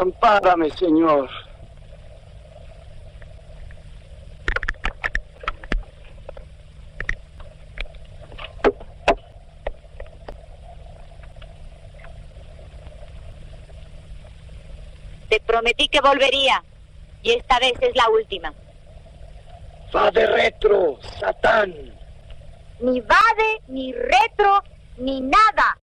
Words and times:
Ampárame, 0.00 0.70
Señor. 0.70 1.28
Te 15.28 15.38
prometí 15.40 15.86
que 15.88 16.00
volvería. 16.00 16.64
Y 17.22 17.32
esta 17.32 17.58
vez 17.58 17.74
es 17.82 17.94
la 17.94 18.08
última. 18.08 18.54
Va 19.94 20.10
de 20.10 20.26
retro, 20.26 20.98
Satán. 21.18 21.74
Ni 22.80 23.02
vade, 23.02 23.60
ni 23.68 23.92
retro, 23.92 24.62
ni 24.96 25.20
nada. 25.20 25.79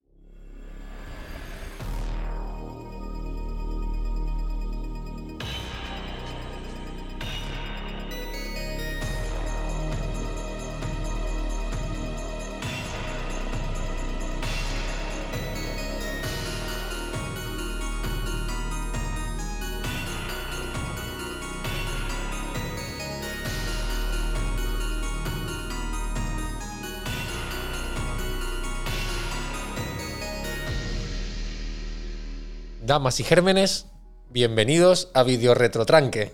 Damas 32.94 33.19
y 33.19 33.25
gérmenes, 33.25 33.87
bienvenidos 34.31 35.11
a 35.14 35.25
Video 35.25 35.53
Retrotranque. 35.53 36.33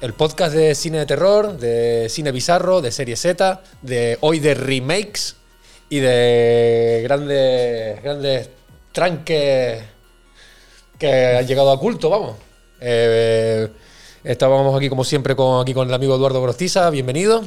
El 0.00 0.14
podcast 0.14 0.52
de 0.52 0.74
cine 0.74 0.98
de 0.98 1.06
terror, 1.06 1.56
de 1.58 2.08
cine 2.08 2.32
bizarro, 2.32 2.80
de 2.80 2.90
serie 2.90 3.14
Z, 3.14 3.62
de 3.82 4.18
hoy 4.20 4.40
de 4.40 4.54
remakes 4.54 5.36
y 5.88 6.00
de 6.00 7.02
grandes, 7.04 8.02
grandes 8.02 8.50
tranques 8.90 9.84
que 10.98 11.36
han 11.38 11.46
llegado 11.46 11.70
a 11.70 11.78
culto, 11.78 12.10
vamos. 12.10 12.36
Eh, 12.80 13.68
estábamos 14.24 14.76
aquí 14.76 14.88
como 14.88 15.04
siempre 15.04 15.36
con, 15.36 15.62
aquí 15.62 15.72
con 15.72 15.86
el 15.86 15.94
amigo 15.94 16.16
Eduardo 16.16 16.42
Grostiza, 16.42 16.90
bienvenido. 16.90 17.44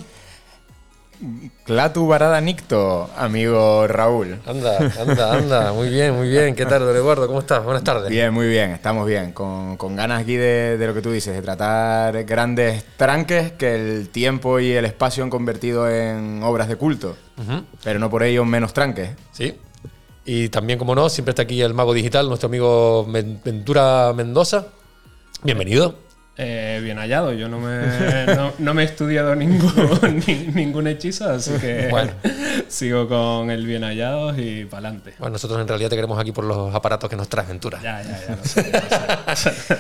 Clatu 1.66 2.08
Barada 2.08 2.42
Nicto, 2.42 3.10
amigo 3.18 3.88
Raúl. 3.88 4.40
Anda, 4.46 4.78
anda, 5.00 5.34
anda. 5.34 5.74
Muy 5.74 5.90
bien, 5.90 6.16
muy 6.16 6.30
bien. 6.30 6.56
¿Qué 6.56 6.66
tal, 6.66 6.82
don 6.82 6.96
Eduardo? 6.96 7.28
¿Cómo 7.28 7.40
estás? 7.40 7.64
Buenas 7.64 7.84
tardes. 7.84 8.10
Bien, 8.10 8.34
muy 8.34 8.48
bien, 8.48 8.72
estamos 8.72 9.08
bien. 9.08 9.32
Con, 9.32 9.78
con 9.78 9.96
ganas 9.96 10.22
aquí 10.22 10.36
de, 10.36 10.78
de 10.78 10.88
lo 10.88 10.94
que 10.94 11.02
tú 11.02 11.12
dices, 11.12 11.34
de 11.34 11.42
tratar 11.42 12.24
grandes 12.26 12.84
tranques 12.98 13.54
que 13.54 13.76
el 13.76 14.10
tiempo 14.10 14.60
y 14.60 14.72
el 14.72 14.86
espacio 14.86 15.24
han 15.24 15.30
convertido 15.30 15.90
en 15.90 16.42
obras 16.44 16.68
de 16.68 16.76
culto. 16.76 17.16
Pero 17.84 18.00
no 18.00 18.10
por 18.10 18.24
ello 18.24 18.44
menos 18.46 18.74
tranques. 18.74 19.12
Sí. 19.32 19.58
Y 20.26 20.50
también, 20.50 20.80
como 20.80 20.96
no, 20.96 21.10
siempre 21.10 21.32
está 21.32 21.44
aquí 21.44 21.62
el 21.62 21.74
mago 21.74 21.94
digital, 21.94 22.28
nuestro 22.28 22.48
amigo 22.48 23.06
Ventura 23.06 24.14
Mendoza. 24.16 24.68
Bienvenido. 25.44 26.03
Eh, 26.36 26.80
bien 26.84 26.98
hallado, 26.98 27.32
yo 27.32 27.48
no 27.48 27.60
me, 27.60 28.26
no, 28.36 28.54
no 28.58 28.74
me 28.74 28.82
he 28.82 28.86
estudiado 28.86 29.36
ningún, 29.36 30.24
ni- 30.28 30.48
ningún 30.48 30.88
hechizo, 30.88 31.30
así 31.30 31.52
que 31.62 31.90
Bueno. 31.92 32.12
sigo 32.68 33.08
con 33.08 33.52
el 33.52 33.68
bien 33.68 33.84
hallado 33.84 34.36
y 34.36 34.66
para 34.66 34.88
adelante. 34.88 35.14
Bueno, 35.20 35.34
nosotros 35.34 35.62
en 35.62 35.68
realidad 35.68 35.92
te 35.92 35.96
queremos 35.96 36.18
aquí 36.20 36.32
por 36.32 36.44
los 36.46 36.74
aparatos 36.74 37.08
que 37.08 37.16
nos 37.16 37.30
traes, 37.30 37.48
Ventura. 37.50 37.80
Ya, 37.84 38.02
ya, 38.02 38.20
ya, 38.28 38.36
lo 38.36 38.44
sé, 38.46 38.64
sé. 39.36 39.76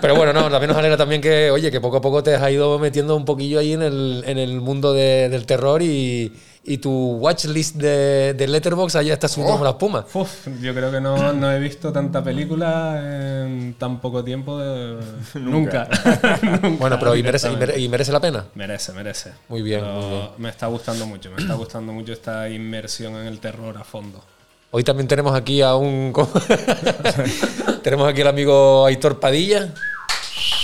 Pero 0.00 0.14
bueno, 0.16 0.32
no, 0.32 0.50
también 0.50 0.68
nos 0.68 0.78
alegra 0.78 0.96
también 0.96 1.20
que, 1.20 1.50
oye, 1.50 1.70
que 1.70 1.80
poco 1.80 1.98
a 1.98 2.00
poco 2.00 2.22
te 2.22 2.34
has 2.34 2.50
ido 2.50 2.78
metiendo 2.78 3.14
un 3.14 3.26
poquillo 3.26 3.58
ahí 3.58 3.74
en 3.74 3.82
el, 3.82 4.24
en 4.26 4.38
el 4.38 4.62
mundo 4.62 4.94
de- 4.94 5.28
del 5.28 5.44
terror 5.44 5.82
y, 5.82 6.32
y 6.68 6.78
tu 6.78 6.90
watchlist 7.16 7.76
de, 7.76 8.34
de 8.34 8.46
Letterboxd 8.46 8.96
allá 8.96 9.14
está 9.14 9.26
subiendo 9.28 9.52
como 9.54 9.64
la 9.64 9.70
espuma. 9.70 10.04
Uf, 10.12 10.46
yo 10.60 10.74
creo 10.74 10.90
que 10.90 11.00
no, 11.00 11.32
no 11.32 11.50
he 11.50 11.58
visto 11.58 11.92
tanta 11.92 12.22
película 12.22 13.00
en 13.46 13.74
tan 13.78 14.00
poco 14.00 14.22
tiempo. 14.22 14.58
de- 14.58 14.98
nunca. 15.40 15.88
Nunca, 16.42 16.68
Bueno, 16.78 16.98
pero 16.98 17.16
y 17.16 17.22
merece, 17.22 17.50
y 17.78 17.88
merece 17.88 18.12
la 18.12 18.20
pena. 18.20 18.44
Merece, 18.54 18.92
merece. 18.92 19.32
Muy 19.48 19.62
bien, 19.62 19.80
Pero 19.80 19.92
muy 19.94 20.10
bien. 20.10 20.28
Me 20.38 20.48
está 20.50 20.66
gustando 20.66 21.06
mucho, 21.06 21.30
me 21.30 21.40
está 21.42 21.54
gustando 21.54 21.92
mucho 21.92 22.12
esta 22.12 22.48
inmersión 22.48 23.14
en 23.16 23.26
el 23.26 23.40
terror 23.40 23.76
a 23.78 23.84
fondo. 23.84 24.22
Hoy 24.70 24.84
también 24.84 25.08
tenemos 25.08 25.34
aquí 25.34 25.62
a 25.62 25.74
un. 25.76 26.12
tenemos 27.82 28.08
aquí 28.08 28.20
al 28.20 28.28
amigo 28.28 28.84
Aitor 28.86 29.18
Padilla. 29.18 29.72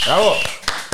¡Bravo! 0.06 0.32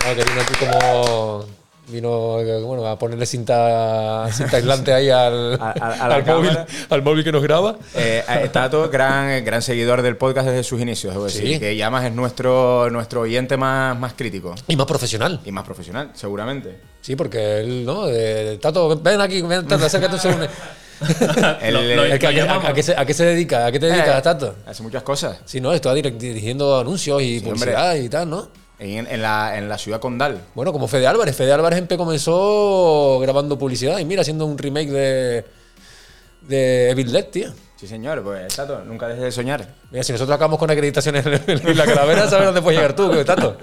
Ah, 0.06 0.14
que 0.14 0.24
vino 0.24 0.40
aquí 0.40 0.54
como. 0.64 1.59
Vino 1.90 2.38
eh, 2.40 2.62
bueno, 2.62 2.86
a 2.86 2.98
ponerle 2.98 3.26
cinta, 3.26 4.28
cinta 4.32 4.56
aislante 4.56 4.92
ahí 4.92 5.10
al, 5.10 5.54
A- 5.60 5.74
a- 5.80 6.04
a 6.04 6.08
la 6.08 6.14
al 6.16 6.24
móvil, 6.26 6.58
al 6.88 7.02
móvil 7.02 7.24
que 7.24 7.32
nos 7.32 7.42
graba. 7.42 7.76
Eh, 7.94 8.22
Tato, 8.52 8.88
gran, 8.90 9.44
gran 9.44 9.60
seguidor 9.62 10.02
del 10.02 10.16
podcast 10.16 10.46
desde 10.48 10.62
sus 10.62 10.80
inicios, 10.80 11.12
debo 11.12 11.24
decir. 11.24 11.46
Sí. 11.54 11.58
Que 11.58 11.76
ya 11.76 11.90
más 11.90 12.04
es 12.04 12.12
nuestro, 12.12 12.88
nuestro 12.90 13.22
oyente 13.22 13.56
más, 13.56 13.98
más 13.98 14.12
crítico. 14.14 14.54
Y 14.68 14.76
más 14.76 14.86
profesional. 14.86 15.40
Y 15.44 15.50
más 15.52 15.64
profesional, 15.64 16.10
seguramente. 16.14 16.78
Sí, 17.00 17.16
porque 17.16 17.60
él, 17.60 17.84
¿no? 17.84 18.06
De, 18.06 18.58
Tato, 18.58 18.96
ven 19.00 19.20
aquí, 19.20 19.42
ven, 19.42 19.66
Tato, 19.66 19.86
acércate 19.86 20.14
un 20.14 20.20
segundo. 20.20 20.46
El- 21.62 22.18
que, 22.18 22.26
¿a, 22.26 22.30
qué- 22.30 22.40
a- 22.42 22.68
a 22.68 22.74
qué 22.74 22.82
se, 22.82 22.94
a 22.96 23.04
qué 23.06 23.14
se 23.14 23.24
dedica? 23.24 23.66
¿A 23.66 23.72
qué 23.72 23.80
te 23.80 23.86
dedicas, 23.86 24.18
Eh, 24.18 24.22
Tato? 24.22 24.54
Hace 24.66 24.82
muchas 24.82 25.02
cosas. 25.02 25.38
Sí, 25.46 25.60
no, 25.60 25.72
está 25.72 25.94
direct- 25.94 26.18
dirigiendo 26.18 26.78
anuncios 26.78 27.22
y 27.22 27.40
Sí, 27.40 27.44
publicidad 27.46 27.94
y 27.96 28.08
tal, 28.08 28.28
¿no? 28.28 28.48
En, 28.80 29.06
en 29.06 29.22
la, 29.22 29.58
en 29.58 29.68
la 29.68 29.76
ciudad 29.76 30.00
condal. 30.00 30.40
Bueno, 30.54 30.72
como 30.72 30.88
Fede 30.88 31.06
Álvarez. 31.06 31.36
Fede 31.36 31.52
Álvarez 31.52 31.84
comenzó 31.98 33.18
grabando 33.20 33.58
publicidad 33.58 33.98
y 33.98 34.06
mira, 34.06 34.22
haciendo 34.22 34.46
un 34.46 34.56
remake 34.56 34.88
de, 34.90 35.44
de 36.48 36.90
Evil 36.90 37.12
Dead, 37.12 37.26
tío. 37.26 37.52
Sí, 37.76 37.86
señor, 37.86 38.22
pues 38.22 38.54
Tato, 38.56 38.82
nunca 38.84 39.06
dejes 39.06 39.22
de 39.22 39.32
soñar. 39.32 39.66
Mira, 39.90 40.02
si 40.02 40.12
nosotros 40.12 40.34
acabamos 40.34 40.58
con 40.58 40.70
acreditaciones 40.70 41.24
en 41.26 41.76
la 41.76 41.84
calavera, 41.84 42.28
sabes 42.28 42.46
dónde 42.46 42.62
puedes 42.62 42.78
llegar 42.80 42.96
tú, 42.96 43.24
Tato. 43.24 43.58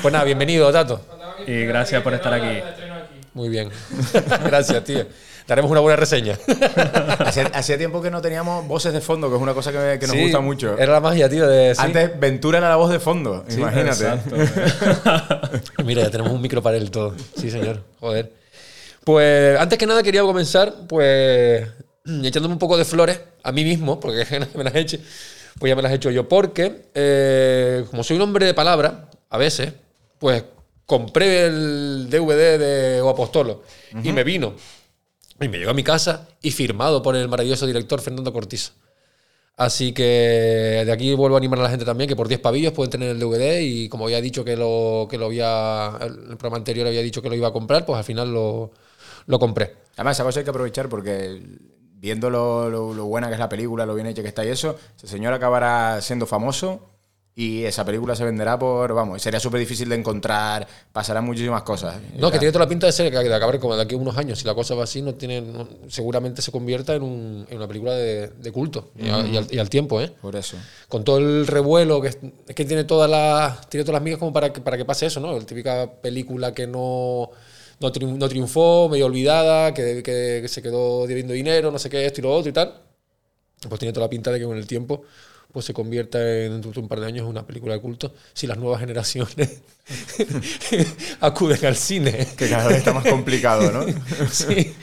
Pues 0.00 0.12
nada, 0.12 0.24
bienvenido, 0.24 0.70
Tato. 0.70 1.00
Y 1.46 1.64
gracias 1.64 2.02
por 2.02 2.14
estar 2.14 2.32
aquí. 2.32 2.60
Muy 3.34 3.48
bien. 3.48 3.70
Gracias, 4.44 4.84
tío. 4.84 5.06
Daremos 5.46 5.70
una 5.70 5.80
buena 5.80 5.96
reseña. 5.96 6.38
Hacía, 7.18 7.46
hacía 7.54 7.78
tiempo 7.78 8.00
que 8.00 8.10
no 8.10 8.20
teníamos 8.20 8.66
voces 8.66 8.92
de 8.92 9.00
fondo, 9.00 9.28
que 9.28 9.36
es 9.36 9.42
una 9.42 9.54
cosa 9.54 9.72
que, 9.72 9.98
que 9.98 10.06
nos 10.06 10.14
Sí, 10.16 10.22
gusta 10.22 10.40
mucho. 10.40 10.78
Era 10.78 10.92
la 10.92 11.00
magia, 11.00 11.28
tío, 11.28 11.46
de... 11.48 11.74
sí. 11.74 11.80
Antes 11.82 12.18
Ventura 12.18 12.58
era 12.58 12.68
la 12.68 12.76
voz 12.76 12.90
de 12.90 13.00
fondo, 13.00 13.44
imagínate. 13.50 14.04
Exacto. 14.04 14.36
Mira, 15.84 16.02
ya 16.02 16.10
tenemos 16.10 16.32
un 16.32 16.40
micro 16.40 16.62
para 16.62 16.76
él 16.76 16.90
todo. 16.90 17.14
Sí, 17.36 17.50
señor. 17.50 17.82
Joder. 18.00 18.32
Pues 19.04 19.58
antes 19.58 19.78
que 19.78 19.86
nada 19.86 20.02
quería 20.02 20.22
comenzar, 20.22 20.72
pues 20.88 21.68
echándome 22.22 22.54
un 22.54 22.58
poco 22.58 22.76
de 22.76 22.84
flores 22.84 23.20
a 23.42 23.52
mí 23.52 23.64
mismo, 23.64 23.98
porque 23.98 24.24
me 24.54 24.64
las 24.64 24.74
he 24.74 24.80
hecho, 24.80 24.98
pues 25.58 25.70
ya 25.70 25.76
me 25.76 25.82
las 25.82 25.92
he 25.92 25.96
hecho 25.96 26.10
yo, 26.10 26.28
porque 26.28 26.86
eh, 26.94 27.84
como 27.90 28.04
soy 28.04 28.16
un 28.16 28.22
hombre 28.22 28.46
de 28.46 28.54
palabra, 28.54 29.08
a 29.28 29.38
veces, 29.38 29.72
pues 30.18 30.44
compré 30.86 31.46
el 31.46 32.08
DVD 32.10 32.58
de 32.58 33.00
O 33.00 33.08
Apostolo 33.08 33.62
y 34.02 34.12
me 34.12 34.24
vino. 34.24 34.54
Y 35.40 35.48
me 35.48 35.58
llegó 35.58 35.70
a 35.70 35.74
mi 35.74 35.82
casa 35.82 36.28
y 36.40 36.50
firmado 36.50 37.02
por 37.02 37.16
el 37.16 37.28
maravilloso 37.28 37.66
director 37.66 38.00
Fernando 38.00 38.32
Cortizo. 38.32 38.72
Así 39.56 39.92
que 39.92 40.82
de 40.86 40.92
aquí 40.92 41.14
vuelvo 41.14 41.36
a 41.36 41.38
animar 41.40 41.60
a 41.60 41.64
la 41.64 41.70
gente 41.70 41.84
también 41.84 42.08
que 42.08 42.16
por 42.16 42.28
10 42.28 42.40
pavillos 42.40 42.72
pueden 42.74 42.90
tener 42.90 43.10
el 43.10 43.20
DVD 43.20 43.62
y 43.62 43.88
como 43.88 44.06
había 44.06 44.20
dicho 44.20 44.44
que 44.44 44.56
lo, 44.56 45.08
que 45.10 45.18
lo 45.18 45.26
había, 45.26 45.98
el 46.02 46.36
programa 46.38 46.58
anterior 46.58 46.86
había 46.88 47.02
dicho 47.02 47.22
que 47.22 47.28
lo 47.30 47.36
iba 47.36 47.48
a 47.48 47.52
comprar, 47.52 47.86
pues 47.86 47.98
al 47.98 48.04
final 48.04 48.32
lo, 48.34 48.72
lo 49.26 49.38
compré. 49.40 49.76
Además, 49.96 50.16
esa 50.16 50.24
cosa 50.24 50.40
hay 50.40 50.44
que 50.44 50.50
aprovechar 50.50 50.88
porque 50.88 51.42
viendo 51.96 52.30
lo, 52.30 52.70
lo- 52.70 53.04
buena 53.06 53.28
que 53.28 53.34
es 53.34 53.40
la 53.40 53.48
película, 53.50 53.86
lo 53.86 53.94
bien 53.94 54.08
hecha 54.08 54.22
que 54.22 54.28
está 54.28 54.44
y 54.44 54.48
eso, 54.50 54.76
ese 54.96 55.08
señor 55.08 55.34
acabará 55.34 56.00
siendo 56.02 56.26
famoso 56.26 56.91
y 57.34 57.64
esa 57.64 57.82
película 57.84 58.14
se 58.14 58.24
venderá 58.24 58.58
por, 58.58 58.92
vamos, 58.92 59.22
sería 59.22 59.40
súper 59.40 59.58
difícil 59.60 59.88
de 59.88 59.94
encontrar, 59.96 60.66
pasarán 60.92 61.24
muchísimas 61.24 61.62
cosas. 61.62 61.96
No, 62.18 62.30
que 62.30 62.38
tiene 62.38 62.52
toda 62.52 62.66
la 62.66 62.68
pinta 62.68 62.84
de 62.86 62.92
ser 62.92 63.10
que 63.10 63.18
de 63.18 63.34
acabar 63.34 63.58
como 63.58 63.74
de 63.74 63.80
aquí 63.82 63.94
a 63.94 63.98
unos 63.98 64.18
años. 64.18 64.38
Si 64.38 64.44
la 64.44 64.54
cosa 64.54 64.74
va 64.74 64.84
así, 64.84 65.00
no 65.00 65.14
tiene, 65.14 65.40
no- 65.40 65.66
seguramente 65.88 66.42
se 66.42 66.52
convierta 66.52 66.94
en, 66.94 67.02
un- 67.02 67.46
en 67.48 67.56
una 67.56 67.66
película 67.66 67.94
de, 67.94 68.28
de 68.28 68.52
culto 68.52 68.90
y, 68.98 69.08
a- 69.08 69.26
y 69.26 69.36
al, 69.38 69.46
y 69.50 69.58
al 69.58 69.70
tiempo, 69.70 69.98
¿eh? 70.02 70.12
Por 70.20 70.36
eso. 70.36 70.58
con 70.88 71.04
todo 71.04 71.16
el 71.18 71.46
revuelo 71.46 72.02
que 72.02 72.08
es, 72.08 72.18
es 72.48 72.54
que 72.54 72.66
tiene 72.66 72.84
todas 72.84 73.08
las 73.10 73.66
tiene 73.70 73.84
todas 73.84 73.94
las 73.94 74.02
migas 74.02 74.18
como 74.18 74.32
para 74.34 74.52
que 74.52 74.60
para 74.60 74.76
que 74.76 74.84
pase 74.84 75.06
eso 75.06 75.18
no 75.18 75.32
la 75.38 75.44
típica 75.46 75.90
película 76.02 76.52
que 76.52 76.66
no 76.66 77.30
no, 77.80 77.92
triun- 77.92 78.18
no 78.18 78.28
triunfó 78.28 78.90
medio 78.90 79.06
olvidada 79.06 79.72
que, 79.72 80.02
que- 80.02 80.40
que 80.42 80.48
se 80.48 80.60
quedó 80.60 81.06
debiendo 81.06 81.32
dinero 81.32 81.70
no 81.70 81.78
sé 81.78 81.88
qué 81.88 82.04
esto 82.04 82.20
y 82.20 82.24
lo 82.24 82.32
otro 82.34 82.50
y 82.50 82.52
tal 82.52 82.74
pues 83.68 83.78
tiene 83.78 83.92
toda 83.94 84.06
la 84.06 84.10
pinta 84.10 84.30
de 84.30 84.38
que 84.38 84.44
con 84.44 84.56
el 84.58 84.66
tiempo 84.66 85.02
pues 85.52 85.66
se 85.66 85.74
convierta 85.74 86.18
en 86.18 86.52
dentro 86.52 86.72
de 86.72 86.80
un 86.80 86.88
par 86.88 87.00
de 87.00 87.06
años 87.06 87.24
en 87.24 87.28
una 87.28 87.46
película 87.46 87.74
de 87.74 87.80
culto 87.80 88.14
si 88.32 88.46
las 88.46 88.56
nuevas 88.58 88.80
generaciones 88.80 89.60
acuden 91.20 91.66
al 91.66 91.76
cine 91.76 92.26
Que 92.36 92.48
cada 92.48 92.68
vez 92.68 92.78
está 92.78 92.92
más 92.92 93.06
complicado, 93.06 93.70
¿no? 93.70 93.84
sí. 94.30 94.74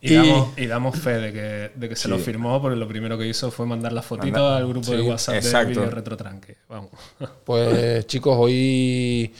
Y, 0.00 0.14
damos, 0.14 0.58
y 0.58 0.66
damos 0.66 0.98
fe 0.98 1.18
de 1.18 1.32
que, 1.32 1.70
de 1.74 1.88
que 1.88 1.96
se 1.96 2.06
lo 2.06 2.18
firmó, 2.18 2.60
porque 2.60 2.76
lo 2.76 2.86
primero 2.86 3.18
que 3.18 3.26
hizo 3.26 3.50
fue 3.50 3.66
mandar 3.66 3.92
las 3.92 4.04
fotitos 4.04 4.40
al 4.40 4.68
grupo 4.68 4.92
de 4.92 5.02
WhatsApp 5.02 5.42
de 5.42 5.64
Video 5.64 5.90
Retrotranque. 5.90 6.56
Vamos. 6.68 6.90
Pues 7.44 8.06
chicos, 8.06 8.36
hoy 8.38 9.32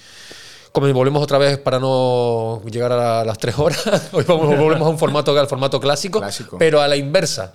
como 0.76 0.92
volvemos 0.92 1.22
otra 1.22 1.38
vez 1.38 1.56
para 1.56 1.78
no 1.78 2.62
llegar 2.70 2.92
a 2.92 3.24
las 3.24 3.38
tres 3.38 3.58
horas, 3.58 4.10
hoy 4.12 4.24
volvemos 4.24 4.86
a 4.86 4.90
un 4.90 4.98
formato, 4.98 5.38
al 5.38 5.46
formato 5.46 5.80
clásico, 5.80 6.18
Clásico. 6.18 6.58
pero 6.58 6.82
a 6.82 6.88
la 6.88 6.96
inversa. 6.96 7.54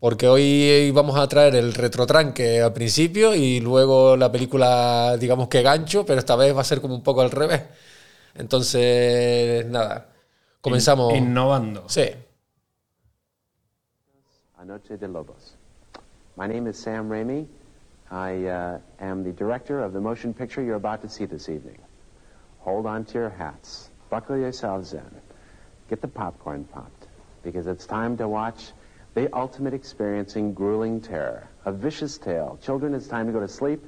Porque 0.00 0.28
hoy 0.28 0.92
vamos 0.92 1.18
a 1.18 1.26
traer 1.26 1.56
el 1.56 1.74
retrotranque 1.74 2.62
al 2.62 2.72
principio 2.72 3.34
y 3.34 3.60
luego 3.60 4.16
la 4.16 4.30
película, 4.30 5.16
digamos 5.16 5.48
que 5.48 5.60
gancho, 5.62 6.06
pero 6.06 6.20
esta 6.20 6.36
vez 6.36 6.56
va 6.56 6.60
a 6.60 6.64
ser 6.64 6.80
como 6.80 6.94
un 6.94 7.02
poco 7.02 7.20
al 7.20 7.32
revés. 7.32 7.64
Entonces, 8.36 9.66
nada, 9.66 10.06
comenzamos. 10.60 11.14
Innovando. 11.14 11.88
Sí. 11.88 12.10
Anoche 14.56 14.96
de 14.96 15.08
Lobos. 15.08 15.56
My 16.36 16.46
name 16.46 16.70
is 16.70 16.78
Sam 16.78 17.10
Raimi. 17.10 17.48
I 18.12 18.46
uh, 18.46 18.78
am 19.00 19.24
the 19.24 19.32
director 19.32 19.82
of 19.82 19.92
the 19.92 20.00
motion 20.00 20.32
picture 20.32 20.62
you're 20.62 20.76
about 20.76 21.02
to 21.02 21.08
see 21.08 21.26
this 21.26 21.48
evening. 21.48 21.78
Hold 22.60 22.86
on 22.86 23.04
to 23.06 23.18
your 23.18 23.30
hats. 23.30 23.90
Buckle 24.10 24.38
yourselves 24.38 24.92
in. 24.92 25.10
Get 25.90 26.00
the 26.00 26.08
popcorn 26.08 26.64
popped. 26.72 27.08
Because 27.42 27.66
it's 27.66 27.84
time 27.86 28.16
to 28.18 28.28
watch 28.28 28.72
the 29.18 29.36
ultimate 29.36 29.74
experiencing 29.74 30.54
grueling 30.54 31.00
terror. 31.00 31.48
A 31.64 31.72
vicious 31.72 32.18
tale. 32.18 32.56
Children, 32.62 32.94
it's 32.94 33.08
time 33.08 33.26
to 33.26 33.32
go 33.32 33.40
to 33.40 33.48
sleep. 33.48 33.84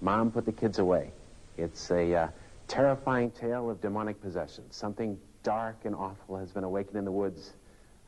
Mom, 0.00 0.30
put 0.30 0.46
the 0.46 0.52
kids 0.52 0.78
away. 0.78 1.12
It's 1.58 1.90
a 1.90 2.14
uh, 2.14 2.28
terrifying 2.66 3.30
tale 3.32 3.68
of 3.68 3.82
demonic 3.82 4.22
possession. 4.22 4.64
Something 4.70 5.18
dark 5.42 5.76
and 5.84 5.94
awful 5.94 6.38
has 6.38 6.50
been 6.52 6.64
awakened 6.64 6.96
in 6.96 7.04
the 7.04 7.12
woods. 7.12 7.52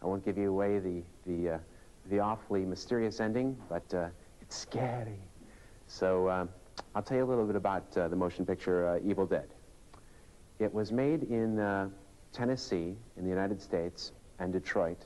I 0.02 0.06
won't 0.06 0.24
give 0.24 0.38
you 0.38 0.48
away 0.48 0.78
the, 0.78 1.02
the, 1.26 1.56
uh, 1.56 1.58
the 2.08 2.20
awfully 2.20 2.64
mysterious 2.64 3.20
ending, 3.20 3.54
but 3.68 3.92
uh, 3.92 4.06
it's 4.40 4.56
scary. 4.56 5.20
So 5.88 6.28
uh, 6.28 6.46
I'll 6.94 7.02
tell 7.02 7.18
you 7.18 7.24
a 7.24 7.28
little 7.28 7.44
bit 7.44 7.56
about 7.56 7.94
uh, 7.98 8.08
the 8.08 8.16
motion 8.16 8.46
picture 8.46 8.88
uh, 8.88 8.98
Evil 9.06 9.26
Dead. 9.26 9.48
It 10.58 10.72
was 10.72 10.90
made 10.90 11.24
in 11.24 11.58
uh, 11.58 11.90
Tennessee 12.32 12.96
in 13.18 13.24
the 13.24 13.28
United 13.28 13.60
States 13.60 14.12
and 14.38 14.54
Detroit, 14.54 15.02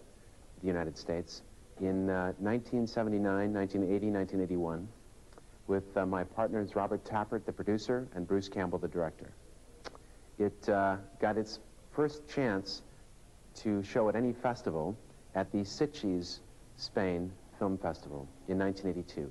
the 0.61 0.69
United 0.69 0.97
States, 0.97 1.43
in 1.81 2.09
uh, 2.09 2.33
1979, 2.39 3.53
1980, 3.53 4.11
1981, 4.11 4.89
with 5.67 5.97
uh, 5.97 6.07
my 6.07 6.25
partners 6.25 6.75
Robert 6.75 7.05
Tappert, 7.05 7.45
the 7.45 7.53
producer, 7.53 8.09
and 8.15 8.27
Bruce 8.27 8.49
Campbell, 8.49 8.79
the 8.79 8.89
director. 8.89 9.33
It 10.39 10.69
uh, 10.69 10.97
got 11.21 11.37
its 11.37 11.61
first 11.93 12.29
chance 12.29 12.83
to 13.57 13.83
show 13.83 14.09
at 14.09 14.17
any 14.17 14.33
festival 14.33 14.97
at 15.35 15.51
the 15.53 15.59
Sitges, 15.59 16.41
Spain 16.77 17.33
Film 17.59 17.79
Festival 17.79 18.29
in 18.49 18.59
1982. 18.59 19.31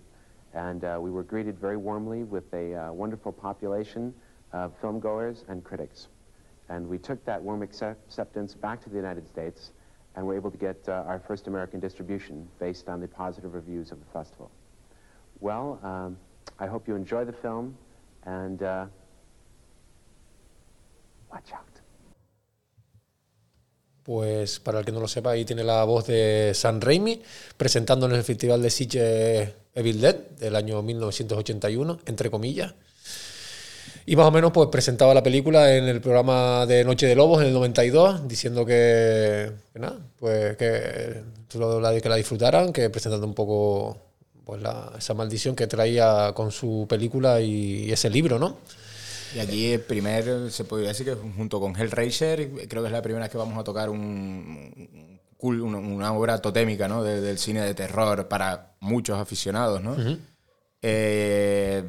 And 0.54 0.84
uh, 0.84 0.98
we 1.02 1.12
were 1.12 1.24
greeted 1.24 1.60
very 1.60 1.78
warmly 1.78 2.24
with 2.24 2.52
a 2.54 2.74
uh, 2.74 2.94
wonderful 2.94 3.32
population 3.32 4.14
of 4.54 4.80
filmgoers 4.82 5.44
and 5.48 5.64
critics. 5.64 6.08
And 6.70 6.88
we 6.88 6.98
took 6.98 7.24
that 7.26 7.42
warm 7.42 7.62
accept- 7.62 8.04
acceptance 8.08 8.56
back 8.56 8.82
to 8.84 8.90
the 8.90 8.96
United 8.96 9.28
States 9.28 9.72
and 10.16 10.26
were 10.26 10.36
able 10.36 10.52
to 10.52 10.58
get 10.58 10.78
uh, 10.88 11.04
our 11.08 11.20
first 11.20 11.48
American 11.48 11.80
distribution 11.80 12.48
based 12.60 12.88
on 12.88 13.00
the 13.00 13.08
positive 13.08 13.54
reviews 13.54 13.92
of 13.92 14.00
the 14.00 14.10
festival. 14.12 14.50
Well, 15.42 15.80
um, 15.84 16.18
I 16.60 16.68
hope 16.68 16.88
you 16.88 16.96
enjoy 16.96 17.26
the 17.26 17.34
film 17.34 17.76
and 18.26 18.62
uh, 18.62 18.86
watch 21.32 21.52
out. 21.54 21.66
Pues 24.04 24.60
para 24.60 24.80
el 24.80 24.86
que 24.86 24.92
no 24.92 25.00
lo 25.00 25.08
sepa, 25.08 25.32
ahí 25.32 25.46
tiene 25.46 25.64
la 25.64 25.84
voz 25.84 26.06
de 26.06 26.52
San 26.54 26.80
Raimi 26.80 27.22
presentando 27.58 28.06
en 28.06 28.12
el 28.12 28.24
Festival 28.24 28.62
de 28.62 28.70
Sitges 28.70 29.54
Evil 29.74 30.00
Dead 30.00 30.16
del 30.40 30.56
año 30.56 30.84
1981, 30.84 32.00
entre 32.06 32.30
comillas. 32.30 32.76
Y 34.08 34.16
más 34.16 34.28
o 34.28 34.32
menos 34.32 34.52
pues 34.52 34.70
presentaba 34.70 35.14
la 35.14 35.24
película 35.24 35.76
en 35.76 35.86
el 35.86 36.00
programa 36.00 36.66
de 36.68 36.84
Noche 36.84 37.08
de 37.08 37.16
Lobos 37.16 37.42
en 37.42 37.48
el 37.48 37.54
92, 37.54 38.28
diciendo 38.28 38.66
que, 38.66 39.52
que 39.74 39.80
nada, 39.80 39.98
pues 40.20 40.56
que, 40.58 41.24
que 42.02 42.10
la 42.10 42.16
disfrutaran, 42.16 42.72
que 42.72 42.90
presentando 42.92 43.26
un 43.26 43.34
poco 43.34 43.98
pues 44.46 44.62
la- 44.62 44.92
esa 44.98 45.16
maldición 45.16 45.56
que 45.56 45.66
traía 45.66 46.32
con 46.36 46.52
su 46.52 46.86
película 46.88 47.42
y, 47.42 47.92
ese 47.92 48.10
libro, 48.12 48.38
¿no? 48.38 48.58
Y 49.36 49.40
aquí 49.40 49.72
el 49.74 49.82
primer, 49.82 50.52
se 50.52 50.64
podría 50.66 50.90
decir 50.90 51.08
que 51.08 51.16
junto 51.16 51.60
con 51.60 51.76
Hellraiser, 51.76 52.68
creo 52.68 52.84
que 52.84 52.88
es 52.88 52.92
la 52.94 53.02
primera 53.02 53.26
vez 53.26 53.32
que 53.32 53.38
vamos 53.40 53.58
a 53.58 53.64
tocar 53.64 53.90
un, 53.90 55.20
una, 55.40 56.14
obra 56.14 56.38
totémica 56.40 56.88
¿no? 56.88 57.04
de- 57.04 57.22
del 57.22 57.38
cine 57.40 57.62
de 57.62 57.74
terror 57.74 58.28
para 58.28 58.76
muchos 58.82 59.18
aficionados. 59.20 59.82
¿no? 59.82 59.96
Eh, 60.82 61.84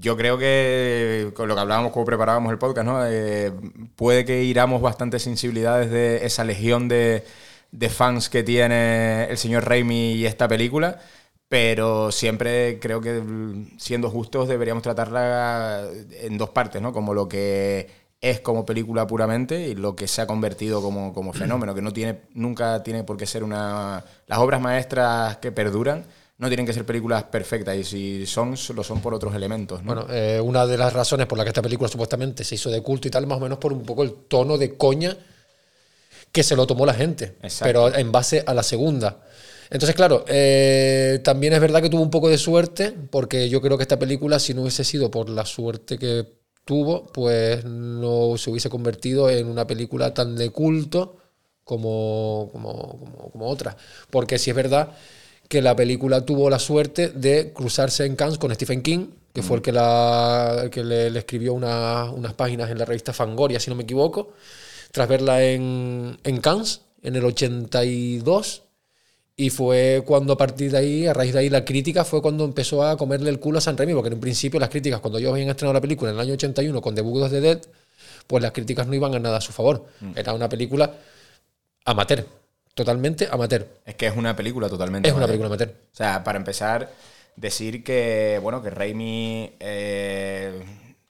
yo 0.00 0.16
creo 0.16 0.38
que 0.38 1.32
con 1.34 1.48
lo 1.48 1.54
que 1.54 1.60
hablábamos 1.60 1.92
cuando 1.92 2.06
preparábamos 2.06 2.52
el 2.52 2.58
podcast, 2.58 2.86
¿no? 2.86 3.04
Eh, 3.06 3.52
puede 3.96 4.24
que 4.24 4.44
iramos 4.44 4.80
bastante 4.80 5.18
sensibilidades 5.18 5.90
de 5.90 6.24
esa 6.26 6.44
legión 6.44 6.88
de, 6.88 7.24
de 7.72 7.88
fans 7.88 8.28
que 8.28 8.42
tiene 8.42 9.24
el 9.24 9.38
señor 9.38 9.66
Raimi 9.68 10.12
y 10.14 10.26
esta 10.26 10.48
película, 10.48 11.00
pero 11.48 12.12
siempre 12.12 12.78
creo 12.80 13.00
que 13.00 13.22
siendo 13.78 14.10
justos 14.10 14.48
deberíamos 14.48 14.82
tratarla 14.82 15.84
en 16.20 16.38
dos 16.38 16.50
partes, 16.50 16.80
¿no? 16.82 16.92
Como 16.92 17.14
lo 17.14 17.28
que 17.28 17.88
es 18.20 18.40
como 18.40 18.66
película 18.66 19.06
puramente 19.06 19.68
y 19.68 19.74
lo 19.74 19.94
que 19.94 20.08
se 20.08 20.22
ha 20.22 20.26
convertido 20.26 20.82
como, 20.82 21.12
como 21.12 21.32
fenómeno, 21.34 21.74
que 21.74 21.82
no 21.82 21.92
tiene, 21.92 22.20
nunca 22.34 22.82
tiene 22.82 23.04
por 23.04 23.16
qué 23.16 23.26
ser 23.26 23.44
una... 23.44 24.04
Las 24.26 24.38
obras 24.38 24.60
maestras 24.60 25.38
que 25.38 25.52
perduran 25.52 26.04
no 26.38 26.46
tienen 26.46 26.64
que 26.64 26.72
ser 26.72 26.86
películas 26.86 27.24
perfectas 27.24 27.76
y 27.76 27.84
si 27.84 28.26
son, 28.26 28.54
lo 28.74 28.84
son 28.84 29.00
por 29.00 29.12
otros 29.12 29.34
elementos, 29.34 29.82
¿no? 29.82 29.94
Bueno, 29.94 30.06
eh, 30.10 30.40
una 30.40 30.66
de 30.66 30.78
las 30.78 30.92
razones 30.92 31.26
por 31.26 31.36
la 31.36 31.44
que 31.44 31.50
esta 31.50 31.62
película 31.62 31.88
supuestamente 31.88 32.44
se 32.44 32.54
hizo 32.54 32.70
de 32.70 32.80
culto 32.80 33.08
y 33.08 33.10
tal, 33.10 33.26
más 33.26 33.38
o 33.38 33.40
menos 33.40 33.58
por 33.58 33.72
un 33.72 33.82
poco 33.82 34.04
el 34.04 34.12
tono 34.28 34.56
de 34.56 34.76
coña 34.76 35.16
que 36.30 36.42
se 36.44 36.54
lo 36.54 36.66
tomó 36.66 36.86
la 36.86 36.94
gente, 36.94 37.36
Exacto. 37.42 37.64
pero 37.64 37.94
en 37.94 38.12
base 38.12 38.44
a 38.46 38.54
la 38.54 38.62
segunda. 38.62 39.20
Entonces, 39.70 39.96
claro, 39.96 40.24
eh, 40.28 41.20
también 41.24 41.52
es 41.54 41.60
verdad 41.60 41.82
que 41.82 41.90
tuvo 41.90 42.02
un 42.02 42.10
poco 42.10 42.28
de 42.28 42.38
suerte, 42.38 42.94
porque 43.10 43.48
yo 43.48 43.60
creo 43.60 43.76
que 43.76 43.82
esta 43.82 43.98
película, 43.98 44.38
si 44.38 44.54
no 44.54 44.62
hubiese 44.62 44.84
sido 44.84 45.10
por 45.10 45.28
la 45.28 45.44
suerte 45.44 45.98
que 45.98 46.24
tuvo, 46.64 47.06
pues 47.06 47.64
no 47.64 48.36
se 48.38 48.50
hubiese 48.50 48.70
convertido 48.70 49.28
en 49.28 49.48
una 49.48 49.66
película 49.66 50.14
tan 50.14 50.36
de 50.36 50.50
culto 50.50 51.16
como, 51.64 52.48
como, 52.52 52.98
como, 53.00 53.30
como 53.30 53.48
otras. 53.48 53.76
Porque 54.10 54.38
si 54.38 54.50
es 54.50 54.56
verdad 54.56 54.90
que 55.48 55.62
la 55.62 55.74
película 55.74 56.24
tuvo 56.24 56.50
la 56.50 56.58
suerte 56.58 57.08
de 57.08 57.52
cruzarse 57.54 58.04
en 58.04 58.16
Cannes 58.16 58.38
con 58.38 58.54
Stephen 58.54 58.82
King, 58.82 59.06
que 59.32 59.42
fue 59.42 59.56
el 59.56 59.62
que, 59.62 59.72
la, 59.72 60.60
el 60.64 60.70
que 60.70 60.84
le, 60.84 61.10
le 61.10 61.18
escribió 61.20 61.54
una- 61.54 62.10
unas 62.10 62.34
páginas 62.34 62.70
en 62.70 62.78
la 62.78 62.84
revista 62.84 63.12
Fangoria, 63.12 63.58
si 63.60 63.70
no 63.70 63.76
me 63.76 63.84
equivoco, 63.84 64.32
tras 64.92 65.08
verla 65.08 65.42
en, 65.42 66.18
en 66.24 66.40
Cannes 66.40 66.82
en 67.02 67.16
el 67.16 67.24
82. 67.24 68.62
Y 69.36 69.50
fue 69.50 70.02
cuando 70.04 70.32
a 70.32 70.36
partir 70.36 70.72
de 70.72 70.78
ahí, 70.78 71.06
a 71.06 71.14
raíz 71.14 71.32
de 71.32 71.38
ahí, 71.38 71.48
la 71.48 71.64
crítica 71.64 72.04
fue 72.04 72.20
cuando 72.20 72.44
empezó 72.44 72.82
a 72.82 72.96
comerle 72.96 73.30
el 73.30 73.38
culo 73.38 73.58
a 73.58 73.60
San 73.60 73.76
Remi, 73.76 73.94
porque 73.94 74.08
en 74.08 74.14
un 74.14 74.20
principio 74.20 74.58
las 74.58 74.68
críticas, 74.68 74.98
cuando 75.00 75.18
ellos 75.18 75.30
habían 75.32 75.48
estrenado 75.48 75.74
la 75.74 75.80
película 75.80 76.10
en 76.10 76.16
el 76.16 76.20
año 76.22 76.34
81 76.34 76.82
con 76.82 76.94
The 76.96 77.02
Book 77.02 77.22
of 77.22 77.30
the 77.30 77.40
Dead, 77.40 77.60
pues 78.26 78.42
las 78.42 78.50
críticas 78.52 78.86
no 78.88 78.94
iban 78.94 79.14
a 79.14 79.18
nada 79.20 79.36
a 79.38 79.40
su 79.40 79.52
favor. 79.52 79.86
Era 80.16 80.34
una 80.34 80.48
película 80.48 80.92
amateur, 81.84 82.24
totalmente 82.78 83.28
amateur. 83.28 83.66
Es 83.84 83.96
que 83.96 84.06
es 84.06 84.16
una 84.16 84.36
película 84.36 84.68
totalmente. 84.68 85.08
Es 85.08 85.12
una 85.12 85.24
amateur. 85.24 85.40
película 85.40 85.48
amateur. 85.48 85.90
O 85.92 85.96
sea, 85.96 86.22
para 86.22 86.38
empezar, 86.38 86.92
decir 87.34 87.82
que, 87.82 88.38
bueno, 88.40 88.62
que 88.62 88.70
Raimi 88.70 89.52
eh, 89.58 90.62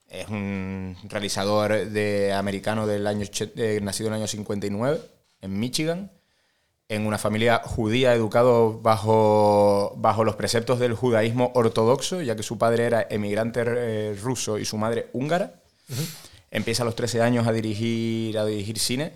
es 0.09 0.29
un 0.29 0.97
realizador 1.05 1.91
de 1.91 2.33
americano 2.33 2.87
del 2.87 3.07
año, 3.07 3.27
eh, 3.57 3.81
nacido 3.83 4.09
en 4.09 4.15
el 4.15 4.21
año 4.21 4.27
59 4.27 4.99
en 5.43 5.61
Michigan, 5.61 6.11
en 6.89 7.07
una 7.07 7.19
familia 7.19 7.61
judía 7.63 8.15
educado 8.15 8.81
bajo, 8.81 9.93
bajo 9.99 10.25
los 10.25 10.37
preceptos 10.37 10.79
del 10.79 10.95
judaísmo 10.95 11.53
ortodoxo, 11.55 12.23
ya 12.23 12.35
que 12.35 12.43
su 12.43 12.57
padre 12.57 12.85
era 12.85 13.07
emigrante 13.11 13.63
eh, 13.67 14.17
ruso 14.23 14.59
y 14.59 14.65
su 14.65 14.79
madre 14.79 15.11
húngara. 15.13 15.61
Empieza 16.51 16.83
a 16.83 16.87
los 16.87 16.97
13 16.97 17.21
años 17.21 17.47
a 17.47 17.53
dirigir, 17.53 18.39
a 18.39 18.47
dirigir 18.47 18.79
cine 18.79 19.13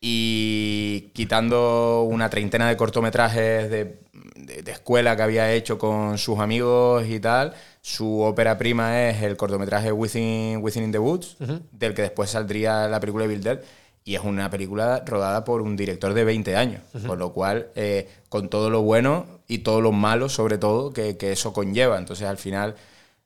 y 0.00 1.10
quitando 1.12 2.02
una 2.08 2.30
treintena 2.30 2.68
de 2.68 2.76
cortometrajes 2.76 3.70
de, 3.70 3.98
de- 4.36 4.62
de 4.62 4.72
escuela 4.72 5.16
que 5.16 5.22
había 5.22 5.52
hecho 5.52 5.78
con 5.78 6.16
sus 6.18 6.38
amigos 6.38 7.04
y 7.06 7.20
tal, 7.20 7.52
su 7.82 8.20
ópera 8.22 8.56
prima 8.58 9.08
es 9.08 9.22
el 9.22 9.36
cortometraje 9.36 9.92
Within, 9.92 10.58
Within 10.62 10.84
in 10.84 10.92
the 10.92 10.98
Woods, 10.98 11.36
del 11.72 11.94
que 11.94 12.02
después 12.02 12.30
saldría 12.30 12.88
la 12.88 12.98
película 13.00 13.24
Evil 13.24 13.42
Dead. 13.42 13.60
Y 14.04 14.14
es 14.14 14.22
una 14.24 14.48
película 14.48 15.02
rodada 15.04 15.44
por 15.44 15.60
un 15.60 15.76
director 15.76 16.14
de 16.14 16.24
20 16.24 16.56
años, 16.56 16.80
con 17.06 17.18
lo 17.18 17.34
cual, 17.34 17.68
eh, 17.74 18.08
con 18.30 18.48
todo 18.48 18.70
lo 18.70 18.80
bueno 18.80 19.26
y 19.48 19.58
todo 19.58 19.82
lo 19.82 19.92
malo, 19.92 20.30
sobre 20.30 20.56
todo, 20.56 20.94
que, 20.94 21.18
que 21.18 21.32
eso 21.32 21.52
conlleva. 21.52 21.98
Entonces, 21.98 22.26
al 22.26 22.38
final, 22.38 22.74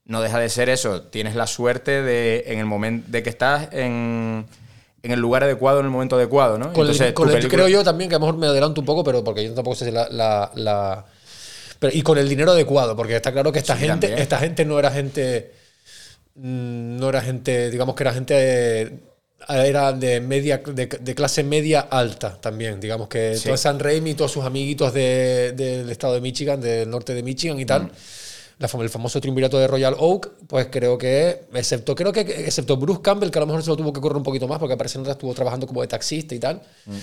no 0.07 0.21
deja 0.23 0.41
de 0.41 0.49
ser 0.49 0.69
eso. 0.69 1.03
Tienes 1.03 1.37
la 1.37 1.47
suerte 1.47 2.03
de, 2.03 2.45
en 2.49 2.59
el 2.59 2.67
momento 2.67 3.07
de 3.13 3.23
que 3.23 3.31
estás 3.31 3.69
en, 3.73 4.45
en 5.03 5.11
el 5.11 5.21
lugar 5.21 5.43
adecuado, 5.45 5.81
en 5.81 5.87
el 5.87 5.91
momento 5.91 6.17
adecuado, 6.17 6.59
¿no? 6.59 6.67
Entonces, 6.67 7.13
creo 7.15 7.69
yo 7.69 7.83
también 7.83 8.09
que 8.09 8.17
a 8.17 8.19
lo 8.19 8.27
mejor 8.27 8.39
me 8.39 8.47
adelanto 8.47 8.81
un 8.81 8.87
poco, 8.87 9.03
pero 9.03 9.25
porque 9.25 9.45
yo 9.45 9.55
tampoco 9.55 9.77
sé 9.77 9.91
la, 9.91 10.09
la, 10.55 11.05
y 11.93 12.03
con 12.03 12.19
el 12.19 12.29
dinero 12.29 12.53
adecuado, 12.53 12.95
porque 12.95 13.17
está 13.17 13.33
claro 13.33 13.51
que 13.51 13.59
esta 13.59 13.77
gente, 13.77 14.21
esta 14.21 14.39
gente 14.39 14.65
no 14.65 14.79
era 14.79 14.91
gente, 14.91 15.53
mm, 16.37 16.99
no 16.99 17.09
era 17.09 17.21
gente, 17.21 17.71
digamos 17.71 17.97
que 17.97 18.03
era 18.05 18.13
gente 18.13 19.01
era 19.49 19.93
de 19.93 20.21
media 20.21 20.59
de, 20.59 21.15
clase 21.17 21.43
media 21.43 21.81
alta 21.81 22.41
también 22.41 22.79
digamos 22.79 23.09
que 23.09 23.37
todo 23.43 23.57
San 23.57 23.81
Raimi 23.81 24.11
y 24.11 24.15
todos 24.15 24.31
sus 24.31 24.45
amiguitos 24.45 24.95
del 24.95 25.91
estado 25.91 26.15
de 26.15 26.21
Michigan 26.21 26.61
del 26.61 26.89
norte 26.89 27.13
de 27.13 27.25
Michigan 27.25 27.59
y 27.59 27.67
tal 27.67 27.83
mm 27.87 27.91
el 28.63 28.91
famoso 28.91 29.21
triunvirato 29.21 29.59
de 29.59 29.67
Royal 29.67 29.95
Oak, 29.99 30.31
pues 30.47 30.69
creo 30.71 30.99
que, 30.99 31.47
excepto, 31.55 31.95
creo 31.95 32.13
que, 32.13 32.21
excepto 32.21 32.77
Bruce 32.77 33.03
Campbell, 33.03 33.31
que 33.31 33.39
a 33.39 33.41
lo 33.41 33.47
mejor 33.47 33.63
se 33.63 33.71
lo 33.71 33.77
tuvo 33.77 33.93
que 33.93 34.01
correr 34.01 34.17
un 34.17 34.23
poquito 34.23 34.49
más, 34.49 34.59
porque 34.59 34.77
parece 34.77 35.03
que 35.03 35.11
estuvo 35.11 35.35
trabajando 35.35 35.67
como 35.67 35.83
de 35.83 35.89
taxista 35.89 36.35
y 36.35 36.39
tal. 36.39 36.63
Mm. 36.87 36.97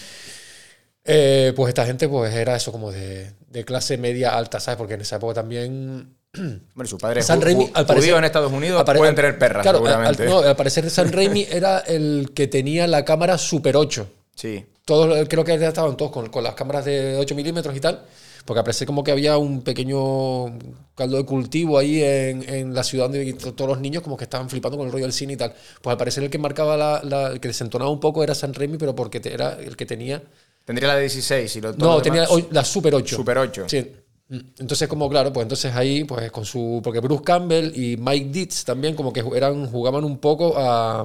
Eh, 1.05 1.53
pues 1.55 1.69
esta 1.69 1.85
gente 1.85 2.07
pues 2.07 2.33
era 2.33 2.55
eso 2.55 2.71
como 2.71 2.91
de, 2.91 3.33
clase 3.65 3.97
media 3.97 4.37
alta, 4.37 4.59
¿sabes? 4.59 4.77
Porque 4.77 4.93
en 4.93 5.01
esa 5.01 5.17
época 5.17 5.35
también... 5.35 6.15
Bueno, 6.75 6.87
su 6.87 6.97
padre 6.97 7.23
San 7.23 7.41
Raimi, 7.41 7.71
al 7.73 7.85
parecer, 7.85 8.13
en 8.13 8.23
Estados 8.23 8.51
Unidos 8.51 8.83
pueden 8.85 9.15
tener 9.15 9.39
perras, 9.39 9.65
seguramente. 9.65 10.25
no, 10.25 10.39
al 10.39 10.55
parecer 10.55 10.89
San 10.89 11.11
Raimi 11.11 11.47
era 11.51 11.79
el 11.79 12.31
que 12.35 12.47
tenía 12.47 12.85
la 12.87 13.03
cámara 13.03 13.37
Super 13.37 13.75
8. 13.75 14.07
Sí. 14.35 14.65
Todos, 14.85 15.27
creo 15.27 15.43
que 15.43 15.55
estaban 15.55 15.97
todos 15.97 16.11
con, 16.11 16.29
con 16.29 16.43
las 16.43 16.53
cámaras 16.53 16.85
de 16.85 17.17
8 17.17 17.35
milímetros 17.35 17.75
y 17.75 17.79
tal. 17.79 18.05
Porque 18.45 18.61
parece 18.63 18.85
como 18.85 19.03
que 19.03 19.11
había 19.11 19.37
un 19.37 19.61
pequeño 19.61 20.57
caldo 20.95 21.17
de 21.17 21.25
cultivo 21.25 21.77
ahí 21.77 22.01
en, 22.03 22.73
la 22.73 22.83
ciudad 22.83 23.05
donde 23.05 23.33
todos 23.33 23.69
los 23.69 23.79
niños 23.79 24.03
como 24.03 24.17
que 24.17 24.23
estaban 24.23 24.49
flipando 24.49 24.77
con 24.77 24.87
el 24.87 24.91
rollo 24.91 25.05
del 25.05 25.13
cine 25.13 25.33
y 25.33 25.37
tal. 25.37 25.53
Pues 25.81 25.91
al 25.91 25.97
parecer 25.97 26.23
el 26.23 26.29
que 26.29 26.37
marcaba 26.37 26.77
la, 26.77 27.27
el 27.27 27.39
que 27.39 27.49
desentonaba 27.49 27.91
un 27.91 27.99
poco 27.99 28.23
era 28.23 28.33
San 28.33 28.53
Remi, 28.53 28.77
pero 28.77 28.95
porque 28.95 29.21
era 29.23 29.53
el 29.53 29.75
que 29.75 29.85
tenía... 29.85 30.21
Tendría 30.65 30.89
la 30.89 30.95
de 30.95 31.01
16 31.01 31.55
y 31.55 31.61
lo 31.61 31.73
No, 31.73 32.01
tenía 32.01 32.27
la 32.51 32.63
Super 32.63 32.95
8. 32.95 33.15
Super 33.15 33.37
8. 33.37 33.65
Sí. 33.67 33.91
Entonces, 34.29 34.87
como 34.87 35.09
claro, 35.09 35.33
pues 35.33 35.43
entonces 35.43 35.73
ahí, 35.73 36.03
pues 36.03 36.31
con 36.31 36.45
su. 36.45 36.81
Porque 36.83 36.99
Bruce 36.99 37.23
Campbell 37.23 37.71
y 37.75 37.97
Mike 37.97 38.29
Dietz 38.31 38.63
también, 38.63 38.93
como 38.93 39.11
que 39.11 39.23
eran, 39.35 39.65
jugaban 39.65 40.03
un 40.03 40.19
poco 40.19 40.53
a. 40.55 41.01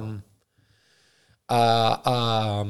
a, 1.47 2.01
a 2.05 2.65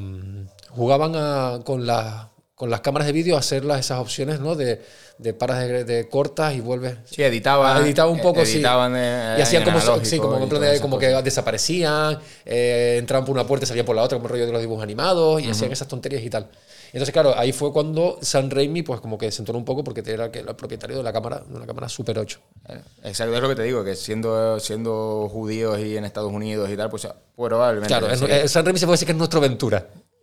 jugaban 0.70 1.62
con 1.62 1.86
la 1.86 2.30
con 2.56 2.70
las 2.70 2.80
cámaras 2.80 3.06
de 3.06 3.12
vídeo 3.12 3.36
hacerlas 3.36 3.80
esas 3.80 3.98
opciones, 3.98 4.40
¿no? 4.40 4.56
De, 4.56 4.80
de 5.18 5.34
paras 5.34 5.86
de, 5.86 6.08
cortas 6.10 6.54
y 6.54 6.60
vuelves. 6.60 6.96
Sí, 7.04 7.22
editaban. 7.22 7.76
Ah, 7.76 7.80
editaba 7.84 8.10
un 8.10 8.18
poco, 8.18 8.40
editaban 8.40 8.94
sí. 8.94 9.38
y 9.38 9.42
hacían 9.42 9.62
como, 9.62 9.78
sí, 10.02 10.18
como, 10.18 10.48
como 10.80 10.98
que 10.98 11.08
desaparecían, 11.22 12.18
eh, 12.46 12.96
entraban 12.98 13.26
por 13.26 13.34
una 13.34 13.46
puerta 13.46 13.64
y 13.64 13.66
salían 13.68 13.84
por 13.84 13.94
la 13.94 14.02
otra, 14.02 14.16
como 14.16 14.28
el 14.28 14.32
rollo 14.32 14.46
de 14.46 14.52
los 14.52 14.62
dibujos 14.62 14.82
animados, 14.82 15.42
y 15.42 15.50
hacían 15.50 15.70
esas 15.70 15.86
tonterías 15.86 16.22
y 16.22 16.30
tal. 16.30 16.48
Entonces, 16.94 17.12
claro, 17.12 17.34
ahí 17.36 17.52
fue 17.52 17.74
cuando 17.74 18.18
San 18.22 18.50
Raimi, 18.50 18.82
pues 18.82 19.02
como 19.02 19.18
que 19.18 19.30
se 19.30 19.42
entonó 19.42 19.58
un 19.58 19.66
poco 19.66 19.84
porque 19.84 20.02
era 20.06 20.30
el 20.32 20.56
propietario 20.56 20.96
de 20.96 21.02
la 21.02 21.12
cámara, 21.12 21.42
de 21.46 21.54
una 21.54 21.66
cámara 21.66 21.90
Super 21.90 22.18
8. 22.18 22.40
Eh, 22.70 22.80
exacto, 23.04 23.34
es 23.34 23.42
lo 23.42 23.48
que 23.50 23.56
te 23.56 23.64
digo, 23.64 23.84
que 23.84 23.94
siendo, 23.94 24.58
siendo 24.60 25.28
judíos 25.30 25.78
y 25.78 25.98
en 25.98 26.06
Estados 26.06 26.32
Unidos 26.32 26.70
y 26.70 26.76
tal, 26.78 26.88
pues 26.88 27.06
probablemente. 27.36 27.88
Claro, 27.88 28.48
San 28.48 28.64
Raimi 28.64 28.78
se 28.78 28.86
puede 28.86 28.94
decir 28.94 29.06
que 29.06 29.12
es 29.12 29.18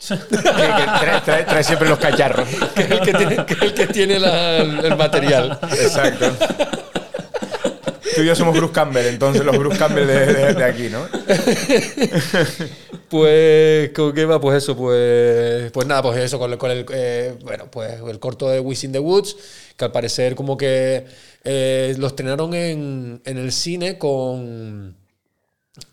Ventura 0.10 1.22
trae, 1.24 1.64
siempre 1.64 1.88
los 1.88 2.00
cacharros. 2.00 2.48
Que 2.76 2.82
es 2.82 2.92
el 2.92 3.00
que 3.02 3.14
tiene, 3.14 3.36
el, 3.36 3.74
que 3.74 3.88
tiene 3.88 4.16
el, 4.16 4.96
material. 4.98 5.60
Exacto. 5.72 6.32
Tú 8.16 8.22
y 8.22 8.26
yo 8.26 8.36
somos 8.36 8.56
Bruce 8.56 8.74
Campbell, 8.74 9.08
entonces 9.08 9.44
los 9.44 9.58
Bruce 9.58 9.78
Campbell 9.78 10.06
de, 10.06 10.64
aquí, 10.64 10.90
¿no? 10.90 11.08
Pues, 13.10 13.92
¿con 13.92 14.12
qué 14.14 14.26
va? 14.26 14.42
Pues 14.42 14.64
eso, 14.64 14.76
pues, 14.76 15.72
pues 15.72 15.86
nada, 15.86 16.02
pues 16.02 16.18
eso, 16.18 16.40
con, 16.40 16.72
el, 16.72 16.86
eh, 16.92 17.36
bueno, 17.44 17.70
pues 17.70 18.00
el 18.08 18.20
corto 18.20 18.50
de 18.50 18.60
Wish 18.60 18.86
in 18.86 18.92
the 18.92 18.98
Woods, 18.98 19.36
que 19.78 19.86
al 19.86 19.92
parecer 19.92 20.34
como 20.34 20.58
que 20.58 21.06
eh, 21.44 21.96
los 22.00 22.14
estrenaron 22.14 22.56
en, 22.56 23.22
en 23.24 23.38
el 23.38 23.52
cine 23.52 24.00
con 24.00 24.96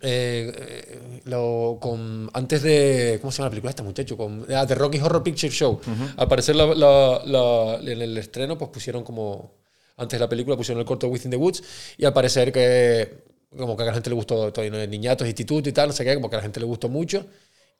eh, 0.02 1.20
lo, 1.24 1.78
con, 1.80 2.28
antes 2.34 2.62
de. 2.62 3.18
¿Cómo 3.20 3.32
se 3.32 3.38
llama 3.38 3.46
la 3.46 3.50
película 3.50 3.70
esta, 3.70 3.82
muchacho? 3.82 4.16
Con, 4.16 4.46
ah, 4.54 4.66
The 4.66 4.74
Rocky 4.74 4.98
Horror 4.98 5.22
Picture 5.22 5.52
Show. 5.52 5.80
Al 6.16 6.28
parecer, 6.28 6.54
en 6.56 8.02
el 8.02 8.18
estreno, 8.18 8.58
pues 8.58 8.70
pusieron 8.70 9.04
como. 9.04 9.58
Antes 9.96 10.18
de 10.18 10.24
la 10.24 10.28
película 10.28 10.56
pusieron 10.56 10.80
el 10.80 10.86
corto 10.86 11.08
Within 11.08 11.30
the 11.30 11.36
Woods. 11.36 11.62
Y 11.96 12.04
al 12.04 12.12
parecer 12.12 12.52
que. 12.52 13.30
Como 13.56 13.76
que 13.76 13.82
a 13.82 13.86
la 13.86 13.94
gente 13.94 14.10
le 14.10 14.14
gustó, 14.14 14.52
todo, 14.52 14.64
niñatos, 14.86 15.26
instituto 15.26 15.68
y 15.68 15.72
tal, 15.72 15.88
no 15.88 15.92
sé 15.92 16.04
qué, 16.04 16.14
como 16.14 16.30
que 16.30 16.36
a 16.36 16.38
la 16.38 16.42
gente 16.42 16.60
le 16.60 16.66
gustó 16.66 16.88
mucho. 16.88 17.26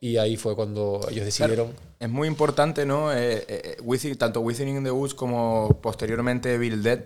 Y 0.01 0.17
ahí 0.17 0.37
fue 0.37 0.57
cuando 0.57 1.07
ellos 1.11 1.27
decidieron. 1.27 1.75
es 2.01 2.09
muy 2.09 2.27
importante, 2.27 2.87
¿no? 2.87 3.13
Eh, 3.13 3.45
eh, 3.47 4.15
tanto 4.19 4.41
Within 4.41 4.83
the 4.83 4.91
Woods 4.91 5.15
como 5.15 5.79
posteriormente 5.81 6.59
Bill 6.59 6.83
Dead 6.83 7.05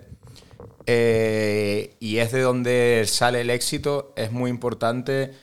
eh, 0.85 1.95
y 1.99 2.17
es 2.17 2.31
de 2.31 2.41
donde 2.41 3.03
sale 3.07 3.41
el 3.41 3.49
éxito, 3.49 4.13
es 4.15 4.31
muy 4.31 4.49
importante 4.49 5.33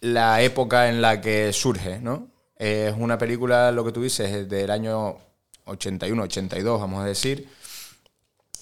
la 0.00 0.42
época 0.42 0.88
en 0.88 1.02
la 1.02 1.20
que 1.20 1.52
surge, 1.52 1.98
¿no? 2.00 2.28
es 2.56 2.94
una 2.96 3.18
película, 3.18 3.72
lo 3.72 3.84
que 3.84 3.90
tú 3.90 4.02
dices, 4.02 4.48
del 4.48 4.70
año 4.70 5.16
81, 5.64 6.22
82, 6.22 6.80
vamos 6.80 7.02
a 7.02 7.06
decir. 7.06 7.48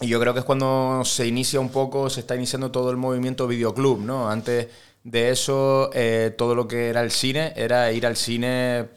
Y 0.01 0.09
yo 0.09 0.19
creo 0.19 0.33
que 0.33 0.41
es 0.41 0.47
cuando 0.47 1.03
se 1.05 1.27
inicia 1.27 1.61
un 1.61 1.69
poco, 1.69 2.09
se 2.09 2.21
está 2.21 2.35
iniciando 2.35 2.71
todo 2.71 2.91
el 2.91 2.97
movimiento 2.97 3.47
videoclub, 3.47 4.01
¿no? 4.01 4.31
Antes 4.31 4.69
de 5.05 5.31
eso, 5.31 5.91
eh, 5.93 6.35
todo 6.37 6.55
lo 6.55 6.67
que 6.67 6.89
era 6.89 7.03
el 7.03 7.11
cine 7.11 7.53
era 7.57 7.93
ir 7.93 8.07
al 8.07 8.17
cine 8.17 8.89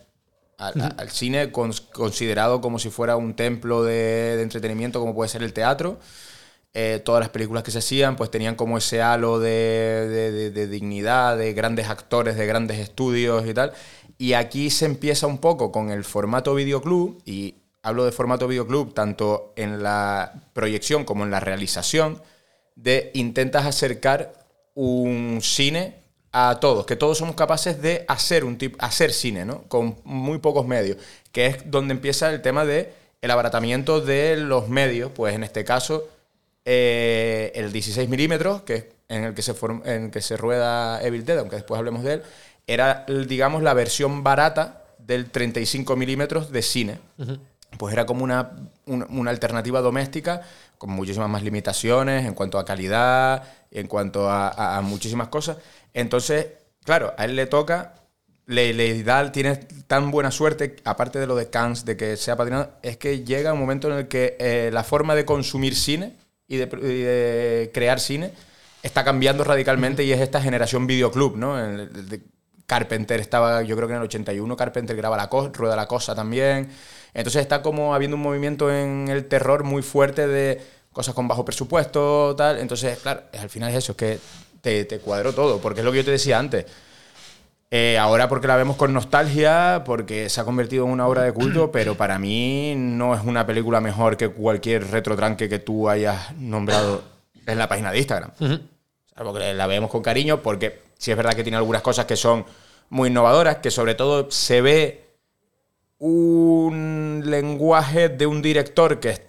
al, 0.58 1.10
cine 1.10 1.52
considerado 1.52 2.62
como 2.62 2.80
si 2.80 2.90
fuera 2.90 3.18
un 3.18 3.36
templo 3.36 3.84
de, 3.84 4.38
de, 4.38 4.44
entretenimiento 4.44 5.02
como 5.02 5.14
puede 5.14 5.28
ser 5.28 5.44
el 5.44 5.52
teatro 5.52 6.00
eh, 6.76 7.02
todas 7.06 7.20
las 7.20 7.30
películas 7.30 7.62
que 7.62 7.70
se 7.70 7.78
hacían 7.78 8.16
pues 8.16 8.32
tenían 8.32 8.56
como 8.56 8.80
ese 8.80 9.02
halo 9.02 9.40
de, 9.40 10.68
dignidad, 10.70 11.38
de 11.38 11.54
grandes 11.54 11.88
actores, 11.88 12.36
de 12.36 12.48
grandes 12.48 12.80
estudios 12.80 13.46
y 13.48 13.54
tal. 13.54 13.74
Y 14.18 14.34
aquí 14.34 14.70
se 14.70 14.86
empieza 14.86 15.28
un 15.28 15.38
poco 15.38 15.72
con 15.72 15.92
el 15.92 16.04
formato 16.04 16.56
videoclub, 16.56 17.22
y 17.26 17.56
hablo 17.84 18.06
de 18.06 18.12
formato 18.12 18.48
videoclub 18.48 18.94
tanto 18.94 19.54
en 19.56 19.84
la 19.84 20.34
proyección 20.54 21.06
como 21.06 21.24
en 21.24 21.32
la 21.32 21.40
realización, 21.40 22.22
de 22.76 23.12
intentas 23.14 23.66
acercar 23.66 24.34
un 24.74 25.40
cine 25.44 25.98
a 26.32 26.58
todos, 26.60 26.88
que 26.88 26.96
todos 26.96 27.20
somos 27.20 27.36
capaces 27.36 27.80
de 27.82 28.06
hacer, 28.08 28.44
un 28.44 28.58
tipo, 28.58 28.78
hacer 28.84 29.14
cine, 29.14 29.46
¿no? 29.46 29.64
Con 29.68 29.98
muy 30.04 30.40
pocos 30.40 30.66
medios, 30.66 30.98
que 31.32 31.46
es 31.46 31.70
donde 31.70 31.94
empieza 31.94 32.32
el 32.32 32.42
tema 32.42 32.66
de 32.66 32.94
el 33.22 33.30
abaratamiento 33.30 34.02
de 34.02 34.38
los 34.38 34.68
medios, 34.68 35.12
pues 35.14 35.36
en 35.36 35.44
este 35.44 35.64
caso 35.64 36.08
eh, 36.66 37.52
el 37.56 37.72
16 37.72 38.08
milímetros, 38.10 38.62
que 38.62 38.94
en 39.10 39.26
el 39.26 39.34
que 39.34 39.42
se 39.42 39.54
en 39.86 40.12
que 40.12 40.22
se 40.22 40.38
rueda 40.38 41.02
Evil 41.04 41.26
Dead, 41.26 41.40
aunque 41.40 41.58
después 41.58 41.78
hablemos 41.78 42.04
de 42.04 42.14
él, 42.14 42.24
era, 42.68 43.06
digamos, 43.28 43.64
la 43.64 43.74
versión 43.74 44.24
barata 44.24 44.84
del 44.98 45.30
35 45.30 45.96
milímetros 45.96 46.52
de 46.52 46.62
cine. 46.62 47.00
Pues 47.78 47.94
era 47.94 48.06
como 48.06 48.24
una, 48.24 48.52
una, 48.86 49.32
alternativa 49.32 49.82
doméstica 49.82 50.42
con 50.78 50.92
muchísimas 50.92 51.30
más 51.30 51.44
limitaciones 51.44 52.26
en 52.26 52.34
cuanto 52.34 52.60
a 52.60 52.66
calidad, 52.66 53.44
en 53.72 53.88
cuanto 53.88 54.30
a, 54.30 54.80
muchísimas 54.84 55.28
cosas. 55.28 55.58
Entonces, 55.94 56.48
claro, 56.84 57.14
a 57.18 57.26
él 57.26 57.36
le 57.36 57.48
toca, 57.48 57.96
le, 58.46 58.74
le, 58.74 59.04
da, 59.04 59.32
tiene 59.32 59.56
tan 59.88 60.12
buena 60.12 60.30
suerte, 60.32 60.76
aparte 60.86 61.20
de 61.20 61.28
lo 61.28 61.36
de 61.36 61.50
Cannes, 61.50 61.84
de 61.84 61.98
que 61.98 62.16
sea 62.16 62.36
patrocinado, 62.36 62.74
es 62.84 62.98
que 62.98 63.24
llega 63.24 63.54
un 63.54 63.60
momento 63.60 63.92
en 63.92 63.98
el 63.98 64.08
que 64.08 64.38
eh, 64.40 64.70
la 64.72 64.84
forma 64.84 65.16
de 65.16 65.26
consumir 65.26 65.76
cine 65.76 66.14
y 66.54 66.58
de, 66.58 67.72
crear 67.74 68.00
cine 68.00 68.32
está 68.82 69.04
cambiando 69.04 69.44
radicalmente 69.44 70.04
y 70.04 70.12
es 70.12 70.20
esta 70.20 70.42
generación 70.42 70.88
videoclub, 70.88 71.38
¿no? 71.38 71.58
Carpenter 72.66 73.20
estaba, 73.20 73.62
yo 73.62 73.76
creo 73.76 73.88
que 73.88 73.94
en 73.94 74.00
el 74.00 74.06
81 74.06 74.56
Carpenter 74.56 74.96
graba 74.96 75.18
la 75.18 75.30
cosa, 75.30 75.52
rueda 75.54 75.76
la 75.76 75.88
cosa 75.88 76.16
también. 76.16 76.70
Entonces 77.14 77.42
está 77.42 77.62
como 77.62 77.94
habiendo 77.94 78.18
un 78.18 78.24
movimiento 78.24 78.74
en 78.74 79.08
el 79.10 79.26
terror 79.26 79.64
muy 79.64 79.82
fuerte 79.82 80.28
de 80.28 80.62
cosas 80.92 81.14
con 81.14 81.28
bajo 81.28 81.46
presupuesto, 81.46 82.36
tal. 82.36 82.60
Entonces, 82.60 83.00
claro, 83.00 83.24
al 83.40 83.50
final 83.50 83.72
es 83.72 83.78
eso, 83.78 83.92
es 83.94 83.98
que 83.98 84.20
te, 84.62 84.86
te 84.86 85.00
cuadró 85.00 85.34
todo, 85.34 85.60
porque 85.60 85.82
es 85.82 85.86
lo 85.86 85.92
que 85.92 86.00
yo 86.00 86.06
te 86.06 86.12
decía 86.12 86.40
antes. 86.40 86.66
Eh, 87.76 87.98
ahora 87.98 88.30
porque 88.30 88.46
la 88.46 88.56
vemos 88.56 88.76
con 88.76 88.94
nostalgia, 88.94 89.82
porque 89.84 90.30
se 90.30 90.40
ha 90.40 90.46
convertido 90.46 90.86
en 90.86 90.92
una 90.92 91.08
obra 91.08 91.24
de 91.24 91.32
culto, 91.32 91.72
pero 91.72 91.98
para 91.98 92.20
mí 92.20 92.76
no 92.78 93.16
es 93.16 93.24
una 93.24 93.48
película 93.48 93.82
mejor 93.82 94.16
que 94.16 94.30
cualquier 94.30 94.92
retrotranque 94.92 95.50
que 95.50 95.58
tú 95.58 95.90
hayas 95.90 96.36
nombrado 96.36 97.04
en 97.48 97.58
la 97.58 97.68
página 97.68 97.92
de 97.92 97.98
Instagram. 97.98 98.30
porque 99.16 99.56
la 99.56 99.66
vemos 99.66 99.90
con 99.90 100.04
cariño, 100.04 100.44
porque 100.44 100.84
sí 101.00 101.10
es 101.10 101.18
verdad 101.18 101.34
que 101.34 101.42
tiene 101.42 101.58
algunas 101.58 101.82
cosas 101.82 102.06
que 102.06 102.16
son 102.16 102.46
muy 102.92 103.10
innovadoras, 103.10 103.56
que 103.56 103.72
sobre 103.72 103.96
todo 103.96 104.30
se 104.30 104.62
ve 104.62 105.16
un 105.98 107.24
lenguaje 107.26 108.10
de 108.10 108.28
un 108.28 108.44
director 108.44 109.00
que 109.00 109.20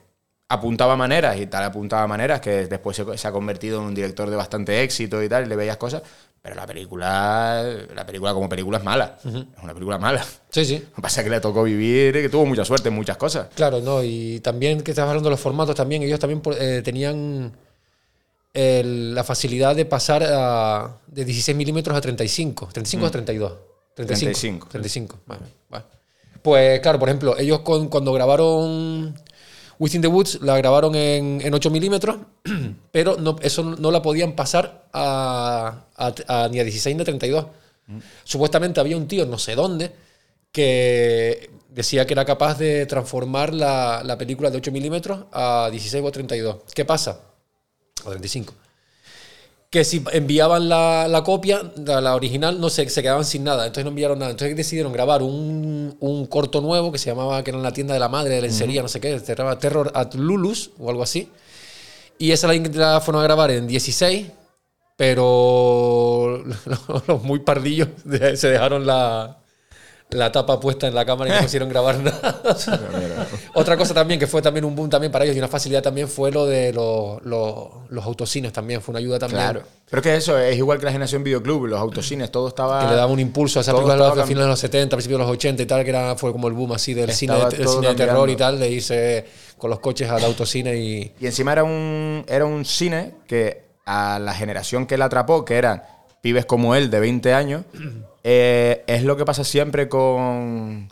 apuntaba 0.51 0.97
maneras 0.97 1.39
y 1.39 1.47
tal 1.47 1.65
apuntaba 1.65 2.07
maneras 2.07 2.43
que 2.43 2.67
después 2.67 3.03
se, 3.17 3.27
ha 3.27 3.33
convertido 3.33 3.81
en 3.81 3.87
un 3.87 3.95
director 3.95 4.29
de 4.29 4.37
bastante 4.37 4.83
éxito 4.83 5.23
y 5.23 5.31
tal, 5.31 5.47
y 5.47 5.49
le 5.49 5.57
veías 5.57 5.79
cosas, 5.79 6.03
pero 6.45 6.57
la 6.57 6.67
película, 6.67 7.65
la 7.95 8.05
película 8.05 8.35
como 8.35 8.51
película 8.51 8.77
es 8.77 8.85
mala. 8.85 9.17
Es 9.25 9.63
una 9.63 9.73
película 9.73 9.97
mala. 9.97 10.23
Sí, 10.51 10.67
sí. 10.67 10.75
Lo 10.79 10.97
que 10.97 11.01
pasa 11.01 11.23
es 11.23 11.25
que 11.25 11.31
le 11.31 11.41
tocó 11.41 11.63
vivir, 11.63 12.13
que 12.13 12.29
tuvo 12.29 12.45
mucha 12.45 12.67
suerte 12.67 12.91
en 12.91 12.95
muchas 12.95 13.17
cosas. 13.17 13.49
Claro, 13.55 13.81
no, 13.81 14.05
y 14.05 14.41
también 14.41 14.83
que 14.83 14.91
estás 14.91 15.09
hablando 15.09 15.31
de 15.31 15.31
los 15.31 15.41
formatos, 15.41 15.75
también 15.75 16.03
ellos 16.03 16.21
también 16.21 16.43
eh, 16.61 16.83
tenían 16.85 17.57
la 18.53 19.25
facilidad 19.25 19.75
de 19.75 19.87
pasar 19.87 21.01
de 21.07 21.25
16 21.25 21.57
milímetros 21.57 21.97
a 21.97 22.03
35, 22.03 22.69
35 22.75 23.07
a 23.07 23.11
32. 23.11 23.53
35. 23.95 24.69
35. 24.69 24.69
35. 24.69 25.19
Pues 26.43 26.81
claro, 26.81 26.99
por 26.99 27.09
ejemplo, 27.09 27.39
ellos 27.39 27.61
cuando 27.61 28.13
grabaron 28.13 29.19
Within 29.79 30.03
the 30.03 30.09
Woods 30.09 30.41
la 30.43 30.57
grabaron 30.57 30.95
en, 30.95 31.41
en 31.43 31.55
8 31.55 31.71
milímetros, 31.71 32.17
pero 32.93 33.17
no, 33.17 33.37
eso 33.43 33.63
no 33.63 33.91
la 33.91 34.03
podían 34.03 34.33
pasar 34.33 34.89
a, 34.93 35.85
ni 36.51 36.61
a 36.61 36.65
16 36.65 36.97
ni 36.97 37.03
a 37.03 37.05
32. 37.05 37.47
Mm. 37.87 37.99
Supuestamente 38.25 38.81
había 38.81 38.97
un 38.97 39.09
tío, 39.09 39.27
no 39.27 39.39
sé 39.39 39.55
dónde, 39.55 39.93
que 40.53 41.51
decía 41.69 42.07
que 42.07 42.15
era 42.15 42.25
capaz 42.25 42.59
de 42.59 42.87
transformar 42.87 43.53
la, 43.53 44.03
la 44.05 44.17
película 44.17 44.51
de 44.51 44.59
8 44.59 44.73
milímetros 44.73 45.27
a 45.33 45.69
16 45.71 46.05
o 46.05 46.09
a 46.09 46.13
32. 46.13 46.57
¿Qué 46.75 46.85
pasa? 46.85 47.21
O 48.05 48.11
35 48.11 48.55
que 49.75 49.85
si 49.85 50.05
enviaban 50.13 50.69
la, 50.69 51.09
la 51.09 51.25
copia, 51.25 51.61
la, 51.85 52.15
original, 52.15 52.61
no 52.61 52.71
se, 52.71 52.89
se 52.89 53.03
quedaban 53.03 53.25
sin 53.25 53.43
nada. 53.43 53.67
Entonces 53.67 53.83
no 53.83 53.91
enviaron 53.91 54.21
nada. 54.21 54.31
Entonces 54.31 54.57
decidieron 54.57 54.93
grabar 54.93 55.21
un, 55.21 55.97
un, 55.99 56.27
corto 56.27 56.61
nuevo 56.61 56.93
que 56.93 56.99
se 56.99 57.11
llamaba, 57.11 57.43
que 57.43 57.51
era 57.51 57.59
en 57.59 57.65
la 57.65 57.73
tienda 57.73 57.93
de 57.93 57.99
la 57.99 58.09
madre 58.09 58.37
de 58.37 58.43
lencería, 58.43 58.83
no 58.83 58.89
sé 58.89 59.01
qué, 59.01 59.19
se 59.19 59.35
llamaba 59.35 59.59
Terror 59.59 59.91
at 59.93 60.15
Lulus 60.15 60.71
o 60.79 60.91
algo 60.91 61.03
así. 61.03 61.29
Y 62.19 62.31
esa 62.31 62.47
la, 62.47 62.55
la 62.55 63.01
fueron 63.01 63.23
a 63.23 63.25
grabar 63.25 63.51
en 63.51 63.67
16, 63.67 64.29
pero 64.97 66.45
los 67.09 67.23
muy 67.25 67.41
pardillos 67.41 67.89
se 68.37 68.49
dejaron 68.49 68.87
la, 68.87 69.43
la 70.15 70.31
tapa 70.31 70.61
puesta 70.61 70.87
en 70.87 70.95
la 70.95 71.05
cámara 71.05 71.31
y 71.31 71.37
no 71.37 71.43
quisieron 71.43 71.69
grabar 71.69 71.99
nada. 71.99 72.41
Otra 73.55 73.77
cosa 73.77 73.93
también 73.93 74.19
que 74.19 74.27
fue 74.27 74.41
también 74.41 74.65
un 74.65 74.75
boom 74.75 74.89
también 74.89 75.11
para 75.11 75.25
ellos 75.25 75.37
y 75.37 75.39
una 75.39 75.49
facilidad 75.49 75.83
también 75.83 76.09
fue 76.09 76.31
lo 76.31 76.47
de 76.47 76.73
los, 76.73 77.21
los, 77.25 78.05
autocines 78.05 78.53
también, 78.53 78.81
fue 78.81 78.93
una 78.93 79.01
ayuda 79.01 79.19
también. 79.19 79.43
Claro. 79.43 79.63
Pero 79.91 80.01
es 80.01 80.03
que 80.03 80.17
eso 80.17 80.39
es 80.39 80.57
igual 80.57 80.79
que 80.79 80.85
la 80.87 80.93
generación 80.93 81.25
videoclub, 81.25 81.67
los 81.67 81.81
autocines, 81.81 82.31
todo 82.31 82.49
estaba... 82.49 82.81
Que 82.81 82.91
le 82.91 82.97
daba 82.97 83.13
un 83.13 83.21
impulso 83.21 83.59
a 83.59 83.63
esa 83.63 83.73
película 83.73 83.95
de 83.95 84.17
los 84.17 84.27
finales 84.27 84.47
de 84.47 84.51
los 84.51 84.61
70, 84.61 84.97
principios 84.97 85.19
de 85.19 85.25
los 85.25 85.33
80 85.33 85.63
y 85.63 85.67
tal, 85.67 85.85
que 85.85 85.91
era, 85.91 86.15
fue 86.17 86.33
como 86.33 86.49
el 86.49 86.55
boom 86.55 86.73
así 86.73 86.95
del 86.95 87.13
cine, 87.13 87.35
de, 87.35 87.67
cine 87.67 87.89
de 87.89 87.95
terror 87.95 88.29
y 88.31 88.37
tal, 88.37 88.59
de 88.59 88.71
irse 88.71 89.25
con 89.59 89.71
los 89.71 89.81
coches 89.81 90.09
al 90.09 90.25
autocine 90.25 90.77
y... 90.77 91.13
Y 91.21 91.27
encima 91.27 91.53
era 91.53 91.65
un, 91.65 92.25
era 92.29 92.45
un 92.45 92.65
cine 92.65 93.15
que 93.27 93.65
a 93.85 94.19
la 94.19 94.33
generación 94.33 94.87
que 94.87 94.97
la 94.97 95.07
atrapó, 95.07 95.45
que 95.45 95.57
eran 95.57 95.83
pibes 96.25 96.47
como 96.47 96.75
él 96.75 96.89
de 96.89 97.01
20 97.01 97.35
años, 97.35 97.65
eh, 98.25 98.83
es 98.87 99.05
lo 99.05 99.15
que 99.19 99.27
pasa 99.27 99.45
siempre 99.45 99.91
con, 99.91 100.89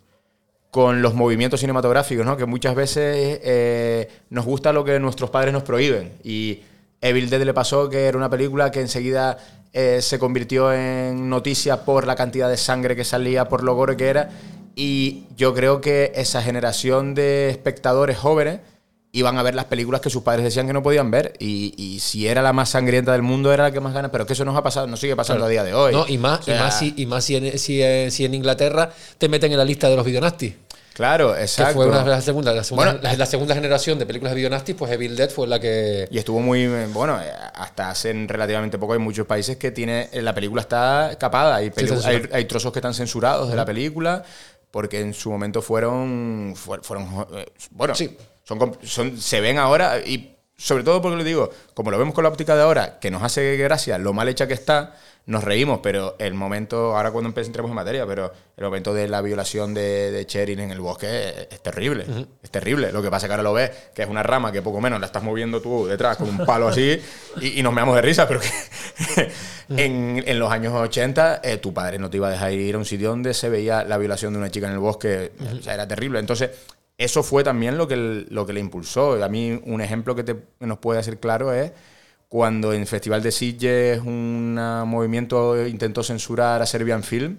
con 0.70 1.00
los 1.00 1.14
movimientos 1.14 1.60
cinematográficos, 1.60 2.26
¿no? 2.26 2.36
que 2.36 2.44
muchas 2.44 2.74
veces 2.74 3.40
eh, 3.42 4.10
nos 4.28 4.44
gusta 4.44 4.74
lo 4.74 4.84
que 4.84 5.00
nuestros 5.00 5.30
padres 5.30 5.54
nos 5.54 5.62
prohíben. 5.62 6.12
Y 6.22 6.60
Evil 7.00 7.30
Dead 7.30 7.40
le 7.44 7.54
pasó 7.54 7.88
que 7.88 8.04
era 8.04 8.18
una 8.18 8.28
película 8.28 8.70
que 8.70 8.82
enseguida 8.82 9.38
eh, 9.72 10.02
se 10.02 10.18
convirtió 10.18 10.70
en 10.70 11.30
noticia 11.30 11.86
por 11.86 12.06
la 12.06 12.14
cantidad 12.14 12.50
de 12.50 12.58
sangre 12.58 12.94
que 12.94 13.04
salía, 13.04 13.48
por 13.48 13.64
lo 13.64 13.74
gore 13.74 13.96
que 13.96 14.08
era. 14.08 14.28
Y 14.74 15.24
yo 15.34 15.54
creo 15.54 15.80
que 15.80 16.12
esa 16.14 16.42
generación 16.42 17.14
de 17.14 17.48
espectadores 17.48 18.18
jóvenes 18.18 18.60
iban 19.12 19.38
a 19.38 19.42
ver 19.42 19.54
las 19.54 19.66
películas 19.66 20.00
que 20.00 20.08
sus 20.08 20.22
padres 20.22 20.42
decían 20.42 20.66
que 20.66 20.72
no 20.72 20.82
podían 20.82 21.10
ver. 21.10 21.34
Y, 21.38 22.00
si 22.00 22.26
era 22.26 22.40
la 22.42 22.52
más 22.52 22.70
sangrienta 22.70 23.12
del 23.12 23.22
mundo, 23.22 23.52
era 23.52 23.64
la 23.64 23.70
que 23.70 23.80
más 23.80 23.92
ganas. 23.92 24.10
Pero 24.10 24.24
es 24.24 24.26
que 24.26 24.32
eso 24.32 24.44
nos 24.44 24.56
ha 24.56 24.62
pasado, 24.62 24.86
no 24.86 24.96
sigue 24.96 25.14
pasando 25.14 25.44
a 25.44 25.48
día 25.48 25.62
de 25.62 25.74
hoy. 25.74 25.92
No, 25.92 26.06
y 26.08 26.16
más, 26.18 26.48
y 26.48 26.52
más, 26.52 26.78
si, 26.78 26.94
y 26.96 27.06
más 27.06 27.24
si, 27.24 27.36
en, 27.36 27.58
si, 27.58 28.24
en, 28.24 28.34
Inglaterra 28.34 28.90
te 29.18 29.28
meten 29.28 29.52
en 29.52 29.58
la 29.58 29.64
lista 29.64 29.88
de 29.88 29.96
los 29.96 30.04
videonastis. 30.04 30.54
Claro, 30.94 31.36
exacto. 31.36 31.72
Que 31.72 31.74
fue 31.74 31.86
una, 31.86 32.04
la, 32.04 32.20
segunda, 32.20 32.52
la, 32.52 32.64
segunda, 32.64 32.98
la, 33.00 33.26
segunda 33.26 33.54
generación 33.54 33.98
de 33.98 34.04
películas 34.04 34.32
de 34.32 34.36
videonastis, 34.36 34.74
pues 34.74 34.90
Evil 34.92 35.16
Dead 35.16 35.30
fue 35.30 35.46
la 35.46 35.58
que... 35.58 36.06
Y 36.10 36.18
estuvo 36.18 36.40
muy... 36.40 36.66
Bueno, 36.92 37.18
hasta 37.54 37.90
hace 37.90 38.12
relativamente 38.26 38.78
poco 38.78 38.92
hay 38.92 38.98
muchos 38.98 39.26
países 39.26 39.56
que 39.56 39.70
tiene... 39.70 40.10
La 40.12 40.34
película 40.34 40.60
está 40.60 41.16
capada. 41.18 41.56
Hay, 41.56 41.72
hay, 42.32 42.44
trozos 42.44 42.72
que 42.72 42.78
están 42.78 42.92
censurados 42.92 43.48
de 43.48 43.56
la 43.56 43.64
película 43.64 44.22
porque 44.70 45.00
en 45.00 45.14
su 45.14 45.30
momento 45.30 45.62
fueron... 45.62 46.54
fueron 46.56 47.26
eh, 47.34 47.46
bueno, 47.70 47.94
sí 47.94 48.16
son, 48.44 49.20
se 49.20 49.40
ven 49.40 49.58
ahora 49.58 49.98
y 50.00 50.36
sobre 50.56 50.84
todo 50.84 51.02
porque 51.02 51.16
le 51.16 51.24
digo, 51.24 51.50
como 51.74 51.90
lo 51.90 51.98
vemos 51.98 52.14
con 52.14 52.22
la 52.22 52.30
óptica 52.30 52.54
de 52.54 52.62
ahora, 52.62 53.00
que 53.00 53.10
nos 53.10 53.22
hace 53.22 53.56
gracia 53.56 53.98
lo 53.98 54.12
mal 54.12 54.28
hecha 54.28 54.46
que 54.46 54.54
está, 54.54 54.94
nos 55.24 55.44
reímos, 55.44 55.80
pero 55.82 56.16
el 56.18 56.34
momento, 56.34 56.96
ahora 56.96 57.12
cuando 57.12 57.32
entremos 57.40 57.70
en 57.70 57.74
materia, 57.74 58.06
pero 58.06 58.32
el 58.56 58.64
momento 58.64 58.92
de 58.92 59.08
la 59.08 59.20
violación 59.22 59.72
de, 59.72 60.10
de 60.10 60.26
Cherin 60.26 60.58
en 60.58 60.70
el 60.72 60.80
bosque 60.80 61.48
es, 61.48 61.60
terrible, 61.62 62.04
es 62.42 62.50
terrible. 62.50 62.90
Lo 62.90 63.02
que 63.02 63.10
pasa 63.10 63.26
es 63.26 63.28
que 63.28 63.32
ahora 63.34 63.42
lo 63.44 63.52
ves, 63.52 63.70
que 63.94 64.02
es 64.02 64.08
una 64.08 64.22
rama 64.22 64.50
que 64.50 64.62
poco 64.62 64.80
menos 64.80 64.98
la 64.98 65.06
estás 65.06 65.22
moviendo 65.22 65.60
tú 65.60 65.86
detrás 65.86 66.16
con 66.16 66.28
un 66.28 66.44
palo 66.44 66.68
así 66.68 67.00
y, 67.40 67.62
nos 67.62 67.72
meamos 67.72 67.94
de 67.94 68.02
risa, 68.02 68.26
pero 68.26 68.40
que 68.40 69.30
en, 69.76 70.38
los 70.38 70.50
años 70.50 70.74
80 70.74 71.40
eh, 71.44 71.58
tu 71.58 71.72
padre 71.72 71.98
no 71.98 72.10
te 72.10 72.16
iba 72.16 72.26
a 72.26 72.30
dejar 72.32 72.52
ir 72.52 72.74
a 72.74 72.78
un 72.78 72.84
sitio 72.84 73.10
donde 73.10 73.32
se 73.32 73.48
veía 73.48 73.84
la 73.84 73.98
violación 73.98 74.32
de 74.32 74.40
una 74.40 74.50
chica 74.50 74.66
en 74.66 74.72
el 74.72 74.80
bosque, 74.80 75.32
o 75.40 75.62
sea, 75.62 75.74
era 75.74 75.86
terrible. 75.86 76.18
Entonces, 76.18 76.50
eso 77.04 77.22
fue 77.22 77.44
también 77.44 77.76
lo 77.76 77.88
que, 77.88 78.26
lo 78.28 78.46
que 78.46 78.52
le 78.52 78.60
impulsó. 78.60 79.22
A 79.22 79.28
mí 79.28 79.60
un 79.64 79.80
ejemplo 79.80 80.14
que, 80.14 80.24
te, 80.24 80.36
nos 80.60 80.78
puede 80.78 81.00
hacer 81.00 81.18
claro 81.18 81.52
es 81.52 81.72
cuando 82.28 82.72
en 82.72 82.86
Festival 82.86 83.22
de 83.22 83.30
Sitges 83.30 84.00
un 84.00 84.54
movimiento 84.86 85.66
intentó 85.66 86.02
censurar 86.02 86.62
a 86.62 86.66
Serbian 86.66 87.02
Film, 87.02 87.38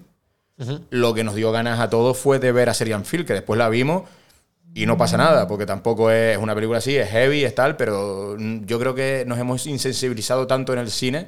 lo 0.90 1.14
que 1.14 1.24
nos 1.24 1.34
dio 1.34 1.50
ganas 1.50 1.80
a 1.80 1.90
todos 1.90 2.16
fue 2.16 2.38
de 2.38 2.52
ver 2.52 2.68
a 2.68 2.74
Serbian 2.74 3.04
Film, 3.04 3.24
que 3.24 3.32
después 3.32 3.58
la 3.58 3.68
vimos 3.68 4.04
y 4.72 4.86
no 4.86 4.96
pasa 4.96 5.16
nada, 5.16 5.48
porque 5.48 5.66
tampoco 5.66 6.10
es 6.10 6.36
una 6.36 6.54
película 6.54 6.78
así, 6.78 6.96
es 6.96 7.08
heavy, 7.10 7.44
es 7.44 7.54
tal, 7.54 7.76
pero 7.76 8.36
yo 8.38 8.78
creo 8.78 8.94
que 8.94 9.24
nos 9.26 9.38
hemos 9.38 9.66
insensibilizado 9.66 10.46
tanto 10.46 10.72
en 10.72 10.78
el 10.78 10.90
cine 10.90 11.26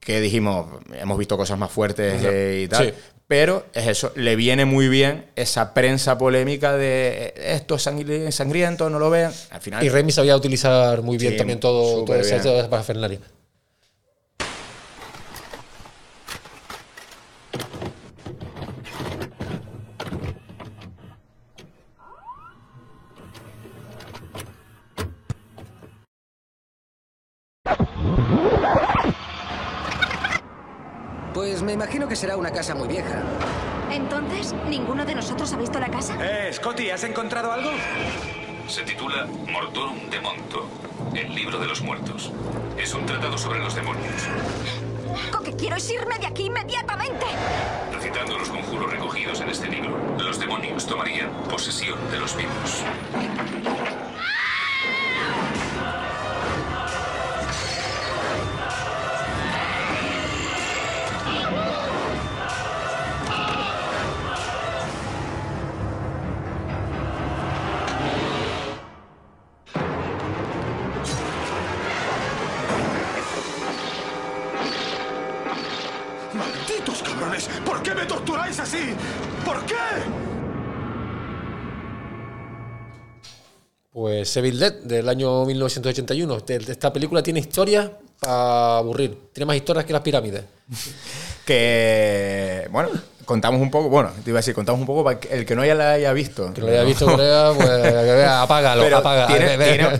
que 0.00 0.20
dijimos, 0.20 0.66
hemos 0.94 1.16
visto 1.16 1.36
cosas 1.36 1.58
más 1.58 1.70
fuertes 1.70 2.22
y 2.64 2.68
tal, 2.68 2.94
pero 3.26 3.66
es 3.72 3.86
eso, 3.86 4.12
le 4.14 4.36
viene 4.36 4.64
muy 4.64 4.88
bien 4.88 5.26
esa 5.36 5.74
prensa 5.74 6.18
polémica 6.18 6.76
de 6.76 7.32
eh, 7.36 7.54
esto 7.54 7.76
es 7.76 7.82
sangriento, 8.34 8.90
no 8.90 8.98
lo 8.98 9.10
vean. 9.10 9.32
Al 9.50 9.60
final, 9.60 9.84
y 9.84 9.88
Remy 9.88 10.12
sabía 10.12 10.36
utilizar 10.36 11.02
muy 11.02 11.16
bien 11.16 11.36
también 11.36 11.60
todo, 11.60 12.04
todo 12.04 12.16
ese 12.16 12.38
para 12.68 12.82
Fernaria. 31.72 31.74
imagino 31.74 32.08
que 32.08 32.16
será 32.16 32.36
una 32.36 32.50
casa 32.50 32.74
muy 32.74 32.88
vieja. 32.88 33.22
Entonces, 33.90 34.54
¿ninguno 34.68 35.04
de 35.04 35.14
nosotros 35.14 35.52
ha 35.52 35.56
visto 35.56 35.78
la 35.78 35.88
casa? 35.88 36.16
Eh, 36.20 36.52
Scotty, 36.52 36.90
¿has 36.90 37.04
encontrado 37.04 37.52
algo? 37.52 37.70
Se 38.68 38.82
titula 38.82 39.26
Mortorum 39.50 40.08
de 40.08 40.20
Monto, 40.20 40.66
el 41.14 41.34
libro 41.34 41.58
de 41.58 41.66
los 41.66 41.82
muertos. 41.82 42.32
Es 42.78 42.94
un 42.94 43.04
tratado 43.04 43.36
sobre 43.36 43.58
los 43.58 43.74
demonios. 43.74 44.14
Lo 45.30 45.40
que 45.40 45.54
quiero 45.54 45.76
es 45.76 45.90
irme 45.90 46.18
de 46.18 46.26
aquí 46.26 46.44
inmediatamente. 46.44 47.26
Recitando 47.92 48.38
los 48.38 48.48
conjuros 48.48 48.90
recogidos 48.90 49.40
en 49.40 49.50
este 49.50 49.68
libro, 49.68 49.98
los 50.18 50.38
demonios 50.38 50.86
tomarían 50.86 51.30
posesión 51.50 51.98
de 52.10 52.18
los 52.18 52.36
vivos. 52.36 52.82
Evil 84.36 84.58
Dead 84.58 84.72
del 84.82 85.08
año 85.08 85.44
1981. 85.44 86.44
Esta 86.48 86.92
película 86.92 87.22
tiene 87.22 87.40
historias 87.40 87.90
para 88.20 88.78
aburrir. 88.78 89.16
Tiene 89.32 89.46
más 89.46 89.56
historias 89.56 89.84
que 89.84 89.92
las 89.92 90.02
pirámides. 90.02 90.44
Que, 91.44 92.68
bueno, 92.70 92.90
contamos 93.24 93.60
un 93.60 93.70
poco, 93.70 93.88
bueno, 93.88 94.10
te 94.24 94.30
iba 94.30 94.38
a 94.38 94.40
decir, 94.40 94.54
contamos 94.54 94.80
un 94.80 94.86
poco 94.86 95.04
para 95.04 95.18
el 95.30 95.46
que 95.46 95.54
no 95.54 95.64
ya 95.64 95.74
la 95.74 95.92
haya 95.92 96.12
visto. 96.12 96.52
Que 96.52 96.60
lo 96.60 96.68
haya 96.68 96.82
visto, 96.82 97.06
Corea, 97.06 97.52
pues 97.56 97.68
vea, 97.68 98.42
apágalo, 98.42 98.82
Pero 98.82 98.98
apaga. 98.98 99.26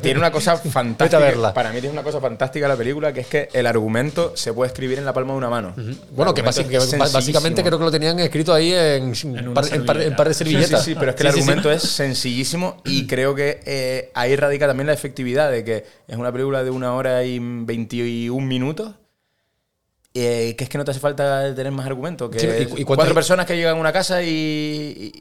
Tiene, 0.00 0.18
una 0.18 0.30
cosa 0.30 0.56
fantástica. 0.56 1.18
verla. 1.18 1.54
Para 1.54 1.70
mí 1.70 1.80
tiene 1.80 1.92
una 1.92 2.02
cosa 2.02 2.20
fantástica 2.20 2.68
la 2.68 2.76
película, 2.76 3.12
que 3.12 3.20
es 3.20 3.26
que 3.26 3.48
el 3.52 3.66
argumento 3.66 4.32
se 4.36 4.52
puede 4.52 4.68
escribir 4.68 4.98
en 4.98 5.04
la 5.04 5.12
palma 5.12 5.32
de 5.32 5.38
una 5.38 5.48
mano. 5.50 5.74
Bueno, 6.10 6.34
que, 6.34 6.42
básicamente 6.42 7.62
creo 7.62 7.78
que 7.78 7.84
lo 7.84 7.90
tenían 7.90 8.18
escrito 8.18 8.52
ahí 8.52 8.72
en, 8.72 9.12
par, 9.54 9.64
en, 9.72 9.86
par, 9.86 10.02
en 10.02 10.16
par 10.16 10.28
de 10.28 10.34
servilletas. 10.34 10.84
sí, 10.84 10.92
sí, 10.92 10.96
pero 10.98 11.10
es 11.12 11.16
que 11.16 11.22
el 11.22 11.32
Sí, 11.32 11.38
sí, 11.38 11.42
sí. 11.44 11.50
argumento 11.50 11.72
es 11.72 11.82
sencillísimo 11.82 12.82
y 12.84 13.06
creo 13.06 13.34
que 13.34 13.60
eh, 13.64 14.10
ahí 14.14 14.36
radica 14.36 14.66
también 14.66 14.86
la 14.86 14.92
efectividad 14.92 15.50
de 15.50 15.64
que 15.64 15.84
es 16.06 16.16
una 16.16 16.32
película 16.32 16.62
de 16.64 16.70
una 16.70 16.94
hora 16.94 17.24
y 17.24 17.38
21 17.40 18.44
minutos. 18.46 18.92
Eh, 20.14 20.54
que 20.56 20.64
es 20.64 20.70
que 20.70 20.78
no 20.78 20.84
te 20.84 20.90
hace 20.90 21.00
falta 21.00 21.54
tener 21.54 21.72
más 21.72 21.86
argumentos. 21.86 22.30
Que 22.30 22.38
Sí, 22.38 22.46
¿y 22.76 22.82
y 22.82 22.84
cuatro 22.84 23.14
personas 23.14 23.46
que 23.46 23.56
llegan 23.56 23.76
a 23.76 23.80
una 23.80 23.92
casa 23.92 24.22
y, 24.22 24.28
y- 24.28 25.12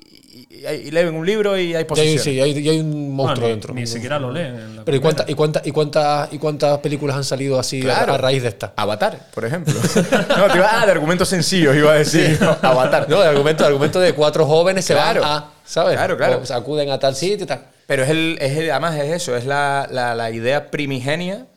y- 0.50 0.88
y 0.88 0.92
leen 0.92 1.16
un 1.16 1.26
libro 1.26 1.58
y 1.58 1.62
hay 1.62 1.70
Y 1.72 1.76
hay, 1.76 1.84
posiciones. 1.86 2.22
sí, 2.24 2.40
hay, 2.42 2.52
y 2.60 2.70
hay 2.70 2.80
un 2.80 3.16
monstruo 3.16 3.48
ni, 3.48 3.52
dentro. 3.54 3.74
Ni 3.74 3.88
siquiera 3.88 4.20
lo 4.20 4.32
leen. 4.32 4.56
en 4.56 4.76
la 4.78 4.86
Pero 4.86 4.98
¿y 4.98 5.00
cuántas 5.00 5.30
y 5.30 5.34
cuántas 5.34 5.66
y 5.66 5.72
cuántas 5.72 6.34
y 6.34 6.38
cuántas 6.38 6.78
películas 6.80 7.16
han 7.16 7.24
salido 7.24 7.58
así 7.60 7.80
a- 7.80 7.84
Claro. 7.84 8.14
a, 8.14 8.18
raíz 8.18 8.44
de 8.44 8.50
esta? 8.50 8.74
Avatar, 8.76 9.18
por 9.34 9.46
ejemplo. 9.46 9.74
no, 10.38 10.48
te 10.52 10.58
iba, 10.58 10.82
ah, 10.82 10.86
de 10.86 10.92
argumentos 10.92 11.30
sencillos 11.30 11.76
iba 11.76 11.92
a 11.94 11.96
decir. 11.96 12.38
no, 12.42 12.58
Avatar. 12.62 13.08
No, 13.10 13.22
el 13.24 13.30
argumento, 13.30 13.64
el 13.64 13.68
argumento 13.70 14.00
de 14.00 14.14
cuatro 14.14 14.46
jóvenes 14.46 14.86
Claro. 14.86 15.22
se 15.22 15.28
van 15.28 15.32
a, 15.44 15.50
¿sabes? 15.66 15.96
Claro, 15.96 16.18
claro. 16.18 16.40
O 16.44 16.46
se 16.46 16.54
acuden 16.54 16.90
a 16.92 17.00
tal 17.00 17.16
sitio 17.16 17.46
y 17.46 17.48
tal. 17.48 17.66
Pero 17.88 18.04
es 18.04 18.10
el, 18.10 18.38
es 18.40 18.58
el- 18.58 18.72
además 18.72 18.96
es 18.98 19.12
eso, 19.12 19.36
es 19.36 19.46
la, 19.46 19.88
la- 19.90 20.16
la 20.16 20.30
idea 20.32 20.70
primigenia, 20.70 21.48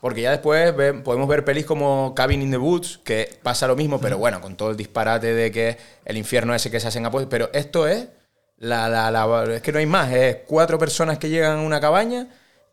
porque 0.00 0.22
ya 0.22 0.30
después 0.30 0.72
podemos 1.04 1.28
ver 1.28 1.44
pelis 1.44 1.64
como 1.66 2.14
Cabin 2.14 2.42
in 2.42 2.50
the 2.50 2.58
Woods, 2.58 2.98
que 3.04 3.38
pasa 3.42 3.66
lo 3.66 3.76
mismo, 3.76 4.00
pero 4.00 4.18
bueno, 4.18 4.40
con 4.40 4.56
todo 4.56 4.70
el 4.70 4.76
disparate 4.76 5.32
de 5.34 5.50
que 5.50 5.76
el 6.04 6.16
infierno 6.16 6.54
ese 6.54 6.70
que 6.70 6.80
se 6.80 6.88
hacen 6.88 7.06
apoyo. 7.06 7.28
Pero 7.28 7.50
esto 7.52 7.86
es, 7.88 8.06
la, 8.58 8.88
la- 8.88 9.10
la- 9.10 9.54
es 9.54 9.62
que 9.62 9.72
no 9.72 9.78
hay 9.78 9.86
más, 9.86 10.12
es 10.12 10.38
cuatro 10.46 10.78
personas 10.78 11.18
que 11.18 11.28
llegan 11.28 11.58
a 11.58 11.62
una 11.62 11.80
cabaña 11.80 12.28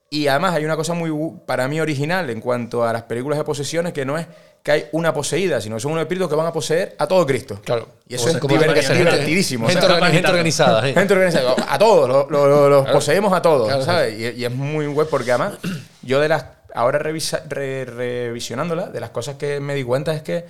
y 0.09 0.27
además 0.27 0.53
hay 0.53 0.63
una 0.65 0.75
cosa 0.75 0.93
muy, 0.93 1.12
para 1.45 1.67
mí, 1.67 1.81
original 1.81 2.29
en 2.29 2.39
cuanto 2.39 2.83
a 2.83 2.93
las 2.93 3.03
películas 3.03 3.39
de 3.39 3.43
posesiones, 3.45 3.93
que 3.93 4.05
no 4.05 4.17
es 4.17 4.27
que 4.62 4.71
hay 4.71 4.86
una 4.93 5.13
poseída, 5.13 5.59
sino 5.59 5.75
que 5.75 5.81
son 5.81 5.91
unos 5.91 6.03
espíritus 6.03 6.29
que 6.29 6.36
van 6.36 6.45
a 6.47 6.53
poseer 6.53 6.95
a 6.97 7.05
todo 7.07 7.25
Cristo. 7.25 7.59
Claro. 7.65 7.89
Y 8.07 8.15
eso 8.15 8.27
O 8.27 8.29
sea, 8.29 8.39
es 8.39 8.89
divertidísimo. 8.97 9.67
Gente, 9.67 9.81
¿sabes? 9.81 9.97
organi- 9.97 10.12
gente 10.12 10.29
organizada. 10.29 10.88
¿eh? 10.88 10.93
Gente 10.95 11.13
organizada. 11.13 11.55
A 11.67 11.77
todos, 11.77 12.07
lo- 12.07 12.27
lo- 12.29 12.47
lo- 12.47 12.69
los 12.69 12.89
poseemos 12.89 13.33
a 13.33 13.41
todos, 13.41 13.67
Claro. 13.67 13.83
¿sabes? 13.83 14.17
Y, 14.17 14.39
y 14.39 14.45
es 14.45 14.51
muy 14.51 14.88
web 14.88 15.07
porque 15.09 15.31
además, 15.31 15.55
yo 16.01 16.21
de 16.21 16.29
las. 16.29 16.45
Ahora 16.73 16.99
revisa- 16.99 17.43
re- 17.47 17.86
revisionándola, 17.86 18.88
de 18.88 18.99
las 18.99 19.12
cosas 19.12 19.36
que 19.36 19.59
me 19.59 19.75
di 19.75 19.83
cuenta 19.83 20.13
es 20.13 20.21
que. 20.21 20.45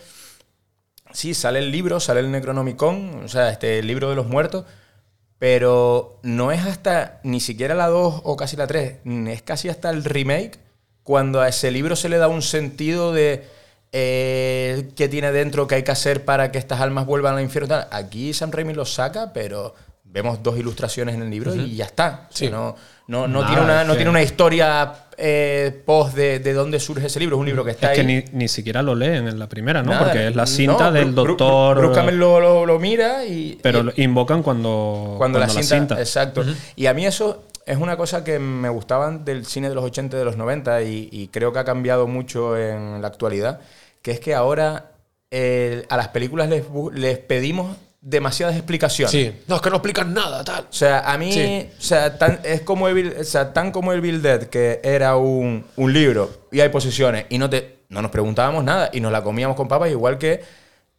Sí, 1.12 1.33
sale 1.33 1.59
el 1.59 1.71
libro, 1.71 1.99
sale 1.99 2.21
el 2.21 2.31
Necronomicon, 2.31 3.23
o 3.25 3.27
sea, 3.27 3.49
este 3.51 3.79
el 3.79 3.88
libro 3.88 4.09
de 4.09 4.15
los 4.15 4.25
muertos, 4.25 4.65
pero 5.38 6.19
no 6.23 6.51
es 6.51 6.65
hasta 6.65 7.19
ni 7.23 7.39
siquiera 7.39 7.75
la 7.75 7.88
2 7.88 8.21
o 8.23 8.36
casi 8.36 8.55
la 8.55 8.65
3, 8.67 8.95
es 9.27 9.41
casi 9.43 9.69
hasta 9.69 9.89
el 9.91 10.03
remake 10.05 10.57
cuando 11.03 11.41
a 11.41 11.49
ese 11.49 11.69
libro 11.69 11.95
se 11.95 12.09
le 12.09 12.17
da 12.17 12.29
un 12.29 12.41
sentido 12.41 13.12
de 13.13 13.43
eh, 13.91 14.89
qué 14.95 15.07
tiene 15.07 15.31
dentro, 15.31 15.67
qué 15.67 15.75
hay 15.75 15.83
que 15.83 15.91
hacer 15.91 16.25
para 16.25 16.51
que 16.51 16.57
estas 16.57 16.81
almas 16.81 17.05
vuelvan 17.05 17.36
al 17.36 17.43
infierno. 17.43 17.67
tal. 17.69 17.88
Aquí 17.91 18.33
Sam 18.33 18.51
Raimi 18.51 18.73
lo 18.73 18.86
saca, 18.86 19.33
pero 19.33 19.75
vemos 20.05 20.41
dos 20.41 20.57
ilustraciones 20.57 21.13
en 21.15 21.21
el 21.23 21.29
libro 21.29 21.53
y 21.53 21.75
ya 21.75 21.86
está. 21.86 22.27
O 22.31 22.36
sea, 22.36 22.47
Sí. 22.47 22.51
no 22.51 22.75
no, 23.07 23.27
no 23.27 23.41
Nada, 23.41 23.47
tiene, 23.47 23.61
una, 23.63 23.83
no 23.83 23.95
tiene 23.95 24.09
una 24.09 24.21
historia 24.23 24.93
eh, 25.17 25.81
post 25.85 26.15
de, 26.15 26.39
de 26.39 26.53
dónde 26.53 26.79
surge 26.79 27.07
ese 27.07 27.19
libro, 27.19 27.35
es 27.35 27.39
un 27.41 27.45
libro 27.45 27.63
que 27.65 27.71
está 27.71 27.91
Es 27.91 27.95
que 27.99 28.01
ahí. 28.01 28.07
ni, 28.31 28.37
ni 28.39 28.47
siquiera 28.47 28.81
lo 28.81 28.95
leen 28.95 29.27
en 29.27 29.37
la 29.37 29.47
primera, 29.47 29.83
¿no? 29.83 29.91
Nada, 29.91 30.05
Porque 30.05 30.27
es 30.27 30.35
la 30.35 30.45
cinta 30.47 30.85
no, 30.85 30.91
del 30.93 31.13
doctor. 31.13 31.77
Bruce 31.77 31.93
Campbell 31.95 32.15
lo, 32.17 32.39
lo- 32.39 32.65
lo 32.65 32.79
mira 32.79 33.25
y. 33.25 33.59
pero 33.61 33.79
y- 33.79 33.83
lo 33.83 33.93
invocan 33.97 34.41
cuando, 34.41 35.15
cuando, 35.17 35.39
la, 35.39 35.47
cinta, 35.49 35.99
Exacto. 35.99 36.43
Y 36.75 36.85
a 36.87 36.93
mí 36.93 37.05
eso 37.05 37.43
es 37.65 37.77
una 37.77 37.95
cosa 37.97 38.23
que 38.23 38.39
me 38.39 38.69
gustaban 38.69 39.23
del 39.25 39.45
cine 39.45 39.69
de 39.69 39.75
los 39.75 39.83
80 39.85 40.15
y 40.15 40.19
de 40.19 40.25
los 40.25 40.35
90 40.37 40.81
y, 40.83 41.09
y 41.11 41.27
creo 41.27 41.53
que 41.53 41.59
ha 41.59 41.63
cambiado 41.65 42.07
mucho 42.07 42.57
en 42.57 43.01
la 43.01 43.07
actualidad, 43.07 43.59
que 44.01 44.11
es 44.11 44.19
que 44.19 44.33
ahora 44.33 44.91
eh, 45.31 45.85
a 45.89 45.97
las 45.97 46.09
películas 46.09 46.49
les, 46.49 46.63
les 46.93 47.17
pedimos 47.19 47.75
demasiadas 48.05 48.55
explicaciones. 48.55 49.11
Sí. 49.11 49.33
No, 49.47 49.55
es 49.55 49.61
que 49.61 49.69
no 49.69 49.77
explican 49.77 50.13
nada, 50.13 50.43
tal. 50.43 50.63
O 50.69 50.73
sea, 50.73 50.99
a 51.09 51.17
mí, 51.17 51.31
Sí. 51.31 51.69
o 51.79 51.81
sea, 51.81 52.17
tan, 52.17 52.39
es 52.43 52.61
como 52.61 52.89
Evil, 52.89 53.13
o 53.19 53.23
sea, 53.23 53.53
tan 53.53 53.71
como 53.71 53.93
el 53.93 54.01
Bill 54.01 54.21
Dead, 54.21 54.43
que 54.43 54.81
era 54.83 55.15
un, 55.15 55.65
un 55.77 55.93
libro 55.93 56.29
y 56.51 56.59
hay 56.59 56.67
posiciones 56.69 57.25
y 57.29 57.37
no 57.37 57.49
te 57.49 57.77
no 57.89 58.01
nos 58.01 58.09
preguntábamos 58.11 58.63
nada 58.63 58.89
y 58.91 58.99
nos 58.99 59.11
la 59.11 59.23
comíamos 59.23 59.55
con 59.55 59.67
papas, 59.67 59.89
igual 59.91 60.17
que 60.17 60.41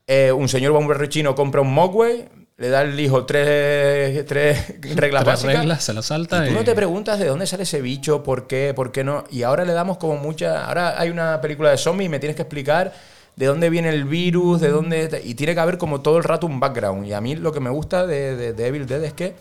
eh, 0.06 0.30
un 0.32 0.48
señor 0.48 1.08
chino 1.08 1.34
compra 1.34 1.60
un 1.60 1.72
Mogwai, 1.74 2.28
le 2.56 2.68
da 2.68 2.80
al 2.80 2.98
hijo 3.00 3.26
tres, 3.26 4.24
tres 4.26 4.74
reglas 4.94 5.24
Tres 5.24 5.24
básicas. 5.24 5.56
reglas, 5.58 5.82
se 5.84 5.92
lo 5.92 6.02
salta 6.02 6.44
Y 6.44 6.48
tú 6.48 6.52
y- 6.52 6.54
no 6.56 6.62
te 6.64 6.72
preguntas 6.74 7.18
de 7.18 7.26
dónde 7.26 7.46
sale 7.48 7.64
ese 7.64 7.80
bicho, 7.80 8.22
por 8.22 8.46
qué, 8.46 8.72
por 8.76 8.92
qué 8.92 9.02
no. 9.02 9.24
Y 9.30 9.42
ahora 9.42 9.64
le 9.64 9.72
damos 9.72 9.98
como 9.98 10.16
mucha. 10.18 10.64
Ahora 10.66 10.94
hay 11.00 11.10
una 11.10 11.40
película 11.40 11.70
de 11.70 11.78
zombies 11.78 12.06
y 12.06 12.10
me 12.10 12.20
tienes 12.20 12.36
que 12.36 12.42
explicar 12.42 12.92
de 13.36 13.46
dónde 13.46 13.70
viene 13.70 13.88
el 13.88 14.04
virus, 14.04 14.60
de 14.60 14.68
dónde. 14.70 15.22
Y 15.24 15.34
tiene 15.34 15.54
que 15.54 15.60
haber 15.60 15.78
como 15.78 16.00
todo 16.02 16.18
el 16.18 16.24
rato 16.24 16.46
un 16.46 16.60
background. 16.60 17.06
Y 17.06 17.12
a 17.12 17.20
mí 17.20 17.34
lo 17.36 17.52
que 17.52 17.60
me 17.60 17.70
gusta 17.70 18.06
de, 18.06 18.36
de, 18.36 18.52
de 18.52 18.66
Evil 18.66 18.86
Dead 18.86 19.02
es 19.04 19.12
que. 19.12 19.34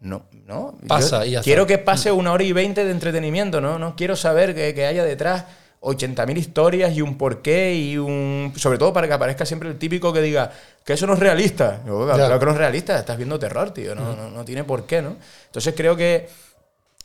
No, 0.00 0.24
no. 0.46 0.76
Pasa 0.88 1.24
y. 1.26 1.36
Quiero 1.44 1.66
que 1.66 1.78
pase 1.78 2.10
una 2.12 2.32
hora 2.32 2.42
y 2.44 2.52
veinte 2.52 2.84
de 2.84 2.90
entretenimiento, 2.90 3.60
¿no? 3.60 3.78
No 3.78 3.94
quiero 3.96 4.16
saber 4.16 4.54
que, 4.54 4.74
que 4.74 4.86
haya 4.86 5.04
detrás 5.04 5.44
80.000 5.80 6.36
historias 6.38 6.96
y 6.96 7.02
un 7.02 7.16
porqué 7.18 7.74
y 7.74 7.98
un. 7.98 8.52
Sobre 8.56 8.78
todo 8.78 8.92
para 8.92 9.06
que 9.06 9.14
aparezca 9.14 9.46
siempre 9.46 9.68
el 9.68 9.78
típico 9.78 10.12
que 10.12 10.20
diga 10.20 10.50
que 10.84 10.92
eso 10.94 11.06
no 11.06 11.14
es 11.14 11.18
realista. 11.20 11.80
Yo, 11.86 12.04
claro 12.04 12.38
que 12.40 12.46
no 12.46 12.52
es 12.52 12.58
realista, 12.58 12.98
estás 12.98 13.16
viendo 13.16 13.38
terror, 13.38 13.70
tío. 13.72 13.94
No, 13.94 14.14
no, 14.16 14.28
no 14.30 14.44
tiene 14.44 14.64
por 14.64 14.86
qué, 14.86 15.02
¿no? 15.02 15.16
Entonces 15.46 15.74
creo 15.76 15.94
que 15.96 16.28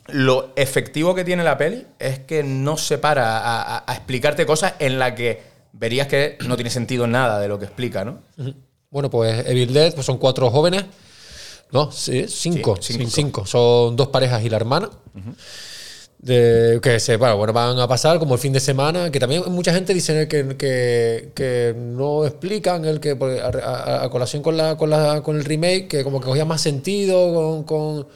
lo 0.08 0.54
efectivo 0.56 1.13
que 1.13 1.23
tiene 1.26 1.43
la 1.43 1.58
peli 1.58 1.86
es 2.00 2.19
que 2.19 2.41
no 2.43 2.78
se 2.78 2.97
para 2.97 3.38
a, 3.39 3.62
a- 3.78 3.84
a 3.86 3.93
explicarte 3.93 4.45
cosas 4.45 4.73
en 4.80 5.00
la 5.00 5.13
que 5.15 5.41
verías 5.74 6.08
que 6.08 6.38
no 6.48 6.56
tiene 6.56 6.70
sentido 6.70 7.08
nada 7.08 7.40
de 7.40 7.48
lo 7.48 7.58
que 7.60 7.66
explica, 7.66 8.04
¿no? 8.06 8.20
Bueno, 8.90 9.10
pues 9.10 9.46
Evil 9.48 9.74
Dead 9.74 9.94
pues 9.94 10.06
son 10.06 10.18
cuatro 10.18 10.50
jóvenes. 10.50 10.86
No, 11.72 11.92
sí, 11.92 12.26
cinco, 12.30 12.78
Sí, 12.80 12.94
cinco. 12.94 13.10
cinco. 13.12 13.46
Son 13.46 13.96
dos 13.96 14.08
parejas 14.08 14.44
y 14.44 14.50
la 14.50 14.56
hermana. 14.58 14.90
De, 16.20 16.80
que 16.82 17.00
se, 17.00 17.16
bueno, 17.18 17.38
bueno, 17.38 17.54
van 17.54 17.80
a 17.80 17.88
pasar 17.88 18.18
como 18.18 18.34
el 18.34 18.40
fin 18.40 18.52
de 18.52 18.60
semana, 18.60 19.12
que 19.12 19.20
también 19.20 19.44
mucha 19.50 19.72
gente 19.72 19.94
dice 19.94 20.28
que, 20.28 20.58
que, 20.58 21.32
que 21.36 21.76
no 21.78 22.26
explican 22.26 22.86
el 22.86 23.00
que 23.00 23.12
a, 23.12 23.46
a- 23.64 24.04
a 24.06 24.10
colación 24.10 24.42
con 24.42 24.58
la, 24.58 24.76
con 24.78 24.90
la 24.90 25.22
con 25.22 25.36
el 25.38 25.46
remake, 25.46 25.88
que 25.88 26.04
como 26.04 26.20
que 26.20 26.26
cogía 26.26 26.44
más 26.46 26.60
sentido 26.62 27.34
con, 27.34 27.64
con- 27.66 28.08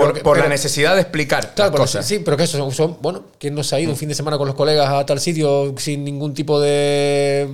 pero 0.00 0.14
por 0.22 0.38
la 0.38 0.48
necesidad 0.48 0.94
de 0.94 1.02
explicar 1.02 1.54
Claro, 1.54 1.70
las 1.70 1.70
pero 1.72 1.82
cosas. 1.84 2.06
sí, 2.06 2.20
pero 2.24 2.36
que 2.36 2.44
eso 2.44 2.58
son, 2.58 2.72
son- 2.72 2.96
bueno, 3.00 3.24
¿quién 3.38 3.54
no 3.54 3.62
se 3.64 3.76
ha 3.76 3.80
ido 3.80 3.90
un 3.90 3.96
fin 3.96 4.08
de 4.08 4.14
semana 4.14 4.38
con 4.38 4.46
los 4.46 4.56
colegas 4.56 4.88
a 4.88 5.04
tal 5.06 5.20
sitio 5.20 5.74
sin 5.78 6.04
ningún 6.04 6.34
tipo 6.34 6.60
de. 6.60 7.48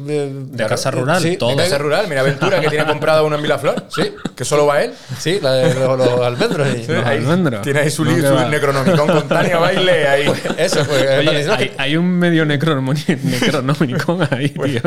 De 0.50 0.66
casa 0.66 0.90
rural, 0.90 1.22
sí, 1.22 1.36
todo. 1.36 1.50
En 1.50 1.58
casa 1.58 1.78
rural, 1.78 2.06
mira 2.08 2.20
Aventura 2.22 2.60
que 2.60 2.68
tiene 2.68 2.86
comprada 2.86 3.22
una 3.22 3.36
en 3.36 3.42
Vilaflor. 3.42 3.84
Sí. 3.94 4.12
Que 4.36 4.44
solo 4.44 4.66
va 4.66 4.82
él. 4.82 4.92
Sí, 5.18 5.38
la 5.42 5.52
de 5.54 5.74
los, 5.74 5.98
los 5.98 6.20
almendros. 6.20 6.66
Los 6.88 7.06
Ahí 7.06 7.18
almendros. 7.18 7.62
Tiene 7.62 7.80
ahí 7.80 7.90
su, 7.90 8.04
No, 8.04 8.12
su. 8.44 8.48
Necronomicon 8.48 9.06
con 9.06 9.28
Tania 9.28 9.58
Baile 9.60 10.08
ahí. 10.08 10.32
Eso, 10.56 10.84
pues. 10.84 11.02
Oye, 11.18 11.46
hay, 11.50 11.72
hay 11.76 11.96
un 11.96 12.06
medio 12.06 12.44
necronomicon 12.44 14.26
ahí, 14.30 14.48
tío. 14.48 14.80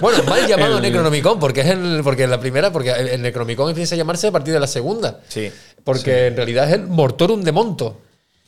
bueno, 0.00 0.22
mal 0.24 0.46
llamado 0.46 0.76
El- 0.76 0.82
Necronomicon, 0.82 1.38
porque 1.38 1.60
es 1.62 1.66
el, 1.68 2.00
porque 2.02 2.26
la 2.26 2.40
primera, 2.40 2.72
porque 2.72 2.90
el, 2.92 3.08
el 3.08 3.22
Necronomicon 3.22 3.70
empieza 3.70 3.94
a 3.94 3.98
llamarse 3.98 4.28
a 4.28 4.32
partir 4.32 4.54
de 4.54 4.60
la 4.60 4.66
segunda. 4.66 5.20
Sí. 5.28 5.50
Porque 5.84 6.26
en 6.26 6.36
realidad 6.36 6.68
es 6.68 6.74
el 6.74 6.86
Mortorum 6.86 7.42
de 7.42 7.52
Monto. 7.52 8.00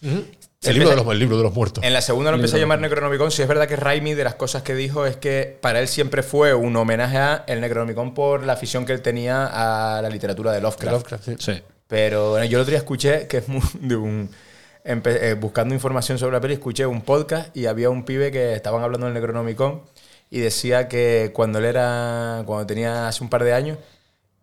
El, 0.03 0.75
libro 0.75 0.91
de 0.91 0.97
los, 0.97 1.07
el 1.07 1.19
libro 1.19 1.37
de 1.39 1.43
los 1.43 1.55
muertos. 1.55 1.83
En 1.85 1.93
la 1.93 2.03
segunda 2.03 2.31
lo 2.31 2.37
empecé 2.37 2.57
a 2.57 2.59
llamar 2.59 2.81
Necronomicon. 2.81 3.31
Si 3.31 3.41
es 3.43 3.49
verdad 3.49 3.67
que 3.67 3.77
Raimi, 3.77 4.15
de 4.15 4.25
las 4.25 4.35
cosas 4.35 4.63
que 4.63 4.75
dijo, 4.75 5.07
es 5.07 5.17
que 5.17 5.59
para 5.61 5.81
él 5.81 5.89
siempre 5.89 6.23
fue 6.23 6.53
un 6.55 6.77
homenaje 6.77 7.17
a 7.19 7.45
el 7.47 7.61
Necronomicon 7.61 8.13
por 8.15 8.45
la 8.45 8.55
afición 8.55 8.85
que 8.85 8.93
él 8.93 9.01
tenía 9.03 9.47
a 9.47 10.03
la 10.03 10.09
literatura 10.11 10.53
de 10.53 10.61
Lovecraft. 10.61 10.93
Lovecraft, 10.93 11.25
sí. 11.25 11.35
Sí. 11.39 11.63
Pero 11.87 12.31
bueno, 12.31 12.45
yo 12.47 12.59
el 12.59 12.63
otro 12.63 12.71
día 12.71 12.79
escuché 12.79 13.27
que 13.27 13.39
es 13.39 13.49
muy 13.49 13.63
de 13.81 13.97
un. 13.97 14.31
empe- 14.85 15.19
eh, 15.23 15.35
buscando 15.35 15.75
información 15.75 16.19
sobre 16.19 16.33
la 16.35 16.41
peli, 16.41 16.55
escuché 16.55 16.87
un 16.87 17.03
podcast 17.03 17.55
y 17.57 17.67
había 17.67 17.91
un 17.91 18.05
pibe 18.05 18.31
que 18.31 18.55
estaban 18.55 18.83
hablando 18.83 19.07
del 19.07 19.15
Necronomicon 19.15 19.83
y 20.31 20.41
decía 20.41 20.89
que 20.89 21.31
cuando 21.35 21.59
él 21.59 21.65
era. 21.65 22.43
cuando 22.47 22.67
tenía 22.67 23.09
hace 23.09 23.23
un 23.25 23.31
par 23.31 23.45
de 23.45 23.53
años. 23.55 23.79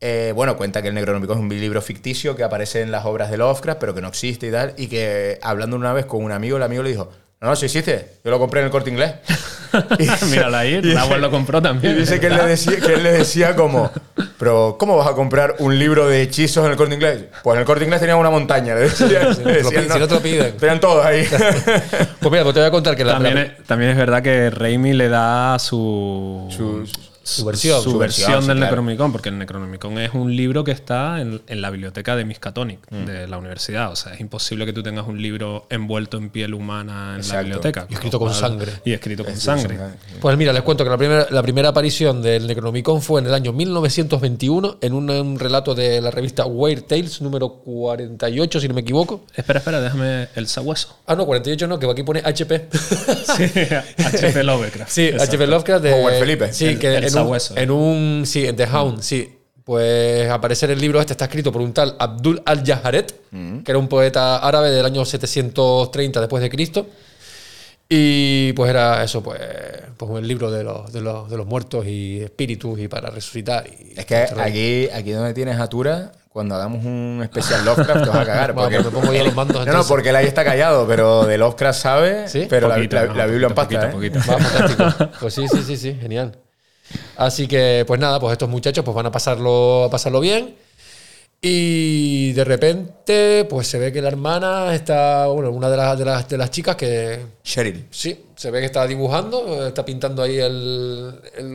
Eh, 0.01 0.31
bueno, 0.35 0.57
cuenta 0.57 0.81
que 0.81 0.89
el 0.89 0.93
Necronomicon 0.95 1.37
es 1.37 1.43
un 1.43 1.49
libro 1.49 1.81
ficticio 1.81 2.35
que 2.35 2.43
aparece 2.43 2.81
en 2.81 2.91
las 2.91 3.05
obras 3.05 3.29
de 3.31 3.37
Lovecraft, 3.37 3.79
pero 3.79 3.93
que 3.95 4.01
no 4.01 4.07
existe 4.09 4.47
y 4.47 4.51
tal. 4.51 4.73
Y 4.77 4.87
que 4.87 5.39
hablando 5.41 5.75
una 5.75 5.93
vez 5.93 6.05
con 6.05 6.23
un 6.23 6.31
amigo, 6.31 6.57
el 6.57 6.63
amigo 6.63 6.83
le 6.83 6.89
dijo: 6.91 7.09
No, 7.41 7.49
no, 7.49 7.55
sí 7.55 7.65
existe. 7.65 8.13
Yo 8.23 8.31
lo 8.31 8.39
compré 8.39 8.59
en 8.61 8.65
el 8.67 8.71
corte 8.71 8.89
inglés. 8.89 9.13
Mírala 10.29 10.59
ahí, 10.59 10.81
la 10.83 11.01
abuela 11.01 11.27
lo 11.27 11.31
compró 11.31 11.59
Y 11.59 11.61
también. 11.63 11.97
dice 11.97 12.19
que 12.19 12.27
él, 12.27 12.37
le 12.37 12.45
decía, 12.45 12.77
que 12.79 12.93
él 12.93 13.03
le 13.03 13.11
decía 13.11 13.55
como, 13.55 13.91
pero 14.39 14.77
¿cómo 14.79 14.95
vas 14.97 15.07
a 15.09 15.11
comprar 15.13 15.55
un 15.59 15.77
libro 15.77 16.07
de 16.07 16.21
hechizos 16.21 16.63
en 16.65 16.71
el 16.71 16.77
corte 16.77 16.93
inglés? 16.95 17.25
Pues 17.43 17.55
en 17.55 17.59
el 17.61 17.65
corte 17.65 17.83
inglés 17.83 17.99
tenía 17.99 18.15
una 18.15 18.29
montaña. 18.29 18.75
Le 18.75 18.81
decía, 18.81 19.23
le 19.43 19.53
decía, 19.63 19.81
si 19.91 19.99
no 19.99 20.07
te 20.07 20.13
lo 20.15 20.21
piden. 20.21 20.55
Tenían 20.57 20.79
todos 20.79 21.05
ahí. 21.05 21.27
Pues 21.29 22.31
mira, 22.31 22.43
pues 22.43 22.53
te 22.53 22.59
voy 22.61 22.67
a 22.67 22.71
contar 22.71 22.95
que 22.95 23.03
la. 23.03 23.13
También 23.13 23.35
la- 23.35 23.41
es, 23.41 23.63
también 23.65 23.91
es 23.91 23.97
verdad 23.97 24.21
que 24.23 24.49
Raimi 24.51 24.93
le 24.93 25.09
da 25.09 25.59
su, 25.59 26.47
su 26.49 26.87
versión. 27.45 27.81
Su, 27.81 27.97
versión, 27.97 28.45
del 28.47 28.59
Necronomicon, 28.59 29.11
porque 29.11 29.29
el 29.29 29.37
Necronomicon 29.37 29.97
es 29.99 30.13
un 30.13 30.35
libro 30.35 30.63
que 30.63 30.71
está 30.71 31.21
en, 31.21 31.41
la 31.47 31.69
biblioteca 31.69 32.15
de 32.15 32.25
Miskatonic, 32.25 32.79
mm. 32.89 33.05
de 33.05 33.27
la 33.27 33.37
universidad. 33.37 33.91
O 33.91 33.95
sea, 33.95 34.13
es 34.13 34.19
imposible 34.19 34.65
que 34.65 34.73
tú 34.73 34.83
tengas 34.83 35.07
un 35.07 35.21
libro 35.21 35.67
envuelto 35.69 36.17
en 36.17 36.29
piel 36.29 36.53
humana 36.53 37.17
en 37.19 37.27
la 37.27 37.41
biblioteca. 37.41 37.87
Y 37.89 37.93
escrito 37.93 38.19
con 38.19 38.33
sangre. 38.33 38.71
Y 38.85 38.93
escrito 38.93 39.23
con 39.23 39.37
sangre. 39.37 39.77
Pues 40.19 40.37
mira, 40.37 40.53
les 40.53 40.63
cuento 40.63 40.83
que 40.83 40.89
la 40.89 40.97
primera, 40.97 41.27
la 41.29 41.41
primera 41.41 41.69
aparición 41.69 42.21
del 42.21 42.47
Necronomicon 42.47 43.01
fue 43.01 43.21
en 43.21 43.27
el 43.27 43.33
año 43.33 43.53
1921 43.53 44.77
en 44.81 44.93
un, 44.93 45.39
relato 45.39 45.75
de 45.75 46.01
la 46.01 46.11
revista 46.11 46.45
Weird 46.45 46.83
Tales, 46.83 47.21
número 47.21 47.49
48, 47.49 48.59
si 48.59 48.67
no 48.67 48.73
me 48.73 48.81
equivoco. 48.81 49.25
Espera, 49.35 49.59
espera, 49.59 49.81
déjame 49.81 50.29
el 50.35 50.47
sabueso. 50.47 50.97
Ah, 51.05 51.15
no, 51.15 51.25
48 51.25 51.67
no, 51.67 51.79
que 51.79 51.89
aquí 51.89 52.03
pone 52.03 52.21
HP. 52.23 52.69
sí, 53.37 53.43
HP 54.03 54.43
Lovecraft. 54.43 54.91
Sí, 54.91 55.09
HP 55.09 55.47
Lovecraft 55.47 55.83
de... 55.83 55.93
Howard 55.93 56.19
Felipe. 56.19 56.53
Sí, 56.53 56.77
que 56.77 56.95
en 56.95 57.16
un, 57.71 58.23
sí, 58.25 58.45
en 58.45 58.55
The 58.55 58.65
Hound, 58.65 59.01
sí. 59.01 59.33
Pues 59.63 60.29
aparece 60.29 60.65
en 60.65 60.71
el 60.71 60.79
libro 60.79 61.01
este, 61.01 61.11
está 61.11 61.25
escrito 61.25 61.51
por 61.51 61.61
un 61.61 61.73
tal 61.73 61.95
Abdul 61.99 62.41
al-Jaharet, 62.45 63.13
mm. 63.31 63.59
que 63.59 63.71
era 63.71 63.77
un 63.77 63.89
poeta 63.89 64.37
árabe 64.37 64.71
del 64.71 64.85
año 64.85 65.03
730 65.03 66.21
después 66.21 66.41
de 66.41 66.49
Cristo. 66.49 66.87
Y 67.89 68.53
pues 68.53 68.69
era 68.69 69.03
eso, 69.03 69.23
pues, 69.23 69.39
pues 69.95 70.11
el 70.19 70.27
libro 70.27 70.51
de 70.51 70.63
los, 70.63 70.91
de, 70.91 71.01
los, 71.01 71.29
de 71.29 71.37
los 71.37 71.45
muertos 71.45 71.85
y 71.85 72.21
espíritus 72.21 72.79
y 72.79 72.87
para 72.87 73.09
resucitar. 73.09 73.65
es 73.67 74.05
que 74.05 74.27
aquí, 74.37 74.89
aquí 74.93 75.11
donde 75.11 75.33
tienes 75.33 75.57
Atura, 75.59 76.11
cuando 76.29 76.55
hagamos 76.55 76.85
un 76.85 77.21
especial 77.23 77.65
Lovecraft 77.65 78.03
te 78.03 78.09
vas 78.09 78.19
a 78.19 78.25
cagar. 78.25 78.53
Porque, 78.53 78.79
me 78.79 78.91
pongo 78.91 79.13
yo 79.13 79.23
los 79.23 79.33
mandos, 79.35 79.65
no, 79.65 79.73
no, 79.73 79.83
porque 79.85 80.09
él 80.09 80.15
ahí 80.17 80.27
está 80.27 80.43
callado, 80.43 80.85
pero 80.85 81.25
de 81.25 81.37
Lovecraft 81.37 81.79
sabe, 81.79 82.27
¿Sí? 82.27 82.45
pero 82.49 82.67
la, 82.67 82.75
Biblia 82.77 83.47
en 83.47 83.55
pasta. 83.55 83.89
¿eh? 83.89 84.11
fantástico. 84.19 85.09
Pues 85.19 85.33
sí, 85.33 85.47
sí, 85.47 85.63
sí, 85.63 85.77
sí, 85.77 85.97
genial. 85.99 86.37
Así 87.15 87.47
que, 87.47 87.83
pues 87.87 87.99
nada, 87.99 88.19
pues 88.19 88.33
estos 88.33 88.49
muchachos 88.49 88.83
pues 88.83 88.95
van 88.95 89.05
a 89.05 89.11
pasarlo, 89.11 89.85
a 89.85 89.89
pasarlo 89.89 90.19
bien. 90.19 90.55
Y 91.41 92.33
de 92.33 92.43
repente, 92.43 93.45
pues 93.45 93.67
se 93.67 93.77
ve 93.77 93.91
que 93.91 94.01
la 94.01 94.07
hermana 94.07 94.73
está, 94.73 95.27
bueno, 95.27 95.51
una 95.51 95.69
de 95.69 95.77
las, 95.77 95.97
de 95.97 96.05
las, 96.05 96.27
de 96.27 96.37
las 96.37 96.49
chicas 96.49 96.75
que... 96.75 97.19
Cheryl. 97.43 97.87
Sí, 97.91 98.25
se 98.35 98.49
ve 98.49 98.59
que 98.59 98.65
está 98.65 98.87
dibujando, 98.87 99.67
está 99.67 99.85
pintando 99.85 100.23
ahí 100.23 100.39
el, 100.39 101.13
el, 101.35 101.53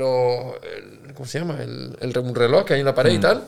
¿cómo 1.14 1.27
se 1.27 1.40
llama? 1.40 1.59
El, 1.61 1.97
el, 2.01 2.18
un 2.18 2.35
reloj 2.35 2.64
que 2.64 2.75
hay 2.75 2.81
en 2.81 2.87
la 2.87 2.95
pared 2.95 3.12
y 3.12 3.18
mm. 3.18 3.21
tal. 3.21 3.45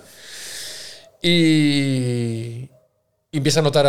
Y, 1.22 2.68
y, 3.30 3.36
empieza 3.36 3.60
a 3.60 3.62
notar 3.62 3.86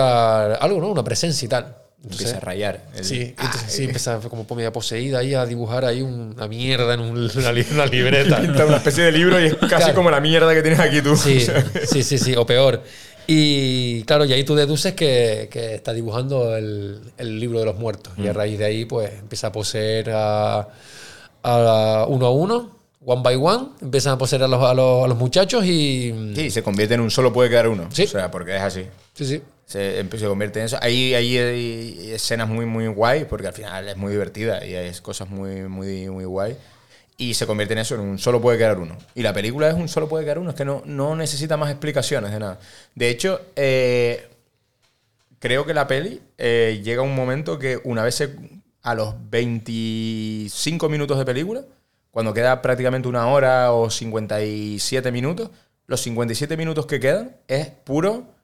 algo, 0.61 0.79
¿no? 0.79 0.89
Una 0.89 1.03
presencia 1.03 1.45
y 1.45 1.49
tal 1.49 1.84
empieza 2.11 2.37
a 2.37 2.39
rayar. 2.39 2.81
sí, 3.01 3.33
entonces, 3.37 3.63
sí, 3.67 3.83
empieza 3.83 4.19
como 4.19 4.45
media 4.55 4.71
poseída 4.71 5.19
ahí 5.19 5.33
a 5.33 5.45
dibujar 5.45 5.85
ahí 5.85 6.01
una 6.01 6.47
mierda 6.47 6.93
en 6.93 6.99
una, 7.01 7.51
libreta. 7.87 8.41
Pinta 8.41 8.65
una 8.65 8.77
especie 8.77 9.03
de 9.05 9.11
libro 9.11 9.41
y 9.41 9.47
es 9.47 9.55
casi 9.69 9.91
como 9.93 10.11
la 10.11 10.19
mierda 10.19 10.53
que 10.53 10.61
tienes 10.61 10.79
aquí 10.79 11.01
tú. 11.01 11.15
Sí, 11.15 11.45
sí, 11.85 12.03
sí, 12.03 12.17
sí, 12.17 12.35
o 12.35 12.45
peor. 12.45 12.83
Y 13.27 14.03
claro, 14.03 14.25
y 14.25 14.33
ahí 14.33 14.43
tú 14.43 14.53
deduces 14.53 14.93
que, 14.93 15.49
que 15.51 15.75
está 15.75 15.93
dibujando 15.93 16.55
el, 16.55 17.01
el, 17.17 17.39
libro 17.39 17.59
de 17.59 17.65
los 17.65 17.75
muertos. 17.75 18.13
Y 18.17 18.27
a 18.27 18.33
mm. 18.33 18.35
raíz 18.35 18.59
de 18.59 18.65
ahí, 18.65 18.85
pues 18.85 19.11
empieza 19.13 19.47
a 19.47 19.51
poseer 19.51 20.11
a, 20.11 20.67
a 21.41 22.05
uno 22.07 22.25
a 22.27 22.31
uno, 22.31 22.77
one 23.03 23.23
by 23.23 23.35
one, 23.35 23.69
empiezan 23.81 24.13
a 24.13 24.17
poseer 24.19 24.43
a 24.43 24.47
los, 24.47 24.63
a 24.63 24.75
los, 24.75 25.05
a 25.05 25.07
los 25.07 25.17
muchachos 25.17 25.65
y. 25.65 26.33
Sí, 26.35 26.51
se 26.51 26.61
convierte 26.61 26.93
en 26.93 27.01
un 27.01 27.09
solo 27.09 27.33
puede 27.33 27.49
quedar 27.49 27.67
uno. 27.67 27.89
Sí. 27.91 28.03
O 28.03 28.07
sea, 28.07 28.29
porque 28.29 28.55
es 28.57 28.61
así. 28.61 28.83
Sí, 29.15 29.25
sí 29.25 29.41
se, 29.65 30.07
se 30.09 30.27
convierte 30.27 30.59
en 30.59 30.65
eso. 30.65 30.77
Ahí 30.81 31.13
hay, 31.13 32.11
escenas 32.11 32.47
muy, 32.47 32.65
muy 32.65 32.87
guay, 32.87 33.25
porque 33.25 33.47
al 33.47 33.53
final 33.53 33.87
es 33.89 33.97
muy 33.97 34.11
divertida 34.11 34.65
y 34.65 34.75
hay 34.75 34.91
cosas 35.01 35.29
muy, 35.29 35.61
muy, 35.63 36.09
muy 36.09 36.25
guay. 36.25 36.57
Y 37.17 37.33
se 37.33 37.47
convierte 37.47 37.73
en 37.73 37.79
eso, 37.79 37.95
en 37.95 38.01
un 38.01 38.19
solo 38.19 38.41
puede 38.41 38.57
quedar 38.57 38.77
uno. 38.77 38.97
Y 39.15 39.21
la 39.21 39.33
película 39.33 39.69
es 39.69 39.73
un 39.73 39.87
solo 39.87 40.07
puede 40.07 40.25
quedar 40.25 40.39
uno, 40.39 40.49
es 40.51 40.55
que 40.55 40.65
no, 40.65 40.83
no 40.85 41.15
necesita 41.15 41.57
más 41.57 41.71
explicaciones 41.71 42.31
de 42.31 42.39
nada. 42.39 42.59
De 42.93 43.09
hecho, 43.09 43.41
eh, 43.55 44.27
creo 45.39 45.65
que 45.65 45.73
la 45.73 45.87
peli 45.87 46.21
eh, 46.37 46.81
llega 46.83 47.01
a 47.01 47.05
un 47.05 47.15
momento 47.15 47.57
que 47.57 47.79
una 47.85 48.03
vez 48.03 48.21
a 48.81 48.95
los 48.95 49.15
25 49.29 50.89
minutos 50.89 51.17
de 51.17 51.25
película, 51.25 51.63
cuando 52.11 52.33
queda 52.33 52.61
prácticamente 52.61 53.07
una 53.07 53.27
hora 53.27 53.71
o 53.71 53.89
57 53.89 55.11
minutos, 55.11 55.49
los 55.87 56.01
57 56.01 56.57
minutos 56.57 56.85
que 56.85 56.99
quedan 56.99 57.37
es 57.47 57.67
puro 57.69 58.34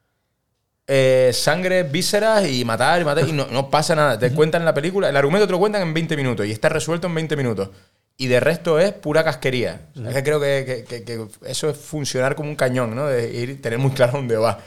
eh, 0.87 1.31
sangre, 1.33 1.83
vísceras 1.83 2.47
y 2.47 2.65
matar 2.65 3.01
y 3.01 3.05
matar 3.05 3.27
y 3.27 3.31
no, 3.31 3.69
pasa 3.69 3.95
nada. 3.95 4.19
Te 4.19 4.31
cuentan 4.31 4.65
la 4.65 4.73
película, 4.73 5.09
el 5.09 5.15
argumento 5.15 5.45
te 5.45 5.51
lo 5.51 5.59
cuentan 5.59 5.81
en 5.81 5.93
20 5.93 6.17
minutos 6.17 6.45
y 6.45 6.51
está 6.51 6.69
resuelto 6.69 7.07
en 7.07 7.15
20 7.15 7.35
minutos. 7.35 7.69
Y 8.17 8.27
de 8.27 8.39
resto 8.39 8.79
es 8.79 8.93
pura 8.93 9.23
casquería. 9.23 9.87
Es 9.95 10.13
que 10.13 10.23
creo 10.23 10.39
que, 10.39 11.27
eso 11.45 11.69
es 11.69 11.77
funcionar 11.77 12.35
como 12.35 12.49
un 12.49 12.55
cañón, 12.55 12.95
¿no? 12.95 13.07
De 13.07 13.33
ir, 13.33 13.61
tener 13.61 13.79
muy 13.79 13.91
claro 13.91 14.13
dónde 14.13 14.37
va. 14.37 14.59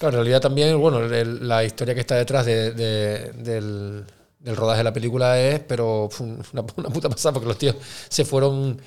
en 0.00 0.12
realidad 0.12 0.40
también, 0.40 0.78
bueno, 0.80 1.00
la 1.02 1.62
historia 1.62 1.94
que 1.94 2.00
está 2.00 2.16
detrás 2.16 2.46
del, 2.46 4.04
rodaje 4.44 4.78
de 4.78 4.84
la 4.84 4.92
película 4.92 5.38
es, 5.38 5.60
pero 5.60 6.08
una, 6.18 6.64
una 6.76 6.88
puta 6.88 7.08
pasada 7.08 7.34
porque 7.34 7.48
los 7.48 7.58
tíos 7.58 7.76
se 8.08 8.24
fueron 8.24 8.80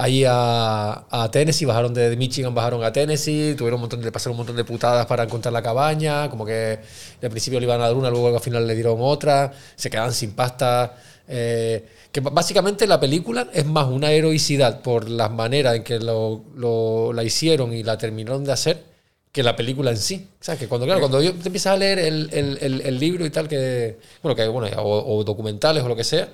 ahí 0.00 0.24
a, 0.26 1.28
Tennessee, 1.30 1.66
bajaron 1.66 1.92
de, 1.92 2.16
Michigan, 2.16 2.54
bajaron 2.54 2.82
a 2.82 2.92
Tennessee, 2.92 3.54
tuvieron 3.56 3.76
un 3.78 3.82
montón 3.82 4.00
de, 4.00 4.10
pasaron 4.10 4.32
un 4.32 4.38
montón 4.38 4.56
de 4.56 4.64
putadas 4.64 5.06
para 5.06 5.24
encontrar 5.24 5.52
la 5.52 5.62
cabaña, 5.62 6.30
como 6.30 6.46
que 6.46 6.78
al 7.22 7.30
principio 7.30 7.60
le 7.60 7.66
iban 7.66 7.80
a 7.80 7.84
dar 7.84 7.94
una, 7.94 8.08
luego 8.08 8.28
al 8.34 8.40
final 8.40 8.66
le 8.66 8.74
dieron 8.74 8.96
otra, 9.00 9.52
se 9.76 9.90
quedaban 9.90 10.12
sin 10.12 10.32
pasta. 10.32 10.96
Eh, 11.28 11.86
que 12.10 12.20
básicamente 12.20 12.86
la 12.86 12.98
película 12.98 13.48
es 13.52 13.64
más 13.66 13.86
una 13.86 14.10
heroicidad 14.10 14.80
por 14.80 15.08
las 15.08 15.30
maneras 15.30 15.76
en 15.76 15.84
que 15.84 16.00
lo, 16.00 16.44
lo, 16.56 17.12
la 17.12 17.22
hicieron 17.22 17.72
y 17.72 17.84
la 17.84 17.96
terminaron 17.98 18.42
de 18.42 18.52
hacer 18.52 18.82
que 19.30 19.44
la 19.44 19.54
película 19.54 19.90
en 19.90 19.98
sí. 19.98 20.28
O 20.40 20.42
sea, 20.42 20.56
que 20.56 20.66
cuando, 20.66 20.86
claro, 20.86 21.00
cuando 21.00 21.22
yo 21.22 21.32
te 21.34 21.48
empiezas 21.48 21.74
a 21.74 21.76
leer 21.76 22.00
el, 22.00 22.30
el, 22.32 22.80
el, 22.80 22.98
libro 22.98 23.24
y 23.24 23.30
tal, 23.30 23.46
que, 23.46 23.98
bueno, 24.22 24.34
que, 24.34 24.48
bueno 24.48 24.68
o, 24.82 25.18
o 25.18 25.24
documentales 25.24 25.84
o 25.84 25.88
lo 25.88 25.94
que 25.94 26.02
sea, 26.02 26.28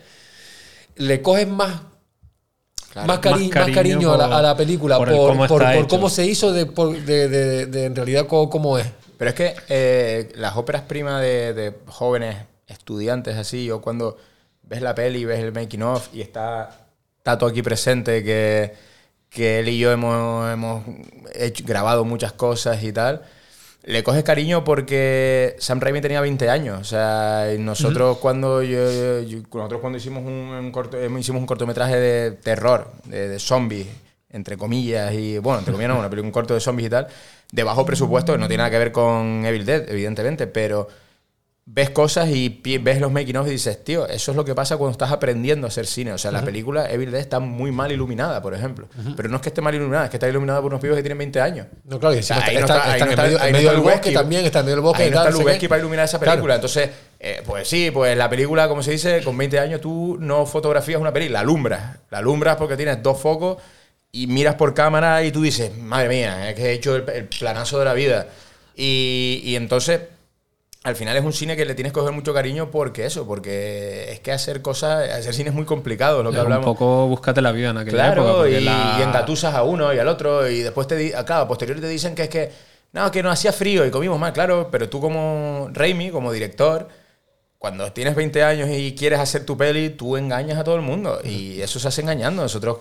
le 0.96 1.20
coges 1.20 1.46
más 1.46 1.82
más, 3.04 3.18
cariño, 3.18 4.12
a, 4.12 4.42
la, 4.42 4.56
película 4.56 4.96
por, 4.98 5.88
cómo, 5.88 6.08
se 6.08 6.24
hizo, 6.26 6.52
de, 6.52 6.64
de, 6.66 7.84
en 7.84 7.94
realidad 7.94 8.26
cómo, 8.26 8.78
es. 8.78 8.86
Pero 9.18 9.30
es 9.30 9.34
que 9.34 9.54
eh, 9.68 10.32
las 10.36 10.56
óperas 10.56 10.82
primas 10.82 11.20
de, 11.20 11.74
jóvenes 11.86 12.36
estudiantes 12.66 13.36
así, 13.36 13.70
o 13.70 13.80
cuando 13.80 14.16
ves 14.62 14.82
la 14.82 14.94
peli, 14.94 15.24
ves 15.24 15.40
el 15.40 15.52
making 15.52 15.82
of 15.82 16.08
y 16.12 16.20
está 16.20 16.86
Tato 17.22 17.46
aquí 17.46 17.62
presente, 17.62 18.22
que, 18.22 18.74
que 19.28 19.60
él 19.60 19.68
y 19.68 19.78
yo 19.78 19.90
hemos, 19.92 20.52
hemos 20.52 20.84
grabado 21.64 22.04
muchas 22.04 22.32
cosas 22.32 22.82
y 22.82 22.92
tal 22.92 23.22
le 23.86 24.02
coges 24.02 24.24
cariño 24.24 24.64
porque 24.64 25.54
Sam 25.60 25.80
Raimi 25.80 26.00
tenía 26.00 26.20
20 26.20 26.50
años. 26.50 26.80
O 26.80 26.84
sea, 26.84 27.46
nosotros 27.58 28.18
cuando 28.18 28.62
yo, 28.62 28.80
nosotros 29.52 29.80
cuando 29.80 29.96
hicimos 29.96 30.24
un, 30.24 30.70
corto, 30.72 30.98
eh, 30.98 31.08
hicimos 31.18 31.40
un 31.40 31.46
cortometraje 31.46 31.96
de 31.96 32.32
terror, 32.32 32.90
de, 33.04 33.38
zombies, 33.38 33.86
entre 34.30 34.56
comillas, 34.56 35.14
y 35.14 35.38
bueno, 35.38 35.60
entre 35.60 35.72
comillas 35.72 35.94
no, 35.94 36.00
una 36.00 36.10
película, 36.10 36.26
un 36.26 36.32
corto 36.32 36.54
de 36.54 36.60
zombies 36.60 36.88
y 36.88 36.90
tal, 36.90 37.06
de 37.52 37.62
bajo 37.62 37.86
presupuesto, 37.86 38.32
que 38.32 38.38
no 38.38 38.48
tiene 38.48 38.58
nada 38.58 38.70
que 38.70 38.78
ver 38.78 38.90
con 38.90 39.46
Evil 39.46 39.64
Dead, 39.64 39.88
evidentemente, 39.88 40.48
pero 40.48 40.88
ves 41.68 41.90
cosas 41.90 42.28
y 42.28 42.62
ves 42.80 43.00
los 43.00 43.10
making 43.10 43.36
of 43.36 43.48
y 43.48 43.50
dices, 43.50 43.82
tío, 43.82 44.06
eso 44.06 44.30
es 44.30 44.36
lo 44.36 44.44
que 44.44 44.54
pasa 44.54 44.76
cuando 44.76 44.92
estás 44.92 45.10
aprendiendo 45.10 45.66
a 45.66 45.68
hacer 45.68 45.86
cine. 45.86 46.12
O 46.12 46.18
sea, 46.18 46.30
la 46.30 46.42
película 46.42 46.88
Evil 46.88 47.10
Dead 47.10 47.20
está 47.20 47.40
muy 47.40 47.72
mal 47.72 47.90
iluminada, 47.90 48.40
por 48.40 48.54
ejemplo. 48.54 48.88
Pero 49.16 49.28
no 49.28 49.36
es 49.36 49.42
que 49.42 49.48
esté 49.48 49.60
mal 49.60 49.74
iluminada, 49.74 50.04
es 50.04 50.10
que 50.10 50.16
está 50.16 50.28
iluminada 50.28 50.62
por 50.62 50.70
unos 50.70 50.80
pibos 50.80 50.96
que 50.96 51.02
tienen 51.02 51.18
20 51.18 51.40
años. 51.40 51.66
No, 51.84 51.98
claro, 51.98 52.14
y 52.14 52.18
está, 52.18 52.38
en 52.46 53.52
medio, 53.52 53.72
del 53.72 53.80
bosque 53.80 54.12
también, 54.12 54.44
está 54.44 54.60
en 54.60 54.66
medio 54.66 54.76
del 54.76 54.84
bosque. 54.84 55.02
Ahí 55.02 55.10
no 55.10 55.18
está 55.18 55.30
Lubeski 55.30 55.66
para 55.66 55.80
iluminar 55.80 56.04
esa 56.04 56.20
película. 56.20 56.54
Entonces, 56.54 56.88
eh, 57.18 57.42
pues 57.44 57.66
sí, 57.66 57.90
pues 57.90 58.16
la 58.16 58.30
película, 58.30 58.68
como 58.68 58.84
se 58.84 58.92
dice, 58.92 59.24
con 59.24 59.36
20 59.36 59.58
años 59.58 59.80
tú 59.80 60.16
no 60.20 60.46
fotografías 60.46 61.00
una 61.00 61.12
película, 61.12 61.38
la 61.38 61.40
alumbras. 61.40 61.98
La 62.10 62.18
alumbras 62.18 62.56
porque 62.56 62.76
tienes 62.76 63.02
dos 63.02 63.18
focos 63.18 63.58
y 64.12 64.28
miras 64.28 64.54
por 64.54 64.72
cámara 64.72 65.24
y 65.24 65.32
tú 65.32 65.42
dices, 65.42 65.76
madre 65.76 66.08
mía, 66.08 66.48
es 66.48 66.54
que 66.54 66.66
he 66.66 66.72
hecho 66.74 66.94
el, 66.94 67.24
planazo 67.24 67.80
de 67.80 67.84
la 67.84 67.92
vida. 67.92 68.28
Y, 68.76 69.40
y 69.42 69.56
entonces 69.56 70.00
al 70.86 70.94
final 70.94 71.16
es 71.16 71.24
un 71.24 71.32
cine 71.32 71.56
que 71.56 71.64
le 71.64 71.74
tienes 71.74 71.92
que 71.92 71.98
coger 71.98 72.14
mucho 72.14 72.32
cariño 72.32 72.70
porque 72.70 73.06
eso, 73.06 73.26
porque 73.26 74.12
es 74.12 74.20
que 74.20 74.30
hacer 74.30 74.62
cosas, 74.62 75.10
hacer 75.10 75.34
cine 75.34 75.48
es 75.48 75.54
muy 75.54 75.64
complicado, 75.64 76.22
lo 76.22 76.30
que 76.30 76.38
hablamos. 76.38 76.64
Un 76.64 76.74
poco 76.74 77.08
búscate 77.08 77.42
la 77.42 77.50
vida 77.50 77.70
en 77.70 77.78
aquella 77.78 78.14
claro, 78.14 78.46
y, 78.46 78.54
engatusas 79.02 79.52
a 79.56 79.64
uno 79.64 79.92
y 79.92 79.98
al 79.98 80.06
otro 80.06 80.48
y 80.48 80.60
después 80.60 80.86
te, 80.86 81.12
ah, 81.16 81.24
claro, 81.24 81.52
a 81.52 81.58
te 81.58 81.88
dicen 81.88 82.14
que 82.14 82.22
es 82.22 82.28
que, 82.28 82.52
no, 82.92 83.10
que 83.10 83.20
no 83.20 83.32
hacía 83.32 83.52
frío 83.52 83.84
y 83.84 83.90
comimos 83.90 84.20
mal, 84.20 84.32
claro, 84.32 84.68
pero 84.70 84.88
tú 84.88 85.00
como 85.00 85.70
Raimi, 85.72 86.10
como 86.10 86.30
director, 86.30 86.86
cuando 87.58 87.90
tienes 87.90 88.14
20 88.14 88.44
años 88.44 88.68
y 88.70 88.94
quieres 88.94 89.18
hacer 89.18 89.44
tu 89.44 89.56
peli, 89.56 89.90
tú 89.90 90.16
engañas 90.16 90.56
a 90.56 90.62
todo 90.62 90.76
el 90.76 90.82
mundo 90.82 91.18
y 91.24 91.60
eso 91.62 91.80
se 91.80 91.88
hace 91.88 92.00
engañando. 92.02 92.42
Nosotros, 92.42 92.78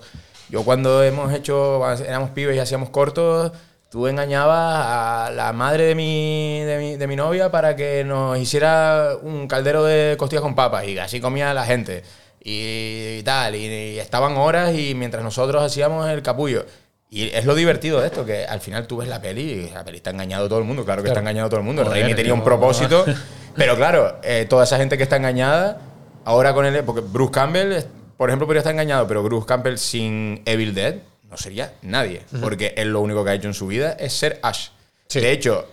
yo 0.48 0.64
cuando 0.64 1.02
hemos 1.02 1.34
hecho, 1.34 1.82
éramos 2.04 2.30
pibes 2.30 2.56
y 2.56 2.60
hacíamos 2.60 2.92
cortos, 2.92 3.52
tú 3.96 4.08
engañabas 4.08 4.86
a 4.86 5.32
la 5.34 5.54
madre 5.54 5.86
de 5.86 5.96
mi, 5.96 6.60
de 6.60 7.08
mi, 7.08 7.16
novia 7.16 7.50
para 7.50 7.78
que 7.78 8.04
nos 8.04 8.38
hiciera 8.38 9.12
un 9.22 9.48
caldero 9.48 9.86
de 9.86 10.18
costillas 10.18 10.42
con 10.42 10.54
papas 10.54 10.86
y 10.86 10.98
así 10.98 11.22
comía 11.22 11.54
la 11.54 11.64
gente. 11.64 12.04
y 12.42 13.24
tal, 13.24 13.56
y, 13.56 13.68
y 13.68 14.00
estaban 14.00 14.36
horas 14.36 14.76
y 14.76 14.94
mientras 14.96 15.24
nosotros 15.24 15.64
hacíamos 15.64 16.10
el 16.10 16.22
capullo. 16.22 16.66
Y 17.10 17.30
es 17.30 17.46
lo 17.46 17.56
divertido 17.56 18.02
de 18.02 18.08
esto, 18.08 18.26
que 18.26 18.44
al 18.44 18.60
final 18.60 18.86
tú 18.86 18.98
ves 18.98 19.08
la 19.08 19.22
peli 19.22 19.44
y 19.44 19.70
la 19.70 19.86
peli 19.86 19.96
está 19.96 20.10
engañado 20.10 20.50
todo 20.50 20.60
el 20.60 20.66
mundo, 20.66 20.84
claro 20.84 21.02
que 21.02 21.08
está 21.08 21.22
engañado 21.22 21.48
todo 21.48 21.62
el 21.62 21.66
mundo. 21.66 21.84
El 21.84 21.88
Raimi 21.88 22.16
tenía 22.16 22.34
un 22.34 22.44
propósito, 22.44 23.06
pero 23.56 23.78
claro, 23.78 24.18
eh, 24.24 24.46
toda 24.50 24.66
esa 24.66 24.76
gente 24.76 24.98
que 24.98 25.04
está 25.04 25.16
engañada, 25.16 25.80
ahora 26.26 26.54
con 26.54 26.66
él, 26.66 26.84
porque 26.84 27.00
Bruce 27.00 27.32
Campbell, 27.32 27.82
por 28.18 28.30
ejemplo, 28.30 28.46
podría 28.46 28.60
estar 28.60 28.74
engañado, 28.74 29.08
pero 29.08 29.24
Bruce 29.24 29.48
Campbell 29.48 29.78
sin 29.78 30.42
Evil 30.46 30.76
Dead 30.76 30.96
no 31.36 31.42
sería 31.42 31.74
nadie, 31.82 32.22
porque 32.40 32.74
él 32.78 32.94
lo 32.94 33.02
único 33.02 33.26
que 33.26 33.32
ha 33.32 33.34
hecho 33.34 33.50
en 33.50 33.54
su 33.54 33.68
vida 33.68 33.92
es 34.00 34.14
ser 34.14 34.40
Ash. 34.42 34.70
Sí. 35.10 35.20
De 35.20 35.32
hecho, 35.34 35.68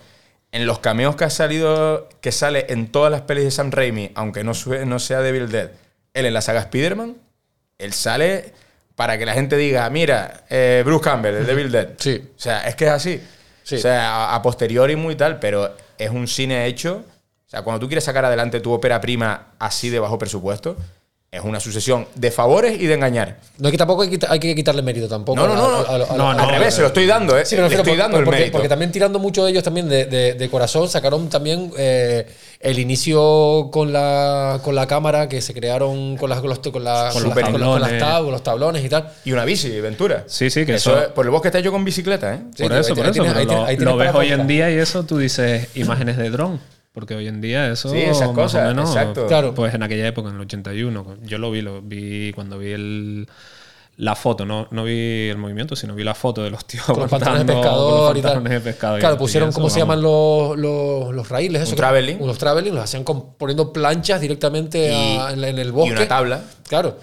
en 0.51 0.67
los 0.67 0.81
cameos 0.81 1.15
que 1.15 1.23
ha 1.23 1.31
salido, 1.31 2.09
que 2.21 2.33
sale 2.33 2.67
en 2.71 2.91
todas 2.91 3.13
las 3.13 3.21
pelis 3.21 3.45
de 3.45 3.51
Sam 3.53 3.71
Raimi, 3.71 4.11
aunque 4.17 4.43
no, 4.43 4.55
no 4.87 4.99
sea 4.99 5.21
de 5.21 5.29
Evil 5.29 5.53
Dead, 5.53 5.71
él 6.15 6.27
en 6.27 6.35
la 6.35 6.41
saga 6.41 6.63
Spider-Man, 6.63 7.17
él 7.79 7.93
sale 7.93 8.53
para 8.97 9.17
que 9.19 9.25
la 9.25 9.35
gente 9.35 9.57
diga, 9.57 9.89
mira, 9.89 10.47
eh, 10.51 10.83
Bruce 10.85 11.05
Campbell, 11.05 11.37
el 11.37 11.47
Devil 11.47 11.71
Dead. 11.71 11.91
Sí. 11.97 12.21
O 12.37 12.41
sea, 12.41 12.63
es 12.63 12.75
que 12.75 12.87
es 12.87 12.91
así. 12.91 13.23
Sí. 13.63 13.77
O 13.77 13.79
sea, 13.79 14.11
a, 14.11 14.35
a 14.35 14.43
posteriori 14.43 14.97
muy 14.97 15.15
tal, 15.15 15.39
pero 15.39 15.77
es 15.97 16.11
un 16.11 16.27
cine 16.27 16.67
hecho. 16.67 17.05
O 17.47 17.51
sea, 17.51 17.63
cuando 17.63 17.79
tú 17.79 17.87
quieres 17.87 18.03
sacar 18.03 18.25
adelante 18.25 18.59
tu 18.59 18.73
ópera 18.73 19.01
prima 19.01 19.53
así 19.61 19.91
de 19.91 20.01
bajo 20.01 20.19
presupuesto, 20.19 20.77
es 21.35 21.41
una 21.43 21.61
sucesión 21.61 22.07
de 22.15 22.31
favores 22.31 22.79
y 22.79 22.87
de 22.87 22.93
engañar. 22.93 23.39
No 23.57 23.69
hay 23.69 23.73
que 23.73 23.79
tampoco 23.79 24.03
hay 24.03 24.11
que, 24.11 24.27
hay 24.29 24.39
que 24.39 24.55
quitarle 24.55 24.83
mérito 24.83 25.09
tampoco. 25.09 25.41
No, 25.41 25.49
no, 25.49 25.55
no, 25.57 25.63
a- 25.65 25.81
a- 25.81 25.93
a- 25.93 25.95
a- 26.13 26.17
No, 26.19 26.35
no, 26.35 26.43
Al 26.43 26.51
revés, 26.51 26.75
se 26.75 26.83
lo 26.83 26.89
estoy 26.89 27.07
dando, 27.07 27.39
¿eh? 27.39 27.47
Sí, 27.47 27.55
me 27.55 27.63
Le 27.63 27.69
refiero 27.69 27.83
estoy 27.85 27.93
por- 27.95 28.03
dando 28.03 28.19
el 28.19 28.25
porque, 28.25 28.39
mérito. 28.41 28.53
porque 28.53 28.69
también 28.69 28.93
tirando 28.93 29.19
mucho 29.19 29.43
de 29.47 29.51
ellos 29.53 29.63
también 29.65 29.89
de, 29.89 30.05
de- 30.05 30.35
de 30.35 30.51
corazón, 30.51 30.91
sacaron 30.91 31.31
también 31.31 31.73
eh, 31.79 32.27
el 32.61 32.79
inicio 32.79 33.71
con 33.73 33.95
la, 33.95 34.61
con 34.63 34.75
la 34.75 34.87
cámara 34.87 35.27
que 35.31 35.41
se 35.41 35.55
crearon 35.55 36.19
con 36.19 36.29
las, 36.29 36.41
con 36.41 36.51
los- 36.51 36.59
con 36.59 36.85
la- 36.85 37.09
Con 37.11 37.23
con 37.23 37.31
los 37.31 37.35
las- 37.35 37.51
con 37.51 37.61
las- 37.61 37.69
con 37.71 37.81
las 37.81 37.91
tablones. 37.91 38.03
tab- 38.03 38.23
con 38.25 38.33
los 38.33 38.43
tablones 38.43 38.85
y 38.85 38.89
tal. 38.91 39.09
Y 39.25 39.33
una 39.33 39.47
bici, 39.47 39.81
Ventura. 39.81 40.25
Sí, 40.27 40.51
sí, 40.51 40.67
que 40.67 40.75
eso. 40.75 40.91
eso- 40.91 41.03
es- 41.05 41.09
por 41.13 41.25
el 41.25 41.31
bosque 41.31 41.49
está 41.49 41.61
hecho 41.61 41.73
con 41.73 41.83
bicicleta, 41.83 42.35
¿eh? 42.35 42.41
Sí, 42.55 42.65
por 42.65 42.73
eso, 42.73 42.93
ahí 42.93 42.95
por 43.01 43.07
eso. 43.07 43.23
pero 43.23 43.33
tienes- 43.33 43.47
lo, 43.47 43.65
ahí 43.65 43.77
tienes 43.79 43.85
lo 43.95 43.97
ves 43.97 44.15
hoy 44.15 44.33
en 44.33 44.47
día 44.47 44.71
y 44.71 44.75
eso 44.75 45.03
tú 45.05 45.17
dices 45.17 45.69
imágenes 45.77 46.19
de 46.19 46.29
dron. 46.29 46.61
Porque 46.93 47.15
hoy 47.15 47.27
en 47.27 47.41
día 47.41 47.71
eso. 47.71 47.89
Sí, 47.89 47.99
esas 47.99 48.29
más 48.29 48.37
cosas, 48.37 48.65
o 48.67 48.69
menos, 48.69 48.91
exacto. 48.91 49.27
Claro. 49.27 49.55
Pues 49.55 49.73
en 49.75 49.83
aquella 49.83 50.07
época, 50.07 50.29
en 50.29 50.35
el 50.37 50.41
81. 50.43 51.17
Yo 51.23 51.39
lo 51.39 51.51
vi, 51.51 51.63
lo 51.63 51.81
vi 51.81 52.33
cuando 52.35 52.59
vi 52.59 52.73
el, 52.73 53.27
la 53.97 54.15
foto. 54.15 54.45
No, 54.45 54.69
no 54.71 54.85
vi 54.85 55.29
el 55.31 55.39
movimiento, 55.39 55.75
sino 55.75 55.95
vi 55.95 56.05
la 56.05 56.15
foto 56.15 56.43
de 56.43 56.51
los 56.51 56.65
tíos 56.67 56.85
Con 56.85 57.01
los 57.01 57.11
pantalones 57.11 57.47
de 57.47 57.53
pescador 57.55 58.09
con 58.09 58.17
y 58.19 58.21
los 58.23 58.33
tal. 58.33 58.45
de 58.45 58.61
pescador. 58.61 59.01
Claro, 59.01 59.15
Y 59.15 59.19
pusieron, 59.19 59.49
eso, 59.49 59.55
¿cómo 59.57 59.71
se 59.71 59.81
llaman 59.81 60.03
los, 60.03 60.59
los, 60.59 61.15
los 61.15 61.29
raíles? 61.31 61.63
Eso 61.63 61.75
traveling. 61.77 62.19
Unos 62.21 62.37
traveling, 62.37 62.75
los 62.75 62.85
hacían 62.85 63.05
con- 63.05 63.35
poniendo 63.37 63.73
planchas 63.73 64.21
directamente 64.21 64.93
Y- 64.93 65.17
a- 65.19 65.33
en, 65.33 65.41
la- 65.41 65.49
en 65.49 65.59
el 65.59 65.69
Y 65.69 65.71
bosque. 65.71 65.93
una 65.93 66.09
tabla. 66.09 66.43
Claro. 66.69 66.99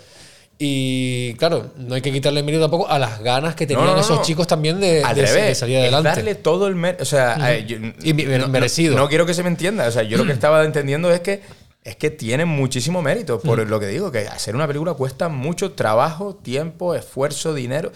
Y 0.61 1.35
claro, 1.35 1.71
no 1.77 1.95
hay 1.95 2.01
que 2.01 2.11
quitarle 2.11 2.43
mérito 2.43 2.61
tampoco 2.65 2.89
a 2.89 2.99
las 2.99 3.21
ganas 3.23 3.55
que 3.55 3.65
tenían 3.65 3.85
No, 3.87 3.93
no, 3.93 4.01
esos 4.01 4.17
no. 4.17 4.21
chicos 4.23 4.45
también 4.45 4.81
de, 4.81 5.01
Al 5.05 5.15
de- 5.15 5.21
revés. 5.25 5.45
de 5.47 5.55
salir 5.55 5.77
adelante. 5.77 6.09
darle 6.09 6.35
todo 6.35 6.67
el 6.67 6.75
mérito. 6.75 7.03
O 7.03 7.05
sea, 7.05 7.53
eh, 7.55 7.65
yo- 7.65 7.77
Y 8.03 8.13
merecido. 8.13 8.97
No, 8.97 9.07
quiero 9.07 9.25
que 9.25 9.33
se 9.33 9.41
me 9.41 9.47
entienda. 9.47 9.87
O 9.87 9.91
sea, 9.91 10.03
yo 10.03 10.17
lo 10.17 10.25
que 10.25 10.33
estaba 10.33 10.63
entendiendo 10.65 11.09
es 11.11 11.21
que 11.21 11.41
es 11.81 11.95
que 11.95 12.09
tienen 12.09 12.49
muchísimo 12.49 13.01
mérito. 13.01 13.39
Por 13.39 13.65
lo 13.65 13.79
que 13.79 13.87
digo, 13.87 14.11
que 14.11 14.27
hacer 14.27 14.53
una 14.53 14.67
película 14.67 14.95
cuesta 14.95 15.29
mucho 15.29 15.71
trabajo, 15.71 16.35
tiempo, 16.35 16.93
esfuerzo, 16.93 17.53
dinero. 17.53 17.93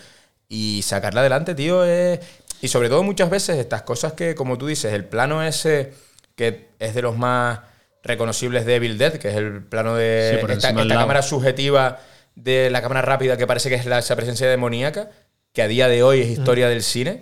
Y 0.47 0.81
sacarla 0.83 1.19
adelante, 1.19 1.55
tío, 1.55 1.83
es. 1.83 2.21
Y 2.61 2.69
sobre 2.69 2.87
todo 2.87 3.03
muchas 3.03 3.29
veces 3.29 3.57
estas 3.57 3.81
cosas 3.81 4.13
que, 4.13 4.35
como 4.35 4.57
tú 4.57 4.67
dices, 4.67 4.93
el 4.93 5.03
plano 5.03 5.43
ese 5.43 5.91
que 6.37 6.69
es 6.79 6.95
de 6.95 7.01
los 7.01 7.17
más 7.17 7.59
reconocibles 8.03 8.65
de 8.65 8.75
Evil 8.75 8.97
Dead, 8.97 9.13
que 9.15 9.29
es 9.29 9.35
el 9.35 9.61
plano 9.63 9.95
de 9.95 10.39
Sí, 10.45 10.51
esta, 10.53 10.73
cámara 10.73 11.21
subjetiva 11.21 11.99
de 12.35 12.69
la 12.69 12.81
cámara 12.81 13.01
rápida 13.01 13.37
que 13.37 13.45
parece 13.47 13.69
que 13.69 13.75
es 13.75 13.85
la- 13.85 13.99
esa 13.99 14.15
presencia 14.15 14.49
demoníaca, 14.49 15.09
que 15.53 15.61
a 15.61 15.67
día 15.67 15.87
de 15.87 16.03
hoy 16.03 16.21
es 16.21 16.29
historia 16.29 16.67
del 16.69 16.81
cine, 16.83 17.21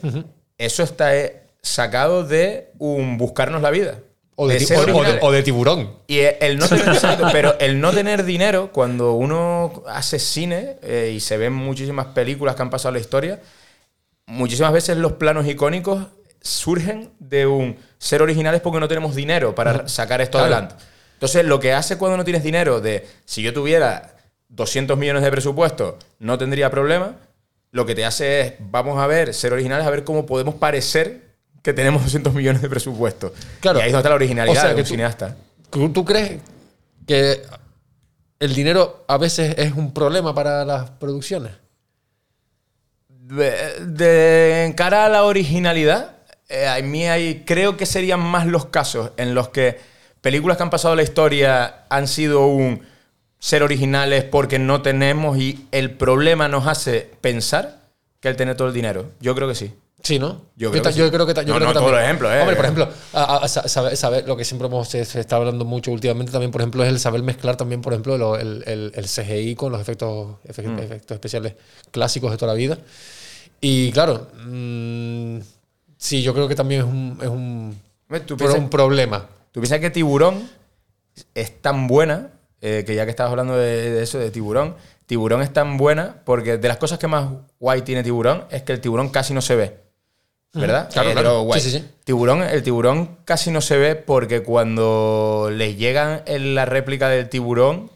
eso 0.58 0.84
está 0.84 1.16
eh, 1.18 1.42
sacado 1.62 2.24
de 2.24 2.72
un 2.80 3.18
buscarnos 3.18 3.62
la 3.62 3.70
vida. 3.72 4.00
O 4.38 4.48
de, 4.48 4.54
de 4.56 4.60
ti- 4.62 4.66
ser 4.68 4.78
o 4.78 4.86
de- 4.86 4.92
originales. 4.92 5.20
o 5.24 5.32
de 5.32 5.44
tiburón. 5.44 5.94
Y 6.08 6.20
el 6.20 6.58
no 6.58 6.68
tener, 6.68 6.86
pero 7.32 7.60
el 7.60 7.80
no 7.82 7.92
tener 7.92 8.24
dinero, 8.24 8.72
cuando 8.72 9.12
uno 9.14 9.84
hace 9.88 10.18
cine 10.18 10.78
eh, 10.82 11.12
y 11.14 11.20
se 11.20 11.38
ven 11.38 11.54
muchísimas 11.54 12.08
películas 12.08 12.56
que 12.56 12.62
han 12.62 12.70
pasado 12.70 12.90
en 12.90 12.94
la 12.96 13.00
historia, 13.02 13.40
muchísimas 14.26 14.72
veces 14.74 14.98
los 14.98 15.14
planos 15.14 15.46
icónicos 15.48 16.08
surgen 16.42 17.12
de 17.20 17.46
un 17.46 17.78
ser 18.00 18.22
originales 18.22 18.62
porque 18.62 18.80
no 18.80 18.88
tenemos 18.88 19.14
dinero 19.16 19.54
para 19.54 19.88
sacar 19.88 20.22
esto 20.22 20.38
Claro. 20.40 20.54
adelante. 20.56 20.76
Entonces, 21.14 21.46
lo 21.46 21.60
que 21.60 21.74
hace 21.74 21.98
cuando 21.98 22.18
no 22.18 22.24
tienes 22.24 22.42
dinero, 22.44 22.82
de 22.82 23.06
si 23.26 23.44
yo 23.44 23.54
tuviera 23.54 24.16
200 24.52 24.98
millones 24.98 25.24
de 25.24 25.32
presupuesto, 25.32 25.98
no 26.20 26.38
tendría 26.38 26.70
problema, 26.70 27.16
lo 27.72 27.86
que 27.86 27.96
te 27.96 28.06
hace 28.06 28.42
es, 28.42 28.54
vamos 28.60 29.00
a 29.00 29.08
ver, 29.08 29.34
ser 29.34 29.54
originales, 29.54 29.88
a 29.88 29.90
ver 29.90 30.04
cómo 30.04 30.26
podemos 30.26 30.56
parecer 30.56 31.32
que 31.64 31.74
tenemos 31.74 32.04
200 32.04 32.34
millones 32.34 32.62
de 32.62 32.70
presupuesto. 32.70 33.34
Claro. 33.60 33.80
Y 33.80 33.82
ahí 33.84 33.88
es 33.88 33.94
donde 33.94 34.02
está 34.02 34.10
la 34.10 34.16
originalidad 34.16 34.58
O 34.58 34.60
sea, 34.62 34.70
de 34.70 34.76
que 34.76 34.82
un 34.82 34.86
tú- 34.88 34.92
cineasta. 34.92 35.36
¿Tú, 35.94 36.04
crees 36.06 36.42
que 37.08 37.42
el 38.40 38.54
dinero 38.54 39.06
a 39.08 39.18
veces 39.18 39.56
es 39.58 39.72
un 39.74 39.94
problema 39.94 40.36
para 40.36 40.66
las 40.66 40.90
producciones? 40.92 41.54
De, 43.08 43.80
de- 43.86 44.66
en 44.66 44.74
cara 44.74 45.06
a 45.06 45.10
la 45.10 45.24
originalidad, 45.24 46.18
eh, 46.50 46.68
a 46.68 46.82
mí 46.82 47.06
hay, 47.08 47.44
creo 47.46 47.78
que 47.78 47.86
serían 47.86 48.20
más 48.20 48.46
los 48.48 48.66
casos 48.66 49.12
en 49.16 49.34
los 49.34 49.48
que 49.50 49.80
películas 50.20 50.58
que 50.58 50.64
han 50.64 50.70
pasado 50.70 50.96
la 50.96 51.04
historia 51.04 51.86
han 51.90 52.08
sido 52.10 52.46
un 52.48 52.86
ser 53.44 53.64
originales 53.64 54.24
porque 54.24 54.60
no 54.60 54.84
tenemos 54.84 55.36
y 55.40 55.66
el 55.72 55.90
problema 55.90 56.48
nos 56.48 56.68
hace 56.68 57.10
pensar 57.22 57.82
que 58.20 58.30
el 58.30 58.36
tener 58.36 58.56
todo 58.56 58.68
el 58.68 58.74
dinero. 58.74 59.08
Yo 59.20 59.34
creo 59.34 59.48
que 59.48 59.56
sí. 59.56 59.74
Sí, 60.04 60.20
¿no? 60.20 60.42
Yo 60.56 60.70
creo 60.72 60.84
que 60.84 60.94
sí. 60.94 61.00
yo 61.00 61.12
creo 61.12 61.26
que 61.26 61.34
yo 61.34 61.42
No, 61.44 61.56
creo 61.56 61.60
no 61.60 61.68
que 61.70 61.74
también. 61.74 61.92
los 61.96 62.04
ejemplos, 62.04 62.32
¿eh? 62.34 62.40
Hombre, 62.42 62.56
por 62.56 62.66
ejemplo, 62.66 62.90
a- 63.14 63.38
a- 63.38 63.48
sa- 63.48 63.68
saber, 63.68 63.98
saber 63.98 64.28
lo 64.28 64.38
que 64.38 64.46
siempre 64.46 64.68
hemos- 64.68 64.88
se, 64.88 65.06
se 65.06 65.20
está 65.20 65.38
hablando 65.38 65.66
mucho 65.66 65.92
últimamente 65.92 66.32
también, 66.32 66.52
por 66.52 66.62
ejemplo, 66.62 66.84
es 66.84 66.90
el 66.90 67.00
saber 67.00 67.24
mezclar 67.24 67.56
también, 67.58 67.82
por 67.82 67.94
ejemplo, 67.94 68.16
lo- 68.18 68.36
el, 68.38 68.64
el- 68.68 68.92
el 68.96 69.06
CGI 69.08 69.56
con 69.56 69.72
los 69.72 69.82
efectos, 69.82 70.38
efe- 70.48 70.68
Mm. 70.68 70.80
efectos 70.80 71.16
especiales 71.16 71.54
clásicos 71.92 72.30
de 72.32 72.38
toda 72.38 72.54
la 72.54 72.58
vida. 72.58 72.78
Y 73.60 73.92
claro, 73.92 74.28
mm, 74.48 75.38
sí, 75.98 76.22
yo 76.24 76.34
creo 76.34 76.48
que 76.48 76.56
también 76.56 76.82
es 76.82 76.88
un, 76.88 77.18
es 77.22 77.28
un, 77.28 77.80
¿Tú 78.26 78.38
pro- 78.38 78.38
piensas, 78.38 78.60
un 78.60 78.70
problema. 78.70 79.28
tú 79.52 79.60
piensas 79.62 79.80
que 79.80 79.90
Tiburón 79.92 80.48
es 81.36 81.62
tan 81.62 81.88
buena, 81.88 82.30
eh, 82.62 82.84
que 82.86 82.96
ya 82.96 83.06
que 83.06 83.12
estabas 83.12 83.32
hablando 83.32 83.58
de, 83.58 83.92
de 83.92 84.04
eso, 84.04 84.20
de 84.20 84.32
Tiburón, 84.32 84.76
Tiburón 85.06 85.42
es 85.42 85.52
tan 85.52 85.78
buena 85.78 86.22
porque 86.24 86.58
de 86.58 86.68
las 86.68 86.78
cosas 86.78 86.98
que 87.00 87.08
más 87.08 87.30
guay 87.60 87.82
tiene 87.82 88.04
Tiburón 88.04 88.46
es 88.50 88.62
que 88.64 88.72
el 88.72 88.80
tiburón 88.80 89.10
casi 89.10 89.34
no 89.34 89.42
se 89.42 89.56
ve. 89.56 89.78
¿Verdad? 90.54 90.90
Claro, 90.92 91.10
Eh, 91.10 91.14
claro. 91.14 91.30
pero 91.30 91.42
guay. 91.44 91.60
Sí, 91.62 91.70
sí, 91.72 91.80
sí. 91.80 91.86
Tiburón, 92.04 92.44
el 92.44 92.62
tiburón 92.64 93.18
casi 93.26 93.52
no 93.52 93.62
se 93.62 93.78
ve 93.78 93.96
porque 93.96 94.44
cuando 94.44 95.50
les 95.52 95.78
llegan 95.78 96.24
en 96.26 96.56
la 96.56 96.66
réplica 96.66 97.08
del 97.10 97.30
tiburón, 97.30 97.90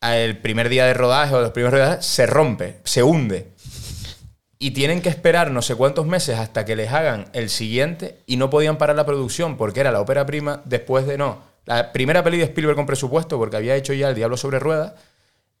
el 0.00 0.38
primer 0.38 0.68
día 0.68 0.86
de 0.86 0.94
rodaje 0.94 1.34
o 1.34 1.40
los 1.40 1.50
primeros 1.50 1.74
rodajes, 1.78 2.06
se 2.06 2.26
rompe, 2.26 2.76
se 2.84 3.02
hunde. 3.02 3.48
Y 4.58 4.72
tienen 4.72 5.00
que 5.02 5.08
esperar 5.08 5.50
no 5.50 5.62
sé 5.62 5.74
cuántos 5.74 6.06
meses 6.06 6.38
hasta 6.38 6.64
que 6.64 6.76
les 6.76 6.92
hagan 6.92 7.26
el 7.32 7.48
siguiente 7.48 8.18
y 8.26 8.36
no 8.36 8.50
podían 8.50 8.76
parar 8.78 8.94
la 8.94 9.06
producción 9.06 9.56
porque 9.56 9.80
era 9.80 9.90
la 9.90 10.00
ópera 10.00 10.26
prima 10.26 10.62
después 10.66 11.06
de 11.06 11.16
no. 11.18 11.38
La 11.70 11.92
primera 11.92 12.24
peli 12.24 12.36
de 12.36 12.44
Spielberg 12.44 12.74
con 12.74 12.84
presupuesto 12.86 13.38
porque 13.38 13.56
había 13.56 13.76
hecho 13.76 13.92
ya 13.92 14.08
El 14.08 14.16
Diablo 14.16 14.36
sobre 14.36 14.58
Ruedas 14.58 14.94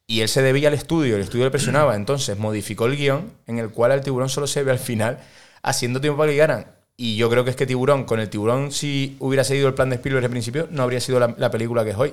y 0.08 0.22
él 0.22 0.28
se 0.28 0.42
debía 0.42 0.66
al 0.66 0.74
estudio, 0.74 1.14
el 1.14 1.22
estudio 1.22 1.44
le 1.44 1.52
presionaba, 1.52 1.94
entonces 1.96 2.36
modificó 2.36 2.86
el 2.86 2.96
guion 2.96 3.32
en 3.46 3.58
el 3.58 3.70
cual 3.70 3.92
al 3.92 4.00
tiburón 4.00 4.28
solo 4.28 4.48
se 4.48 4.64
ve 4.64 4.72
al 4.72 4.80
final 4.80 5.18
haciendo 5.62 6.00
tiempo 6.00 6.18
para 6.18 6.30
que 6.30 6.34
llegaran. 6.34 6.66
Y 6.96 7.16
yo 7.16 7.30
creo 7.30 7.44
que 7.44 7.50
es 7.50 7.56
que 7.56 7.64
Tiburón, 7.64 8.04
con 8.04 8.20
el 8.20 8.28
Tiburón, 8.28 8.72
si 8.72 9.16
hubiera 9.20 9.42
seguido 9.42 9.68
el 9.68 9.74
plan 9.74 9.88
de 9.88 9.96
Spielberg 9.96 10.24
al 10.24 10.30
principio, 10.30 10.68
no 10.70 10.82
habría 10.82 11.00
sido 11.00 11.18
la, 11.18 11.34
la 11.38 11.50
película 11.50 11.82
que 11.82 11.90
es 11.90 11.96
hoy. 11.96 12.12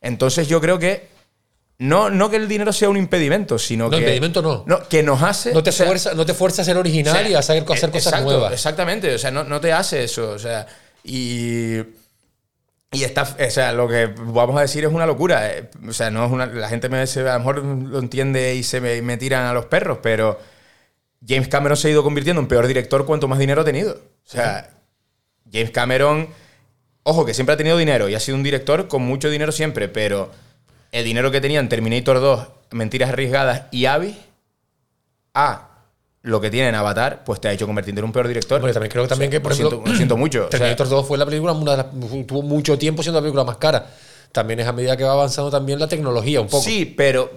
Entonces 0.00 0.46
yo 0.46 0.60
creo 0.60 0.78
que 0.78 1.08
no, 1.78 2.10
no 2.10 2.28
que 2.28 2.36
el 2.36 2.46
dinero 2.46 2.72
sea 2.72 2.90
un 2.90 2.96
impedimento, 2.96 3.58
sino 3.58 3.84
No, 3.84 3.90
que... 3.90 3.98
impedimento 3.98 4.42
no. 4.42 4.64
que 4.88 5.02
nos 5.02 5.22
hace... 5.22 5.52
No 5.52 5.62
te, 5.62 5.70
o 5.70 5.72
sea, 5.72 5.86
fuerza, 5.86 6.14
no 6.14 6.26
te 6.26 6.34
fuerza 6.34 6.62
a 6.62 6.64
ser 6.64 6.76
original 6.76 7.14
o 7.14 7.18
sea, 7.18 7.28
y 7.28 7.34
a 7.34 7.38
hacer, 7.38 7.56
hacer 7.56 7.88
eh, 7.88 7.92
cosas 7.92 8.12
exacto, 8.12 8.30
nuevas. 8.30 8.52
Exactamente, 8.52 9.14
o 9.14 9.18
sea, 9.18 9.30
no, 9.30 9.44
no 9.44 9.60
te 9.60 9.72
hace 9.72 10.04
eso, 10.04 10.30
o 10.30 10.38
sea, 10.38 10.66
y... 11.04 11.78
Y 12.90 13.04
está, 13.04 13.22
o 13.22 13.50
sea, 13.50 13.72
lo 13.72 13.86
que 13.86 14.06
vamos 14.06 14.56
a 14.56 14.62
decir 14.62 14.84
es 14.84 14.90
una 14.92 15.04
locura. 15.06 15.50
eh, 15.52 15.68
O 15.88 15.92
sea, 15.92 16.10
no 16.10 16.24
es 16.24 16.32
una. 16.32 16.46
La 16.46 16.68
gente 16.68 16.88
me, 16.88 17.06
se- 17.06 17.20
a 17.28 17.34
lo 17.34 17.38
mejor 17.40 17.58
lo 17.64 17.98
entiende 17.98 18.54
y 18.54 18.62
se 18.62 18.80
me, 18.80 19.02
me 19.02 19.16
tiran 19.18 19.44
a 19.44 19.52
los 19.52 19.66
perros, 19.66 19.98
pero 20.02 20.38
James 21.26 21.48
Cameron 21.48 21.76
se 21.76 21.88
ha 21.88 21.90
ido 21.90 22.02
convirtiendo 22.02 22.40
en 22.40 22.48
peor 22.48 22.66
director 22.66 23.04
cuanto 23.06 23.28
más 23.28 23.38
dinero 23.38 23.62
ha 23.62 23.64
tenido. 23.64 23.92
O 23.94 24.30
sea, 24.30 24.70
James 25.52 25.70
Cameron, 25.70 26.28
ojo, 27.02 27.26
que 27.26 27.34
siempre 27.34 27.54
ha 27.54 27.58
tenido 27.58 27.76
dinero 27.78 28.08
y 28.08 28.14
ha 28.14 28.20
sido 28.20 28.36
un 28.36 28.42
director 28.44 28.88
con 28.88 29.02
mucho 29.02 29.30
dinero 29.30 29.52
siempre, 29.52 29.88
pero 29.88 30.30
el 30.92 31.04
dinero 31.04 31.30
que 31.30 31.40
tenían 31.42 31.68
Terminator 31.68 32.20
2, 32.20 32.48
Mentiras 32.70 33.10
Arriesgadas 33.10 33.64
y 33.70 33.86
Avis, 33.86 34.16
a 35.34 35.67
lo 36.22 36.40
que 36.40 36.50
tiene 36.50 36.68
en 36.68 36.74
Avatar, 36.74 37.22
pues 37.24 37.40
te 37.40 37.48
ha 37.48 37.52
hecho 37.52 37.66
convertirte 37.66 38.00
en 38.00 38.04
un 38.04 38.12
peor 38.12 38.28
director. 38.28 38.56
Hombre, 38.58 38.72
también 38.72 38.90
creo 38.90 39.04
que 39.04 39.08
también 39.08 39.30
que, 39.30 39.40
por 39.40 39.52
lo 39.52 39.54
ejemplo, 39.54 39.76
siento, 39.78 39.90
lo 39.90 39.96
siento 39.96 40.16
mucho. 40.16 40.38
o 40.40 40.42
sea, 40.42 40.50
Terminator 40.50 40.88
2 40.88 41.06
fue 41.06 41.16
la 41.18 41.24
película, 41.26 41.52
una 41.52 41.70
de 41.72 41.76
las- 41.78 42.26
tuvo 42.26 42.42
mucho 42.42 42.76
tiempo 42.78 43.02
siendo 43.02 43.18
la 43.20 43.22
película 43.22 43.44
más 43.44 43.56
cara. 43.56 43.86
también 44.32 44.60
es 44.60 44.66
a 44.66 44.72
medida 44.72 44.96
que 44.96 45.04
va 45.04 45.12
avanzando 45.12 45.50
también 45.50 45.78
la 45.78 45.88
tecnología 45.88 46.40
un 46.40 46.48
poco. 46.48 46.62
Sí, 46.62 46.84
pero. 46.84 47.30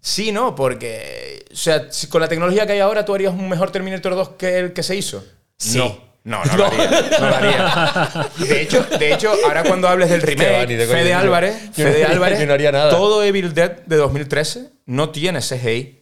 Sí, 0.00 0.30
no, 0.32 0.54
porque. 0.54 1.44
O 1.52 1.56
sea, 1.56 1.86
con 2.08 2.20
la 2.20 2.28
tecnología 2.28 2.66
que 2.66 2.74
hay 2.74 2.80
ahora, 2.80 3.04
¿tú 3.04 3.14
harías 3.14 3.32
un 3.34 3.48
mejor 3.48 3.70
Terminator 3.72 4.14
2 4.14 4.28
que 4.38 4.58
el 4.58 4.72
que 4.72 4.82
se 4.82 4.94
hizo? 4.96 5.24
Sí. 5.56 5.78
No. 5.78 6.06
No, 6.22 6.44
no 6.44 6.56
lo 6.56 6.66
haría. 6.66 6.90
No 7.20 7.28
lo 7.28 7.36
haría. 7.36 8.30
De 8.38 8.60
hecho, 8.62 8.82
de 8.98 9.12
hecho, 9.14 9.32
ahora 9.44 9.62
cuando 9.62 9.86
hables 9.88 10.10
del 10.10 10.22
remake, 10.22 10.66
Fede 10.86 11.14
Álvarez, 11.14 11.54
Fede 11.72 12.04
Álvarez, 12.08 12.44
no 12.46 12.52
haría 12.52 12.72
nada. 12.72 12.90
todo 12.90 13.22
Evil 13.22 13.54
Dead 13.54 13.70
de 13.86 13.96
2013 13.96 14.70
no 14.86 15.10
tiene 15.10 15.40
CGI. 15.40 15.95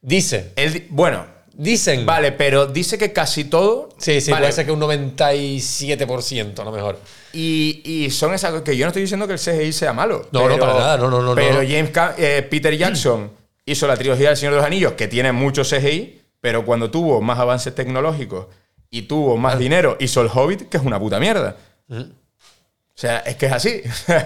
Dice. 0.00 0.52
Él 0.56 0.86
bueno, 0.90 1.26
Dicen. 1.52 2.06
vale, 2.06 2.32
pero 2.32 2.66
dice 2.66 2.98
que 2.98 3.12
casi 3.12 3.44
todo. 3.44 3.88
Sí, 3.98 4.20
sí, 4.20 4.30
vale, 4.30 4.42
puede 4.44 4.52
ser 4.52 4.66
que 4.66 4.72
un 4.72 4.80
97% 4.80 6.58
a 6.60 6.64
lo 6.64 6.72
mejor. 6.72 6.98
Y, 7.32 7.82
y 7.84 8.10
son 8.10 8.32
esas 8.34 8.62
que 8.62 8.76
yo 8.76 8.84
no 8.86 8.88
estoy 8.88 9.02
diciendo 9.02 9.26
que 9.26 9.34
el 9.34 9.38
CGI 9.38 9.72
sea 9.72 9.92
malo. 9.92 10.28
No, 10.32 10.48
no, 10.48 10.56
para 10.58 10.74
nada, 10.74 10.96
no, 10.96 11.10
no, 11.10 11.20
no, 11.22 11.34
Pero. 11.34 11.56
James 11.62 11.90
Ca- 11.90 12.14
eh, 12.16 12.46
Peter 12.48 12.76
Jackson 12.76 13.30
hizo 13.66 13.86
la 13.86 13.96
trilogía 13.96 14.28
del 14.28 14.36
Señor 14.36 14.52
de 14.54 14.58
los 14.58 14.66
Anillos, 14.66 14.92
que 14.92 15.08
tiene 15.08 15.32
mucho 15.32 15.62
CGI, 15.62 16.20
pero 16.40 16.64
cuando 16.64 16.90
tuvo 16.90 17.20
más 17.20 17.38
avances 17.38 17.74
tecnológicos 17.74 18.46
y 18.90 19.02
tuvo 19.02 19.36
más 19.36 19.54
Ah. 19.56 19.58
dinero, 19.58 19.96
hizo 20.00 20.22
el 20.22 20.28
Hobbit, 20.32 20.68
que 20.68 20.76
es 20.78 20.82
una 20.82 20.98
puta 20.98 21.18
mierda. 21.20 21.56
Mm. 21.88 22.00
O 22.00 23.00
sea, 23.00 23.18
es 23.18 23.36
que 23.36 23.46
es 23.46 23.52
así. 23.52 23.82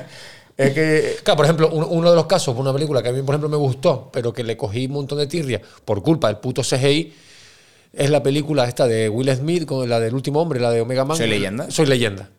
es 0.64 0.74
que. 0.74 1.16
Claro, 1.22 1.36
por 1.36 1.46
ejemplo, 1.46 1.68
un- 1.70 1.86
uno 1.88 2.10
de 2.10 2.16
los 2.16 2.26
casos, 2.26 2.56
una 2.56 2.72
película 2.72 3.02
que 3.02 3.08
a 3.08 3.12
mí, 3.12 3.22
por 3.22 3.34
ejemplo, 3.34 3.48
me 3.48 3.56
gustó, 3.56 4.10
pero 4.12 4.32
que 4.32 4.42
le 4.44 4.56
cogí 4.56 4.86
un 4.86 4.92
montón 4.92 5.18
de 5.18 5.26
tirria 5.26 5.60
por 5.84 6.02
culpa 6.02 6.28
del 6.28 6.36
puto 6.38 6.62
CGI, 6.62 7.12
es 7.92 8.10
la 8.10 8.22
película 8.22 8.64
esta 8.66 8.86
de 8.86 9.08
Will 9.08 9.34
Smith, 9.34 9.66
con 9.66 9.88
la 9.88 10.00
del 10.00 10.14
último 10.14 10.40
hombre, 10.40 10.58
la 10.60 10.70
de 10.70 10.80
Omega 10.80 11.04
Man. 11.04 11.16
¿Soy 11.16 11.28
leyenda? 11.28 11.70
Soy 11.70 11.86
leyenda. 11.86 12.30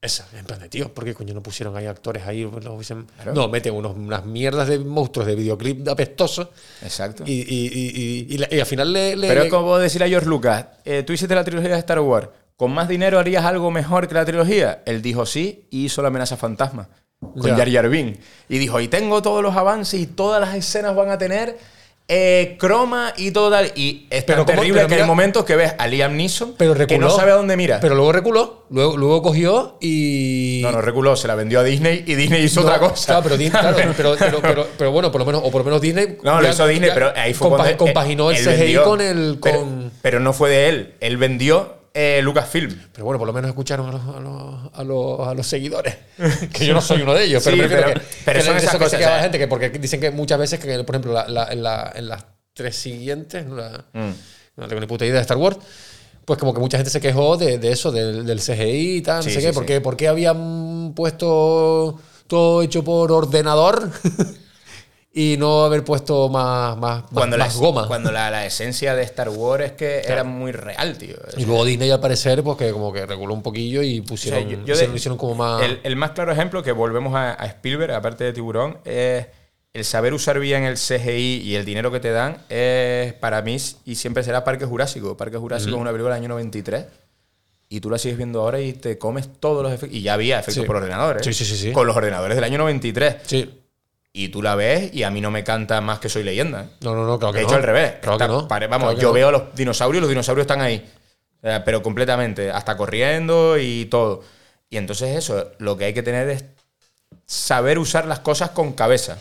Esa, 0.00 0.26
en 0.36 0.44
plan 0.44 0.58
de 0.58 0.68
tío, 0.68 0.92
¿por 0.92 1.04
qué 1.04 1.14
coño 1.14 1.32
no 1.32 1.44
pusieron 1.44 1.76
ahí 1.76 1.86
actores 1.86 2.24
ahí? 2.26 2.42
Hubiesen- 2.44 3.06
Claro. 3.14 3.34
No, 3.34 3.48
meten 3.48 3.72
unos, 3.72 3.96
unas 3.96 4.24
mierdas 4.26 4.66
de 4.66 4.80
monstruos 4.80 5.28
de 5.28 5.36
videoclip 5.36 5.86
apestosos 5.88 6.48
Exacto. 6.82 7.22
y, 7.24 7.32
y, 7.34 7.68
y, 7.68 8.26
y- 8.28 8.34
y 8.34 8.38
la- 8.38 8.48
y 8.50 8.58
al 8.58 8.66
final 8.66 8.92
le. 8.92 9.14
le- 9.14 9.28
Pero 9.28 9.42
es 9.44 9.50
como 9.50 9.78
decirle 9.78 10.06
a 10.06 10.08
George 10.08 10.28
Lucas, 10.28 10.66
eh, 10.84 11.04
tú 11.04 11.12
hiciste 11.12 11.36
la 11.36 11.44
trilogía 11.44 11.70
de 11.74 11.78
Star 11.78 12.00
Wars, 12.00 12.28
¿con 12.56 12.72
más 12.72 12.88
dinero 12.88 13.20
harías 13.20 13.44
algo 13.44 13.70
mejor 13.70 14.08
que 14.08 14.14
la 14.14 14.24
trilogía? 14.24 14.82
Él 14.86 15.02
dijo 15.02 15.24
sí 15.24 15.66
y 15.70 15.84
hizo 15.84 16.02
la 16.02 16.08
amenaza 16.08 16.36
fantasma 16.36 16.88
con 17.22 17.42
Ya. 17.50 17.56
Jar 17.56 17.70
Jar 17.72 17.88
Binks. 17.88 18.18
Y 18.48 18.58
dijo, 18.58 18.80
y 18.80 18.88
tengo 18.88 19.22
todos 19.22 19.42
los 19.42 19.56
avances 19.56 19.98
y 20.00 20.06
todas 20.06 20.40
las 20.40 20.54
escenas 20.54 20.94
van 20.94 21.08
a 21.10 21.18
tener 21.18 21.56
eh, 22.08 22.56
croma 22.58 23.14
y 23.16 23.30
todo 23.30 23.48
tal. 23.50 23.72
Y 23.76 24.06
es 24.10 24.24
Pero 24.24 24.38
tan 24.38 24.46
como- 24.46 24.56
terrible 24.60 24.80
pero 24.80 24.88
que 24.88 24.94
mira- 24.96 25.04
hay 25.04 25.08
momentos 25.08 25.44
que 25.44 25.56
ves 25.56 25.72
a 25.78 25.86
Liam 25.86 26.16
Neeson 26.16 26.54
pero 26.58 26.74
que 26.86 26.98
no 26.98 27.08
sabe 27.08 27.30
a 27.30 27.36
dónde 27.36 27.56
mira. 27.56 27.78
Pero 27.80 27.94
luego 27.94 28.12
reculó, 28.12 28.66
luego, 28.70 28.96
luego 28.98 29.22
cogió 29.22 29.78
y. 29.80 30.60
no, 30.62 30.72
no 30.72 30.82
reculó, 30.82 31.16
se 31.16 31.28
la 31.28 31.36
vendió 31.36 31.60
a 31.60 31.62
Disney 31.62 32.02
y 32.06 32.14
Disney 32.16 32.42
hizo 32.42 32.60
No, 32.60 32.66
otra 32.66 32.80
cosa. 32.80 33.22
Claro, 33.22 33.36
pero, 33.96 34.16
claro, 34.16 34.38
pero, 34.42 34.66
pero, 34.76 34.90
bueno, 34.90 35.10
por 35.12 35.20
lo 35.20 35.24
menos, 35.26 35.42
o 35.44 35.50
por 35.50 35.60
lo 35.60 35.64
menos 35.66 35.80
Disney. 35.80 36.18
No, 36.22 36.36
lo 36.40 36.42
ya- 36.48 36.50
hizo 36.52 36.66
Disney, 36.66 36.88
ya 36.88 36.94
pero 36.94 37.12
ahí 37.16 37.32
fue 37.34 37.48
compa- 37.48 37.56
cuando 37.58 37.76
compaginó 37.78 38.30
el 38.30 38.36
CGI 38.36 38.46
vendió. 38.58 38.84
con 38.84 39.00
el. 39.00 39.38
Con, 39.40 39.92
pero 40.02 40.18
no 40.20 40.32
fue 40.32 40.50
de 40.50 40.68
él. 40.68 40.94
Él 41.00 41.16
vendió 41.16 41.76
eh, 41.94 42.20
Lucasfilm. 42.22 42.74
pero 42.92 43.04
bueno, 43.04 43.18
por 43.18 43.26
lo 43.26 43.32
menos 43.32 43.48
escucharon 43.50 43.88
a 43.88 43.92
los, 43.92 44.16
a 44.16 44.20
los, 44.20 44.70
a 44.74 44.84
los, 44.84 45.28
a 45.28 45.34
los 45.34 45.46
seguidores. 45.46 45.96
Que 46.52 46.66
yo 46.66 46.74
no 46.74 46.80
soy 46.80 47.02
uno 47.02 47.14
de 47.14 47.24
ellos, 47.24 47.42
pero 47.44 47.56
Sí, 47.56 47.62
pero- 47.68 47.86
que, 47.94 48.00
pero 48.24 48.38
que 48.40 48.44
son 48.46 48.56
esas 48.56 48.70
eso 48.74 48.78
que 48.78 48.88
se 48.90 48.98
gente, 48.98 49.38
que 49.38 49.48
porque 49.48 49.70
dicen 49.70 50.00
que 50.00 50.10
muchas 50.10 50.38
veces 50.38 50.58
que, 50.60 50.84
por 50.84 50.94
ejemplo, 50.94 51.12
la- 51.12 51.28
la- 51.28 51.52
en, 51.52 51.62
la- 51.62 51.92
en 51.94 52.08
las 52.08 52.24
tres 52.54 52.76
siguientes, 52.76 53.44
no, 53.46 53.56
La- 53.56 53.84
Mm. 53.92 54.10
no 54.56 54.68
tengo 54.68 54.80
ni 54.80 54.86
puta 54.86 55.04
idea 55.04 55.16
de 55.16 55.20
Star 55.22 55.36
Wars. 55.36 55.56
Pues 56.24 56.38
como 56.38 56.54
que 56.54 56.60
mucha 56.60 56.76
gente 56.76 56.90
se 56.90 57.00
quejó 57.00 57.36
de, 57.36 57.58
de 57.58 57.72
eso, 57.72 57.90
del, 57.90 58.24
del 58.24 58.38
CGI 58.40 58.96
y 58.98 59.02
tal, 59.02 59.22
Sí, 59.24 59.28
no 59.30 59.34
sé 59.34 59.40
sí, 59.40 59.46
qué, 59.48 59.52
porque, 59.52 59.80
¿por 59.80 59.96
qué 59.96 60.06
habían 60.08 60.92
puesto 60.94 61.98
todo 62.28 62.62
hecho 62.62 62.84
por 62.84 63.10
ordenador 63.10 63.90
y 65.14 65.36
no 65.38 65.64
haber 65.64 65.84
puesto 65.84 66.28
más, 66.30 66.76
más, 66.78 67.04
Cuando, 67.12 67.36
más 67.36 67.54
la, 67.54 67.60
goma? 67.60 67.86
cuando 67.86 68.10
la, 68.10 68.30
la 68.30 68.46
esencia 68.46 68.94
de 68.94 69.02
Star 69.02 69.28
Wars 69.28 69.64
es 69.64 69.72
que 69.72 70.00
era 70.00 70.24
muy 70.24 70.52
real, 70.52 70.96
tío. 70.96 71.16
Y 71.36 71.44
luego 71.44 71.64
Disney 71.66 71.90
al 71.90 72.00
parecer, 72.00 72.42
pues 72.42 72.56
que 72.56 72.70
como 72.72 72.92
que 72.92 73.04
reguló 73.04 73.34
un 73.34 73.42
poquillo 73.42 73.82
y 73.82 73.98
O 73.98 74.02
sea, 74.02 74.06
pusieron, 74.08 74.48
yo- 74.48 74.64
yo 74.64 74.74
se 74.74 74.82
de- 74.82 74.88
lo 74.88 74.96
hicieron 74.96 75.18
como 75.18 75.34
más... 75.34 75.62
El, 75.62 75.80
el 75.82 75.96
más 75.96 76.12
claro 76.12 76.32
ejemplo 76.32 76.62
que 76.62 76.72
volvemos 76.72 77.14
a, 77.14 77.32
a 77.42 77.46
Spielberg, 77.46 77.92
aparte 77.92 78.24
de 78.24 78.32
Tiburón, 78.32 78.78
es 78.86 79.26
el 79.74 79.84
saber 79.84 80.14
usar 80.14 80.38
bien 80.38 80.64
el 80.64 80.76
CGI 80.76 81.42
y 81.44 81.56
el 81.56 81.64
dinero 81.64 81.90
que 81.90 82.00
te 82.00 82.10
dan 82.10 82.38
es 82.48 83.12
para 83.14 83.42
mí 83.42 83.56
y 83.84 83.94
siempre 83.96 84.22
será 84.22 84.44
Parque 84.44 84.64
Jurásico. 84.64 85.16
Parque 85.16 85.36
Jurásico 85.36 85.74
es 85.76 85.80
una 85.80 85.90
película 85.92 86.14
del 86.14 86.22
año 86.24 86.28
93 86.30 86.84
y 87.68 87.80
tú 87.80 87.88
la 87.90 87.96
sigues 87.98 88.18
viendo 88.18 88.40
ahora 88.40 88.60
y 88.60 88.74
te 88.74 88.98
comes 88.98 89.28
todos 89.40 89.62
los 89.62 89.72
efectos. 89.72 89.96
Y 89.96 90.02
ya 90.02 90.12
había 90.14 90.36
efectos 90.40 90.62
Sí. 90.62 90.66
por 90.66 90.76
ordenadores. 90.76 91.24
Sí, 91.24 91.32
sí, 91.32 91.44
sí, 91.46 91.56
sí. 91.56 91.72
Con 91.72 91.86
los 91.86 91.96
ordenadores 91.96 92.34
del 92.34 92.44
año 92.44 92.58
93. 92.58 93.16
Sí. 93.24 93.58
Y 94.14 94.28
tú 94.28 94.42
la 94.42 94.54
ves 94.54 94.92
y 94.94 95.04
a 95.04 95.10
mí 95.10 95.20
no 95.22 95.30
me 95.30 95.42
canta 95.42 95.80
más 95.80 95.98
que 95.98 96.08
soy 96.10 96.22
leyenda. 96.22 96.64
¿eh? 96.64 96.68
No, 96.82 96.94
no, 96.94 97.06
no, 97.06 97.18
claro 97.18 97.32
que 97.32 97.38
De 97.38 97.44
no. 97.44 97.48
hecho, 97.48 97.56
al 97.56 97.62
revés. 97.62 97.92
Claro 98.02 98.18
que 98.18 98.24
Está- 98.24 98.34
no. 98.34 98.48
pare- 98.48 98.66
vamos, 98.66 98.84
Claro 98.86 98.96
que 98.96 99.02
yo 99.02 99.08
no. 99.08 99.14
veo 99.14 99.28
a 99.28 99.32
los 99.32 99.54
dinosaurios 99.54 100.00
y 100.00 100.02
los 100.02 100.08
dinosaurios 100.10 100.44
están 100.44 100.60
ahí. 100.60 100.86
Pero 101.40 101.82
completamente, 101.82 102.50
hasta 102.50 102.76
corriendo 102.76 103.58
y 103.58 103.86
todo. 103.86 104.22
Y 104.70 104.76
entonces 104.76 105.16
eso, 105.16 105.48
lo 105.58 105.76
que 105.76 105.86
hay 105.86 105.94
que 105.94 106.02
tener 106.02 106.28
es 106.28 106.44
saber 107.26 107.78
usar 107.78 108.06
las 108.06 108.20
cosas 108.20 108.50
con 108.50 108.72
cabeza. 108.74 109.18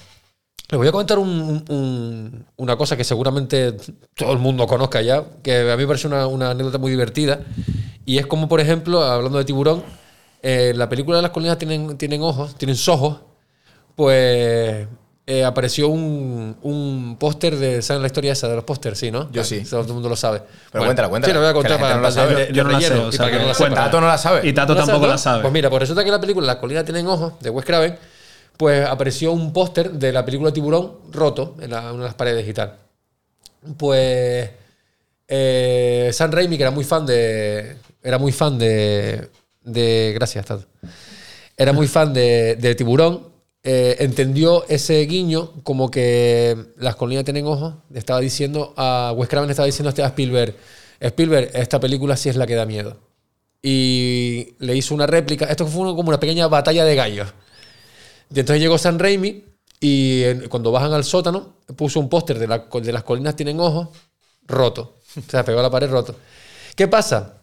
Les 0.70 0.78
voy 0.78 0.88
a 0.88 0.92
comentar 0.92 1.18
un- 1.20 1.66
un- 1.70 2.46
una 2.58 2.76
cosa 2.78 2.96
que 2.96 3.04
seguramente 3.04 3.74
todo 4.16 4.34
el 4.34 4.38
mundo 4.40 4.68
conozca 4.68 5.02
ya, 5.02 5.24
que 5.42 5.72
a 5.72 5.76
mí 5.76 5.84
me 5.84 5.88
parece 5.88 6.08
una, 6.08 6.28
una 6.28 6.52
anécdota 6.52 6.78
muy 6.78 6.92
divertida. 6.92 7.40
Y 8.06 8.18
es 8.20 8.26
como, 8.28 8.48
por 8.48 8.60
ejemplo, 8.60 9.02
hablando 9.04 9.38
de 9.38 9.46
tiburón, 9.46 9.84
eh, 10.44 10.74
la 10.76 10.88
película 10.90 11.18
de 11.18 11.24
las 11.24 11.32
colinas 11.32 11.58
tienen, 11.58 11.98
tienen 11.98 12.22
ojos, 12.22 12.56
tienen 12.56 12.78
ojos, 12.88 13.18
pues 13.96 14.88
eh, 15.28 15.44
apareció 15.46 15.88
un, 15.90 16.58
un 16.62 17.16
póster 17.20 17.56
de. 17.58 17.82
¿Saben 17.82 18.02
la 18.02 18.08
historia 18.08 18.34
esa 18.34 18.48
de 18.50 18.56
los 18.56 18.64
pósters? 18.64 18.98
Sí, 19.00 19.12
¿no? 19.12 19.32
Yo 19.32 19.44
sí. 19.44 19.58
Eso 19.58 19.78
todo 19.78 19.88
el 19.88 19.94
mundo 19.94 20.10
lo 20.10 20.16
sabe. 20.16 20.42
Pero 20.72 20.84
cuéntala, 20.86 21.10
cuéntala, 21.10 21.32
Sí, 21.32 21.34
lo 21.36 21.42
voy 21.42 21.50
a 21.50 21.54
contar 21.54 21.80
para, 21.80 21.96
no 21.96 22.02
la 22.02 22.10
para- 22.10 22.12
sabe. 22.12 22.46
de- 22.48 22.54
Yo 22.54 22.64
no 22.64 22.72
la 22.72 22.82
sé, 22.82 22.94
o 22.94 23.10
y 23.10 23.12
sea, 23.12 23.20
para 23.20 23.32
que 23.32 23.40
no 23.42 23.48
la 23.48 23.54
sepa. 23.54 23.76
Tato 23.76 24.02
no 24.02 24.08
la 24.08 24.18
sabe. 24.18 24.48
Y 24.48 24.54
Tato 24.54 24.74
¿No 24.74 24.80
la 24.80 24.86
tampoco 24.86 25.08
la 25.08 25.18
sabe. 25.18 25.42
Pues 25.42 25.54
mira, 25.54 25.70
pues 25.70 25.80
resulta 25.82 26.04
que 26.04 26.10
en 26.10 26.14
la 26.16 26.22
película 26.22 26.48
Las 26.48 26.56
colinas 26.58 26.84
tienen 26.86 27.08
ojos, 27.08 27.34
de 27.40 27.50
Wes 27.50 27.66
Craven, 27.66 27.98
pues 28.58 28.86
apareció 28.88 29.32
un 29.32 29.54
póster 29.54 29.92
de 29.92 30.12
la 30.12 30.26
película 30.26 30.52
Tiburón 30.52 30.94
roto 31.12 31.56
en 31.62 31.72
la- 31.72 31.92
una 31.94 32.04
de 32.04 32.08
las 32.10 32.16
paredes 32.16 32.48
y 32.48 32.54
tal. 32.54 32.76
Pues 33.78 34.50
eh, 35.28 36.10
San 36.14 36.32
Raimi, 36.32 36.58
que 36.58 36.64
era 36.64 36.72
muy 36.72 36.84
fan 36.84 37.06
de. 37.06 37.78
Era 38.04 38.18
muy 38.18 38.32
fan 38.32 38.58
de. 38.58 39.30
de 39.64 40.12
gracias, 40.16 40.46
Tato. 40.46 40.66
Era 41.56 41.72
muy 41.74 41.88
fan 41.88 42.12
de, 42.14 42.56
de 42.60 42.74
Tiburón. 42.76 43.31
Eh, 43.64 43.98
entendió 44.00 44.66
ese 44.68 45.00
guiño 45.06 45.62
como 45.64 45.92
que 45.92 46.58
las 46.78 46.96
colinas 46.96 47.26
tienen 47.26 47.46
ojos. 47.48 47.76
Estaba 47.94 48.20
diciendo 48.20 48.74
a 48.78 49.14
Wes 49.16 49.30
Craven, 49.30 49.50
estaba 49.50 49.66
diciendo 49.68 49.90
a 50.04 50.08
Spielberg: 50.08 50.56
Spielberg, 51.00 51.52
esta 51.54 51.80
película 51.80 52.18
sí 52.18 52.30
es 52.30 52.36
la 52.36 52.48
que 52.48 52.56
da 52.56 52.66
miedo. 52.66 52.98
Y 53.62 54.56
le 54.60 54.76
hizo 54.76 54.96
una 54.96 55.08
réplica. 55.08 55.46
Esto 55.46 55.68
fue 55.68 55.96
como 55.96 56.10
una 56.10 56.20
pequeña 56.20 56.48
batalla 56.48 56.86
de 56.86 56.96
gallos. 56.96 57.34
Y 58.34 58.40
entonces 58.40 58.62
llegó 58.62 58.78
San 58.78 59.00
Raimi 59.00 59.44
y 59.80 60.34
cuando 60.48 60.72
bajan 60.72 60.94
al 60.94 61.04
sótano 61.04 61.56
puso 61.76 62.00
un 62.00 62.10
póster 62.10 62.40
de, 62.40 62.48
la- 62.48 62.68
de 62.72 62.92
las 62.94 63.04
colinas 63.04 63.36
tienen 63.36 63.60
ojos 63.60 63.90
roto. 64.48 64.98
O 65.18 65.30
sea, 65.30 65.44
pegó 65.44 65.60
a 65.60 65.64
la 65.64 65.70
pared 65.70 65.90
roto. 65.90 66.16
¿Qué 66.76 66.88
pasa? 66.88 67.38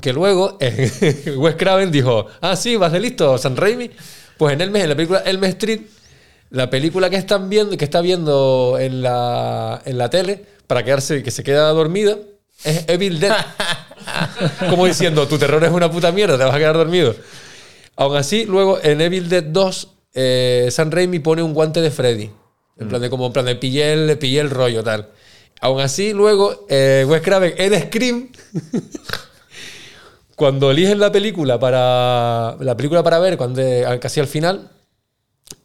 Que 0.00 0.12
luego 0.12 0.56
eh, 0.60 1.34
Wes 1.38 1.56
Craven 1.56 1.90
dijo, 1.92 2.26
ah, 2.40 2.56
sí, 2.56 2.76
vas 2.76 2.92
de 2.92 3.00
listo, 3.00 3.36
San 3.38 3.56
Raimi. 3.56 3.90
Pues 4.42 4.54
en 4.54 4.60
el 4.60 4.72
mes, 4.72 4.82
en 4.82 4.88
la 4.88 4.96
película 4.96 5.20
Elm 5.24 5.44
Street, 5.44 5.82
la 6.50 6.68
película 6.68 7.08
que 7.08 7.14
están 7.14 7.48
viendo, 7.48 7.76
que 7.76 7.84
está 7.84 8.00
viendo 8.00 8.76
en 8.76 9.00
la, 9.00 9.80
en 9.84 9.96
la 9.96 10.10
tele, 10.10 10.44
para 10.66 10.82
quedarse, 10.82 11.22
que 11.22 11.30
se 11.30 11.44
queda 11.44 11.68
dormida, 11.68 12.18
es 12.64 12.88
Evil 12.88 13.20
Dead. 13.20 13.36
Como 14.68 14.86
diciendo, 14.86 15.28
tu 15.28 15.38
terror 15.38 15.62
es 15.62 15.70
una 15.70 15.88
puta 15.92 16.10
mierda, 16.10 16.36
te 16.36 16.42
vas 16.42 16.56
a 16.56 16.58
quedar 16.58 16.74
dormido. 16.74 17.14
Aún 17.94 18.16
así, 18.16 18.44
luego 18.44 18.80
en 18.82 19.00
Evil 19.00 19.28
Dead 19.28 19.44
2, 19.44 19.88
eh, 20.14 20.68
San 20.72 20.90
Raimi 20.90 21.20
pone 21.20 21.40
un 21.44 21.54
guante 21.54 21.80
de 21.80 21.92
Freddy. 21.92 22.28
En 22.78 22.88
plan 22.88 23.00
de 23.00 23.10
como 23.10 23.28
en 23.28 23.32
plan 23.32 23.44
de 23.44 23.54
pillé 23.54 23.92
el, 23.92 24.18
pillé 24.18 24.40
el 24.40 24.50
rollo, 24.50 24.82
tal. 24.82 25.08
Aún 25.60 25.80
así, 25.80 26.12
luego, 26.12 26.66
eh, 26.68 27.06
Wes 27.08 27.22
Craven 27.22 27.54
en 27.58 27.80
Scream, 27.80 28.28
cuando 30.36 30.70
eligen 30.70 30.98
la 30.98 31.12
película 31.12 31.58
para 31.58 32.56
la 32.60 32.76
película 32.76 33.02
para 33.02 33.18
ver, 33.18 33.36
cuando 33.36 33.60
eh, 33.60 33.84
casi 34.00 34.20
al 34.20 34.26
final, 34.26 34.70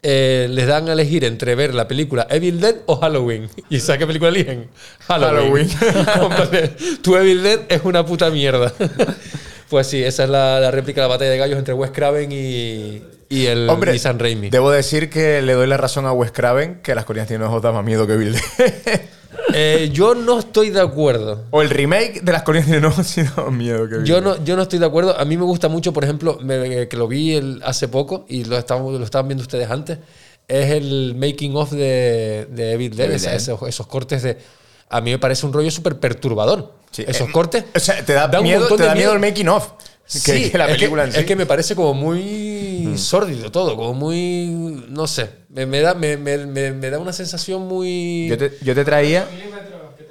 eh, 0.03 0.47
les 0.49 0.67
dan 0.67 0.89
a 0.89 0.93
elegir 0.93 1.25
entre 1.25 1.55
ver 1.55 1.73
la 1.73 1.87
película 1.87 2.27
Evil 2.29 2.59
Dead 2.59 2.75
o 2.85 2.97
Halloween. 2.97 3.49
¿Y 3.69 3.79
sabes 3.79 3.99
qué 3.99 4.07
película 4.07 4.29
eligen? 4.29 4.69
Halloween. 5.07 5.69
Como 6.13 6.27
en 6.27 6.35
plan 6.35 6.51
de, 6.51 6.67
tu 7.01 7.15
Evil 7.15 7.43
Dead 7.43 7.61
es 7.69 7.81
una 7.83 8.05
puta 8.05 8.29
mierda. 8.29 8.73
pues 9.69 9.87
sí, 9.87 10.03
esa 10.03 10.25
es 10.25 10.29
la, 10.29 10.59
la 10.59 10.71
réplica 10.71 11.01
de 11.01 11.07
la 11.07 11.13
batalla 11.13 11.31
de 11.31 11.37
gallos 11.37 11.59
entre 11.59 11.73
Wes 11.73 11.91
Craven 11.91 12.31
y, 12.31 13.01
y 13.29 13.45
el 13.47 13.69
Hombre, 13.69 13.95
y 13.95 13.99
San 13.99 14.19
Raimi. 14.19 14.49
debo 14.49 14.71
decir 14.71 15.09
que 15.09 15.41
le 15.41 15.53
doy 15.53 15.67
la 15.67 15.77
razón 15.77 16.05
a 16.05 16.13
Wes 16.13 16.31
Craven 16.31 16.81
que 16.81 16.95
las 16.95 17.05
colinas 17.05 17.27
tienen 17.27 17.47
ojos 17.47 17.61
da 17.61 17.71
más 17.71 17.83
miedo 17.83 18.07
que 18.07 18.15
Bill. 18.15 18.35
Eh, 19.53 19.89
yo 19.93 20.13
no 20.15 20.39
estoy 20.39 20.69
de 20.69 20.81
acuerdo. 20.81 21.45
O 21.51 21.61
el 21.61 21.69
remake 21.69 22.21
de 22.21 22.31
las 22.31 22.43
colinas 22.43 22.67
de 22.69 22.81
no, 22.81 22.91
sino 23.03 23.49
miedo 23.51 23.87
que 23.87 24.05
Yo 24.05 24.21
no, 24.21 24.43
yo 24.43 24.55
no 24.55 24.63
estoy 24.63 24.79
de 24.79 24.85
acuerdo. 24.85 25.17
A 25.17 25.25
mí 25.25 25.37
me 25.37 25.43
gusta 25.43 25.67
mucho, 25.67 25.93
por 25.93 26.03
ejemplo, 26.03 26.37
me- 26.41 26.87
que 26.87 26.97
lo 26.97 27.07
vi 27.07 27.35
el- 27.35 27.61
hace 27.65 27.87
poco 27.87 28.25
y 28.27 28.43
lo, 28.45 28.57
estábamos, 28.57 28.93
lo 28.97 29.05
estaban 29.05 29.27
viendo 29.27 29.41
ustedes 29.41 29.69
antes, 29.69 29.99
es 30.47 30.71
el 30.71 31.15
making 31.15 31.55
of 31.55 31.71
de, 31.71 32.47
de 32.51 32.73
Evil 32.73 32.95
Dead. 32.95 33.11
Esos, 33.11 33.61
esos 33.67 33.87
cortes 33.87 34.23
de... 34.23 34.37
A 34.89 35.01
mí 35.01 35.11
me 35.11 35.19
parece 35.19 35.45
un 35.45 35.51
rollo 35.51 35.69
súper 35.69 35.99
perturbador. 35.99 36.73
Sí, 36.91 37.03
esos 37.05 37.27
eh, 37.27 37.31
cortes. 37.31 37.65
O 37.75 37.79
sea, 37.79 38.03
te 38.05 38.13
da 38.13 38.27
miedo, 38.41 38.67
te 38.67 38.83
da 38.83 38.95
miedo 38.95 38.95
miedo. 38.95 39.13
el 39.13 39.19
making 39.19 39.49
of. 39.49 39.71
Que, 40.11 40.19
Sí, 40.19 40.49
que 40.49 40.57
la 40.57 40.65
es 40.65 40.71
que- 40.71 40.77
película 40.77 41.03
en 41.03 41.11
sí. 41.11 41.19
Es 41.19 41.25
que 41.25 41.35
me 41.35 41.45
parece 41.45 41.75
como 41.75 41.93
muy 41.93 42.93
sórdido 42.97 43.51
todo, 43.51 43.75
como 43.75 43.93
muy. 43.93 44.85
No 44.89 45.05
sé. 45.05 45.29
Me, 45.49 45.65
me 45.65 45.81
da, 45.81 45.93
me, 45.95 46.15
me- 46.17 46.37
me- 46.45 46.71
me 46.71 46.89
da 46.89 46.97
una 46.99 47.11
sensación 47.13 47.67
muy. 47.67 48.27
yo, 48.29 48.37
te, 48.37 48.53
yo 48.61 48.73
te 48.73 48.85
traía. 48.85 49.27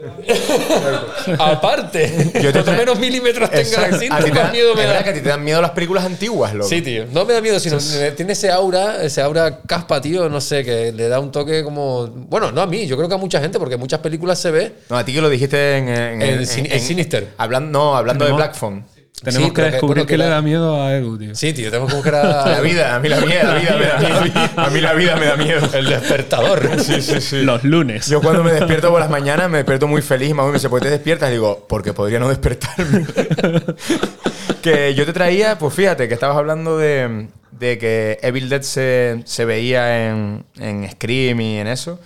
Aparte, 1.39 2.31
Yo 2.35 2.53
te 2.53 2.63
cuanto 2.63 2.73
menos 2.73 2.99
milímetros 2.99 3.51
tenga 3.51 3.89
la 3.89 3.99
cinta, 3.99 4.21
más 4.21 4.53
miedo 4.53 4.75
me 4.75 4.85
da. 4.85 5.03
que 5.03 5.11
a 5.11 5.15
ti 5.15 5.21
te 5.21 5.29
dan 5.29 5.43
miedo 5.43 5.61
las 5.61 5.71
películas 5.71 6.05
antiguas, 6.05 6.55
loco. 6.55 6.69
Sí, 6.69 6.83
tío. 6.83 7.07
No 7.13 7.25
me 7.25 7.33
da 7.33 7.41
miedo, 7.41 7.59
sino 7.59 7.79
tiene 8.15 8.33
ese 8.35 8.51
aura, 8.51 9.03
ese 9.03 9.21
aura 9.23 9.61
caspa, 9.63 10.01
tío, 10.01 10.29
no 10.29 10.41
sé, 10.41 10.65
que 10.65 10.93
le 10.93 11.09
da 11.09 11.19
un 11.21 11.33
toque 11.33 11.63
como. 11.65 12.07
Bueno, 12.09 12.53
no 12.53 12.61
a 12.61 12.67
mí, 12.67 12.87
yo 12.87 12.97
creo 12.97 13.09
que 13.09 13.15
a 13.15 13.19
mucha 13.19 13.41
gente, 13.41 13.59
porque 13.59 13.77
muchas 13.77 14.01
películas 14.01 14.39
se 14.39 14.51
ve. 14.51 14.73
No, 14.91 14.97
a 14.97 15.05
ti 15.05 15.13
que 15.13 15.21
lo 15.21 15.29
dijiste 15.29 15.79
en. 15.79 15.89
en, 15.89 16.23
En 16.23 16.47
Sin- 16.47 16.71
en 16.71 16.81
Sinister. 16.81 17.29
Hablando, 17.39 17.71
no, 17.79 17.97
hablando 17.97 18.25
de 18.25 18.33
Black 18.33 18.55
Phone. 18.55 18.85
Tenemos 19.23 19.49
Sí, 19.49 19.55
que 19.55 19.63
que- 19.63 19.71
descubrir 19.71 19.97
bueno, 20.05 20.07
que 20.07 20.13
qué 20.13 20.19
le 20.19 20.27
da 20.27 20.43
miedo 20.43 20.83
a 20.83 20.95
Edu, 20.95 21.17
tío. 21.19 21.35
Sí, 21.35 21.53
tío, 21.55 21.71
tengo 21.71 21.89
como 21.89 22.03
que 22.03 22.11
era. 22.11 22.47
La 22.47 22.61
vida, 22.63 22.95
a 22.95 23.01
mí 23.01 23.09
la 23.09 23.19
vida, 23.21 23.45
la 23.45 23.55
vida 23.59 23.77
me 23.79 23.87
da 23.87 23.99
miedo. 24.21 24.51
A 24.57 24.71
mí 24.71 24.81
la 24.81 24.93
vida 24.93 25.17
me 25.17 25.25
da 25.27 25.37
miedo. 25.37 25.69
El 25.73 25.87
despertador. 25.87 26.69
Sí, 26.81 27.01
sí, 27.01 27.21
sí. 27.23 27.43
Los 27.43 27.65
lunes. 27.65 28.07
Yo 28.09 28.21
cuando 28.21 28.45
me 28.45 28.53
despierto 28.53 28.91
por 28.91 29.01
las 29.01 29.09
mañanas 29.11 29.49
me 29.49 29.57
despierto 29.59 29.87
muy 29.89 30.03
feliz 30.03 30.29
y 30.31 30.35
mamá 30.35 30.49
me 30.49 30.55
dice, 30.55 30.69
¿por 30.69 30.81
qué 30.81 30.87
te 30.87 30.91
despiertas? 30.93 31.31
Y 31.31 31.33
digo, 31.33 31.65
porque 31.67 31.95
podría 31.95 32.19
no 32.19 32.29
despertarme. 32.29 33.07
que 34.63 34.95
yo 34.95 35.07
te 35.07 35.13
traía, 35.13 35.59
pues 35.59 35.75
fíjate, 35.75 36.09
que 36.09 36.15
estabas 36.15 36.37
hablando 36.37 36.77
de, 36.79 37.29
de 37.53 37.79
que 37.79 38.19
Evil 38.23 38.49
Dead 38.49 38.63
se, 38.63 39.23
se 39.25 39.45
veía 39.45 40.09
en, 40.09 40.45
en 40.59 40.91
Scream 40.91 41.41
y 41.41 41.59
en 41.59 41.69
eso. 41.69 41.99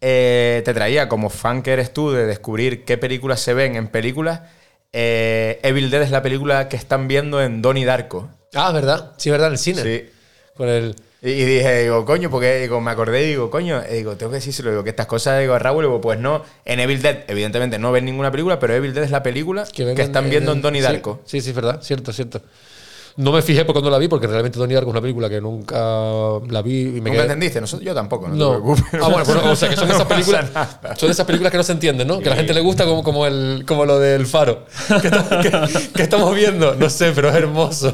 Eh, 0.00 0.62
te 0.64 0.74
traía, 0.74 1.08
como 1.08 1.28
fan 1.30 1.62
que 1.62 1.72
eres 1.72 1.92
tú, 1.92 2.10
de 2.12 2.26
descubrir 2.26 2.84
qué 2.84 2.98
películas 2.98 3.40
se 3.40 3.54
ven 3.54 3.76
en 3.76 3.88
películas. 3.88 4.40
Eh, 4.92 5.60
Evil 5.62 5.90
Dead 5.90 6.02
es 6.02 6.10
la 6.10 6.22
película 6.22 6.68
que 6.68 6.76
están 6.76 7.08
viendo 7.08 7.42
en 7.42 7.62
Donnie 7.62 7.84
Darko. 7.84 8.28
Ah, 8.54 8.72
¿verdad? 8.72 9.12
Sí, 9.18 9.30
¿verdad? 9.30 9.48
En 9.48 9.52
el 9.54 9.58
cine. 9.58 9.82
Sí. 9.82 10.10
Con 10.56 10.68
el. 10.68 10.96
Y, 11.20 11.30
y 11.30 11.44
dije, 11.44 11.82
digo, 11.82 12.04
coño, 12.04 12.30
porque 12.30 12.60
digo, 12.60 12.80
me 12.80 12.92
acordé 12.92 13.24
y 13.24 13.28
digo, 13.30 13.50
coño, 13.50 13.82
y 13.90 13.94
digo, 13.94 14.14
tengo 14.16 14.30
que 14.30 14.36
decírselo, 14.36 14.70
digo, 14.70 14.84
que 14.84 14.90
estas 14.90 15.06
cosas, 15.06 15.40
digo, 15.40 15.54
a 15.54 15.58
Raúl, 15.58 15.84
digo, 15.84 16.00
pues 16.00 16.18
no, 16.20 16.44
en 16.64 16.78
Evil 16.78 17.02
Dead, 17.02 17.24
evidentemente 17.26 17.78
no 17.78 17.90
ven 17.90 18.04
ninguna 18.04 18.30
película, 18.30 18.60
pero 18.60 18.74
Evil 18.74 18.94
Dead 18.94 19.04
es 19.04 19.10
la 19.10 19.22
película 19.22 19.66
que, 19.66 19.90
están 20.00 20.30
viendo 20.30 20.52
en, 20.52 20.58
el- 20.58 20.62
Donnie 20.62 20.80
sí, 20.80 20.86
Darko. 20.86 21.20
Sí, 21.24 21.40
sí, 21.40 21.50
es 21.50 21.56
verdad, 21.56 21.82
cierto, 21.82 22.12
cierto. 22.12 22.40
No 23.18 23.32
me 23.32 23.42
fijé 23.42 23.64
por 23.64 23.72
cuando 23.74 23.90
la 23.90 23.98
vi, 23.98 24.06
porque 24.08 24.26
realmente 24.28 24.58
Donnie 24.58 24.74
Darko 24.76 24.90
es 24.90 24.92
una 24.92 25.00
película 25.00 25.28
que 25.28 25.40
nunca 25.40 25.76
la 26.48 26.62
vi 26.62 26.82
y 26.82 26.86
me 26.86 26.92
¿Nunca 27.00 27.10
quedé. 27.12 27.22
entendiste? 27.24 27.60
Nosotros- 27.60 27.84
yo 27.84 27.92
tampoco, 27.92 28.28
no, 28.28 28.34
No. 28.36 28.46
te 28.50 28.52
preocupes. 28.60 28.84
Ah, 29.02 29.08
bueno, 29.08 29.24
bueno, 29.24 29.50
o 29.52 29.56
sea, 29.56 29.68
que 29.68 29.76
son 29.76 29.88
No 29.88 29.94
esas 29.94 30.06
películas. 30.06 30.46
Son 30.96 31.10
esas 31.10 31.26
películas 31.26 31.50
que 31.50 31.58
no 31.58 31.64
se 31.64 31.72
entienden, 31.72 32.06
¿no? 32.06 32.20
Que 32.20 32.28
a 32.28 32.30
la 32.30 32.36
gente 32.36 32.54
le 32.54 32.60
gusta 32.60 32.84
como, 32.84 33.02
como, 33.02 33.26
el, 33.26 33.64
como 33.66 33.84
lo 33.84 33.98
del 33.98 34.26
faro. 34.26 34.66
Que, 35.00 35.08
estamos- 35.08 35.28
que- 35.42 35.88
que 35.94 36.02
estamos 36.02 36.34
viendo. 36.34 36.74
No 36.76 36.88
sé, 36.88 37.10
pero 37.12 37.28
es 37.30 37.34
hermoso. 37.34 37.92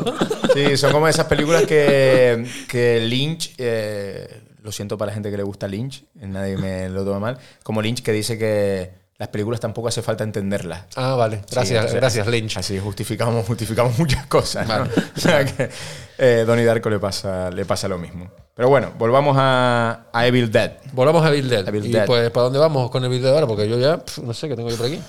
Sí, 0.53 0.77
son 0.77 0.93
como 0.93 1.09
esas 1.09 1.25
películas 1.27 1.62
que, 1.64 2.45
que 2.68 3.01
Lynch, 3.01 3.55
eh, 3.59 4.43
lo 4.62 4.72
siento 4.72 4.97
para 4.99 5.11
la 5.11 5.14
gente 5.14 5.31
que 5.31 5.37
le 5.39 5.43
gusta 5.43 5.66
Lynch, 5.66 6.05
nadie 6.16 6.57
me 6.59 6.89
lo 6.91 7.05
toma 7.05 7.18
mal, 7.18 7.39
como 7.62 7.81
Lynch 7.83 8.03
que 8.03 8.12
dice 8.12 8.37
que 8.39 8.93
las 9.19 9.29
películas 9.29 9.61
tampoco 9.61 9.89
hace 9.89 10.03
falta 10.03 10.25
entenderlas. 10.25 10.85
Ah, 10.97 11.15
vale. 11.15 11.37
Gracias, 11.51 11.69
Sí, 11.69 11.75
entonces, 11.75 11.95
gracias, 12.01 12.27
Lynch. 12.27 12.57
Así 12.57 12.79
justificamos, 12.79 13.47
justificamos 13.47 13.99
muchas 13.99 14.27
cosas. 14.27 14.67
¿no? 14.67 14.79
Vale. 14.81 14.91
O 15.17 15.21
sea 15.21 15.45
que 15.45 15.71
eh, 16.19 16.45
Donnie 16.47 16.65
Darko 16.65 16.91
le 16.91 16.99
pasa, 16.99 17.51
le 17.51 17.65
pasa 17.65 17.87
lo 17.89 17.99
mismo. 17.99 18.31
Pero 18.57 18.69
bueno, 18.69 18.93
volvamos 18.99 19.37
a, 19.39 20.07
a 20.12 20.27
Evil 20.27 20.51
Dead. 20.51 20.73
Volvamos 20.93 21.25
a 21.25 21.29
Evil 21.31 21.49
Dead. 21.49 21.67
Evil 21.69 21.87
y 21.87 21.91
Dead. 21.93 22.07
pues, 22.07 22.31
¿para 22.31 22.45
dónde 22.45 22.59
vamos 22.59 22.91
con 22.91 23.05
Evil 23.05 23.21
Dead 23.23 23.33
ahora? 23.35 23.47
Porque 23.47 23.69
yo 23.69 23.79
ya, 23.79 23.99
pf, 23.99 24.23
no 24.23 24.33
sé, 24.33 24.49
¿qué 24.49 24.55
tengo 24.57 24.71
yo 24.71 24.77
por 24.77 24.87
aquí? 24.87 25.01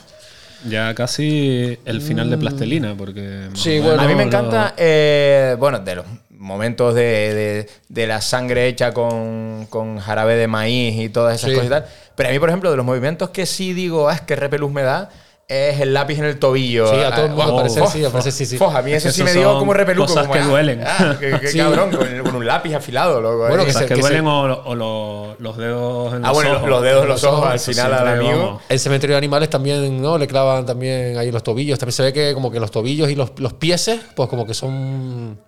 Ya 0.68 0.96
casi 0.96 1.78
el 1.86 2.02
final 2.02 2.30
de 2.32 2.38
Plastelina, 2.40 2.96
porque. 2.98 3.50
Sí, 3.54 3.80
bueno, 3.80 4.02
a 4.02 4.06
mí 4.08 4.16
me 4.16 4.22
lo- 4.24 4.28
encanta, 4.30 4.74
eh, 4.78 5.56
bueno, 5.60 5.80
de 5.80 5.96
los 5.96 6.06
momentos 6.32 6.96
de, 6.96 7.02
de- 7.02 7.70
de 7.88 8.08
la 8.08 8.20
sangre 8.22 8.68
hecha 8.68 8.92
con, 8.92 9.68
con 9.70 10.00
jarabe 10.00 10.36
de 10.36 10.48
maíz 10.48 10.96
y 11.00 11.10
todas 11.10 11.36
esas 11.36 11.50
Sí. 11.52 11.56
cosas 11.56 11.68
y 11.68 11.70
tal. 11.70 11.86
Pero 12.16 12.30
a 12.30 12.32
mí, 12.32 12.40
por 12.40 12.50
ejemplo, 12.50 12.72
de 12.72 12.78
los 12.78 12.86
movimientos 12.86 13.30
que 13.32 13.46
sí 13.46 13.74
digo, 13.74 14.08
ah, 14.10 14.14
es 14.16 14.22
que 14.22 14.36
repelús 14.36 14.72
me 14.72 14.84
da, 14.84 15.10
es 15.48 15.80
el 15.80 15.94
lápiz 15.94 16.18
en 16.18 16.26
el 16.26 16.40
tobillo. 16.40 16.88
Sí, 16.88 16.96
a 16.96 17.14
todo 17.14 17.26
el 17.26 17.32
mundo 17.34 17.54
Ah, 17.54 17.58
parece, 17.58 17.80
oh, 17.82 17.88
sí, 17.88 18.04
oh, 18.04 18.10
parece, 18.10 18.32
sí, 18.32 18.46
sí. 18.48 18.58
oh, 18.60 18.70
a 18.72 18.82
mí 18.82 18.94
eso 18.94 19.10
Es 19.10 19.16
sí 19.16 19.24
me 19.24 19.32
dio 19.34 19.60
como 19.60 19.74
repeluco. 19.74 20.08
cosas 20.08 20.24
como, 20.24 20.34
que 20.34 20.40
ah, 20.40 20.48
duelen. 20.48 20.84
ah, 20.88 21.16
qué 21.20 21.38
qué 21.40 21.48
Sí. 21.50 21.58
cabrón, 21.60 21.92
con, 21.92 22.08
con 22.24 22.36
un 22.38 22.46
lápiz 22.48 22.74
afilado, 22.74 23.22
loco. 23.22 23.40
Bueno, 23.48 23.60
ahí. 23.62 23.66
que 23.68 23.74
se- 23.74 23.86
que, 23.86 23.94
que 23.94 24.02
duelen 24.02 24.24
se- 24.24 24.28
o, 24.30 24.64
o 24.66 24.76
lo- 24.76 25.36
los 25.38 25.58
dedos 25.58 26.14
en 26.16 26.26
Ah, 26.26 26.30
los 26.30 26.34
bueno, 26.38 26.56
ojos. 26.56 26.70
los 26.70 26.82
dedos 26.82 27.04
en 27.04 27.10
los 27.10 27.24
ojos 27.26 27.48
al 27.48 27.60
final 27.60 27.94
al 27.94 28.08
amigo. 28.08 28.38
vamos. 28.40 28.62
El 28.70 28.80
cementerio 28.80 29.14
de 29.14 29.18
animales 29.20 29.50
también, 29.52 30.02
¿no? 30.02 30.18
Le 30.18 30.26
clavan 30.26 30.66
también 30.66 31.18
ahí 31.18 31.32
los 31.32 31.44
tobillos. 31.44 31.78
También 31.78 31.94
se 31.94 32.02
ve 32.04 32.12
que 32.14 32.34
como 32.34 32.50
que 32.50 32.60
los 32.60 32.72
tobillos 32.72 33.10
y 33.12 33.16
los, 33.16 33.32
los 33.38 33.54
pieses, 33.54 34.00
pues 34.16 34.28
como 34.30 34.48
que 34.48 34.54
son 34.56 35.40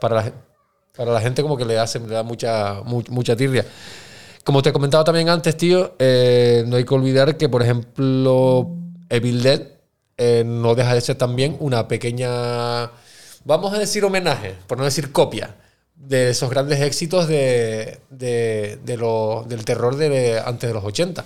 para 0.00 0.16
la, 0.16 0.32
para 0.94 1.12
la 1.12 1.20
gente 1.22 1.40
como 1.40 1.56
que 1.56 1.64
le 1.64 1.78
hacen, 1.78 2.06
le 2.06 2.14
da 2.16 2.22
mucha, 2.22 2.82
mu- 2.84 3.02
mucha 3.08 3.34
tirria. 3.34 3.64
Como 4.44 4.62
te 4.62 4.72
comentaba 4.72 5.04
también 5.04 5.28
antes, 5.28 5.56
tío, 5.56 5.94
eh, 5.98 6.64
no 6.66 6.76
hay 6.76 6.84
que 6.84 6.94
olvidar 6.94 7.36
que, 7.36 7.48
por 7.48 7.62
ejemplo, 7.62 8.70
Evil 9.10 9.42
Dead 9.42 9.62
eh, 10.16 10.42
no 10.46 10.74
deja 10.74 10.94
de 10.94 11.00
ser 11.00 11.16
también 11.16 11.56
una 11.60 11.86
pequeña, 11.86 12.90
vamos 13.44 13.74
a 13.74 13.78
decir 13.78 14.04
homenaje, 14.04 14.54
por 14.66 14.78
no 14.78 14.84
decir 14.84 15.12
copia, 15.12 15.54
de 15.94 16.30
esos 16.30 16.48
grandes 16.50 16.80
éxitos 16.80 17.28
de, 17.28 17.98
de- 18.10 18.78
de 18.84 18.96
lo- 18.96 19.44
del 19.48 19.64
terror 19.64 19.96
de 19.96 20.40
antes 20.44 20.68
de 20.70 20.74
los 20.74 20.84
80. 20.84 21.24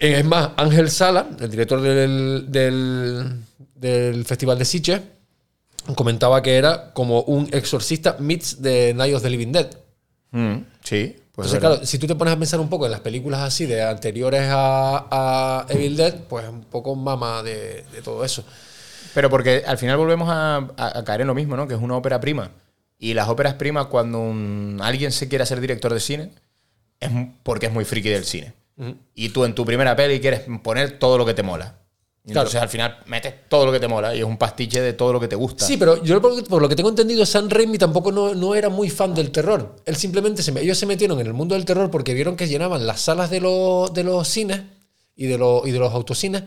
Eh, 0.00 0.18
Es 0.18 0.24
más, 0.24 0.50
Ángel 0.56 0.90
Sala, 0.90 1.28
el 1.40 1.50
director 1.50 1.80
del, 1.80 2.46
del, 2.48 3.40
del 3.74 4.24
Festival 4.24 4.58
de 4.58 4.64
Sitges, 4.64 5.00
comentaba 5.94 6.42
que 6.42 6.56
era 6.56 6.92
como 6.92 7.22
un 7.22 7.48
exorcista 7.52 8.16
meets 8.18 8.60
de 8.60 8.92
Night 8.94 9.14
of 9.14 9.22
the 9.22 9.30
Living 9.30 9.52
Dead. 9.52 9.68
Mm, 10.32 10.56
sí, 10.82 11.16
pues 11.38 11.52
Entonces, 11.54 11.60
claro, 11.76 11.86
si 11.86 11.98
tú 12.00 12.08
te 12.08 12.16
pones 12.16 12.34
a 12.34 12.36
pensar 12.36 12.58
un 12.58 12.68
poco 12.68 12.86
en 12.86 12.90
las 12.90 13.00
películas 13.00 13.40
así 13.42 13.64
de 13.64 13.80
anteriores 13.80 14.42
a, 14.50 15.06
a 15.08 15.66
Evil 15.68 15.96
Dead, 15.96 16.14
pues 16.28 16.48
un 16.48 16.62
poco 16.64 16.96
mama 16.96 17.44
de, 17.44 17.84
de 17.92 18.02
todo 18.02 18.24
eso. 18.24 18.42
Pero 19.14 19.30
porque 19.30 19.62
al 19.64 19.78
final 19.78 19.96
volvemos 19.98 20.28
a, 20.28 20.56
a- 20.76 20.98
a 20.98 21.04
caer 21.04 21.20
en 21.20 21.28
lo 21.28 21.34
mismo, 21.36 21.56
¿no? 21.56 21.68
Que 21.68 21.74
es 21.74 21.80
una 21.80 21.96
ópera 21.96 22.18
prima. 22.18 22.50
Y 22.98 23.14
las 23.14 23.28
óperas 23.28 23.54
primas, 23.54 23.86
cuando 23.86 24.18
un- 24.18 24.80
alguien 24.82 25.12
se 25.12 25.28
quiere 25.28 25.44
hacer 25.44 25.60
director 25.60 25.94
de 25.94 26.00
cine, 26.00 26.30
es 26.98 27.10
porque 27.44 27.66
es 27.66 27.72
muy 27.72 27.84
friki 27.84 28.08
del 28.08 28.24
cine. 28.24 28.52
Y 29.14 29.28
tú 29.28 29.44
en 29.44 29.54
tu 29.54 29.64
primera 29.64 29.94
peli 29.94 30.18
quieres 30.20 30.40
poner 30.64 30.98
todo 30.98 31.18
lo 31.18 31.24
que 31.26 31.34
te 31.34 31.44
mola. 31.44 31.76
Claro. 32.24 32.40
Entonces 32.42 32.60
al 32.60 32.68
final 32.68 32.98
metes 33.06 33.32
todo 33.48 33.64
lo 33.64 33.72
que 33.72 33.80
te 33.80 33.88
mola 33.88 34.14
y 34.14 34.18
es 34.18 34.24
un 34.24 34.36
pastiche 34.36 34.82
de 34.82 34.92
todo 34.92 35.14
lo 35.14 35.20
que 35.20 35.28
te 35.28 35.36
gusta. 35.36 35.64
Sí, 35.64 35.78
pero 35.78 36.02
yo 36.02 36.20
por, 36.20 36.44
por 36.46 36.60
lo 36.60 36.68
que 36.68 36.76
tengo 36.76 36.90
entendido, 36.90 37.24
Sam 37.24 37.48
Raimi 37.48 37.78
tampoco 37.78 38.12
no, 38.12 38.34
no 38.34 38.54
era 38.54 38.68
muy 38.68 38.90
fan 38.90 39.14
del 39.14 39.30
terror. 39.30 39.76
Él 39.86 39.96
simplemente, 39.96 40.42
se, 40.42 40.50
ellos 40.60 40.76
se 40.76 40.84
metieron 40.84 41.18
en 41.20 41.26
el 41.26 41.32
mundo 41.32 41.54
del 41.54 41.64
terror 41.64 41.90
porque 41.90 42.12
vieron 42.12 42.36
que 42.36 42.46
llenaban 42.46 42.86
las 42.86 43.00
salas 43.00 43.30
de 43.30 43.40
los, 43.40 43.94
de 43.94 44.04
los 44.04 44.28
cines 44.28 44.60
y 45.16 45.26
de, 45.26 45.38
los, 45.38 45.66
y 45.66 45.70
de 45.70 45.78
los 45.78 45.92
autocines 45.94 46.42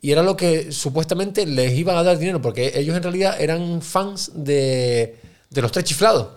y 0.00 0.12
era 0.12 0.22
lo 0.22 0.34
que 0.34 0.72
supuestamente 0.72 1.44
les 1.44 1.74
iban 1.76 1.98
a 1.98 2.02
dar 2.02 2.16
dinero 2.18 2.40
porque 2.40 2.72
ellos 2.74 2.96
en 2.96 3.02
realidad 3.02 3.38
eran 3.38 3.82
fans 3.82 4.30
de, 4.34 5.16
de 5.50 5.60
los 5.62 5.70
tres 5.70 5.84
chiflados. 5.84 6.28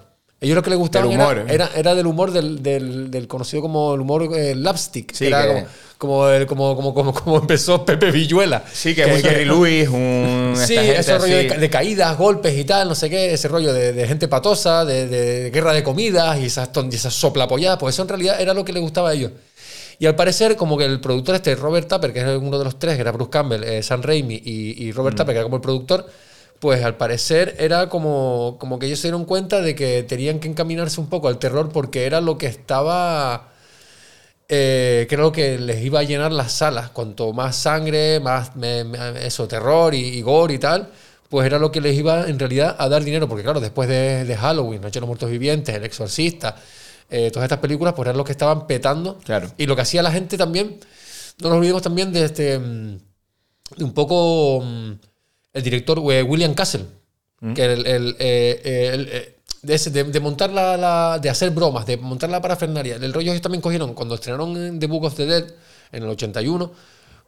Ellos 0.42 0.56
lo 0.58 0.62
que 0.62 0.72
les 0.72 0.80
gustaba 0.80 1.06
era, 1.06 1.24
¿eh? 1.44 1.46
era, 1.56 1.70
era 1.74 1.96
del 1.96 2.06
humor 2.06 2.32
del, 2.32 2.62
del- 2.62 3.10
del 3.10 3.30
conocido 3.30 3.62
como 3.62 3.94
el 3.94 4.02
humor 4.02 4.30
eh, 4.38 4.54
lapstick. 4.56 5.14
Sí, 5.14 5.28
era 5.28 5.44
que- 5.44 5.48
como, 5.48 5.66
como, 5.98 6.28
el- 6.30 6.46
como, 6.48 6.76
como, 6.76 6.94
como, 6.94 7.14
como 7.14 7.38
empezó 7.40 7.86
Pepe 7.86 8.12
Villuela. 8.12 8.64
Sí, 8.72 8.94
que 8.96 9.04
es 9.04 9.10
muy 9.10 9.22
Jerry 9.22 9.46
Lewis, 9.46 9.88
un. 9.90 10.54
Sí, 10.56 10.76
esta 10.76 10.84
gente 10.84 11.00
ese 11.00 11.18
rollo 11.18 11.38
de, 11.38 11.70
caídas, 11.70 12.18
golpes 12.18 12.58
y 12.58 12.66
tal, 12.66 12.90
no 12.90 12.96
sé 12.96 13.10
qué, 13.10 13.34
ese 13.34 13.48
rollo 13.48 13.74
de, 13.74 13.94
de 13.94 14.08
gente 14.08 14.28
patosa, 14.28 14.86
de, 14.86 15.08
de 15.08 15.50
guerra 15.52 15.74
de 15.74 15.84
comidas 15.84 16.40
y 16.40 16.46
esas, 16.46 16.70
y 16.92 16.96
esas 16.96 17.14
soplapolladas, 17.14 17.80
pues 17.80 17.96
eso 17.96 18.02
en 18.04 18.10
realidad 18.10 18.42
era 18.42 18.54
lo 18.54 18.66
que 18.66 18.74
le 18.74 18.80
gustaba 18.80 19.10
a 19.10 19.14
ellos. 19.14 19.32
Y 20.00 20.06
al 20.08 20.16
parecer, 20.16 20.56
como 20.58 20.78
que 20.78 20.86
el 20.86 21.00
productor 21.00 21.36
este, 21.36 21.56
Robert 21.56 21.88
Tapper, 21.88 22.12
que 22.14 22.20
es 22.20 22.26
uno 22.38 22.58
de 22.58 22.66
los 22.66 22.80
tres, 22.80 22.96
que 22.96 23.02
era 23.02 23.12
Bruce 23.12 23.30
Campbell, 23.32 23.64
eh, 23.64 23.84
Sam 23.84 24.02
Raimi 24.02 24.36
y, 24.44 24.84
y 24.86 24.92
Robert 24.92 25.16
Tapper, 25.16 25.34
que 25.34 25.38
era 25.40 25.44
como 25.46 25.58
el 25.58 25.62
productor, 25.62 26.08
pues 26.60 26.84
al 26.84 26.98
parecer 26.98 27.56
era 27.60 27.90
como, 27.90 28.58
como 28.60 28.80
que 28.80 28.88
ellos 28.88 29.00
se 29.00 29.08
dieron 29.08 29.26
cuenta 29.26 29.62
de 29.62 29.76
que 29.76 30.04
tenían 30.04 30.40
que 30.40 30.48
encaminarse 30.48 31.00
un 31.00 31.08
poco 31.08 31.28
al 31.28 31.38
terror 31.38 31.70
porque 31.72 32.06
era 32.06 32.22
lo 32.22 32.38
que 32.38 32.48
estaba 32.48 33.53
eh, 34.56 35.08
creo 35.10 35.32
que 35.32 35.58
les 35.58 35.84
iba 35.84 36.00
a 36.00 36.04
llenar 36.04 36.32
las 36.32 36.52
salas. 36.52 36.90
Cuanto 36.92 37.34
más 37.34 37.56
sangre, 37.56 38.20
más 38.20 38.56
me- 38.56 38.84
me- 38.84 39.26
eso, 39.26 39.48
terror 39.48 39.94
y, 39.96 40.00
y 40.18 40.22
gore 40.22 40.54
y 40.54 40.60
tal, 40.60 40.90
pues 41.30 41.46
era 41.48 41.58
lo 41.58 41.72
que 41.72 41.82
les 41.82 41.96
iba 41.98 42.28
en 42.28 42.38
realidad 42.38 42.76
a 42.78 42.88
dar 42.90 43.04
dinero. 43.04 43.28
Porque 43.28 43.44
claro, 43.44 43.60
después 43.60 43.90
de, 43.90 44.26
de 44.26 44.36
Halloween, 44.38 44.82
Noche 44.82 44.96
de 44.96 45.00
los 45.02 45.08
Muertos 45.08 45.30
Vivientes, 45.32 45.74
El 45.76 45.84
Exorcista, 45.84 46.56
eh, 47.10 47.32
todas 47.32 47.46
estas 47.46 47.60
películas, 47.60 47.94
pues 47.96 48.06
eran 48.08 48.18
lo 48.18 48.24
que 48.24 48.32
estaban 48.34 48.68
petando. 48.68 49.18
Claro. 49.24 49.52
Y 49.58 49.66
lo 49.66 49.76
que 49.76 49.82
hacía 49.82 50.02
la 50.04 50.12
gente 50.12 50.38
también 50.38 50.80
no 51.42 51.50
nos 51.50 51.58
olvidemos 51.58 51.82
también 51.82 52.14
de 52.14 52.26
este. 52.26 52.60
mm, 52.60 52.98
de 53.78 53.84
un 53.84 53.94
poco. 53.94 54.62
mm, 54.64 54.92
el 55.54 55.64
director 55.64 56.00
eh, 56.12 56.22
William 56.24 56.54
Castle. 56.54 56.86
Que 57.56 57.66
el, 57.66 57.86
el, 57.86 58.16
eh, 58.20 58.92
el, 58.94 59.33
de, 59.64 59.74
ese- 59.76 59.90
de- 59.90 60.04
de 60.04 60.20
montar 60.20 60.52
la, 60.52 60.78
la- 60.78 61.20
de 61.20 61.30
hacer 61.30 61.50
bromas, 61.50 61.86
de 61.86 61.98
montar 61.98 62.30
la 62.30 62.42
parafernalia. 62.42 62.96
El 62.98 63.14
rollo 63.14 63.32
ellos 63.32 63.42
también 63.42 63.62
cogieron, 63.62 63.94
cuando 63.96 64.16
estrenaron 64.16 64.56
en 64.58 64.80
The 64.80 64.88
Book 64.88 65.06
of 65.06 65.16
the 65.16 65.26
Dead 65.26 65.46
en 65.92 66.04
el 66.04 66.10
81, 66.10 66.72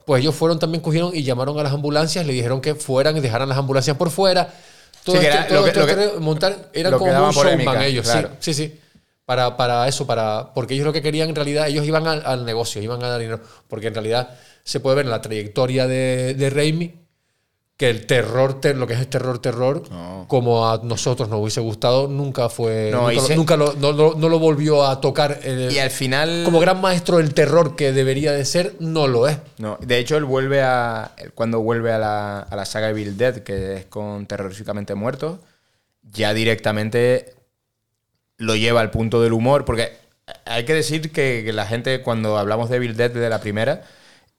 pues 0.05 0.21
ellos 0.21 0.36
fueron 0.36 0.59
también 0.59 0.81
cogieron 0.81 1.11
y 1.15 1.23
llamaron 1.23 1.57
a 1.59 1.63
las 1.63 1.73
ambulancias, 1.73 2.25
le 2.25 2.33
dijeron 2.33 2.61
que 2.61 2.75
fueran 2.75 3.17
y 3.17 3.21
dejaran 3.21 3.49
las 3.49 3.57
ambulancias 3.57 3.97
por 3.97 4.11
fuera. 4.11 4.53
Todo 5.03 5.15
Sí, 5.15 5.21
que 5.21 5.27
esto- 5.29 5.38
era 5.39 5.47
todo 5.47 5.57
lo 5.57 5.63
que- 5.63 5.69
esto 5.69 5.79
lo 5.81 5.88
que- 5.88 5.93
creo, 5.93 6.19
montar, 6.19 6.51
lo 6.51 6.71
que 6.71 6.83
como 6.97 7.11
un 7.27 7.31
showman 7.31 7.81
ellos, 7.83 8.05
claro. 8.05 8.29
sí, 8.39 8.53
sí, 8.53 8.65
sí. 8.67 8.79
Para, 9.25 9.57
para 9.57 9.88
eso, 9.88 10.05
para, 10.05 10.53
porque 10.53 10.75
ellos 10.75 10.86
lo 10.86 10.93
que 10.93 11.01
querían 11.01 11.29
en 11.29 11.36
realidad, 11.36 11.67
ellos 11.67 11.83
iban 11.86 12.05
al, 12.05 12.21
al 12.25 12.45
negocio, 12.45 12.79
iban 12.81 13.03
a 13.03 13.07
dar 13.09 13.19
dinero. 13.19 13.39
Porque 13.67 13.88
en 13.88 13.95
realidad 13.95 14.29
se 14.63 14.79
puede 14.79 14.97
ver 14.97 15.05
en 15.05 15.11
la 15.11 15.21
trayectoria 15.21 15.88
de, 15.88 16.36
de 16.36 16.49
Raimi 16.51 16.93
que 17.78 17.89
el 17.89 18.05
terror, 18.07 18.61
ter- 18.61 18.78
lo 18.78 18.88
que 18.88 18.93
es 18.93 18.99
el 19.01 19.07
terror, 19.07 19.39
terror, 19.39 19.84
como 20.28 20.69
a 20.69 20.80
nosotros 20.82 21.28
nos 21.28 21.41
hubiese 21.41 21.59
gustado, 21.59 22.07
nunca 22.07 22.47
fue. 22.47 22.89
No, 22.89 23.01
nunca, 23.01 23.13
lo, 23.13 23.21
se- 23.21 23.36
nunca 23.36 23.57
lo- 23.57 23.73
no, 23.73 23.91
no- 23.91 24.13
no 24.15 24.30
lo 24.30 24.39
volvió 24.39 24.86
a 24.86 25.01
tocar. 25.01 25.39
eh, 25.43 25.69
Y 25.73 25.80
al 25.80 25.89
final. 25.89 26.43
como 26.45 26.59
gran 26.61 26.80
maestro 26.80 27.17
del 27.17 27.34
terror 27.34 27.76
que 27.76 27.91
debería 27.91 28.32
de 28.32 28.45
ser, 28.45 28.76
no 28.80 29.07
lo 29.07 29.28
es. 29.28 29.39
No, 29.57 29.78
de 29.82 29.99
hecho, 29.99 30.15
él 30.15 30.23
vuelve 30.23 30.61
a. 30.61 31.11
Cuando 31.34 31.59
vuelve 31.59 31.91
a 31.91 31.97
la, 31.97 32.39
a 32.39 32.55
la 32.55 32.63
saga 32.65 32.89
Evil 32.89 33.17
Dead, 33.17 33.39
que 33.43 33.76
es 33.76 33.86
con 33.88 34.26
terroríficamente 34.26 34.95
muertos, 34.95 35.39
ya 36.01 36.34
directamente 36.34 37.34
lo 38.38 38.55
lleva 38.55 38.80
al 38.82 38.91
punto 38.91 39.21
del 39.21 39.34
humor. 39.34 39.65
Porque 39.65 39.91
hay 40.45 40.63
que 40.63 40.73
decir 40.73 41.11
que, 41.11 41.41
que 41.45 41.51
la 41.51 41.65
gente, 41.65 42.01
cuando 42.01 42.38
hablamos 42.38 42.69
de 42.69 42.78
Evil 42.78 42.95
Dead 42.95 43.11
de 43.11 43.30
la 43.30 43.41
primera, 43.41 43.84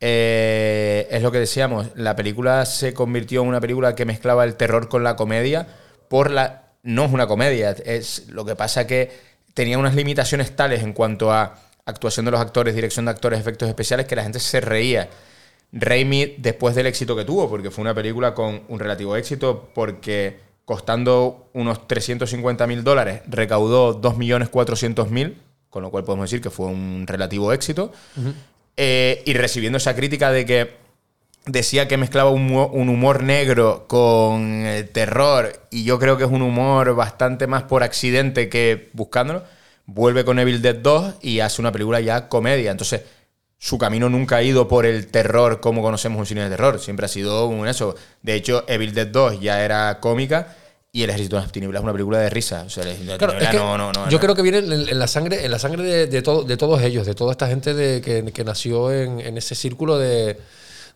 eh, 0.00 1.08
es 1.10 1.22
lo 1.22 1.32
que 1.32 1.38
decíamos. 1.38 1.88
La 1.94 2.16
película 2.16 2.64
se 2.66 2.94
convirtió 2.94 3.42
en 3.42 3.48
una 3.48 3.60
película 3.60 3.94
que 3.94 4.04
mezclaba 4.04 4.44
el 4.44 4.56
terror 4.56 4.88
con 4.88 5.04
la 5.04 5.16
comedia. 5.16 5.66
Por 6.08 6.30
la. 6.30 6.72
No 6.82 7.04
es 7.04 7.12
una 7.12 7.26
comedia. 7.26 7.70
Es 7.70 8.28
lo 8.28 8.44
que 8.44 8.56
pasa 8.56 8.86
que 8.86 9.10
tenía 9.54 9.78
unas 9.78 9.94
limitaciones 9.94 10.54
tales 10.54 10.82
en 10.82 10.92
cuanto 10.92 11.32
a 11.32 11.58
actuación 11.86 12.26
de 12.26 12.32
los 12.32 12.40
actores, 12.40 12.74
dirección 12.74 13.06
de 13.06 13.12
actores, 13.12 13.40
efectos 13.40 13.68
especiales, 13.68 14.06
que 14.06 14.16
la 14.16 14.22
gente 14.22 14.38
se 14.38 14.60
reía. 14.60 15.08
Raimi, 15.72 16.36
después 16.38 16.74
del 16.74 16.86
éxito 16.86 17.16
que 17.16 17.24
tuvo, 17.24 17.48
porque 17.48 17.70
fue 17.70 17.82
una 17.82 17.94
película 17.94 18.34
con 18.34 18.62
un 18.68 18.78
relativo 18.78 19.16
éxito, 19.16 19.70
porque 19.74 20.40
costando 20.64 21.48
unos 21.52 21.86
350 21.86 22.66
mil 22.66 22.84
dólares, 22.84 23.22
recaudó 23.26 24.00
2.400.000, 24.00 25.34
con 25.70 25.82
lo 25.82 25.90
cual 25.90 26.04
podemos 26.04 26.28
decir 26.28 26.40
que 26.42 26.50
fue 26.50 26.66
un 26.66 27.04
relativo 27.06 27.52
éxito, 27.52 27.92
eh, 28.76 29.22
y 29.24 29.34
recibiendo 29.34 29.78
esa 29.78 29.96
crítica 29.96 30.30
de 30.30 30.44
que 30.44 30.76
decía 31.46 31.88
que 31.88 31.96
mezclaba 31.96 32.30
un, 32.30 32.50
humor 32.88 33.22
negro 33.22 33.86
con 33.88 34.66
eh, 34.66 34.82
terror, 34.84 35.60
y 35.70 35.84
yo 35.84 35.98
creo 35.98 36.16
que 36.16 36.24
es 36.24 36.30
un 36.30 36.42
humor 36.42 36.94
bastante 36.94 37.46
más 37.46 37.62
por 37.64 37.82
accidente 37.82 38.48
que 38.48 38.90
buscándolo, 38.92 39.44
vuelve 39.86 40.24
con 40.24 40.38
Evil 40.38 40.62
Dead 40.62 40.76
2 40.76 41.16
y 41.22 41.40
hace 41.40 41.60
una 41.62 41.72
película 41.72 42.00
ya 42.00 42.28
comedia. 42.28 42.72
Entonces, 42.72 43.02
su 43.58 43.78
camino 43.78 44.08
nunca 44.08 44.36
ha 44.36 44.42
ido 44.42 44.68
por 44.68 44.84
el 44.84 45.06
terror 45.06 45.60
como 45.60 45.82
conocemos 45.82 46.18
un 46.18 46.26
cine 46.26 46.44
de 46.44 46.50
terror, 46.50 46.78
siempre 46.80 47.06
ha 47.06 47.08
sido 47.08 47.46
un 47.46 47.66
eso. 47.68 47.94
De 48.22 48.34
hecho, 48.34 48.64
Evil 48.68 48.92
Dead 48.92 49.06
2 49.06 49.40
ya 49.40 49.64
era 49.64 50.00
cómica 50.00 50.56
y 50.96 51.02
El 51.02 51.10
Ejército 51.10 51.36
de 51.36 51.42
las 51.42 51.52
Tinieblas 51.52 51.80
es 51.80 51.84
una 51.84 51.92
película 51.92 52.18
de 52.18 52.30
risa. 52.30 52.64
O 52.66 52.70
sea, 52.70 52.84
Claro, 53.18 53.38
es 53.38 53.48
que 53.48 53.56
no, 53.56 53.76
no, 53.76 53.92
no, 53.92 54.08
yo 54.08 54.18
creo 54.18 54.34
que 54.34 54.42
viene 54.42 54.58
en, 54.58 54.72
en 54.72 54.98
la 54.98 55.06
sangre, 55.06 55.44
en 55.44 55.50
la 55.50 55.58
sangre 55.58 55.82
de, 55.84 56.06
de 56.06 56.22
todo, 56.22 56.42
de 56.44 56.56
todos 56.56 56.80
ellos, 56.82 57.06
de 57.06 57.14
toda 57.14 57.32
esta 57.32 57.46
gente 57.48 57.74
de, 57.74 58.00
que, 58.00 58.24
que 58.32 58.44
nació 58.44 58.92
en, 58.92 59.20
en 59.20 59.36
ese 59.36 59.54
círculo 59.54 59.98
de, 59.98 60.38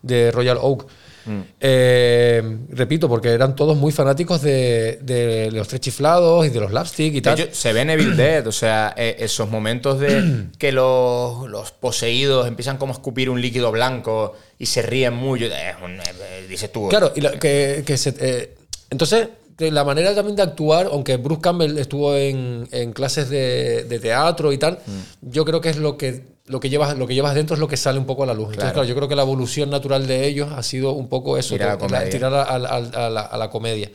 de 0.01 0.31
Royal 0.31 0.57
Oak. 0.59 0.87
Mm. 1.23 1.41
Eh, 1.59 2.57
repito, 2.69 3.07
porque 3.07 3.29
eran 3.29 3.55
todos 3.55 3.77
muy 3.77 3.91
fanáticos 3.91 4.41
de, 4.41 4.97
de 5.03 5.51
los 5.51 5.67
tres 5.67 5.79
chiflados 5.81 6.45
y 6.47 6.49
de 6.49 6.59
los 6.59 6.71
lapstick 6.71 7.13
y 7.13 7.21
tal. 7.21 7.49
se 7.51 7.73
ve 7.73 7.81
en 7.81 7.91
Evil 7.91 8.17
Dead, 8.17 8.47
o 8.47 8.51
sea, 8.51 8.93
eh, 8.97 9.17
esos 9.19 9.47
momentos 9.47 9.99
de 9.99 10.45
que 10.57 10.71
los, 10.71 11.47
los 11.47 11.71
poseídos 11.73 12.47
empiezan 12.47 12.77
como 12.77 12.93
a 12.93 12.95
escupir 12.95 13.29
un 13.29 13.39
líquido 13.39 13.71
blanco 13.71 14.33
y 14.57 14.65
se 14.65 14.81
ríen 14.81 15.13
mucho. 15.13 15.45
eh, 15.45 15.75
dices 16.49 16.71
tú. 16.71 16.89
Claro, 16.89 17.11
y 17.15 17.21
la- 17.21 17.33
que, 17.33 17.83
que 17.85 17.97
se- 17.97 18.15
eh, 18.19 18.55
entonces, 18.89 19.27
la 19.69 19.83
manera 19.83 20.15
también 20.15 20.35
de 20.35 20.41
actuar, 20.41 20.87
aunque 20.91 21.17
Bruce 21.17 21.41
Campbell 21.41 21.77
estuvo 21.77 22.15
en, 22.15 22.67
en 22.71 22.93
clases 22.93 23.29
de, 23.29 23.83
de 23.83 23.99
teatro 23.99 24.51
y 24.53 24.57
tal, 24.57 24.79
Mm. 24.87 25.29
yo 25.29 25.45
creo 25.45 25.61
que 25.61 25.69
es 25.69 25.77
lo 25.77 25.97
que, 25.97 26.23
lo, 26.47 26.59
que 26.59 26.69
llevas, 26.69 26.97
lo 26.97 27.05
que 27.05 27.13
llevas 27.13 27.35
dentro 27.35 27.53
es 27.55 27.59
lo 27.59 27.67
que 27.67 27.77
sale 27.77 27.99
un 27.99 28.05
poco 28.05 28.23
a 28.23 28.25
la 28.25 28.33
luz. 28.33 28.47
Entonces, 28.53 28.71
Claro. 28.73 28.87
yo 28.87 28.95
creo 28.95 29.07
que 29.07 29.15
la 29.15 29.21
evolución 29.21 29.69
natural 29.69 30.07
de 30.07 30.25
ellos 30.25 30.49
ha 30.55 30.63
sido 30.63 30.93
un 30.93 31.07
poco 31.09 31.37
eso, 31.37 31.53
Tirar 31.55 31.69
a 31.69 31.73
la 31.73 31.77
comedia. 31.79 32.09
tirar 32.09 32.33
a, 32.33 32.41
a- 32.43 32.55
a- 32.55 33.05
a 33.05 33.09
la, 33.09 33.21
a 33.21 33.37
la 33.37 33.49
comedia. 33.49 33.91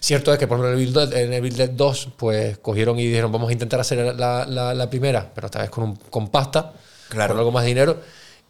Cierto 0.00 0.32
es 0.32 0.38
que, 0.38 0.48
por 0.48 0.58
ejemplo, 0.58 0.72
en 0.76 0.80
Evil 0.82 0.92
Dead, 0.92 1.12
en 1.14 1.32
Evil 1.32 1.56
Dead 1.56 1.70
2, 1.70 2.08
pues 2.16 2.58
cogieron 2.58 2.98
y 2.98 3.06
dijeron, 3.06 3.30
vamos 3.30 3.48
a 3.50 3.52
intentar 3.52 3.78
hacer 3.80 4.14
la, 4.16 4.44
la- 4.46 4.74
la 4.74 4.90
primera, 4.90 5.30
pero 5.32 5.46
esta 5.46 5.60
vez 5.60 5.70
con, 5.70 5.84
un- 5.84 5.96
con 5.96 6.28
pasta, 6.28 6.72
Claro. 7.08 7.34
con 7.34 7.38
algo 7.38 7.52
más 7.52 7.62
de 7.62 7.68
dinero. 7.68 8.00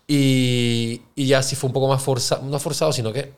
Y, 0.08 1.00
y 1.14 1.26
ya 1.26 1.42
sí 1.42 1.54
fue 1.56 1.68
un 1.68 1.74
poco 1.74 1.88
más 1.88 2.02
forzado, 2.02 2.42
no 2.42 2.58
forzado, 2.58 2.92
sino 2.92 3.12
que 3.12 3.32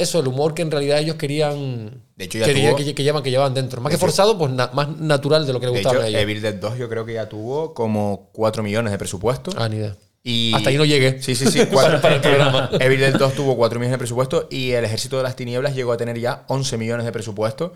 eso, 0.00 0.20
el 0.20 0.28
humor 0.28 0.54
que 0.54 0.62
en 0.62 0.70
realidad 0.70 0.98
ellos 0.98 1.16
querían. 1.16 2.02
De 2.16 2.24
hecho, 2.24 2.38
ya 2.38 2.44
querían- 2.46 2.74
tuvo- 2.74 2.84
que, 2.84 2.94
que 2.94 3.02
llevan, 3.02 3.22
que 3.22 3.30
llevaban 3.30 3.54
dentro. 3.54 3.80
Más 3.80 3.90
De 3.90 3.94
que 3.94 3.96
hecho- 3.96 4.06
forzado, 4.06 4.36
pues 4.38 4.50
na- 4.52 4.70
más 4.72 4.96
natural 4.98 5.46
de 5.46 5.52
lo 5.52 5.60
que 5.60 5.66
le 5.66 5.72
De 5.72 5.78
gustaba 5.78 5.96
hecho, 5.96 6.04
a 6.04 6.08
ellos. 6.08 6.20
Evil 6.20 6.42
Dead 6.42 6.54
2 6.54 6.78
yo 6.78 6.88
creo 6.88 7.04
que 7.06 7.14
ya 7.14 7.28
tuvo 7.28 7.74
como 7.74 8.28
4 8.32 8.62
millones 8.62 8.92
de 8.92 8.98
presupuesto. 8.98 9.50
Ah, 9.56 9.68
ni 9.68 9.76
idea. 9.76 9.96
Y 10.22 10.52
Hasta 10.54 10.68
ahí 10.70 10.76
no 10.76 10.84
llegué. 10.84 11.22
Sí, 11.22 11.34
sí, 11.34 11.46
sí. 11.46 11.60
cuatro- 11.72 12.00
Para 12.00 12.16
el 12.16 12.20
programa. 12.20 12.68
Evil 12.80 13.00
Dead 13.00 13.14
2 13.14 13.34
tuvo 13.34 13.56
4 13.56 13.78
millones 13.78 13.92
de 13.94 13.98
presupuesto 13.98 14.48
y 14.50 14.72
El 14.72 14.84
Ejército 14.84 15.16
de 15.16 15.22
las 15.22 15.34
Tinieblas 15.36 15.74
llegó 15.74 15.92
a 15.92 15.96
tener 15.96 16.18
ya 16.18 16.44
11 16.48 16.76
millones 16.76 17.06
de 17.06 17.12
presupuesto. 17.12 17.72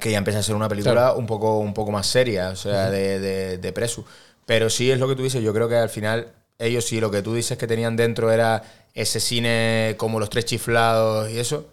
Que 0.00 0.10
ya 0.10 0.18
empieza 0.18 0.40
a 0.40 0.42
ser 0.42 0.56
una 0.56 0.68
película 0.68 0.92
Claro. 0.92 1.16
un, 1.18 1.26
poco, 1.26 1.58
un 1.60 1.72
poco 1.72 1.92
más 1.92 2.06
seria, 2.08 2.50
o 2.50 2.56
sea, 2.56 2.90
de, 2.90 3.20
de, 3.20 3.58
de 3.58 3.72
presu. 3.72 4.04
Pero 4.44 4.68
sí 4.68 4.90
es 4.90 4.98
lo 4.98 5.08
que 5.08 5.14
tú 5.14 5.22
dices, 5.22 5.42
yo 5.42 5.54
creo 5.54 5.68
que 5.68 5.76
al 5.76 5.88
final 5.88 6.32
ellos 6.58 6.84
sí, 6.84 7.00
lo 7.00 7.10
que 7.12 7.22
tú 7.22 7.32
dices 7.34 7.56
que 7.56 7.66
tenían 7.68 7.94
dentro 7.96 8.30
era 8.32 8.62
ese 8.94 9.20
cine 9.20 9.94
como 9.98 10.18
los 10.20 10.30
tres 10.30 10.44
chiflados 10.44 11.28
y 11.30 11.38
eso, 11.38 11.66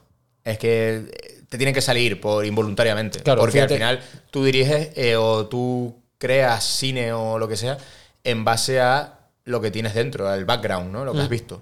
es 0.44 0.58
que 0.58 0.96
eh, 1.12 1.42
te 1.48 1.58
tienen 1.58 1.74
que 1.74 1.82
salir 1.82 2.20
por 2.20 2.46
involuntariamente. 2.46 3.20
Claro, 3.20 3.42
porque 3.42 3.54
fíjate. 3.54 3.74
al 3.76 3.80
final 4.00 4.00
tú 4.32 4.44
diriges 4.44 4.90
eh, 4.96 5.16
o 5.16 5.46
tú 5.48 5.96
creas 6.18 6.64
cine 6.64 7.14
o 7.14 7.38
lo 7.38 7.48
que 7.48 7.58
sea 7.58 7.78
en 8.24 8.44
base 8.44 8.80
a 8.80 9.20
lo 9.46 9.60
que 9.62 9.72
tienes 9.72 9.94
dentro, 9.94 10.28
al 10.30 10.46
background, 10.46 10.92
¿no? 10.92 11.06
Lo 11.06 11.12
que 11.14 11.20
Mm. 11.20 11.22
has 11.22 11.30
visto. 11.30 11.62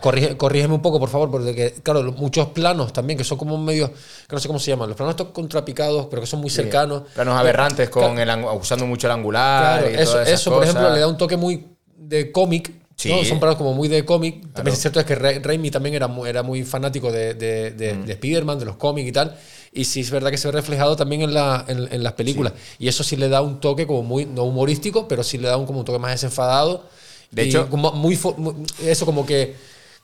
Corrige- 0.00 0.36
corrígeme 0.36 0.74
un 0.74 0.82
poco, 0.82 1.00
por 1.00 1.08
favor, 1.08 1.28
porque, 1.28 1.74
claro, 1.82 2.04
muchos 2.12 2.48
planos 2.50 2.92
también, 2.92 3.18
que 3.18 3.24
son 3.24 3.36
como 3.36 3.58
medios, 3.58 3.90
que 3.90 4.36
no 4.36 4.38
sé 4.38 4.46
cómo 4.46 4.60
se 4.60 4.70
llaman, 4.70 4.88
los 4.88 4.96
planos 4.96 5.12
estos 5.14 5.28
contrapicados, 5.30 6.06
pero 6.06 6.22
que 6.22 6.26
son 6.28 6.40
muy 6.40 6.50
cercanos. 6.50 7.02
planos 7.14 7.36
aberrantes 7.36 7.90
con 7.90 8.14
Claro. 8.14 8.50
el 8.52 8.58
usando 8.60 8.86
mucho 8.86 9.08
el 9.08 9.12
angular. 9.14 9.80
Claro, 9.80 9.90
y 9.90 10.00
eso, 10.00 10.12
todas 10.12 10.28
esas 10.28 10.40
eso 10.40 10.50
por 10.52 10.62
ejemplo, 10.62 10.88
le 10.94 11.00
da 11.00 11.08
un 11.08 11.16
toque 11.16 11.36
muy 11.36 11.66
de 11.96 12.30
cómic. 12.30 12.70
Sí. 13.02 13.08
¿no? 13.10 13.24
Son 13.24 13.38
planos 13.40 13.56
como 13.56 13.74
muy 13.74 13.88
de 13.88 14.04
cómic. 14.04 14.34
También 14.40 14.52
Claro. 14.54 14.72
es 14.72 14.78
cierto 14.80 15.00
es 15.00 15.06
que 15.06 15.14
Ra- 15.14 15.38
Raimi 15.42 15.70
también 15.70 15.94
era 15.94 16.08
muy, 16.08 16.28
era 16.28 16.42
muy 16.42 16.62
fanático 16.64 17.10
de, 17.10 17.34
de, 17.34 17.70
de, 17.72 17.94
Mm. 17.94 18.04
de 18.06 18.12
Spider-Man, 18.12 18.58
de 18.58 18.64
los 18.66 18.76
cómics 18.76 19.08
y 19.08 19.12
tal. 19.12 19.36
Y 19.72 19.84
sí 19.84 20.00
es 20.00 20.10
verdad 20.10 20.30
que 20.30 20.36
se 20.38 20.48
ve 20.48 20.52
reflejado 20.52 20.96
también 20.96 21.22
en, 21.22 21.32
la, 21.34 21.64
en, 21.68 21.88
en 21.92 22.02
las 22.02 22.12
películas. 22.12 22.52
Y 22.78 22.88
eso 22.88 23.02
sí 23.02 23.16
le 23.16 23.28
da 23.28 23.40
un 23.42 23.58
toque 23.60 23.86
como 23.86 24.02
muy, 24.02 24.26
no 24.26 24.44
humorístico, 24.44 25.08
pero 25.08 25.22
sí 25.24 25.38
le 25.38 25.48
da 25.48 25.56
un, 25.56 25.66
como 25.66 25.78
un 25.80 25.84
toque 25.84 25.98
más 25.98 26.10
desenfadado. 26.12 26.84
De 27.30 27.44
Y 27.46 27.48
hecho- 27.48 27.68
como 27.70 27.92
muy, 27.92 28.18
muy- 28.36 28.54
eso 28.84 29.06
como 29.06 29.24
que 29.24 29.54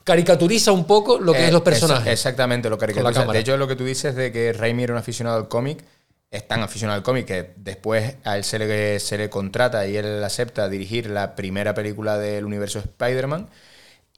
caricaturiza 0.05 0.73
un 0.73 0.85
poco 0.85 1.19
lo 1.19 1.33
que 1.35 1.41
Eh, 1.41 1.47
es 1.49 1.53
los 1.53 1.63
personajes. 1.63 2.13
exactamente, 2.13 2.71
lo 2.71 2.79
caricaturiza. 2.79 3.27
De 3.27 3.39
hecho, 3.41 3.57
lo 3.57 3.69
que 3.69 3.77
tú 3.77 3.85
dices 3.85 4.15
de 4.15 4.33
que 4.33 4.53
Raimi 4.55 4.85
era 4.85 4.95
un 4.95 4.99
aficionado 4.99 5.37
al 5.37 5.49
cómic, 5.49 5.85
es 6.31 6.47
tan 6.47 6.63
aficionado 6.63 6.99
al 6.99 7.03
cómic 7.03 7.27
que 7.27 7.55
después 7.57 8.17
a 8.25 8.37
él 8.37 8.45
se 8.45 8.59
le, 8.59 9.01
se 9.01 9.17
le 9.17 9.31
contrata 9.31 9.87
y 9.87 9.97
él 9.97 10.23
acepta 10.23 10.69
dirigir 10.69 11.09
la 11.09 11.35
primera 11.35 11.75
película 11.75 12.19
del 12.19 12.45
universo 12.45 12.79
Spider-Man. 12.81 13.49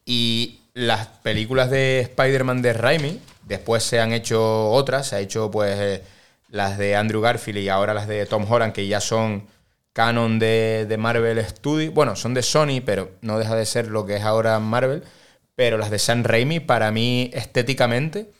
Y 0.04 0.61
las 0.74 1.06
películas 1.06 1.70
de 1.70 2.00
Spider-Man 2.00 2.62
de 2.62 2.72
Raimi, 2.72 3.20
después 3.46 3.84
se 3.84 4.00
han 4.00 4.12
hecho 4.12 4.70
otras, 4.70 5.08
se 5.08 5.16
ha 5.16 5.20
hecho 5.20 5.50
pues 5.50 5.78
eh, 5.78 6.02
las 6.48 6.78
de 6.78 6.96
Andrew 6.96 7.20
Garfield 7.20 7.58
y 7.58 7.68
ahora 7.68 7.94
las 7.94 8.08
de 8.08 8.26
Tom 8.26 8.50
Holland, 8.50 8.72
que 8.72 8.88
ya 8.88 9.00
son 9.00 9.46
canon 9.92 10.38
de, 10.38 10.86
de 10.88 10.96
Marvel 10.96 11.44
Studios. 11.46 11.94
Bueno, 11.94 12.16
son 12.16 12.34
de 12.34 12.42
Sony, 12.42 12.80
pero 12.84 13.11
no 13.20 13.38
deja 13.38 13.54
de 13.54 13.66
ser 13.66 13.86
lo 13.86 14.04
que 14.04 14.16
es 14.16 14.22
ahora 14.22 14.58
Marvel. 14.58 15.04
Pero 15.54 15.76
las 15.78 15.90
de 15.90 15.98
Sam 15.98 16.24
Raimi, 16.24 16.58
para 16.58 16.90
mí, 16.90 17.30
estéticamente, 17.34 18.30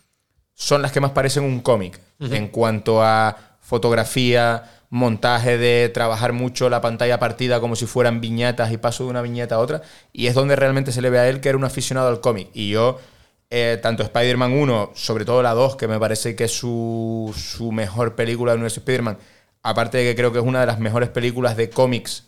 son 0.54 0.80
las 0.82 0.90
que 0.90 1.00
más 1.00 1.10
parecen 1.10 1.44
un 1.44 1.60
cómic. 1.60 2.00
En 2.18 2.48
cuanto 2.48 3.02
a 3.02 3.49
fotografía, 3.70 4.64
montaje 4.90 5.56
de 5.56 5.88
trabajar 5.90 6.32
mucho 6.32 6.68
la 6.68 6.80
pantalla 6.80 7.20
partida 7.20 7.60
como 7.60 7.76
si 7.76 7.86
fueran 7.86 8.20
viñetas 8.20 8.72
y 8.72 8.78
paso 8.78 9.04
de 9.04 9.10
una 9.10 9.22
viñeta 9.22 9.54
a 9.54 9.58
otra. 9.60 9.82
Y 10.12 10.26
es 10.26 10.34
donde 10.34 10.56
realmente 10.56 10.90
se 10.90 11.00
le 11.00 11.08
ve 11.08 11.20
a 11.20 11.28
él 11.28 11.40
que 11.40 11.50
era 11.50 11.56
un 11.56 11.62
aficionado 11.62 12.08
al 12.08 12.20
cómic. 12.20 12.48
Y 12.52 12.70
yo, 12.70 12.98
eh, 13.48 13.78
tanto 13.80 14.02
Spider-Man 14.02 14.52
1, 14.52 14.90
sobre 14.94 15.24
todo 15.24 15.40
la 15.40 15.54
2, 15.54 15.76
que 15.76 15.86
me 15.86 16.00
parece 16.00 16.34
que 16.34 16.44
es 16.44 16.52
su, 16.52 17.32
su 17.36 17.70
mejor 17.70 18.16
película 18.16 18.50
del 18.50 18.58
universo 18.58 18.80
Spider-Man, 18.80 19.18
aparte 19.62 19.98
de 19.98 20.04
que 20.04 20.16
creo 20.16 20.32
que 20.32 20.40
es 20.40 20.44
una 20.44 20.60
de 20.60 20.66
las 20.66 20.80
mejores 20.80 21.10
películas 21.10 21.56
de 21.56 21.70
cómics 21.70 22.24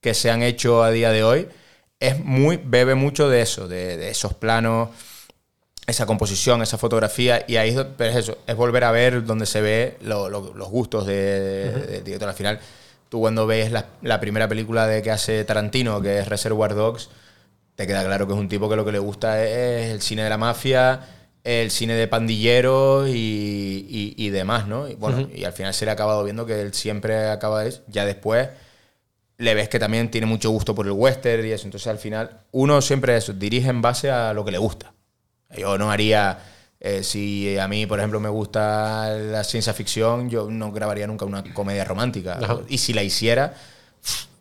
que 0.00 0.14
se 0.14 0.32
han 0.32 0.42
hecho 0.42 0.82
a 0.82 0.90
día 0.90 1.12
de 1.12 1.22
hoy, 1.22 1.48
es 2.00 2.18
muy, 2.18 2.56
bebe 2.56 2.96
mucho 2.96 3.28
de 3.28 3.42
eso, 3.42 3.68
de, 3.68 3.96
de 3.96 4.10
esos 4.10 4.34
planos, 4.34 4.88
esa 5.86 6.06
composición, 6.06 6.62
esa 6.62 6.78
fotografía, 6.78 7.44
y 7.48 7.56
ahí 7.56 7.76
pero 7.96 8.10
es 8.10 8.16
eso, 8.16 8.38
es 8.46 8.54
volver 8.56 8.84
a 8.84 8.92
ver 8.92 9.24
donde 9.24 9.46
se 9.46 9.60
ve 9.60 9.96
lo- 10.02 10.28
lo- 10.28 10.54
los 10.54 10.68
gustos 10.68 11.06
de, 11.06 11.14
de- 11.14 11.86
del 11.86 12.04
director. 12.04 12.28
Al 12.28 12.34
final, 12.36 12.60
tú 13.08 13.20
cuando 13.20 13.46
ves 13.46 13.72
la, 13.72 13.86
la 14.02 14.20
primera 14.20 14.48
película 14.48 14.86
de 14.86 15.02
que 15.02 15.10
hace 15.10 15.44
Tarantino, 15.44 16.00
que 16.00 16.18
es 16.20 16.28
Reservoir 16.28 16.74
Dogs, 16.74 17.08
te 17.74 17.86
queda 17.86 18.04
claro 18.04 18.26
que 18.26 18.32
es 18.34 18.38
un 18.38 18.48
tipo 18.48 18.68
que 18.70 18.76
lo 18.76 18.84
que 18.84 18.92
le 18.92 18.98
gusta 19.00 19.42
es 19.44 19.90
el 19.90 20.00
cine 20.02 20.22
de 20.22 20.28
la 20.30 20.38
mafia, 20.38 21.00
el 21.42 21.70
cine 21.72 21.94
de 21.94 22.06
pandilleros 22.06 23.08
y, 23.08 23.12
y- 23.88 24.14
y 24.16 24.30
demás, 24.30 24.68
¿no? 24.68 24.88
Y 24.88 24.94
bueno, 24.94 25.28
y 25.34 25.42
al 25.44 25.52
final 25.52 25.74
se 25.74 25.84
le 25.84 25.90
ha 25.90 25.94
acabado 25.94 26.22
viendo 26.22 26.46
que 26.46 26.60
él 26.60 26.72
siempre 26.74 27.28
acaba 27.28 27.64
de... 27.64 27.74
Ya 27.88 28.04
después 28.06 28.48
le 29.38 29.54
ves 29.54 29.68
que 29.68 29.78
también 29.80 30.10
tiene 30.10 30.26
mucho 30.26 30.50
gusto 30.50 30.74
por 30.74 30.86
el 30.86 30.92
western 30.92 31.44
y 31.46 31.50
eso. 31.50 31.64
Entonces 31.66 31.88
al 31.88 31.98
final 31.98 32.42
uno 32.52 32.80
siempre 32.80 33.16
eso, 33.16 33.32
dirige 33.32 33.68
en 33.70 33.82
base 33.82 34.10
a 34.10 34.32
lo 34.32 34.44
que 34.44 34.52
le 34.52 34.58
gusta. 34.58 34.91
Yo 35.56 35.78
no 35.78 35.90
haría... 35.90 36.38
eh, 36.84 37.04
si 37.04 37.56
a 37.58 37.68
mí, 37.68 37.86
por 37.86 38.00
ejemplo, 38.00 38.18
me 38.18 38.28
gusta 38.28 39.08
la 39.16 39.44
ciencia 39.44 39.72
ficción, 39.72 40.28
yo 40.28 40.50
no 40.50 40.72
grabaría 40.72 41.06
nunca 41.06 41.24
una 41.24 41.44
comedia 41.54 41.84
romántica. 41.84 42.38
Ajá. 42.42 42.58
Y 42.68 42.78
si 42.78 42.92
la 42.92 43.04
hiciera, 43.04 43.54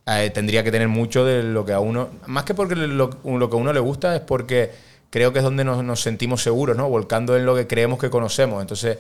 eh, 0.08 0.32
tendría 0.34 0.64
que 0.64 0.72
tener 0.72 0.88
mucho 0.88 1.24
de 1.24 1.44
lo 1.44 1.64
que 1.64 1.74
a 1.74 1.80
uno. 1.80 2.10
Más 2.26 2.44
que 2.44 2.56
porque 2.56 2.76
lo, 2.76 3.12
lo 3.24 3.50
que 3.50 3.56
a 3.56 3.60
uno 3.60 3.72
le 3.72 3.80
gusta, 3.80 4.16
es 4.16 4.22
porque 4.22 4.72
creo 5.12 5.32
que 5.32 5.38
es 5.38 5.46
donde 5.46 5.64
nos, 5.64 5.84
nos 5.84 6.02
sentimos 6.02 6.42
seguros, 6.42 6.76
¿no? 6.76 6.90
Volcando 6.90 7.38
en 7.38 7.46
lo 7.46 7.56
que 7.56 7.68
creemos 7.68 8.00
que 8.00 8.10
conocemos. 8.10 8.60
Entonces, 8.60 8.98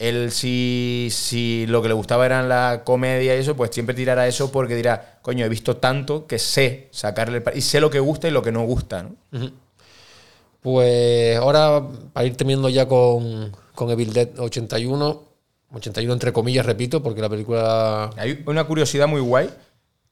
él, 0.00 0.32
si, 0.32 1.10
si 1.12 1.66
lo 1.68 1.82
que 1.82 1.88
le 1.88 1.94
gustaba 1.94 2.26
era 2.26 2.42
la 2.42 2.82
comedia 2.82 3.36
y 3.36 3.38
eso, 3.38 3.54
pues 3.54 3.70
siempre 3.70 3.94
tirará 3.94 4.26
eso 4.26 4.50
porque 4.50 4.74
dirá, 4.74 5.20
coño, 5.22 5.44
he 5.44 5.48
visto 5.48 5.76
tanto 5.76 6.26
que 6.26 6.40
sé 6.40 6.88
sacarle. 6.90 7.40
el 7.46 7.56
Y 7.56 7.60
sé 7.60 7.80
lo 7.80 7.88
que 7.88 8.00
gusta 8.00 8.26
y 8.26 8.32
lo 8.32 8.42
que 8.42 8.50
no 8.50 8.62
gusta, 8.62 9.04
¿no? 9.04 9.14
Pues 10.60 11.36
ahora, 11.38 11.82
para 12.12 12.26
ir 12.26 12.36
terminando 12.36 12.68
ya 12.68 12.86
con, 12.86 13.52
con 13.74 13.90
Evil 13.90 14.12
Dead 14.12 14.28
81, 14.38 15.22
81 15.72 16.12
entre 16.12 16.32
comillas, 16.32 16.66
repito, 16.66 17.02
porque 17.02 17.20
la 17.22 17.28
película... 17.28 18.10
Hay 18.16 18.42
una 18.46 18.64
curiosidad 18.64 19.08
muy 19.08 19.20
guay 19.20 19.48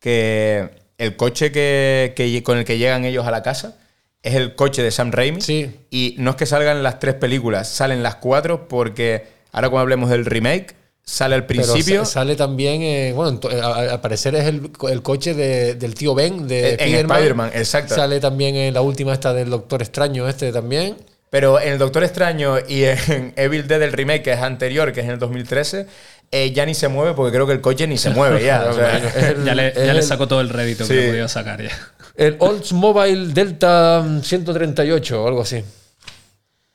que 0.01 0.71
el 0.99 1.17
coche 1.17 1.53
que, 1.53 2.13
que- 2.17 2.43
con 2.43 2.59
el 2.59 2.65
que 2.65 2.79
llegan 2.79 3.05
ellos 3.05 3.27
a 3.27 3.31
la 3.31 3.43
casa 3.43 3.77
es 4.23 4.35
el 4.35 4.55
coche 4.55 4.83
de 4.83 4.91
Sam 4.91 5.11
Raimi. 5.13 5.41
Sí. 5.41 5.71
Y 5.91 6.15
no 6.19 6.31
es 6.31 6.37
que 6.37 6.47
salgan 6.47 6.83
las 6.83 6.99
tres 6.99 7.15
películas, 7.15 7.69
salen 7.69 8.03
las 8.03 8.17
cuatro 8.17 8.69
porque 8.69 9.27
ahora 9.53 9.69
cuando 9.69 9.83
hablemos 9.83 10.11
del 10.11 10.25
remake, 10.25 10.75
sale 11.11 11.35
al 11.35 11.47
principio. 11.47 12.05
sa- 12.05 12.13
sale 12.21 12.37
también, 12.37 12.83
eh, 12.83 13.13
bueno, 13.15 13.41
a- 13.63 13.93
al 13.95 14.01
parecer 14.01 14.35
es 14.35 14.45
el, 14.47 14.71
el 14.91 15.03
coche 15.03 15.33
de- 15.35 15.75
del 15.75 15.95
tío 15.95 16.15
Ben, 16.15 16.47
de 16.47 16.75
En 16.75 16.95
Spider-Man, 17.11 17.51
exacto. 17.55 17.95
Sale 17.95 18.21
también 18.21 18.55
en 18.57 18.75
la 18.75 18.83
última 18.83 19.15
esta 19.15 19.33
del 19.33 19.49
Doctor 19.51 19.81
Extraño 19.83 20.29
este 20.29 20.53
también. 20.53 20.97
Pero 21.31 21.61
en 21.61 21.73
El 21.75 21.79
Doctor 21.79 22.05
Extraño 22.05 22.57
y 22.69 22.85
en 22.85 23.33
Evil 23.37 23.67
Dead, 23.69 23.83
el 23.83 23.93
remake, 23.93 24.23
que 24.23 24.33
es 24.33 24.39
anterior, 24.41 24.93
que 24.93 25.01
es 25.01 25.07
en 25.07 25.13
el 25.13 25.19
2013, 25.19 25.87
eh, 26.31 26.53
ya 26.53 26.65
ni 26.67 26.75
se 26.75 26.89
mueve 26.89 27.15
porque 27.15 27.33
creo 27.35 27.47
que 27.47 27.53
el 27.55 27.61
coche 27.61 27.87
ni 27.87 27.97
se 27.99 28.11
mueve 28.11 28.43
ya. 28.45 28.67
o 28.71 28.73
sea, 28.75 28.99
Es 28.99 29.15
el- 29.17 29.45
ya 29.45 29.55
le, 29.55 29.73
ya 29.75 29.93
le 29.95 30.03
sacó 30.03 30.27
todo 30.29 30.41
el 30.43 30.49
rédito 30.51 30.85
Sí. 30.85 30.95
que 30.95 31.09
podido 31.09 31.29
sacar 31.29 31.63
ya. 31.63 31.71
El 32.17 32.37
Oldsmobile 32.39 33.33
Delta 33.33 34.05
138 34.23 35.23
o 35.23 35.29
algo 35.29 35.43
así. 35.43 35.63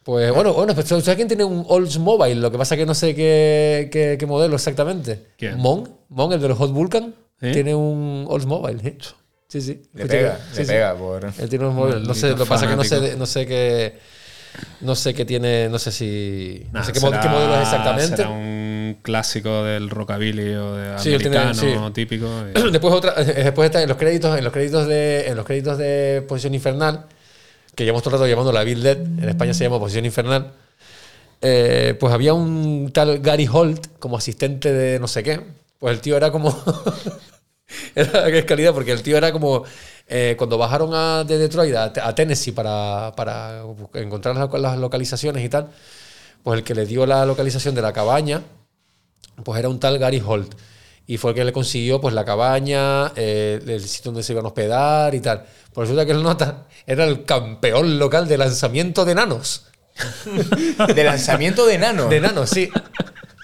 Pues 0.03 0.33
bueno, 0.33 0.53
bueno, 0.53 0.75
pues, 0.75 0.87
¿sabes 0.87 1.07
quién 1.15 1.27
tiene 1.29 1.45
un 1.45 1.65
Oldsmobile? 1.67 2.35
Lo 2.35 2.51
que 2.51 2.57
pasa 2.57 2.75
que 2.75 2.85
no 2.85 2.93
sé 2.93 3.15
qué, 3.15 3.89
qué- 3.91 4.17
qué 4.19 4.25
modelo 4.25 4.55
exactamente. 4.55 5.27
¿Quién? 5.37 5.57
Mon, 5.57 5.89
Mon, 6.09 6.33
el 6.33 6.41
de 6.41 6.47
los 6.49 6.57
Hot 6.57 6.71
Vulcan, 6.71 7.15
¿Sí? 7.41 7.51
tiene 7.51 7.73
un 7.73 8.25
Oldsmobile. 8.27 8.79
¿eh? 8.87 8.97
Sí, 9.47 9.61
sí. 9.61 9.81
le 9.93 10.05
pega, 10.05 10.33
le 10.49 10.55
sí, 10.55 10.61
sí. 10.63 10.67
pega 10.71 10.95
por. 10.95 11.23
Él 11.37 11.49
tiene 11.49 11.67
un 11.67 11.75
móvil. 11.75 12.03
No 12.03 12.13
sé, 12.13 12.29
lo 12.31 12.37
que 12.37 12.45
pasa 12.45 12.65
es 12.65 12.71
que 12.71 12.75
no 12.77 12.83
sé, 12.83 13.15
no 13.17 13.25
sé 13.25 13.45
qué. 13.45 13.99
No 14.81 14.95
sé 14.95 15.13
qué 15.13 15.25
tiene. 15.25 15.69
No 15.69 15.79
sé 15.79 15.91
si. 15.91 16.65
No 16.73 16.83
sé 16.83 16.91
qué, 16.91 16.99
será- 16.99 17.21
qué 17.21 17.29
modelo 17.29 17.55
es 17.55 17.61
exactamente. 17.61 18.17
Será 18.17 18.29
un 18.29 18.97
clásico 19.03 19.63
del 19.63 19.89
rockabilly 19.89 20.53
o 20.55 20.75
de 20.75 20.99
Sí, 20.99 21.15
tiene- 21.17 21.37
americano 21.37 21.87
sí. 21.87 21.93
típico. 21.93 22.27
y- 22.67 22.71
Después 22.71 22.93
otra, 22.93 23.13
después 23.23 23.67
está 23.67 23.81
en 23.81 23.89
los 23.89 23.97
créditos, 23.97 24.37
en 24.37 24.43
los 24.43 24.51
créditos 24.51 24.85
de, 24.87 25.27
en 25.27 25.35
los 25.37 25.45
créditos 25.45 25.77
de 25.77 26.23
Posición 26.27 26.53
Infernal, 26.55 27.05
que 27.75 27.83
llevamos 27.85 28.03
todo 28.03 28.15
el 28.15 28.19
rato 28.21 28.29
llamando 28.29 28.51
la 28.51 28.63
Bill 28.63 28.83
Dead, 28.83 28.97
en 28.97 29.29
España 29.29 29.53
se 29.53 29.63
llama 29.63 29.79
Posición 29.79 30.05
Infernal. 30.05 30.53
eh, 31.41 31.95
pues 31.99 32.13
había 32.13 32.33
un 32.33 32.91
tal 32.93 33.19
Gary 33.19 33.47
Holt 33.51 33.87
como 33.99 34.17
asistente 34.17 34.71
de 34.73 34.99
no 34.99 35.07
sé 35.07 35.23
qué. 35.23 35.41
Pues 35.79 35.95
el 35.95 36.01
tío 36.01 36.17
era 36.17 36.31
como. 36.31 36.49
era 37.95 38.25
que 38.31 38.39
es 38.39 38.45
calidad, 38.45 38.73
porque 38.73 38.91
el 38.91 39.01
tío 39.03 39.17
era 39.17 39.31
como. 39.31 39.63
eh, 40.07 40.35
cuando 40.37 40.57
bajaron 40.57 41.27
de 41.27 41.37
Detroit 41.37 41.75
a, 41.75 41.85
a 41.85 42.15
Tennessee 42.15 42.51
para, 42.51 43.13
para 43.15 43.63
encontrar 43.95 44.35
las, 44.35 44.51
las 44.61 44.77
localizaciones 44.77 45.43
y 45.45 45.49
tal, 45.49 45.69
pues 46.43 46.59
el 46.59 46.63
que 46.65 46.75
le 46.75 46.85
dio 46.85 47.05
la 47.05 47.25
localización 47.25 47.75
de 47.75 47.81
la 47.81 47.93
cabaña 47.93 48.43
pues 49.43 49.59
era 49.59 49.69
un 49.69 49.79
tal 49.79 49.97
Gary 49.99 50.21
Holt. 50.25 50.53
Y 51.05 51.17
fue 51.17 51.31
el 51.31 51.35
que 51.35 51.43
le 51.43 51.51
consiguió 51.51 51.99
pues 51.99 52.13
la 52.13 52.23
cabaña, 52.23 53.11
eh, 53.15 53.59
el 53.67 53.81
sitio 53.81 54.11
donde 54.11 54.23
se 54.23 54.31
iban 54.33 54.45
a 54.45 54.47
hospedar 54.47 55.13
y 55.13 55.19
tal. 55.19 55.43
Por 55.73 55.83
resulta 55.83 56.05
que 56.05 56.13
el 56.13 56.23
nota 56.23 56.67
era 56.87 57.03
el 57.03 57.25
campeón 57.25 57.99
local 57.99 58.27
de 58.27 58.37
lanzamiento 58.37 59.03
de 59.05 59.11
enanos. 59.11 59.65
De 60.95 61.03
lanzamiento 61.03 61.65
de 61.65 61.75
enanos. 61.75 62.09
De 62.09 62.17
enanos, 62.17 62.49
sí. 62.49 62.69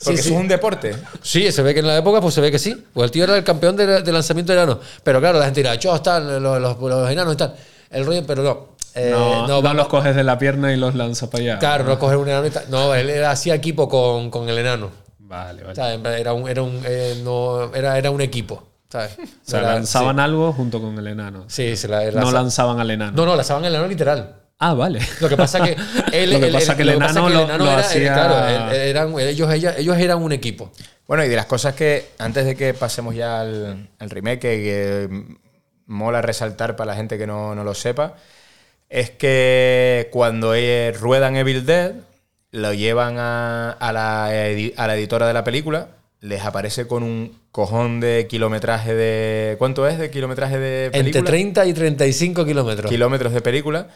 Porque 0.03 0.21
sí, 0.21 0.29
eso 0.29 0.35
es 0.35 0.41
un 0.41 0.47
deporte. 0.47 0.95
Sí, 1.21 1.51
se 1.51 1.61
ve 1.61 1.73
que 1.73 1.81
en 1.81 1.87
la 1.87 1.97
época 1.97 2.21
pues 2.21 2.33
se 2.33 2.41
ve 2.41 2.49
que 2.51 2.57
sí. 2.59 2.85
Pues 2.93 3.05
el 3.05 3.11
tío 3.11 3.25
era 3.25 3.35
el 3.37 3.43
campeón 3.43 3.75
de, 3.75 4.01
de 4.01 4.11
lanzamiento 4.11 4.53
de 4.53 4.59
enanos. 4.59 4.77
Pero 5.03 5.19
claro, 5.19 5.37
la 5.39 5.45
gente 5.45 5.59
dirá, 5.59 5.75
yo 5.75 5.95
están 5.95 6.41
los, 6.41 6.59
los, 6.61 6.79
los 6.79 7.11
enanos 7.11 7.33
y 7.33 7.37
tal. 7.37 7.55
El 7.91 8.05
rollo, 8.05 8.23
pero 8.25 8.41
no. 8.43 8.67
Eh, 8.95 9.09
no, 9.11 9.45
no, 9.47 9.61
vamos- 9.61 9.75
los 9.77 9.87
coges 9.89 10.15
de 10.15 10.23
la 10.23 10.39
pierna 10.39 10.73
y 10.73 10.77
los 10.77 10.95
lanzas 10.95 11.29
para 11.29 11.43
allá. 11.43 11.59
Claro, 11.59 11.83
no 11.83 11.99
coger 11.99 12.17
un 12.17 12.29
enano 12.29 12.47
y 12.47 12.49
tal. 12.51 12.65
No, 12.69 12.95
él 12.95 13.23
hacía 13.25 13.53
equipo 13.55 13.87
con, 13.89 14.31
con 14.31 14.47
el 14.49 14.57
enano. 14.57 14.89
Vale, 15.29 15.63
vale. 15.63 16.19
Era 16.19 16.33
un, 16.33 16.49
era 16.49 16.61
un, 16.63 16.81
eh, 16.85 17.21
no, 17.23 17.73
era, 17.73 17.97
era 17.97 18.09
un 18.11 18.19
equipo. 18.21 18.63
¿sabes? 18.89 19.11
O 19.19 19.49
sea, 19.49 19.61
lanzaban 19.61 20.15
sí. 20.17 20.21
algo 20.23 20.51
junto 20.51 20.81
con 20.81 20.97
el 20.97 21.05
enano. 21.07 21.45
Sí, 21.47 21.75
se 21.77 21.87
la, 21.87 22.03
no 22.05 22.11
lanza- 22.11 22.31
lanzaban 22.33 22.79
al 22.79 22.89
enano. 22.91 23.11
No, 23.15 23.25
no, 23.27 23.35
lanzaban 23.35 23.63
el 23.65 23.73
enano 23.73 23.87
literal. 23.87 24.35
Ah, 24.57 24.73
vale. 24.73 24.99
Lo 25.21 25.29
que 25.29 25.37
pasa 25.37 25.63
que 25.63 25.77
él, 26.11 26.33
Lo 26.33 26.39
que 26.39 26.47
él- 26.47 26.53
pasa 26.53 26.71
él- 26.71 26.75
que 26.77 26.81
el 26.81 26.87
lo 26.87 26.93
que 26.95 26.99
pasa 26.99 27.19
enano 27.19 27.29
lo- 27.29 27.53
el 27.53 27.57
lo 27.59 27.65
era- 27.71 27.77
hacía- 27.79 28.13
claro, 28.13 28.73
eran, 28.73 29.19
ellos, 29.19 29.53
ella- 29.53 29.75
ellos 29.77 29.97
eran 29.97 30.21
un 30.23 30.31
equipo. 30.31 30.71
Bueno, 31.07 31.23
y 31.23 31.29
de 31.29 31.35
las 31.35 31.45
cosas 31.45 31.75
que, 31.75 32.09
antes 32.17 32.45
de 32.45 32.55
que 32.55 32.73
pasemos 32.73 33.13
ya 33.15 33.39
al, 33.41 33.87
al 33.99 34.09
remake, 34.09 34.39
que, 34.39 34.49
que 34.63 35.35
mola 35.85 36.21
resaltar 36.21 36.75
para 36.75 36.91
la 36.91 36.95
gente 36.97 37.17
que 37.17 37.25
no, 37.27 37.53
no 37.55 37.63
lo 37.63 37.73
sepa, 37.73 38.15
es 38.89 39.11
que 39.11 40.09
cuando 40.11 40.53
eh, 40.55 40.91
ruedan 40.99 41.35
Evil 41.35 41.65
Dead, 41.65 41.93
lo 42.51 42.73
llevan 42.73 43.17
a, 43.17 43.71
a 43.71 43.93
la, 43.93 44.25
a 44.25 44.87
la 44.87 44.95
editora 44.95 45.27
de 45.27 45.33
la 45.33 45.43
película, 45.43 45.89
les 46.21 46.43
aparece 46.43 46.87
con 46.87 47.03
un 47.03 47.39
cojón 47.51 47.99
de 47.99 48.27
kilometraje 48.29 48.93
de... 48.93 49.55
¿Cuánto 49.57 49.87
es 49.87 49.97
de 49.97 50.09
kilometraje 50.11 50.57
de 50.59 50.91
película? 50.91 51.19
Entre 51.19 51.21
30 51.21 51.65
y 51.65 51.73
35 51.73 52.45
kilómetros. 52.45 52.91
kilómetros 52.91 53.33
de 53.33 53.41
película. 53.41 53.87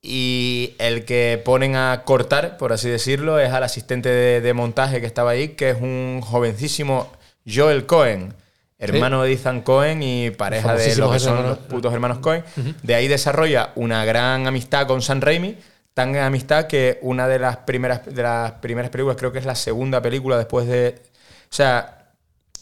Y 0.00 0.74
el 0.78 1.04
que 1.06 1.40
ponen 1.42 1.76
a 1.76 2.02
cortar, 2.04 2.58
por 2.58 2.72
así 2.72 2.90
decirlo, 2.90 3.38
es 3.38 3.50
al 3.50 3.62
asistente 3.62 4.10
de, 4.10 4.40
de 4.42 4.52
montaje 4.52 5.00
que 5.00 5.06
estaba 5.06 5.30
ahí, 5.30 5.48
que 5.48 5.70
es 5.70 5.80
un 5.80 6.20
jovencísimo 6.22 7.10
Joel 7.46 7.86
Cohen, 7.86 8.34
hermano 8.78 9.22
de 9.22 9.32
Ethan 9.32 9.62
Cohen 9.62 10.02
y 10.02 10.30
pareja 10.30 10.74
de 10.74 10.96
lo 10.96 11.08
Famosísimos 11.08 11.12
que 11.12 11.18
son 11.20 11.42
los 11.42 11.58
putos 11.58 11.92
hermanos 11.92 12.18
Cohen. 12.18 12.44
De 12.82 12.94
ahí 12.94 13.08
desarrolla 13.08 13.70
una 13.76 14.04
gran 14.04 14.46
amistad 14.46 14.86
con 14.86 15.00
Sam 15.00 15.20
Raimi, 15.22 15.56
tan 15.94 16.12
gran 16.12 16.26
amistad 16.26 16.66
que 16.66 16.98
una 17.02 17.28
de 17.28 17.38
las 17.38 17.58
primeras, 17.58 18.04
de 18.04 18.22
las 18.22 18.52
primeras 18.52 18.90
películas, 18.90 19.16
creo 19.16 19.32
que 19.32 19.38
es 19.38 19.46
la 19.46 19.54
segunda 19.54 20.02
película 20.02 20.36
después 20.36 20.66
de... 20.66 21.00
O 21.44 21.54
sea, 21.54 22.12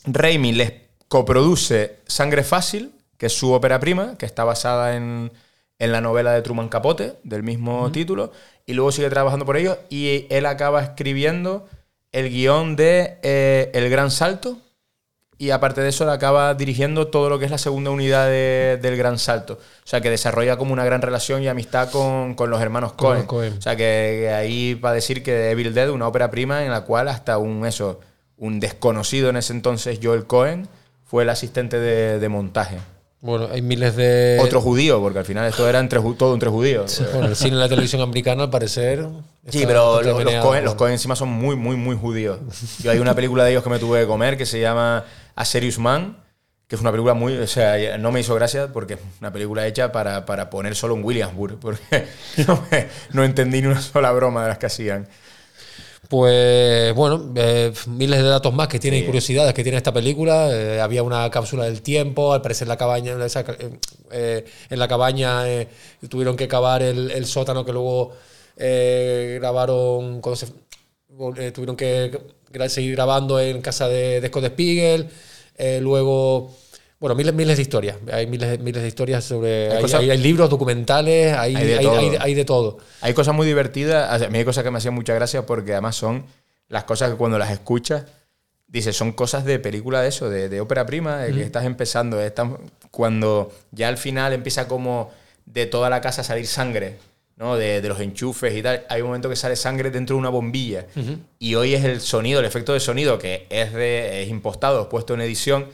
Raimi 0.04 0.52
les 0.52 0.72
coproduce 1.08 2.00
Sangre 2.06 2.44
Fácil, 2.44 2.92
que 3.16 3.26
es 3.26 3.32
su 3.32 3.52
ópera 3.52 3.80
prima, 3.80 4.16
que 4.18 4.26
está 4.26 4.44
basada 4.44 4.96
en, 4.96 5.32
en 5.78 5.92
la 5.92 6.00
novela 6.00 6.32
de 6.32 6.42
Truman 6.42 6.68
Capote, 6.68 7.14
del 7.24 7.42
mismo 7.42 7.90
título, 7.90 8.32
y 8.66 8.74
luego 8.74 8.92
sigue 8.92 9.10
trabajando 9.10 9.46
por 9.46 9.56
ellos, 9.56 9.78
y 9.88 10.26
él 10.30 10.46
acaba 10.46 10.82
escribiendo 10.82 11.66
el 12.12 12.28
guion 12.28 12.76
de 12.76 13.18
eh, 13.22 13.70
El 13.72 13.88
Gran 13.88 14.10
Salto, 14.10 14.58
y 15.44 15.50
aparte 15.50 15.80
de 15.80 15.88
eso, 15.88 16.04
le 16.04 16.12
acaba 16.12 16.54
dirigiendo 16.54 17.08
todo 17.08 17.28
lo 17.28 17.38
que 17.38 17.44
es 17.46 17.50
la 17.50 17.58
segunda 17.58 17.90
unidad 17.90 18.26
de- 18.28 18.78
del 18.80 18.96
Gran 18.96 19.18
Salto. 19.18 19.54
O 19.54 19.86
sea, 19.86 20.00
que 20.00 20.08
desarrolla 20.10 20.56
como 20.56 20.72
una 20.72 20.84
gran 20.84 21.02
relación 21.02 21.42
y 21.42 21.48
amistad 21.48 21.90
con, 21.90 22.34
con 22.34 22.48
los 22.50 22.60
hermanos 22.62 22.92
Cohen. 22.92 23.26
O 23.28 23.60
sea, 23.60 23.74
que, 23.76 24.18
que 24.22 24.30
ahí 24.32 24.74
va 24.74 24.90
a 24.90 24.94
decir 24.94 25.22
que 25.22 25.50
Evil 25.50 25.74
Dead, 25.74 25.90
una 25.90 26.06
ópera 26.06 26.30
prima 26.30 26.64
en 26.64 26.70
la 26.70 26.82
cual 26.82 27.08
hasta 27.08 27.38
un 27.38 27.66
eso, 27.66 27.98
un 28.36 28.60
desconocido 28.60 29.30
en 29.30 29.36
ese 29.36 29.52
entonces, 29.52 29.98
Joel 30.02 30.26
Cohen, 30.26 30.68
fue 31.04 31.24
el 31.24 31.30
asistente 31.30 31.78
de, 31.80 32.18
de 32.20 32.28
montaje. 32.28 32.76
Bueno, 33.20 33.48
hay 33.52 33.62
miles 33.62 33.94
de. 33.94 34.38
Otro 34.42 34.60
judío, 34.60 35.00
porque 35.00 35.20
al 35.20 35.24
final 35.24 35.48
esto 35.48 35.68
era 35.68 35.78
entre, 35.78 36.00
todo 36.18 36.34
entre 36.34 36.50
judíos. 36.50 37.00
Bueno, 37.12 37.28
el 37.28 37.36
cine 37.36 37.56
y 37.56 37.58
la 37.60 37.68
televisión 37.68 38.02
americana, 38.02 38.42
al 38.42 38.50
parecer. 38.50 39.06
Sí, 39.48 39.62
pero 39.64 40.02
los, 40.02 40.20
Cohen, 40.42 40.64
los 40.64 40.74
Cohen 40.74 40.92
encima 40.94 41.14
son 41.14 41.28
muy, 41.28 41.54
muy, 41.54 41.76
muy 41.76 41.96
judíos. 41.96 42.40
Yo 42.82 42.90
hay 42.90 42.98
una 42.98 43.14
película 43.14 43.44
de 43.44 43.52
ellos 43.52 43.62
que 43.62 43.70
me 43.70 43.78
tuve 43.78 44.00
que 44.00 44.06
comer 44.08 44.36
que 44.36 44.44
se 44.44 44.60
llama 44.60 45.04
A 45.42 45.44
Serious 45.44 45.78
Man, 45.78 46.18
que 46.68 46.76
es 46.76 46.80
una 46.80 46.90
película 46.90 47.14
muy. 47.14 47.36
O 47.36 47.46
sea, 47.46 47.98
no 47.98 48.12
me 48.12 48.20
hizo 48.20 48.34
gracia 48.34 48.72
porque 48.72 48.94
es 48.94 49.00
una 49.20 49.32
película 49.32 49.66
hecha 49.66 49.92
para, 49.92 50.24
para 50.26 50.50
poner 50.50 50.74
solo 50.76 50.94
en 50.96 51.04
Williamsburg, 51.04 51.58
porque 51.60 51.82
no, 52.46 52.64
me- 52.70 52.88
no 53.12 53.24
entendí 53.24 53.60
ni 53.62 53.68
una 53.68 53.80
sola 53.82 54.12
broma 54.12 54.42
de 54.42 54.48
las 54.48 54.58
que 54.58 54.66
hacían. 54.66 55.08
Pues 56.08 56.94
bueno, 56.94 57.32
eh, 57.36 57.72
miles 57.86 58.22
de 58.22 58.28
datos 58.28 58.52
más 58.52 58.68
que 58.68 58.78
tiene 58.78 58.98
y 58.98 59.04
curiosidades 59.04 59.54
que 59.54 59.62
tiene 59.62 59.78
esta 59.78 59.92
película. 59.92 60.50
Eh, 60.52 60.80
había 60.80 61.02
una 61.02 61.30
cápsula 61.30 61.64
del 61.64 61.80
tiempo, 61.80 62.32
al 62.34 62.42
parecer 62.42 62.68
la 62.68 62.76
cabaña, 62.76 63.12
esa, 63.24 63.44
eh, 64.10 64.44
en 64.68 64.78
la 64.78 64.88
cabaña 64.88 65.44
tuvieron 66.08 66.36
que 66.36 66.48
cavar 66.48 66.82
el, 66.82 67.10
el 67.10 67.24
sótano 67.26 67.64
que 67.64 67.72
luego 67.72 68.12
grabaron, 68.56 70.20
cuando 70.20 70.36
se, 70.36 70.46
tuvieron 71.52 71.76
que 71.76 72.18
seguir 72.68 72.94
grabando 72.94 73.40
en 73.40 73.60
casa 73.62 73.88
de, 73.88 74.20
de 74.20 74.28
Scott 74.28 74.46
Spiegel. 74.46 75.08
Eh, 75.64 75.80
luego, 75.80 76.52
bueno, 76.98 77.14
miles, 77.14 77.32
miles 77.34 77.56
de 77.56 77.62
historias. 77.62 77.96
Hay 78.12 78.26
miles, 78.26 78.58
miles 78.58 78.82
de 78.82 78.88
historias 78.88 79.22
sobre. 79.24 79.70
Hay 79.70 79.76
Hay, 79.76 79.82
cosas- 79.82 80.00
hay- 80.00 80.10
hay 80.10 80.18
libros, 80.18 80.50
documentales, 80.50 81.36
hay, 81.36 81.54
Hay 81.54 81.66
de 81.66 81.78
hay- 81.78 81.84
todo. 81.84 81.98
hay- 82.20 82.34
de 82.34 82.44
todo. 82.44 82.78
Hay 83.00 83.14
cosas 83.14 83.32
muy 83.34 83.46
divertidas. 83.46 84.20
a 84.22 84.28
mí 84.28 84.38
hay 84.38 84.44
cosas 84.44 84.64
que 84.64 84.70
me 84.72 84.78
hacían 84.78 84.94
mucha 84.94 85.14
gracia 85.14 85.46
porque 85.46 85.72
además 85.72 85.94
son 85.94 86.24
las 86.68 86.82
cosas 86.84 87.10
que 87.10 87.16
cuando 87.16 87.38
las 87.38 87.50
escuchas, 87.52 88.06
dices, 88.66 88.96
son 88.96 89.12
cosas 89.12 89.44
de 89.44 89.58
película 89.60 90.00
de 90.02 90.08
eso, 90.08 90.28
de, 90.30 90.48
de 90.48 90.60
ópera 90.60 90.84
prima, 90.86 91.18
de 91.18 91.32
que 91.32 91.42
estás 91.42 91.64
empezando. 91.64 92.20
estás- 92.20 92.48
cuando 92.90 93.52
ya 93.70 93.86
al 93.88 93.98
final 93.98 94.32
empieza 94.32 94.66
como 94.66 95.10
de 95.46 95.66
toda 95.66 95.90
la 95.90 96.00
casa 96.00 96.22
a 96.22 96.24
salir 96.24 96.46
sangre, 96.46 96.96
¿no? 97.42 97.56
De, 97.56 97.80
de 97.80 97.88
los 97.88 97.98
enchufes 97.98 98.54
y 98.54 98.62
tal. 98.62 98.86
Hay 98.88 99.00
un 99.00 99.08
momento 99.08 99.28
que 99.28 99.34
sale 99.34 99.56
sangre 99.56 99.90
dentro 99.90 100.14
de 100.14 100.20
una 100.20 100.28
bombilla. 100.28 100.86
Ujú. 100.94 101.18
Y 101.40 101.56
hoy 101.56 101.74
es 101.74 101.84
el 101.84 102.00
sonido, 102.00 102.38
el 102.38 102.46
efecto 102.46 102.72
de 102.72 102.78
sonido 102.78 103.18
que 103.18 103.48
es, 103.50 103.72
de, 103.72 104.22
es 104.22 104.28
impostado, 104.28 104.82
es 104.82 104.86
puesto 104.86 105.14
en 105.14 105.22
edición. 105.22 105.66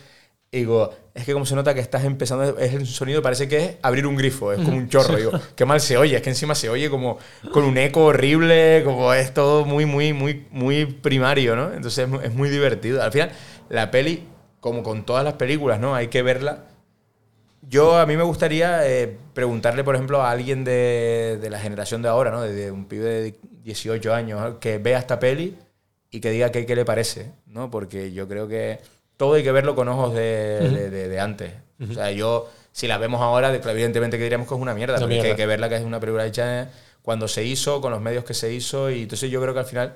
Y 0.51 0.61
digo, 0.61 0.95
es 1.15 1.27
que 1.27 1.35
como 1.35 1.45
se 1.45 1.55
nota 1.55 1.75
que 1.75 1.81
estás 1.81 2.05
empezando, 2.05 2.57
es 2.59 2.73
el 2.73 2.87
sonido, 2.87 3.21
parece 3.21 3.49
que 3.49 3.57
es 3.59 3.77
abrir 3.83 4.07
un 4.07 4.17
grifo, 4.17 4.51
es 4.51 4.59
como 4.61 4.79
un 4.79 4.89
chorro. 4.89 5.15
Digo, 5.15 5.33
qué 5.55 5.67
mal 5.67 5.79
se 5.83 5.99
oye, 5.99 6.17
es 6.17 6.23
que 6.23 6.31
encima 6.31 6.55
se 6.55 6.71
oye 6.71 6.89
como 6.89 7.19
con 7.53 7.65
un 7.65 7.77
eco 7.77 8.07
horrible, 8.07 8.81
como 8.83 9.13
es 9.13 9.35
todo 9.35 9.67
muy, 9.67 9.85
muy, 9.85 10.15
muy, 10.15 10.47
muy 10.51 10.87
primario, 10.87 11.55
¿no? 11.55 11.75
Entonces 11.75 12.09
es 12.25 12.33
muy 12.33 12.49
divertido. 12.49 13.03
Al 13.03 13.13
final, 13.13 13.31
la 13.69 13.91
peli, 13.91 14.25
como 14.61 14.83
con 14.83 15.05
todas 15.05 15.23
las 15.23 15.35
películas, 15.35 15.81
¿no? 15.81 15.95
Hay 15.95 16.09
que 16.09 16.23
verla. 16.23 16.65
Yo, 17.63 17.97
a 17.99 18.07
mí 18.07 18.17
me 18.17 18.23
gustaría 18.23 18.87
eh, 18.89 19.17
preguntarle, 19.35 19.85
por 19.85 19.95
ejemplo, 19.95 20.23
a 20.23 20.31
alguien 20.31 20.65
de, 20.65 21.39
de 21.41 21.51
la 21.51 21.59
generación 21.59 22.03
de 22.03 22.09
ahora, 22.09 22.31
¿no? 22.31 22.41
De, 22.43 22.53
de 22.55 22.71
un 22.71 22.87
pibe 22.87 23.05
de 23.05 23.35
18 23.63 24.15
años, 24.15 24.57
que 24.61 24.79
vea 24.79 24.99
esta 24.99 25.19
peli 25.19 25.57
y 26.11 26.21
que 26.21 26.31
diga 26.31 26.51
qué, 26.51 26.65
qué 26.67 26.77
le 26.77 26.85
parece, 26.85 27.33
¿no? 27.47 27.71
Porque 27.71 28.13
yo 28.13 28.29
creo 28.29 28.49
que 28.49 28.79
todo 29.17 29.35
hay 29.35 29.43
que 29.43 29.53
verlo 29.53 29.75
con 29.75 29.89
ojos 29.89 30.15
de, 30.15 30.89
de- 30.91 31.21
antes. 31.21 31.53
O 31.91 31.93
sea, 31.93 32.11
yo, 32.13 32.49
si 32.73 32.87
la 32.87 32.97
vemos 32.99 33.21
ahora, 33.21 33.51
de- 33.51 33.71
evidentemente 33.71 34.17
que 34.19 34.23
diríamos 34.25 34.49
que 34.49 34.55
es 34.55 34.61
una 34.61 34.75
mierda, 34.75 34.97
Una 34.97 35.07
pero 35.07 35.15
es 35.17 35.21
que 35.23 35.27
hay 35.29 35.37
que 35.37 35.47
verla 35.47 35.69
que 35.69 35.77
es 35.77 35.85
una 35.85 36.01
película 36.01 36.27
hecha 36.27 36.71
cuando 37.03 37.29
se 37.29 37.45
hizo, 37.45 37.81
con 37.81 37.91
los 37.93 38.01
medios 38.01 38.25
que 38.25 38.35
se 38.35 38.53
hizo, 38.53 38.91
y 38.91 39.03
entonces 39.03 39.31
yo 39.31 39.41
creo 39.43 39.53
que 39.53 39.61
al 39.61 39.67
final 39.67 39.95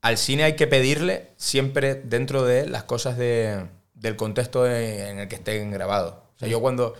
al 0.00 0.16
cine 0.16 0.44
hay 0.44 0.56
que 0.56 0.66
pedirle 0.66 1.28
siempre 1.36 1.94
dentro 1.94 2.44
de 2.44 2.68
las 2.68 2.84
cosas 2.84 3.16
de- 3.18 3.66
del 3.98 4.16
contexto 4.16 4.66
en, 4.66 4.72
en 5.00 5.18
el 5.20 5.28
que 5.28 5.36
estén 5.36 5.70
grabados. 5.70 6.14
O 6.36 6.38
sea, 6.38 6.48
yo 6.48 6.60
cuando 6.60 6.94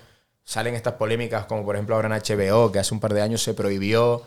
salen 0.45 0.75
estas 0.75 0.95
polémicas, 0.95 1.47
como 1.47 1.65
por 1.65 1.77
ejemplo 1.77 1.95
ahora 1.95 2.09
en 2.09 2.23
HBO, 2.23 2.73
que 2.73 2.79
hace 2.79 2.95
un 2.95 3.01
par 3.01 3.15
de 3.15 3.23
años 3.23 3.43
se 3.43 3.55
prohibió 3.55 4.23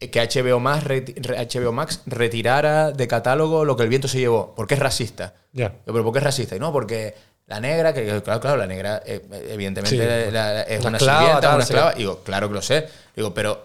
eh, 0.00 0.10
que 0.10 0.20
HBO 0.20 0.60
Max, 0.60 0.84
HBO 0.86 1.72
Max 1.72 2.02
retirara 2.06 2.92
de 2.92 3.08
catálogo 3.08 3.64
lo 3.64 3.76
que 3.76 3.82
el 3.82 3.88
viento 3.88 4.08
se 4.08 4.18
llevó, 4.18 4.54
porque 4.54 4.74
es 4.74 4.80
racista. 4.80 5.34
Ya. 5.52 5.68
Yo, 5.86 5.92
¿Pero 5.92 6.04
por 6.04 6.12
qué 6.12 6.18
es 6.18 6.24
racista? 6.24 6.54
Y 6.56 6.58
no, 6.60 6.72
porque 6.72 7.14
la 7.46 7.60
negra, 7.60 7.92
que 7.94 8.04
claro, 8.22 8.40
claro, 8.40 8.56
la 8.56 8.66
negra 8.66 9.02
eh, 9.06 9.22
evidentemente 9.48 9.96
Sí. 10.26 10.30
la- 10.32 10.52
la- 10.54 10.62
es 10.62 10.80
Una 10.80 10.88
una 10.88 10.96
esclava, 10.98 11.20
sirvienta, 11.20 11.54
una 11.54 11.64
esclava. 11.64 11.92
Digo, 11.94 12.20
claro 12.24 12.48
que 12.48 12.54
lo 12.54 12.62
sé. 12.62 12.88
Digo, 13.14 13.32
pero 13.34 13.62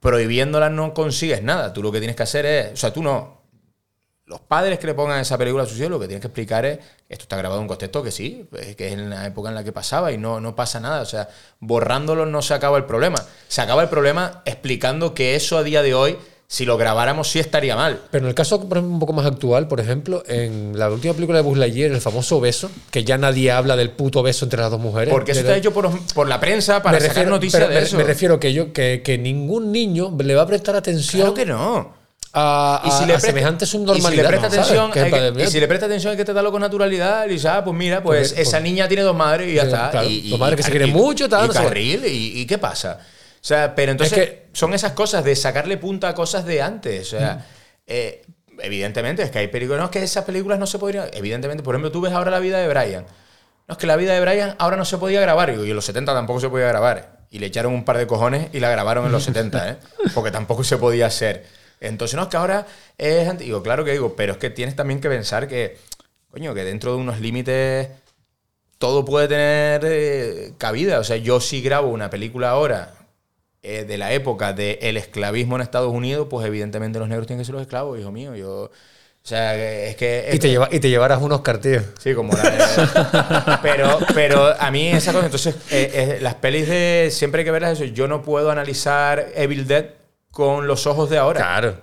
prohibiéndola 0.00 0.70
no 0.70 0.94
consigues 0.94 1.42
nada. 1.42 1.72
Tú 1.72 1.82
lo 1.82 1.90
que 1.92 1.98
tienes 1.98 2.16
que 2.16 2.22
hacer 2.22 2.46
es. 2.46 2.72
O 2.72 2.76
sea, 2.76 2.92
tú 2.92 3.02
no. 3.02 3.37
Los 4.28 4.40
padres 4.40 4.78
que 4.78 4.86
le 4.86 4.92
pongan 4.94 5.20
esa 5.20 5.38
película 5.38 5.62
a 5.64 5.66
sus 5.66 5.78
hijos, 5.78 5.90
lo 5.90 5.98
que 5.98 6.06
tienes 6.06 6.20
que 6.20 6.26
explicar 6.28 6.64
es. 6.66 6.78
Esto 7.08 7.22
está 7.22 7.36
grabado 7.38 7.60
en 7.60 7.62
un 7.62 7.68
contexto 7.68 8.02
que 8.02 8.10
sí, 8.10 8.46
que 8.76 8.88
es 8.88 8.92
en 8.92 9.08
la 9.08 9.26
época 9.26 9.48
en 9.48 9.54
la 9.54 9.64
que 9.64 9.72
pasaba 9.72 10.12
y 10.12 10.18
no, 10.18 10.38
no 10.40 10.54
pasa 10.54 10.78
nada. 10.80 11.00
O 11.00 11.06
sea, 11.06 11.28
borrándolo 11.60 12.26
no 12.26 12.42
se 12.42 12.52
acaba 12.54 12.76
el 12.76 12.84
problema. 12.84 13.16
Se 13.48 13.60
acaba 13.62 13.82
el 13.82 13.88
problema 13.88 14.42
explicando 14.44 15.14
que 15.14 15.34
eso 15.34 15.56
a 15.56 15.62
día 15.62 15.82
de 15.82 15.94
hoy, 15.94 16.18
si 16.46 16.64
lo 16.66 16.76
grabáramos, 16.76 17.28
sí 17.30 17.38
estaría 17.38 17.76
mal. 17.76 18.00
Pero 18.10 18.24
en 18.24 18.28
el 18.28 18.34
caso 18.34 18.58
un 18.58 18.98
poco 18.98 19.12
más 19.12 19.24
actual, 19.26 19.68
por 19.68 19.80
ejemplo, 19.80 20.22
en 20.26 20.78
la 20.78 20.90
última 20.90 21.14
película 21.14 21.38
de 21.38 21.44
Buzz 21.44 21.58
Lightyear, 21.58 21.90
el 21.92 22.00
famoso 22.00 22.40
beso, 22.40 22.70
que 22.90 23.04
ya 23.04 23.16
nadie 23.18 23.50
habla 23.50 23.76
del 23.76 23.90
puto 23.90 24.22
beso 24.22 24.44
entre 24.44 24.60
las 24.60 24.70
dos 24.70 24.80
mujeres. 24.80 25.12
Porque 25.12 25.32
eso 25.32 25.40
está 25.40 25.56
hecho 25.56 25.72
por, 25.72 25.90
por 26.14 26.28
la 26.28 26.38
prensa 26.40 26.82
para 26.82 26.96
me 26.96 27.00
sacar 27.00 27.16
refiero- 27.16 27.30
noticias 27.30 27.68
de 27.68 27.74
me- 27.74 27.80
eso. 27.82 27.96
Me 27.96 28.04
refiero 28.04 28.38
que 28.40 28.52
yo 28.52 28.72
que, 28.74 29.02
que 29.04 29.16
ningún 29.18 29.72
niño 29.72 30.14
le 30.18 30.34
va 30.34 30.42
a 30.42 30.46
prestar 30.46 30.76
atención 30.76 31.20
Claro 31.22 31.34
que 31.34 31.46
no. 31.46 31.97
A, 32.40 32.82
Y 32.86 32.90
si 32.90 33.02
a- 33.02 33.06
le 33.06 33.12
a 33.12 33.16
presta- 33.16 33.26
semejante 33.28 33.64
Y 33.64 33.66
si 33.66 33.72
subnormalidad. 33.72 34.22
le 34.22 34.28
presta 34.28 34.50
¿sabes? 34.50 34.58
atención, 34.66 34.90
Que 34.92 35.00
hay 35.00 35.10
que- 35.32 35.42
y 35.42 35.46
si 35.48 35.60
le 35.60 35.68
presta 35.68 35.86
atención 35.86 36.10
hay 36.12 36.16
que 36.16 36.24
tratarlo 36.24 36.50
con 36.52 36.60
naturalidad. 36.60 37.26
Y 37.26 37.30
dice, 37.30 37.48
ah, 37.48 37.64
pues 37.64 37.76
mira, 37.76 38.02
pues 38.02 38.28
Porque- 38.28 38.42
esa 38.42 38.60
niña 38.60 38.86
tiene 38.88 39.02
dos 39.02 39.16
madres 39.16 39.48
y 39.50 39.54
ya 39.54 39.62
Sí, 39.62 39.66
está. 39.68 39.90
claro, 39.90 40.08
y, 40.08 40.30
dos 40.30 40.38
madres 40.40 40.56
que 40.56 40.62
se 40.62 40.70
quieren 40.70 40.90
mucho, 40.92 41.28
tal, 41.28 41.44
Y 41.44 41.48
no 41.48 41.54
carril, 41.54 42.04
y, 42.06 42.40
y 42.40 42.46
qué 42.46 42.58
pasa? 42.58 42.98
O 43.00 43.44
sea, 43.48 43.74
pero 43.74 43.92
entonces 43.92 44.16
Es 44.18 44.24
que- 44.24 44.46
son 44.52 44.74
esas 44.74 44.92
cosas 44.92 45.24
de 45.24 45.34
sacarle 45.36 45.76
punta 45.78 46.08
a 46.08 46.14
cosas 46.14 46.44
de 46.44 46.60
antes. 46.62 47.12
O 47.12 47.16
Mm. 47.16 47.18
sea, 47.20 47.46
eh, 47.86 48.22
evidentemente 48.60 49.22
es 49.22 49.30
que 49.30 49.38
hay 49.38 49.48
películas. 49.48 49.78
No, 49.80 49.84
es 49.86 49.90
que 49.90 50.02
esas 50.02 50.24
películas 50.24 50.58
no 50.58 50.66
se 50.66 50.78
podrían. 50.78 51.08
Evidentemente, 51.12 51.62
por 51.62 51.74
ejemplo, 51.74 51.92
tú 51.92 52.00
ves 52.00 52.12
ahora 52.12 52.30
la 52.30 52.40
vida 52.40 52.58
de 52.58 52.68
Brian. 52.68 53.04
No, 53.68 53.72
es 53.72 53.78
que 53.78 53.86
la 53.86 53.96
vida 53.96 54.14
de 54.14 54.20
Brian 54.20 54.54
ahora 54.58 54.76
no 54.76 54.84
se 54.84 54.98
podía 54.98 55.20
grabar. 55.20 55.50
Y 55.50 55.52
en 55.70 55.76
los 55.76 55.84
70 55.84 56.14
tampoco 56.14 56.40
se 56.40 56.48
podía 56.48 56.66
grabar. 56.68 57.18
Y 57.30 57.38
le 57.38 57.46
echaron 57.46 57.74
un 57.74 57.84
par 57.84 57.98
de 57.98 58.06
cojones 58.06 58.48
y 58.54 58.60
la 58.60 58.70
grabaron 58.70 59.04
en 59.06 59.12
los 59.12 59.22
70, 59.24 59.68
¿eh? 59.70 59.76
Porque 60.14 60.30
tampoco 60.30 60.64
se 60.64 60.78
podía 60.78 61.06
hacer. 61.06 61.44
Entonces, 61.80 62.16
no, 62.16 62.22
es 62.22 62.28
que 62.28 62.36
ahora 62.36 62.66
es 62.96 63.28
anti- 63.28 63.44
Digo, 63.44 63.62
claro 63.62 63.84
que 63.84 63.92
digo, 63.92 64.14
pero 64.16 64.32
es 64.32 64.38
que 64.38 64.50
tienes 64.50 64.74
también 64.76 65.00
que 65.00 65.08
pensar 65.08 65.46
que, 65.48 65.76
coño, 66.30 66.54
que 66.54 66.64
dentro 66.64 66.92
de 66.92 66.98
unos 66.98 67.20
límites 67.20 67.88
todo 68.78 69.04
puede 69.04 69.28
tener 69.28 69.82
eh, 69.84 70.52
cabida. 70.58 71.00
O 71.00 71.04
sea, 71.04 71.16
yo 71.16 71.40
si 71.40 71.62
grabo 71.62 71.88
una 71.88 72.10
película 72.10 72.50
ahora 72.50 72.94
eh, 73.62 73.84
de 73.84 73.98
la 73.98 74.12
época 74.12 74.52
del 74.52 74.96
esclavismo 74.96 75.56
en 75.56 75.62
Estados 75.62 75.92
Unidos, 75.92 76.28
pues 76.30 76.46
evidentemente 76.46 76.98
los 76.98 77.08
negros 77.08 77.26
tienen 77.26 77.40
que 77.42 77.44
ser 77.46 77.54
los 77.54 77.62
esclavos, 77.62 77.98
hijo 77.98 78.12
mío. 78.12 78.36
Yo, 78.36 78.50
o 78.64 78.70
sea, 79.28 79.56
es 79.88 79.96
que... 79.96 80.30
Y 80.32 80.38
te, 80.38 80.48
lleva, 80.48 80.68
y 80.70 80.78
te 80.78 80.88
llevarás 80.88 81.20
unos 81.20 81.40
cartillos. 81.42 81.84
Sí, 81.98 82.14
como 82.14 82.32
la 82.34 82.42
de- 82.50 83.58
pero, 83.62 83.98
pero 84.14 84.54
a 84.58 84.70
mí 84.70 84.88
esa 84.88 85.12
cosa, 85.12 85.24
entonces, 85.26 85.54
eh, 85.70 85.90
eh, 85.92 86.18
las 86.22 86.36
pelis 86.36 86.68
de 86.68 87.08
siempre 87.12 87.40
hay 87.40 87.44
que 87.44 87.50
verlas 87.50 87.72
eso. 87.72 87.84
Yo 87.84 88.06
no 88.08 88.22
puedo 88.22 88.50
analizar 88.50 89.28
Evil 89.34 89.66
Dead 89.66 89.86
con 90.30 90.66
los 90.66 90.86
ojos 90.86 91.10
de 91.10 91.18
ahora. 91.18 91.40
Claro. 91.40 91.80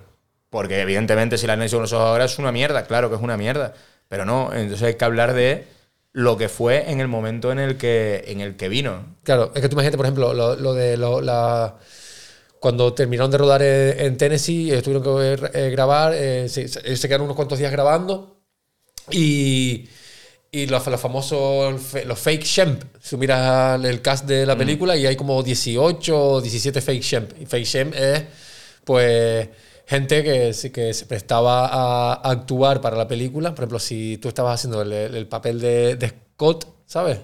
Porque 0.49 0.81
evidentemente 0.81 1.37
si 1.37 1.47
la 1.47 1.53
analizo 1.53 1.77
con 1.77 1.83
los 1.83 1.93
ojos 1.93 2.05
de 2.05 2.09
ahora 2.11 2.25
es 2.25 2.39
una 2.39 2.51
mierda, 2.51 2.85
claro 2.85 3.09
que 3.09 3.15
es 3.15 3.21
una 3.21 3.37
mierda. 3.37 3.73
Pero 4.07 4.25
no, 4.25 4.53
entonces 4.53 4.83
hay 4.83 4.95
que 4.95 5.05
hablar 5.05 5.33
de 5.33 5.67
lo 6.13 6.37
que 6.37 6.47
fue 6.47 6.89
en 6.91 7.01
el 7.01 7.07
momento 7.09 7.51
en 7.51 7.59
el 7.59 7.77
que, 7.77 8.23
en 8.27 8.39
el 8.39 8.55
que 8.55 8.69
vino. 8.69 9.15
Claro, 9.23 9.51
es 9.53 9.61
que 9.61 9.67
tú 9.67 9.73
imagínate, 9.73 9.97
por 9.97 10.05
ejemplo, 10.05 10.33
lo, 10.33 10.55
lo 10.55 10.73
de 10.73 10.95
lo- 10.97 11.21
la. 11.21 11.75
Cuando 12.59 12.93
terminaron 12.93 13.29
de 13.31 13.37
rodar 13.37 13.61
en, 13.61 13.99
en 13.99 14.17
Tennessee, 14.17 14.71
eh, 14.71 14.81
tuvieron 14.81 15.03
que 15.03 15.49
eh, 15.53 15.69
grabar, 15.69 16.13
eh, 16.15 16.47
se 16.49 17.07
quedaron 17.07 17.25
unos 17.25 17.35
cuantos 17.35 17.59
días 17.59 17.71
grabando 17.71 18.37
y, 19.11 19.87
y 20.55 20.67
los, 20.67 20.87
los 20.87 21.01
famosos, 21.01 21.93
los 22.05 22.19
fake 22.19 22.43
shemp. 22.43 22.83
Si 23.01 23.17
miras 23.17 23.83
el 23.83 24.01
cast 24.01 24.25
de 24.25 24.45
la 24.45 24.57
película 24.57 24.95
y 24.95 25.05
hay 25.05 25.17
como 25.17 25.43
18 25.43 26.17
o 26.17 26.41
17 26.41 26.81
fake 26.81 27.03
shemp. 27.03 27.31
Y 27.41 27.45
fake 27.45 27.65
shemp 27.65 27.93
es, 27.93 28.23
pues, 28.85 29.49
gente 29.85 30.23
que, 30.23 30.71
que 30.71 30.93
se 30.93 31.05
prestaba 31.07 31.67
a, 31.67 32.13
a 32.13 32.31
actuar 32.31 32.79
para 32.79 32.95
la 32.95 33.05
película. 33.05 33.53
Por 33.53 33.63
ejemplo, 33.63 33.79
si 33.79 34.17
tú 34.17 34.29
estabas 34.29 34.55
haciendo 34.55 34.81
el, 34.81 34.93
el 34.93 35.27
papel 35.27 35.59
de, 35.59 35.97
de 35.97 36.13
Scott, 36.35 36.67
¿sabes? 36.85 37.19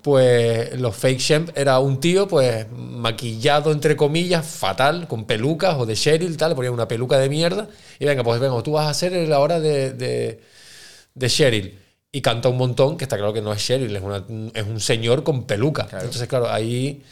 pues 0.00 0.78
los 0.78 0.94
fake 0.94 1.18
shemp 1.18 1.50
era 1.56 1.78
un 1.78 1.98
tío 1.98 2.28
pues 2.28 2.66
maquillado 2.70 3.72
entre 3.72 3.96
comillas 3.96 4.44
fatal 4.46 5.08
con 5.08 5.24
pelucas 5.24 5.76
o 5.78 5.86
de 5.86 5.94
Cheryl 5.94 6.36
tal 6.36 6.50
le 6.50 6.56
ponían 6.56 6.74
una 6.74 6.86
peluca 6.86 7.16
de 7.16 7.30
mierda 7.30 7.68
y 7.98 8.04
venga 8.04 8.22
pues 8.22 8.38
venga 8.38 8.62
tú 8.62 8.72
vas 8.72 8.86
a 8.86 8.92
ser 8.92 9.12
la 9.26 9.38
hora 9.38 9.60
de, 9.60 9.94
de, 9.94 10.42
de 11.14 11.28
Cheryl 11.30 11.83
y 12.14 12.20
canta 12.22 12.48
un 12.48 12.56
montón 12.56 12.96
que 12.96 13.04
está 13.04 13.16
claro 13.16 13.32
que 13.32 13.42
no 13.42 13.52
es 13.52 13.60
Cheryl 13.64 13.94
es, 13.94 14.02
una- 14.02 14.24
es 14.54 14.64
un 14.66 14.80
señor 14.80 15.22
con 15.24 15.42
peluca. 15.44 15.86
Entonces 16.04 16.28
claro 16.28 16.48
ahí 16.50 17.02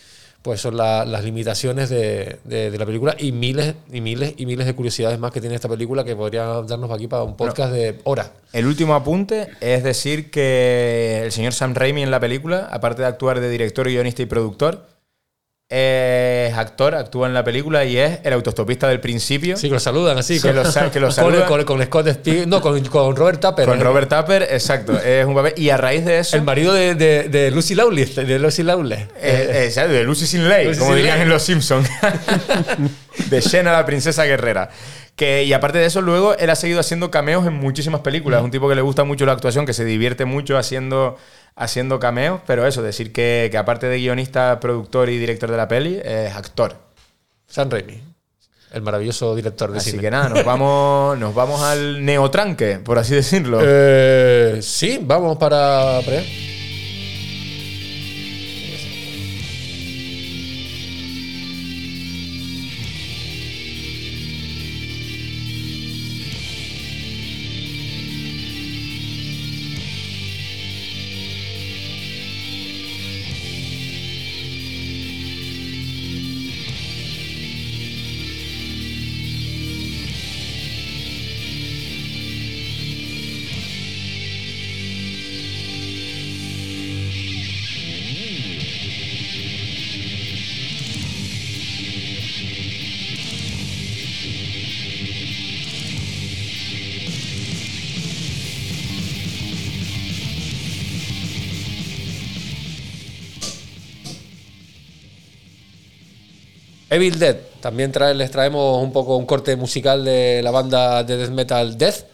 pues 0.43 0.61
son 0.61 0.77
la- 0.77 1.05
las 1.05 1.23
limitaciones 1.25 1.89
de, 1.89 2.39
de- 2.45 2.71
de 2.71 2.79
la 2.79 2.85
película 2.87 3.15
y 3.19 3.31
miles 3.33 3.75
y 3.93 4.01
miles 4.01 4.35
y 4.37 4.45
miles 4.47 4.67
de 4.67 4.75
curiosidades 4.75 5.19
más 5.19 5.31
que 5.33 5.41
tiene 5.41 5.55
esta 5.55 5.69
película 5.69 6.03
que 6.05 6.17
podría 6.17 6.45
darnos 6.67 6.91
aquí 6.91 7.07
para 7.07 7.23
un 7.23 7.37
podcast 7.37 7.73
de 7.73 8.01
horas. 8.05 8.31
El 8.53 8.67
último 8.67 8.95
apunte 8.95 9.49
es 9.61 9.85
decir 9.85 10.31
que 10.33 11.23
el 11.25 11.33
señor 11.33 11.53
Sam 11.53 11.75
Raimi 11.75 12.03
en 12.03 12.11
la 12.11 12.19
película, 12.21 12.69
aparte 12.73 13.03
de 13.03 13.09
actuar 13.09 13.39
de 13.41 13.49
director, 13.51 13.87
guionista 13.89 14.23
y 14.23 14.27
productor, 14.27 14.85
es 15.75 16.53
actor, 16.55 16.95
actúa 16.95 17.27
en 17.27 17.35
la 17.35 17.43
película 17.43 17.85
y 17.85 17.97
es 17.97 18.19
el 18.25 18.33
autostopista 18.35 18.89
del 18.89 19.01
principio. 19.01 19.57
Sí, 19.57 19.69
que 19.69 19.75
lo 19.75 19.81
saludan 19.81 20.19
así. 20.19 20.35
Que 20.41 20.49
con, 20.49 20.57
lo 20.57 20.63
que 20.65 20.69
saludan. 21.13 21.47
con, 21.49 21.65
con 21.65 21.83
Scott 21.83 22.09
Speed, 22.09 22.47
no, 22.47 22.61
con, 22.61 22.79
con 22.85 23.17
Robert 23.17 23.41
Tapper. 23.41 23.67
Con 23.67 23.79
el- 23.79 23.85
Robert 23.85 24.09
Tapper, 24.09 24.43
exacto. 24.51 24.99
Es 24.99 25.25
un 25.25 25.35
papel. 25.35 25.55
Y 25.57 25.71
a 25.71 25.77
raíz 25.79 26.05
de 26.05 26.19
eso. 26.19 26.37
El 26.37 26.43
marido 26.43 26.75
de, 26.75 26.95
de, 26.95 27.29
de 27.31 27.51
Lucy 27.51 27.75
Lawless. 27.75 28.17
De 28.17 28.39
Lucy 28.39 28.63
Lawless. 28.63 29.01
Eh, 29.21 29.63
exacto, 29.67 29.93
de 29.93 30.05
Lucy 30.05 30.27
Sin 30.27 30.49
Ley, 30.49 30.67
Lucy 30.67 30.79
como 30.79 30.91
Sin 30.91 30.97
dirían 30.99 31.17
Ley. 31.19 31.23
en 31.25 31.29
Los 31.31 31.43
Simpsons. 31.43 31.89
de 33.31 33.41
Xena, 33.43 33.73
la 33.73 33.87
princesa 33.87 34.25
guerrera. 34.25 34.71
Que, 35.17 35.45
y 35.45 35.53
aparte 35.53 35.79
de 35.79 35.85
eso, 35.87 36.01
luego 36.01 36.35
él 36.37 36.49
ha 36.51 36.55
seguido 36.57 36.81
haciendo 36.81 37.11
cameos 37.11 37.47
en 37.47 37.53
muchísimas 37.53 38.01
películas. 38.01 38.41
Es 38.41 38.45
un 38.45 38.51
tipo 38.51 38.69
que 38.69 38.75
le 38.75 38.81
gusta 38.83 39.05
mucho 39.05 39.27
la 39.27 39.33
actuación, 39.33 39.67
que 39.67 39.75
se 39.75 39.85
divierte 39.85 40.25
mucho 40.25 40.57
haciendo, 40.57 41.17
haciendo 41.55 41.99
cameos. 41.99 42.41
Pero 42.47 42.67
eso, 42.67 42.83
decir 42.83 43.13
que, 43.13 43.49
que 43.51 43.59
aparte 43.59 43.87
de 43.87 43.99
guionista, 43.99 44.59
productor 44.59 45.11
y 45.11 45.19
director 45.19 45.51
de 45.51 45.57
la 45.57 45.69
peli, 45.69 46.01
es 46.03 46.35
actor. 46.35 46.77
Sam 47.47 47.71
Raimi. 47.71 48.03
El 48.73 48.81
maravilloso 48.81 49.37
director 49.37 49.71
de 49.71 49.79
Así 49.79 49.91
cine. 49.91 50.03
que 50.03 50.11
nada, 50.11 50.31
nos 50.31 50.45
vamos, 50.47 51.19
nos 51.21 51.35
vamos 51.35 51.61
al 51.61 52.03
neotranque, 52.03 52.79
por 52.79 52.99
así 52.99 53.15
decirlo. 53.15 53.59
Eh, 53.63 54.61
sí, 54.63 54.99
vamos 55.03 55.37
para. 55.37 56.01
para 56.05 56.23
Evil 106.93 107.19
Dead. 107.19 107.37
También 107.61 107.93
trae- 107.93 108.15
les 108.15 108.31
traemos 108.31 108.83
un 108.83 108.93
poco 108.93 109.17
un 109.17 109.27
corte 109.27 109.57
musical 109.57 110.05
de 110.05 110.41
la 110.43 110.51
banda 110.51 111.03
de 111.05 111.17
death 111.17 111.31
metal 111.31 111.79
Death, 111.79 112.05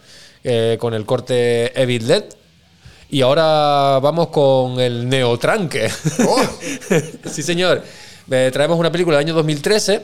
eh, 0.44 0.76
con 0.78 0.94
el 0.94 1.04
corte 1.04 1.72
Evil 1.80 2.06
Dead. 2.06 2.24
Y 3.10 3.22
ahora 3.22 3.98
vamos 4.00 4.28
con 4.28 4.78
el 4.80 5.08
neotranque. 5.08 5.88
sí, 7.30 7.42
señor. 7.42 7.82
Eh, 8.30 8.50
traemos 8.52 8.78
una 8.78 8.92
película 8.92 9.16
del 9.16 9.26
año 9.26 9.34
2013, 9.34 10.02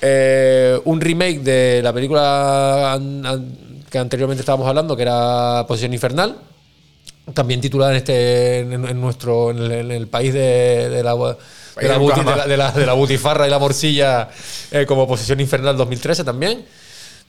eh, 0.00 0.78
un 0.84 1.00
remake 1.00 1.40
de 1.40 1.80
la 1.82 1.92
película 1.92 2.92
an- 2.92 3.26
an- 3.26 3.82
que 3.90 3.98
anteriormente 3.98 4.40
estábamos 4.42 4.68
hablando, 4.68 4.96
que 4.96 5.02
era 5.02 5.64
Posición 5.66 5.92
Infernal 5.92 6.36
también 7.34 7.60
titulada 7.60 7.90
en 7.90 7.96
este 7.96 8.58
en, 8.60 8.72
en 8.86 9.00
nuestro 9.00 9.50
en 9.50 9.58
el, 9.58 9.72
en 9.72 9.90
el 9.90 10.06
país 10.06 10.32
de, 10.32 10.88
de 10.90 11.02
la 11.02 11.12
de 11.80 11.88
la, 11.88 11.98
buti- 11.98 12.18
Bucama. 12.20 12.30
de 12.32 12.36
la- 12.36 12.46
de 12.46 12.56
la- 12.56 12.72
de 12.72 12.86
la 12.86 12.92
butifarra 12.94 13.46
y 13.46 13.50
la 13.50 13.58
morcilla 13.58 14.28
eh, 14.70 14.84
como 14.86 15.06
Posesión 15.06 15.40
Infernal 15.40 15.76
2013 15.76 16.24
también 16.24 16.64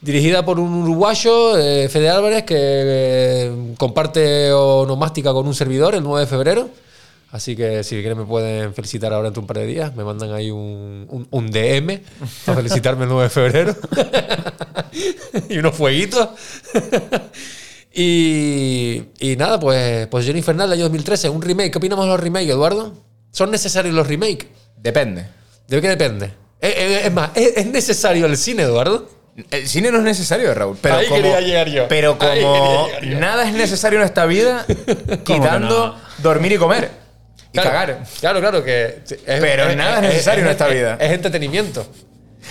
dirigida 0.01 0.45
por 0.45 0.59
un 0.59 0.73
uruguayo 0.73 1.57
eh, 1.57 1.89
Fede 1.89 2.09
Álvarez 2.09 2.43
que 2.43 2.55
eh, 2.57 3.73
comparte 3.77 4.51
onomástica 4.53 5.33
con 5.33 5.47
un 5.47 5.55
servidor 5.55 5.95
el 5.95 6.03
9 6.03 6.21
de 6.21 6.27
febrero 6.27 6.69
así 7.31 7.55
que 7.55 7.83
si 7.83 7.95
quieren 8.01 8.17
me 8.19 8.25
pueden 8.25 8.73
felicitar 8.73 9.11
ahora 9.13 9.27
entre 9.29 9.41
un 9.41 9.47
par 9.47 9.57
de 9.57 9.65
días 9.65 9.95
me 9.95 10.03
mandan 10.03 10.31
ahí 10.33 10.49
un, 10.51 11.05
un, 11.09 11.27
un 11.29 11.51
DM 11.51 11.99
para 12.45 12.57
felicitarme 12.59 13.03
el 13.03 13.09
9 13.09 13.23
de 13.23 13.29
febrero 13.29 13.75
y 15.49 15.57
unos 15.57 15.75
fueguitos 15.75 16.29
y, 17.93 19.01
y 19.19 19.35
nada, 19.37 19.59
pues 19.59 20.07
Posición 20.07 20.37
Infernal 20.37 20.69
del 20.69 20.77
año 20.79 20.83
2013, 20.85 21.29
un 21.29 21.41
remake. 21.41 21.71
¿Qué 21.71 21.77
opinamos 21.79 22.05
de 22.05 22.11
los 22.11 22.19
remakes, 22.19 22.49
Eduardo? 22.49 22.93
¿Son 23.38 23.51
necesarios 23.51 23.93
los 23.93 24.07
remakes? 24.07 24.47
Depende. 24.77 25.27
¿De 25.67 25.79
qué 25.79 25.89
depende? 25.89 26.25
Eh, 26.59 26.73
eh, 26.75 27.01
Es, 27.05 27.13
más, 27.13 27.29
¿es, 27.35 27.55
es 27.57 27.67
necesario 27.67 28.25
el 28.25 28.35
cine, 28.35 28.63
Eduardo? 28.63 29.07
El 29.51 29.67
cine 29.67 29.91
no 29.91 29.99
es 29.99 30.03
necesario, 30.03 30.51
Raúl. 30.55 30.75
Pero 30.81 30.95
Ahí 30.95 31.05
como, 31.07 31.21
quería 31.21 31.39
llegar 31.41 31.69
yo. 31.69 31.88
Pero 31.88 32.17
como 32.17 32.31
quería 32.31 32.49
llegar 32.88 33.03
yo. 33.03 33.19
nada 33.19 33.47
es 33.47 33.53
necesario 33.53 33.99
en 33.99 34.05
esta 34.05 34.25
vida, 34.25 34.65
quitando 35.23 35.89
no? 35.89 36.23
dormir 36.23 36.53
y 36.53 36.57
comer. 36.57 36.89
Y 37.51 37.59
Claro, 37.59 37.69
cagar. 37.69 38.03
Claro, 38.19 38.39
claro, 38.39 38.63
que. 38.63 39.03
es- 39.07 39.17
Pero 39.23 39.75
nada 39.75 39.97
es 39.97 40.01
necesario 40.01 40.43
en 40.43 40.49
esta 40.49 40.67
es- 40.69 40.73
vida. 40.73 40.97
Es, 40.99 41.11
entretenimiento. 41.11 41.88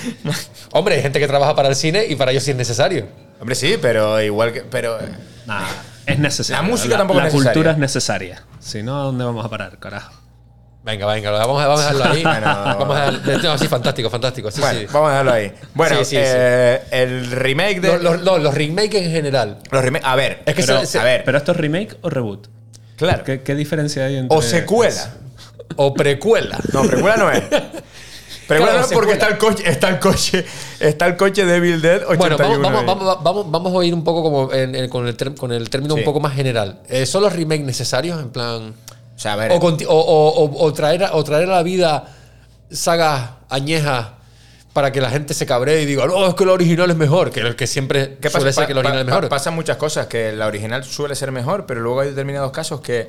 Hombre, 0.72 0.94
hay 0.94 1.02
gente 1.02 1.18
que 1.18 1.26
trabaja 1.26 1.56
para 1.56 1.68
el 1.68 1.74
cine 1.74 2.06
y 2.06 2.14
para 2.14 2.30
ellos 2.30 2.44
sí 2.44 2.52
es 2.52 2.56
necesario. 2.56 3.06
Hombre, 3.40 3.56
sí, 3.56 3.76
pero 3.82 4.20
igual 4.22 4.52
que. 4.52 4.60
Pero. 4.60 4.98
Nah, 5.46 5.66
es 6.06 6.16
necesario. 6.20 6.62
La 6.62 6.68
música 6.68 6.96
tampoco 6.96 7.18
La 7.18 7.26
es 7.26 7.32
necesaria. 7.34 7.52
cultura 7.54 7.72
es 7.72 7.78
necesaria. 7.78 8.44
Si 8.60 8.84
no, 8.84 9.00
¿a 9.00 9.02
dónde 9.04 9.24
vamos 9.24 9.44
a 9.44 9.48
parar, 9.48 9.78
carajo? 9.80 10.14
Venga, 10.86 11.04
venga, 11.06 11.30
vamos 11.32 11.60
a, 11.60 11.66
vamos 11.66 11.80
a 11.84 11.92
dejarlo 11.92 12.04
ahí. 12.14 12.22
Bueno. 12.22 12.46
Vamos 12.78 12.96
a 12.96 13.10
dejarlo- 13.10 13.42
no, 13.42 13.58
sí, 13.58 13.66
fantástico, 13.66 14.08
fantástico. 14.08 14.50
Sí, 14.52 14.60
bueno, 14.60 14.78
sí. 14.80 14.86
vamos 14.92 15.08
a 15.08 15.10
dejarlo 15.10 15.32
ahí. 15.32 15.52
Bueno, 15.74 15.96
Sí, 15.98 16.04
sí, 16.04 16.10
sí. 16.10 16.16
eh, 16.22 16.80
el 16.92 17.30
remake 17.32 17.80
de. 17.80 17.88
Los, 17.88 18.02
los- 18.02 18.22
no, 18.22 18.38
los 18.38 18.54
remakes 18.54 18.94
en 19.02 19.10
general. 19.10 19.58
los 19.70 19.84
remake- 19.84 20.04
A 20.04 20.14
ver, 20.14 20.42
Es 20.46 20.54
que 20.54 20.62
Pero, 20.62 20.80
se- 20.80 20.86
se- 20.86 20.98
a 21.00 21.04
ver, 21.04 21.24
¿Pero 21.24 21.38
esto 21.38 21.50
es 21.52 21.58
remake 21.58 21.96
o 22.02 22.08
reboot? 22.08 22.46
claro. 22.96 23.24
¿Qué, 23.24 23.42
qué 23.42 23.54
diferencia 23.56 24.04
hay 24.06 24.16
entre.? 24.16 24.38
O 24.38 24.40
secuela. 24.40 25.12
O 25.74 25.92
precuela. 25.92 26.58
No, 26.72 26.82
precuela 26.84 27.16
no 27.16 27.30
es. 27.32 27.42
Precuela 28.46 28.70
Claro, 28.74 28.78
no 28.78 28.86
es 28.86 28.92
porque 28.92 29.12
está 29.14 29.26
el 29.26 29.38
coche, 29.38 29.64
está 29.68 29.88
el 29.88 29.98
coche, 29.98 30.46
está 30.78 31.06
el 31.06 31.16
coche 31.16 31.44
de 31.44 31.56
Evil 31.56 31.82
Dead 31.82 32.02
81. 32.06 32.36
Bueno, 32.36 32.38
vamos, 32.60 32.86
vamos, 32.86 32.86
vamos, 32.86 33.22
vamos, 33.24 33.50
vamos 33.50 33.82
a 33.82 33.84
ir 33.84 33.92
un 33.92 34.04
poco 34.04 34.22
como 34.22 34.52
en- 34.52 34.72
en- 34.76 34.88
con, 34.88 35.04
el 35.08 35.16
ter- 35.16 35.34
con 35.34 35.50
el 35.50 35.68
término 35.68 35.94
Sí. 35.94 36.00
un 36.00 36.04
poco 36.04 36.20
más 36.20 36.32
general. 36.32 36.78
Eh, 36.88 37.06
¿Son 37.06 37.22
los 37.24 37.32
remakes 37.32 37.66
necesarios? 37.66 38.20
En 38.20 38.30
plan. 38.30 38.72
O 39.16 39.18
sea, 39.18 39.32
a 39.32 39.36
ver. 39.36 39.52
O, 39.52 40.72
traer, 40.72 41.04
a- 41.04 41.14
o 41.14 41.24
traer 41.24 41.48
a 41.50 41.54
la 41.56 41.62
vida 41.62 42.04
sagas 42.70 43.30
añejas 43.48 44.08
para 44.72 44.92
que 44.92 45.00
la 45.00 45.08
gente 45.08 45.32
se 45.32 45.46
cabree 45.46 45.80
y 45.82 45.86
diga, 45.86 46.06
no, 46.06 46.26
es 46.26 46.34
que 46.34 46.44
el 46.44 46.50
original 46.50 46.90
es 46.90 46.96
mejor. 46.96 47.30
Que 47.30 47.40
el 47.40 47.56
que 47.56 47.66
siempre 47.66 48.18
¿Qué 48.20 48.28
suele 48.28 48.46
pasa? 48.46 48.60
ser 48.60 48.66
que 48.66 48.72
el 48.72 48.76
Pa- 48.76 48.80
original 48.80 49.00
es 49.00 49.06
mejor. 49.06 49.28
Pasan 49.30 49.54
muchas 49.54 49.78
cosas, 49.78 50.06
que 50.06 50.32
la 50.32 50.46
original 50.46 50.84
suele 50.84 51.14
ser 51.14 51.32
mejor, 51.32 51.64
pero 51.66 51.80
luego 51.80 52.00
hay 52.00 52.10
determinados 52.10 52.52
casos 52.52 52.82
que 52.82 53.08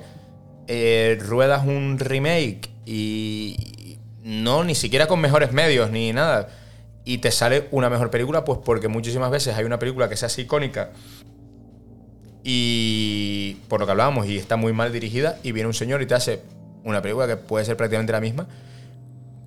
eh, 0.68 1.18
ruedas 1.22 1.66
un 1.66 1.98
remake 2.00 2.70
y 2.86 3.98
no, 4.24 4.64
ni 4.64 4.76
siquiera 4.76 5.08
con 5.08 5.20
mejores 5.20 5.52
medios 5.52 5.90
ni 5.92 6.14
nada, 6.14 6.48
y 7.06 7.18
te 7.20 7.32
sale 7.32 7.68
una 7.72 7.90
mejor 7.90 8.12
película, 8.12 8.44
pues 8.46 8.60
porque 8.64 8.88
muchísimas 8.90 9.32
veces 9.32 9.56
hay 9.56 9.64
una 9.66 9.80
película 9.80 10.08
que 10.10 10.16
se 10.18 10.26
hace 10.26 10.42
icónica 10.42 10.92
y 12.50 13.58
por 13.68 13.82
lo 13.82 13.86
que 13.86 13.92
hablábamos, 13.92 14.26
y 14.26 14.38
está 14.38 14.56
muy 14.56 14.72
mal 14.72 14.94
dirigida, 14.94 15.38
y 15.44 15.52
viene 15.52 15.68
un 15.68 15.74
señor 15.74 16.02
y 16.02 16.06
te 16.06 16.14
hace 16.14 16.40
una 16.86 17.02
película 17.02 17.28
que 17.28 17.36
puede 17.36 17.66
ser 17.66 17.76
prácticamente 17.76 18.14
la 18.14 18.22
misma, 18.22 18.48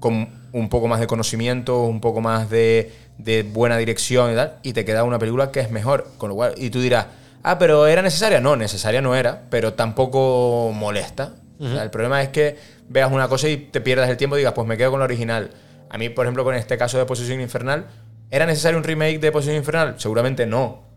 con 0.00 0.28
un 0.52 0.68
poco 0.68 0.86
más 0.86 1.00
de 1.00 1.06
conocimiento, 1.06 1.84
un 1.84 2.02
poco 2.02 2.20
más 2.20 2.50
de, 2.50 2.92
de 3.16 3.42
buena 3.42 3.78
dirección 3.78 4.32
y 4.32 4.34
tal, 4.34 4.58
y 4.62 4.74
te 4.74 4.84
queda 4.84 5.04
una 5.04 5.18
película 5.18 5.50
que 5.50 5.60
es 5.60 5.70
mejor. 5.70 6.08
Con 6.18 6.28
lo 6.28 6.34
cual, 6.34 6.52
y 6.58 6.68
tú 6.68 6.78
dirás, 6.82 7.06
ah, 7.42 7.58
pero 7.58 7.86
¿era 7.86 8.02
necesaria? 8.02 8.38
No, 8.38 8.54
necesaria 8.54 9.00
no 9.00 9.14
era, 9.14 9.44
pero 9.48 9.72
tampoco 9.72 10.70
molesta. 10.74 11.36
O 11.58 11.68
sea, 11.68 11.82
el 11.82 11.90
problema 11.90 12.22
es 12.22 12.28
que 12.28 12.58
veas 12.90 13.10
una 13.10 13.28
cosa 13.28 13.48
y 13.48 13.56
te 13.56 13.80
pierdas 13.80 14.10
el 14.10 14.18
tiempo 14.18 14.36
y 14.36 14.40
digas, 14.40 14.52
pues 14.52 14.68
me 14.68 14.76
quedo 14.76 14.90
con 14.90 15.00
la 15.00 15.04
original. 15.06 15.52
A 15.88 15.96
mí, 15.96 16.10
por 16.10 16.26
ejemplo, 16.26 16.44
con 16.44 16.54
este 16.54 16.76
caso 16.76 16.98
de 16.98 17.06
Posesión 17.06 17.40
Infernal, 17.40 17.86
¿era 18.30 18.44
necesario 18.44 18.76
un 18.76 18.84
remake 18.84 19.20
de 19.20 19.32
Posesión 19.32 19.56
Infernal? 19.56 19.94
Seguramente 19.96 20.44
no. 20.44 20.89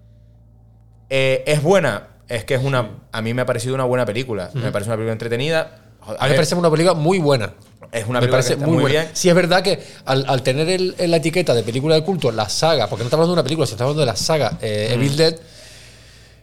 Eh, 1.16 1.43
¿Es 1.45 1.61
buena? 1.61 2.07
Es 2.28 2.43
que 2.43 2.55
es 2.55 2.64
una. 2.64 2.89
A 3.11 3.22
mí 3.22 3.36
me 3.36 3.43
ha 3.43 3.45
parecido 3.45 3.76
una 3.76 3.84
buena 3.84 4.03
película. 4.03 4.49
Me 4.55 4.72
parece 4.72 4.89
una 4.89 4.95
película 4.97 5.11
entretenida. 5.14 5.80
a 6.01 6.24
mí 6.24 6.30
me 6.30 6.36
parece 6.36 6.55
una 6.55 6.72
película 6.72 6.95
muy 6.95 7.20
buena. 7.20 7.53
Es 7.91 8.05
una 8.07 8.20
me 8.20 8.26
película 8.26 8.32
parece 8.32 8.47
que 8.49 8.53
está 8.55 8.66
muy, 8.66 8.74
muy 8.78 8.82
buena. 8.84 9.01
bien. 9.01 9.11
Sí, 9.16 9.30
es 9.30 9.36
verdad 9.36 9.61
que 9.61 9.80
al, 10.05 10.26
al 10.28 10.41
tener 10.41 10.68
el- 10.70 10.95
en 10.97 11.11
la 11.11 11.18
etiqueta 11.18 11.53
de 11.53 11.61
película 11.61 11.93
de 11.93 12.03
culto 12.03 12.32
la 12.32 12.49
saga, 12.49 12.88
porque 12.88 13.03
no 13.03 13.07
estamos 13.09 13.26
hablando 13.26 13.36
de 13.36 13.39
una 13.41 13.43
película, 13.43 13.68
sino 13.68 13.76
estamos 13.76 13.91
hablando 13.91 14.01
de 14.01 14.05
la 14.07 14.16
saga 14.16 14.57
eh, 14.61 14.88
Mm. 14.89 14.93
Evil 14.95 15.18
Dead, 15.18 15.36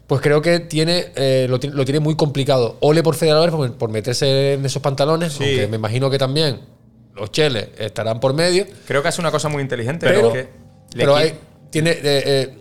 pues 0.07 0.21
creo 0.21 0.41
que 0.41 0.61
tiene, 0.61 1.07
eh, 1.16 1.47
lo, 1.51 1.59
ti- 1.59 1.68
lo 1.68 1.85
tiene 1.85 1.99
muy 1.99 2.14
complicado. 2.14 2.77
Ole 2.81 3.03
por 3.03 3.16
Fede 3.16 3.33
Álvarez 3.33 3.53
por, 3.55 3.73
por 3.77 3.91
meterse 3.91 4.53
en 4.55 4.64
esos 4.64 4.81
pantalones, 4.81 5.33
Sí. 5.33 5.43
aunque 5.45 5.66
me 5.66 5.77
imagino 5.77 6.09
que 6.11 6.18
también 6.18 6.61
los 7.16 7.33
cheles 7.33 7.68
estarán 7.79 8.21
por 8.21 8.33
medio. 8.35 8.66
Creo 8.87 9.03
que 9.03 9.09
hace 9.09 9.21
una 9.21 9.33
cosa 9.33 9.49
muy 9.49 9.62
inteligente. 9.62 10.07
Pero, 10.07 10.33
que 10.33 10.47
pero 10.95 11.16
hay- 11.16 11.35
tiene, 11.71 11.97
eh, 12.03 12.55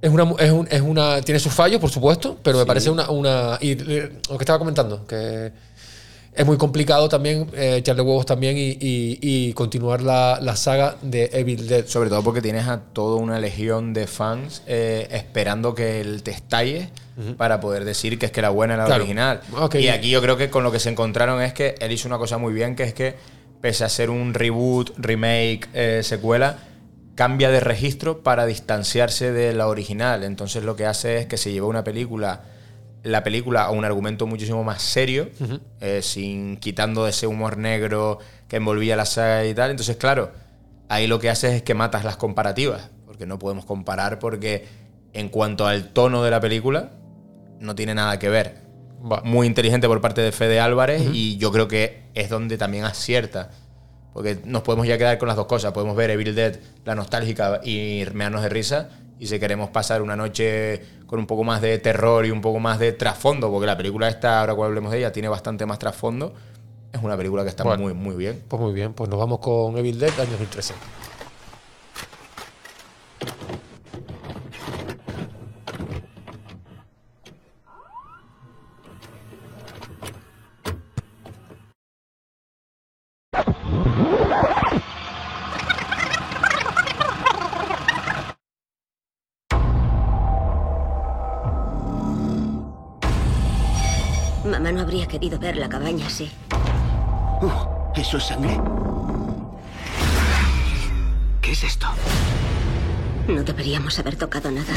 es 0.00 0.10
una, 0.10 0.24
es, 0.38 0.50
un- 0.52 0.68
es 0.70 0.80
una, 0.80 1.20
tiene 1.22 1.38
sus 1.40 1.52
fallos, 1.52 1.80
por 1.80 1.90
supuesto, 1.90 2.38
pero 2.42 2.58
me 2.58 2.66
parece 2.66 2.90
una, 2.90 3.10
una. 3.10 3.58
Y 3.60 3.74
lo 3.74 3.84
que 4.38 4.40
estaba 4.40 4.58
comentando, 4.58 5.06
que 5.06 5.50
es 6.34 6.46
muy 6.46 6.56
complicado 6.56 7.08
también 7.08 7.48
eh, 7.52 7.76
echarle 7.78 8.02
huevos 8.02 8.24
también 8.24 8.56
y, 8.56 8.70
y- 8.80 9.18
y 9.20 9.52
continuar 9.54 10.02
la, 10.02 10.38
la 10.40 10.54
saga 10.54 10.96
de 11.02 11.30
Evil 11.32 11.66
Dead. 11.66 11.86
Sobre 11.86 12.10
todo 12.10 12.22
porque 12.22 12.40
tienes 12.40 12.68
a 12.68 12.78
toda 12.80 13.16
una 13.16 13.40
legión 13.40 13.92
de 13.92 14.06
fans 14.06 14.62
eh, 14.68 15.08
esperando 15.10 15.74
que 15.74 16.00
él 16.00 16.22
te 16.22 16.30
estalle 16.30 16.90
para 17.36 17.58
poder 17.58 17.84
decir 17.84 18.16
que 18.20 18.26
es 18.26 18.30
que 18.32 18.40
la 18.40 18.50
buena 18.50 18.74
es 18.74 18.78
la 18.78 18.84
Claro. 18.86 19.02
original. 19.02 19.40
Y 19.74 19.88
aquí 19.88 20.10
yo 20.10 20.22
creo 20.22 20.36
que 20.36 20.50
con 20.50 20.62
lo 20.62 20.70
que 20.70 20.78
se 20.78 20.88
encontraron 20.90 21.42
es 21.42 21.52
que 21.52 21.74
él 21.80 21.90
hizo 21.90 22.06
una 22.06 22.18
cosa 22.18 22.38
muy 22.38 22.52
bien, 22.52 22.76
que 22.76 22.84
es 22.84 22.94
que 22.94 23.16
pese 23.60 23.82
a 23.82 23.88
ser 23.88 24.08
un 24.10 24.32
reboot, 24.34 24.92
remake, 24.98 25.66
eh, 25.74 26.02
secuela, 26.04 26.56
cambia 27.18 27.50
de 27.50 27.58
registro 27.58 28.22
para 28.22 28.46
distanciarse 28.46 29.32
de 29.32 29.52
la 29.52 29.66
original. 29.66 30.22
Entonces 30.22 30.62
lo 30.62 30.76
que 30.76 30.86
hace 30.86 31.18
es 31.18 31.26
que 31.26 31.36
se 31.36 31.50
lleva 31.50 31.66
una 31.66 31.82
película, 31.82 32.42
la 33.02 33.24
película 33.24 33.64
a 33.64 33.70
un 33.72 33.84
argumento 33.84 34.28
muchísimo 34.28 34.62
más 34.62 34.82
serio, 34.82 35.28
eh, 35.80 35.98
sin 36.00 36.58
quitando 36.58 37.08
ese 37.08 37.26
humor 37.26 37.56
negro 37.56 38.20
que 38.46 38.54
envolvía 38.54 38.94
la 38.94 39.04
saga 39.04 39.44
y 39.44 39.52
tal. 39.52 39.72
Entonces, 39.72 39.96
claro, 39.96 40.30
ahí 40.88 41.08
lo 41.08 41.18
que 41.18 41.28
haces 41.28 41.54
es 41.54 41.62
que 41.62 41.74
matas 41.74 42.04
las 42.04 42.16
comparativas, 42.16 42.88
porque 43.04 43.26
no 43.26 43.36
podemos 43.36 43.64
comparar 43.64 44.20
porque 44.20 44.68
en 45.12 45.28
cuanto 45.28 45.66
al 45.66 45.88
tono 45.88 46.22
de 46.22 46.30
la 46.30 46.40
película, 46.40 46.92
no 47.58 47.74
tiene 47.74 47.96
nada 47.96 48.20
que 48.20 48.28
ver. 48.28 48.62
Muy 49.24 49.48
inteligente 49.48 49.88
por 49.88 50.00
parte 50.00 50.20
de 50.20 50.30
Fede 50.30 50.60
Álvarez 50.60 51.02
y 51.12 51.36
yo 51.36 51.50
creo 51.50 51.66
que 51.66 52.04
es 52.14 52.30
donde 52.30 52.58
también 52.58 52.84
acierta. 52.84 53.50
Porque 54.12 54.38
nos 54.44 54.62
podemos 54.62 54.86
ya 54.86 54.98
quedar 54.98 55.18
con 55.18 55.28
las 55.28 55.36
dos 55.36 55.46
cosas. 55.46 55.72
Podemos 55.72 55.96
ver 55.96 56.10
Evil 56.10 56.34
Dead, 56.34 56.58
la 56.84 56.94
nostálgica, 56.94 57.60
y 57.62 58.04
mearnos 58.12 58.42
de 58.42 58.48
risa. 58.48 58.88
Y 59.20 59.26
si 59.26 59.38
queremos 59.38 59.70
pasar 59.70 60.02
una 60.02 60.16
noche 60.16 60.82
con 61.06 61.18
un 61.18 61.26
poco 61.26 61.44
más 61.44 61.60
de 61.60 61.78
terror 61.78 62.24
y 62.26 62.30
un 62.30 62.40
poco 62.40 62.60
más 62.60 62.78
de 62.78 62.92
trasfondo, 62.92 63.50
porque 63.50 63.66
la 63.66 63.76
película 63.76 64.08
esta, 64.08 64.40
ahora 64.40 64.54
cuando 64.54 64.68
hablemos 64.68 64.92
de 64.92 64.98
ella, 64.98 65.12
tiene 65.12 65.28
bastante 65.28 65.66
más 65.66 65.78
trasfondo, 65.78 66.34
es 66.92 67.02
una 67.02 67.16
película 67.16 67.42
que 67.42 67.48
está 67.48 67.64
Bueno. 67.64 67.82
muy, 67.82 67.94
muy 67.94 68.16
bien. 68.16 68.42
Pues 68.48 68.60
muy 68.60 68.72
bien, 68.72 68.92
pues 68.92 69.10
nos 69.10 69.18
vamos 69.18 69.40
con 69.40 69.76
Evil 69.76 69.98
Dead 69.98 70.12
año 70.20 70.30
2013. 70.30 70.74
Querido 95.18 95.38
ver 95.40 95.56
la 95.56 95.68
cabaña 95.68 96.06
así. 96.06 96.30
¿Eso 97.96 98.18
es 98.18 98.24
sangre? 98.24 98.56
¿Qué 101.42 101.50
es 101.50 101.64
esto? 101.64 101.88
No 103.26 103.42
deberíamos 103.42 103.98
haber 103.98 104.14
tocado 104.14 104.48
nada. 104.48 104.72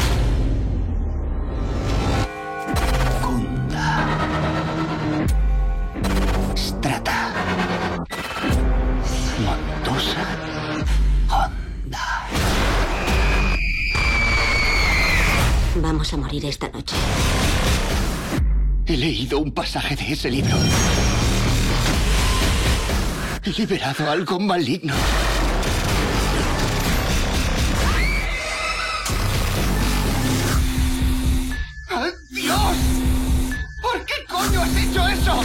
Kunda. 3.21 4.07
Strata. 6.55 7.29
Montosa. 9.45 10.25
Honda. 11.29 11.99
Vamos 15.75 16.11
a 16.11 16.17
morir 16.17 16.45
esta 16.47 16.67
noche. 16.69 16.95
He 18.85 18.97
leído 18.97 19.39
un 19.39 19.51
pasaje 19.51 19.95
de 19.95 20.13
ese 20.13 20.29
libro. 20.29 20.55
He 23.43 23.49
liberado 23.51 24.09
algo 24.09 24.39
maligno. 24.39 24.93
¡Ah, 31.89 32.07
¡Dios! 32.31 32.77
¿Por 33.81 34.05
qué 34.05 34.13
coño 34.27 34.61
has 34.61 34.75
hecho 34.75 35.07
eso? 35.07 35.43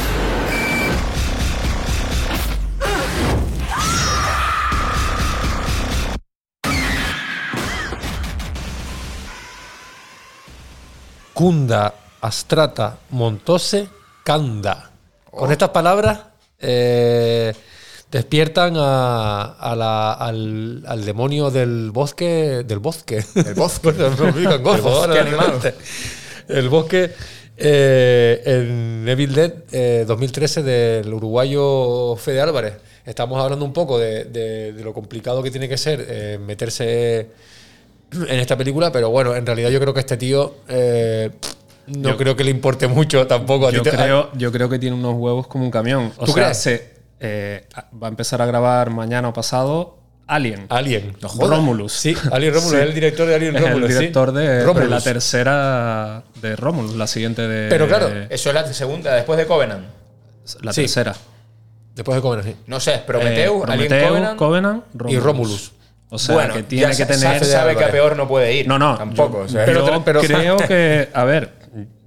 Kunda, 11.33 11.95
Astrata, 12.21 12.99
Montose, 13.11 13.89
Kanda. 14.25 14.91
Con 15.31 15.53
estas 15.53 15.71
palabras 15.71 16.21
eh, 16.61 17.53
despiertan 18.11 18.75
a- 18.77 19.57
a 19.59 19.77
la- 19.77 20.13
al, 20.15 20.83
al 20.87 21.05
demonio 21.05 21.51
del 21.51 21.91
bosque. 21.91 22.63
Del 22.67 22.79
bosque. 22.79 23.25
El 23.35 23.55
bosque. 23.55 23.89
El 25.19 25.37
bosque. 25.37 25.75
El 26.49 26.69
bosque 26.69 27.13
eh, 27.59 28.43
en 28.45 29.09
Evil 29.09 29.35
Dead 29.35 29.53
eh, 29.73 30.05
2013 30.07 30.63
del 30.63 31.13
uruguayo 31.13 32.17
Fede 32.17 32.41
Álvarez. 32.41 32.75
Estamos 33.05 33.41
hablando 33.43 33.65
un 33.65 33.73
poco 33.73 33.99
de, 33.99 34.25
de- 34.25 34.73
de 34.73 34.85
lo 34.85 34.93
complicado 34.95 35.43
que 35.43 35.51
tiene 35.51 35.69
que 35.69 35.77
ser 35.77 36.05
eh, 36.09 36.39
meterse 36.41 37.31
en 38.13 38.39
esta 38.39 38.57
película, 38.57 38.91
pero 38.93 39.11
bueno, 39.11 39.35
en 39.35 39.45
realidad 39.45 39.71
yo 39.71 39.81
creo 39.81 39.93
que 39.93 40.01
este 40.01 40.17
tío 40.17 40.57
eh, 40.69 41.31
no 41.87 42.11
Yo- 42.11 42.17
creo 42.17 42.37
que 42.37 42.45
le 42.45 42.51
importe 42.51 42.87
mucho 42.89 43.27
tampoco. 43.27 43.67
A 43.69 43.71
ti 43.71 43.77
Yo 43.77 43.83
te- 43.83 43.91
creo, 43.91 44.31
yo 44.35 44.51
creo 44.53 44.69
que 44.69 44.79
tiene 44.79 44.97
unos 44.97 45.15
huevos 45.15 45.47
como 45.47 45.65
un 45.65 45.71
camión. 45.71 46.13
O 46.17 46.25
¿Tú 46.27 46.33
sea, 46.33 46.45
crees? 46.45 46.59
se, 46.59 46.95
eh, 47.21 47.67
va 48.03 48.09
a 48.09 48.11
empezar 48.11 48.43
a 48.43 48.47
grabar 48.47 48.91
mañana 48.91 49.29
o 49.29 49.33
pasado 49.33 49.99
Alien. 50.29 50.67
Alien. 50.71 51.17
Romulus. 51.39 51.93
Sí, 51.93 52.17
Alien 52.33 52.53
Romulus, 52.55 52.73
Sí. 52.73 52.77
es 52.79 52.83
el 52.89 52.95
director 52.95 53.29
de 53.29 53.35
Alien 53.37 53.55
Es 53.57 53.63
Romulus. 53.63 53.91
el 53.91 53.97
director 53.99 54.33
de, 54.33 54.49
de 54.49 54.65
Romulus. 54.65 54.89
la 54.91 55.01
tercera 55.01 56.23
de 56.43 56.57
Romulus, 56.57 56.97
la 56.97 57.07
siguiente 57.07 57.43
de. 57.47 57.69
Pero 57.69 57.87
claro, 57.87 58.09
Eso 58.29 58.49
es 58.51 58.55
la 58.55 58.67
segunda, 58.73 59.15
después 59.15 59.39
de 59.39 59.47
Covenant. 59.47 59.85
La 60.63 60.73
sí. 60.73 60.83
tercera. 60.83 61.15
Después 61.95 62.17
de 62.17 62.23
Covenant, 62.23 62.49
sí. 62.49 62.57
No 62.67 62.81
sé, 62.81 63.03
Prometheus, 63.07 63.63
Eh, 63.69 63.73
Alien 63.73 63.89
Prometheus, 63.89 64.35
Covenant. 64.37 64.85
Y 65.09 65.19
Romulus. 65.19 65.73
O 66.09 66.19
sea, 66.19 66.35
bueno, 66.37 66.55
que 66.55 66.63
tiene 66.63 66.93
ya 66.93 67.07
que 67.07 67.13
tener. 67.15 67.45
se 67.45 67.51
sabe 67.51 67.77
que 67.77 67.85
a 67.85 67.91
peor 67.91 68.17
no 68.17 68.29
puede 68.29 68.53
ir. 68.55 68.69
No, 68.69 68.79
no. 68.79 68.97
Tampoco. 68.97 69.39
yo- 69.39 69.45
o 69.45 69.49
sea, 69.49 69.65
pero, 69.65 69.85
Pero- 69.85 70.05
pero- 70.05 70.21
creo 70.21 70.57
que. 70.69 71.09
A 71.13 71.25
ver. 71.25 71.53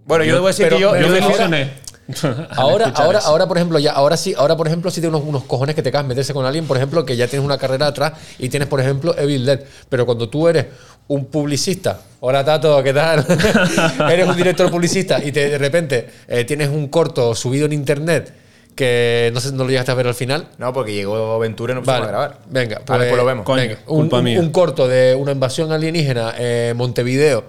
Bueno, 0.10 0.26
yo, 0.26 0.34
debo 0.36 0.48
decir 0.48 0.66
pero- 0.66 0.76
que 0.78 0.82
yo, 0.82 0.98
yo 0.98 1.16
emocioné. 1.16 1.70
Ahora, 2.56 2.92
ahora, 2.96 3.20
eso. 3.20 3.28
ahora, 3.28 3.48
por 3.48 3.58
ejemplo, 3.58 3.78
ya, 3.78 3.92
ahora 3.92 4.18
sí, 4.18 4.34
ahora, 4.36 4.58
por 4.58 4.66
ejemplo, 4.66 4.90
sí 4.90 5.00
tiene 5.00 5.16
unos, 5.16 5.28
unos 5.30 5.44
cojones 5.44 5.76
que 5.76 5.84
te 5.84 5.92
cagas 5.92 6.08
meterse 6.08 6.34
con 6.34 6.44
alguien, 6.44 6.66
por 6.66 6.76
ejemplo, 6.76 7.06
que 7.06 7.16
ya 7.16 7.28
tienes 7.28 7.46
una 7.46 7.60
carrera 7.60 7.86
atrás 7.86 8.14
y 8.40 8.50
tienes, 8.50 8.68
por 8.68 8.80
ejemplo, 8.82 9.16
Evil 9.16 9.46
Dead. 9.46 9.60
Pero 9.90 10.08
cuando 10.08 10.28
tú 10.28 10.48
eres 10.48 10.66
un 11.08 11.26
publicista, 11.26 12.02
hola 12.22 12.44
Tato, 12.44 12.82
¿qué 12.82 12.94
tal? 12.94 13.24
eres 14.12 14.28
un 14.28 14.36
director 14.36 14.72
publicista 14.72 15.24
y 15.24 15.32
te- 15.32 15.50
de 15.52 15.58
repente 15.60 16.10
eh, 16.28 16.46
tienes 16.46 16.70
un 16.70 16.88
corto 16.88 17.36
subido 17.36 17.68
en 17.68 17.74
internet 17.74 18.34
que 18.76 19.30
no 19.32 19.40
sé, 19.40 19.52
no 19.52 19.64
lo 19.66 19.70
llegaste 19.70 19.92
a 19.92 19.96
ver 19.96 20.08
al 20.08 20.16
final. 20.16 20.48
No, 20.58 20.74
porque 20.74 20.94
llegó 20.96 21.38
Ventura 21.38 21.74
y 21.74 21.76
no 21.76 21.82
pusimos 21.82 22.00
Vale, 22.00 22.06
a 22.06 22.12
grabar. 22.12 22.38
Venga, 22.50 22.82
A 22.88 22.98
ver, 22.98 23.10
pues 23.10 23.18
lo 23.22 23.26
vemos. 23.26 23.46
Coño, 23.46 23.62
venga, 23.62 23.76
un, 23.86 24.00
culpa 24.00 24.18
un- 24.18 24.24
mía. 24.24 24.40
un 24.40 24.50
corto 24.52 24.88
de 24.88 25.14
una 25.14 25.32
invasión 25.32 25.72
alienígena 25.72 26.34
en 26.40 26.76
Montevideo 26.76 27.44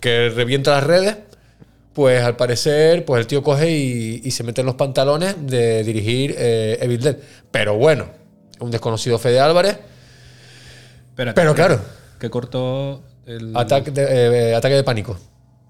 que 0.00 0.30
revienta 0.34 0.70
las 0.70 0.84
redes. 0.84 1.16
Pues 1.98 2.22
al 2.22 2.36
parecer, 2.36 3.04
pues 3.04 3.18
el 3.22 3.26
tío 3.26 3.42
coge 3.42 3.68
y, 3.72 4.20
y 4.24 4.30
se 4.30 4.44
mete 4.44 4.60
en 4.60 4.66
los 4.68 4.76
pantalones 4.76 5.34
de 5.44 5.82
dirigir 5.82 6.32
eh, 6.38 6.78
Evil 6.80 7.00
Dead. 7.00 7.16
Pero 7.50 7.74
bueno, 7.76 8.06
un 8.60 8.70
desconocido 8.70 9.18
Fede 9.18 9.40
Álvarez. 9.40 9.76
Espérate, 11.08 11.34
Pero 11.40 11.56
claro. 11.56 11.80
Que 12.20 12.30
cortó 12.30 13.02
el. 13.26 13.50
Ataque 13.56 13.90
de, 13.90 14.50
eh, 14.50 14.54
ataque 14.54 14.76
de 14.76 14.84
pánico. 14.84 15.18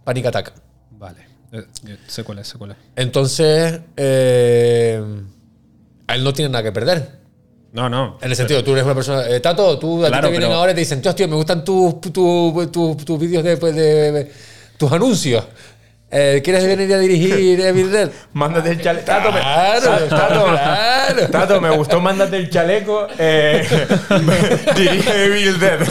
Panic 0.05 0.27
Attack. 0.27 0.53
Vale. 0.91 1.21
Eh, 1.51 1.65
yo 1.85 1.95
sé 2.07 2.25
cuál 2.25 2.41
es, 2.41 2.49
sé 2.49 2.59
cuál 2.59 2.73
es. 2.73 2.77
Entonces, 2.95 3.81
eh, 3.97 5.03
a 6.09 6.15
él 6.15 6.23
no 6.25 6.35
tiene 6.35 6.51
nada 6.51 6.63
que 6.63 6.73
perder. 6.73 7.09
No, 7.73 7.89
no. 7.89 8.19
En 8.21 8.29
el 8.31 8.37
sentido, 8.37 8.63
tú 8.63 8.73
eres 8.73 8.85
una 8.85 8.95
persona. 8.95 9.27
eh, 9.31 9.41
Tato, 9.41 9.79
tú 9.79 10.05
a 10.05 10.09
ti 10.11 10.13
te 10.13 10.21
vienen 10.29 10.41
pero- 10.51 10.55
ahora 10.57 10.73
y 10.73 10.75
te 10.75 10.81
dicen, 10.81 11.01
tío, 11.01 11.15
tío, 11.15 11.27
me 11.27 11.37
gustan 11.37 11.65
tus 11.65 12.03
tus- 12.03 12.71
tus- 12.71 12.97
tus 13.03 13.19
vídeos 13.19 13.43
de, 13.43 13.57
pues, 13.57 13.75
de- 13.75 14.13
de- 14.13 14.33
tus 14.77 14.93
anuncios. 14.93 15.43
Eh, 16.11 16.41
¿Quieres 16.43 16.65
venir 16.65 16.93
a 16.95 16.99
dirigir 16.99 17.61
Evil 17.61 17.93
Dead? 17.93 18.11
Mándate 18.33 18.71
el 18.71 18.83
chaleco. 18.83 19.05
Tato, 19.05 19.31
me, 19.31 19.41
Claro, 19.41 19.91
Tato, 20.09 20.45
claro. 20.47 21.29
Tato, 21.31 21.61
me 21.61 21.71
gustó, 21.71 22.01
mándate 22.01 22.37
el 22.37 22.49
chaleco. 22.49 23.07
Eh, 23.19 23.67
dirige 24.77 25.25
Evil 25.25 25.59
Dead. 25.59 25.79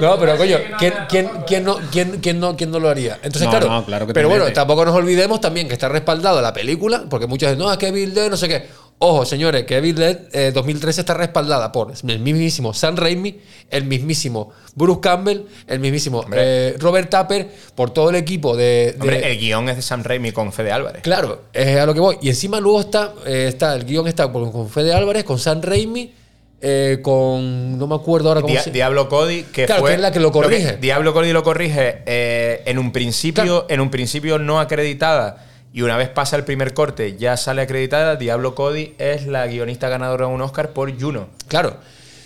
No, 0.00 0.18
pero 0.18 0.36
coño, 0.36 0.58
¿quién, 0.78 0.94
quién, 1.08 1.30
quién 1.46 1.64
no, 1.64 1.76
quién, 1.90 2.20
quién 2.20 2.40
no, 2.40 2.56
quién 2.56 2.70
no 2.70 2.78
lo 2.80 2.88
haría? 2.88 3.18
Entonces, 3.22 3.42
No, 3.42 3.50
claro, 3.50 3.68
no, 3.68 3.84
claro 3.84 4.06
que 4.06 4.12
pero 4.12 4.28
bueno, 4.28 4.52
tampoco 4.52 4.84
nos 4.84 4.94
olvidemos 4.94 5.40
también 5.40 5.68
que 5.68 5.74
está 5.74 5.88
respaldado 5.88 6.40
la 6.40 6.52
película, 6.52 7.04
porque 7.08 7.26
muchos 7.26 7.48
dicen, 7.50 7.58
no, 7.58 7.70
es 7.70 7.78
que 7.78 7.88
Evil 7.88 8.14
Dead, 8.14 8.28
no 8.30 8.36
sé 8.36 8.48
qué. 8.48 8.68
Ojo, 9.04 9.24
señores, 9.24 9.64
que 9.64 9.78
Evil 9.78 9.96
Dead 9.96 10.16
eh, 10.32 10.52
2013 10.54 11.00
está 11.00 11.14
respaldada 11.14 11.72
por 11.72 11.92
el 12.06 12.20
mismísimo 12.20 12.72
Sam 12.72 12.94
Raimi, 12.94 13.36
el 13.68 13.82
mismísimo 13.84 14.50
Bruce 14.76 15.00
Campbell, 15.00 15.40
el 15.66 15.80
mismísimo 15.80 16.24
eh, 16.32 16.76
Robert 16.78 17.10
Tapper, 17.10 17.48
por 17.74 17.90
todo 17.90 18.10
el 18.10 18.14
equipo 18.16 18.56
de. 18.56 18.92
de- 18.92 18.96
Hombre, 19.00 19.32
el 19.32 19.38
guion 19.40 19.68
es 19.70 19.74
de 19.76 19.82
Sam 19.82 20.04
Raimi 20.04 20.30
con 20.30 20.52
Fede 20.52 20.70
Álvarez. 20.70 21.02
Claro, 21.02 21.42
es 21.52 21.76
a 21.80 21.84
lo 21.84 21.94
que 21.94 21.98
voy. 21.98 22.18
Y 22.22 22.28
encima 22.28 22.60
luego 22.60 22.80
está, 22.80 23.12
eh, 23.26 23.46
está 23.48 23.74
el 23.74 23.84
guion 23.86 24.06
está 24.06 24.30
con, 24.30 24.52
con 24.52 24.68
Fede 24.70 24.94
Álvarez, 24.94 25.24
con 25.24 25.40
Sam 25.40 25.62
Raimi, 25.62 26.12
eh, 26.60 27.00
con. 27.02 27.76
No 27.76 27.88
me 27.88 27.96
acuerdo 27.96 28.28
ahora 28.28 28.40
cómo 28.40 28.56
se 28.60 28.70
Diablo 28.70 29.08
Cody, 29.08 29.42
que 29.52 29.66
Claro, 29.66 29.80
fue 29.80 29.90
que 29.90 29.94
es 29.96 30.00
la 30.00 30.12
que 30.12 30.20
lo 30.20 30.30
corrige. 30.30 30.76
Diablo 30.76 31.12
Cody 31.12 31.32
lo 31.32 31.42
corrige 31.42 32.02
eh, 32.06 32.62
en 32.66 32.78
un 32.78 32.92
principio, 32.92 33.66
en 33.68 33.80
un 33.80 33.90
principio 33.90 34.38
no 34.38 34.60
acreditada. 34.60 35.46
Y 35.72 35.82
una 35.82 35.96
vez 35.96 36.10
pasa 36.10 36.36
el 36.36 36.44
primer 36.44 36.74
corte, 36.74 37.16
ya 37.16 37.36
sale 37.36 37.62
acreditada. 37.62 38.16
Diablo 38.16 38.54
Cody 38.54 38.94
es 38.98 39.26
la 39.26 39.46
guionista 39.46 39.88
ganadora 39.88 40.26
de 40.26 40.32
un 40.32 40.42
Oscar 40.42 40.70
por 40.70 40.98
Juno. 41.00 41.28
Claro. 41.48 41.76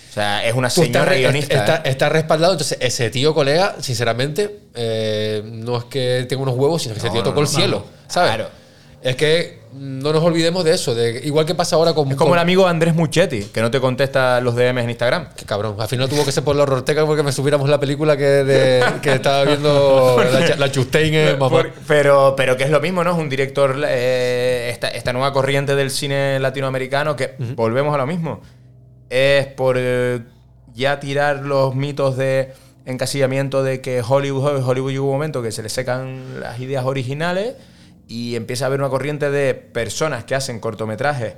O 0.09 0.13
sea, 0.13 0.45
es 0.45 0.53
una 0.53 0.69
señora 0.69 1.13
guionista. 1.13 1.57
Está, 1.57 1.75
¿eh? 1.77 1.81
está 1.85 2.09
respaldado. 2.09 2.53
Entonces, 2.53 2.77
ese 2.81 3.09
tío, 3.09 3.33
colega, 3.33 3.75
sinceramente, 3.79 4.59
eh, 4.75 5.43
no 5.45 5.77
es 5.77 5.83
que 5.85 6.25
tenga 6.27 6.43
unos 6.43 6.55
huevos, 6.55 6.81
sino 6.81 6.95
que 6.95 6.99
ese 6.99 7.09
tío 7.09 7.19
no, 7.19 7.23
tocó 7.23 7.41
el 7.41 7.47
cielo. 7.47 7.85
¿Sabes? 8.07 8.35
Claro. 8.35 8.49
Es 9.01 9.15
que 9.15 9.59
no 9.79 10.11
nos 10.13 10.23
olvidemos 10.23 10.63
de 10.63 10.73
eso. 10.73 10.93
De, 10.95 11.21
igual 11.25 11.45
que 11.45 11.55
pasa 11.55 11.75
ahora 11.75 11.93
con. 11.93 12.09
Es 12.11 12.15
como 12.15 12.29
con- 12.31 12.37
el 12.37 12.41
amigo 12.41 12.67
Andrés 12.67 12.95
Muchetti, 12.95 13.43
que 13.45 13.61
no 13.61 13.69
te 13.71 13.79
contesta 13.79 14.41
los 14.41 14.55
DMs 14.55 14.83
en 14.83 14.89
Instagram. 14.89 15.29
Qué 15.35 15.45
cabrón. 15.45 15.75
Al 15.79 15.87
final 15.87 16.09
tuvo 16.09 16.25
que 16.25 16.31
ser 16.31 16.43
por 16.43 16.55
la 16.55 16.63
Ortega 16.63 17.05
porque 17.05 17.23
me 17.23 17.31
subiéramos 17.31 17.69
la 17.69 17.79
película 17.79 18.17
que, 18.17 18.23
de- 18.25 18.83
que 19.01 19.13
estaba 19.13 19.43
viendo 19.45 20.17
la, 20.31 20.55
la 20.55 20.71
en. 20.71 21.37
Por- 21.37 21.71
pero, 21.87 22.33
pero 22.35 22.57
que 22.57 22.63
es 22.63 22.69
lo 22.69 22.79
mismo, 22.81 23.03
¿no? 23.03 23.11
Es 23.11 23.17
un 23.17 23.29
director, 23.29 23.75
eh, 23.87 24.69
esta, 24.71 24.87
esta 24.89 25.13
nueva 25.13 25.31
corriente 25.33 25.75
del 25.75 25.91
cine 25.91 26.39
latinoamericano, 26.39 27.15
que 27.15 27.35
volvemos 27.55 27.93
a 27.93 27.97
lo 27.97 28.07
mismo. 28.07 28.41
Es 29.09 29.47
por 29.47 29.75
eh, 29.79 30.19
ya 30.73 30.99
tirar 30.99 31.43
los 31.43 31.75
mitos 31.75 32.17
de 32.17 32.51
encasillamiento 32.85 33.63
de 33.63 33.81
que 33.81 34.01
Hollywood, 34.07 34.63
Hollywood 34.67 34.91
llega 34.91 35.03
un 35.03 35.09
momento 35.11 35.41
que 35.43 35.51
se 35.51 35.61
le 35.61 35.69
secan 35.69 36.39
las 36.39 36.59
ideas 36.59 36.85
originales 36.85 37.55
y 38.07 38.35
empieza 38.35 38.65
a 38.65 38.67
haber 38.67 38.79
una 38.79 38.89
corriente 38.89 39.29
de 39.29 39.53
personas 39.53 40.23
que 40.23 40.35
hacen 40.35 40.59
cortometrajes 40.59 41.35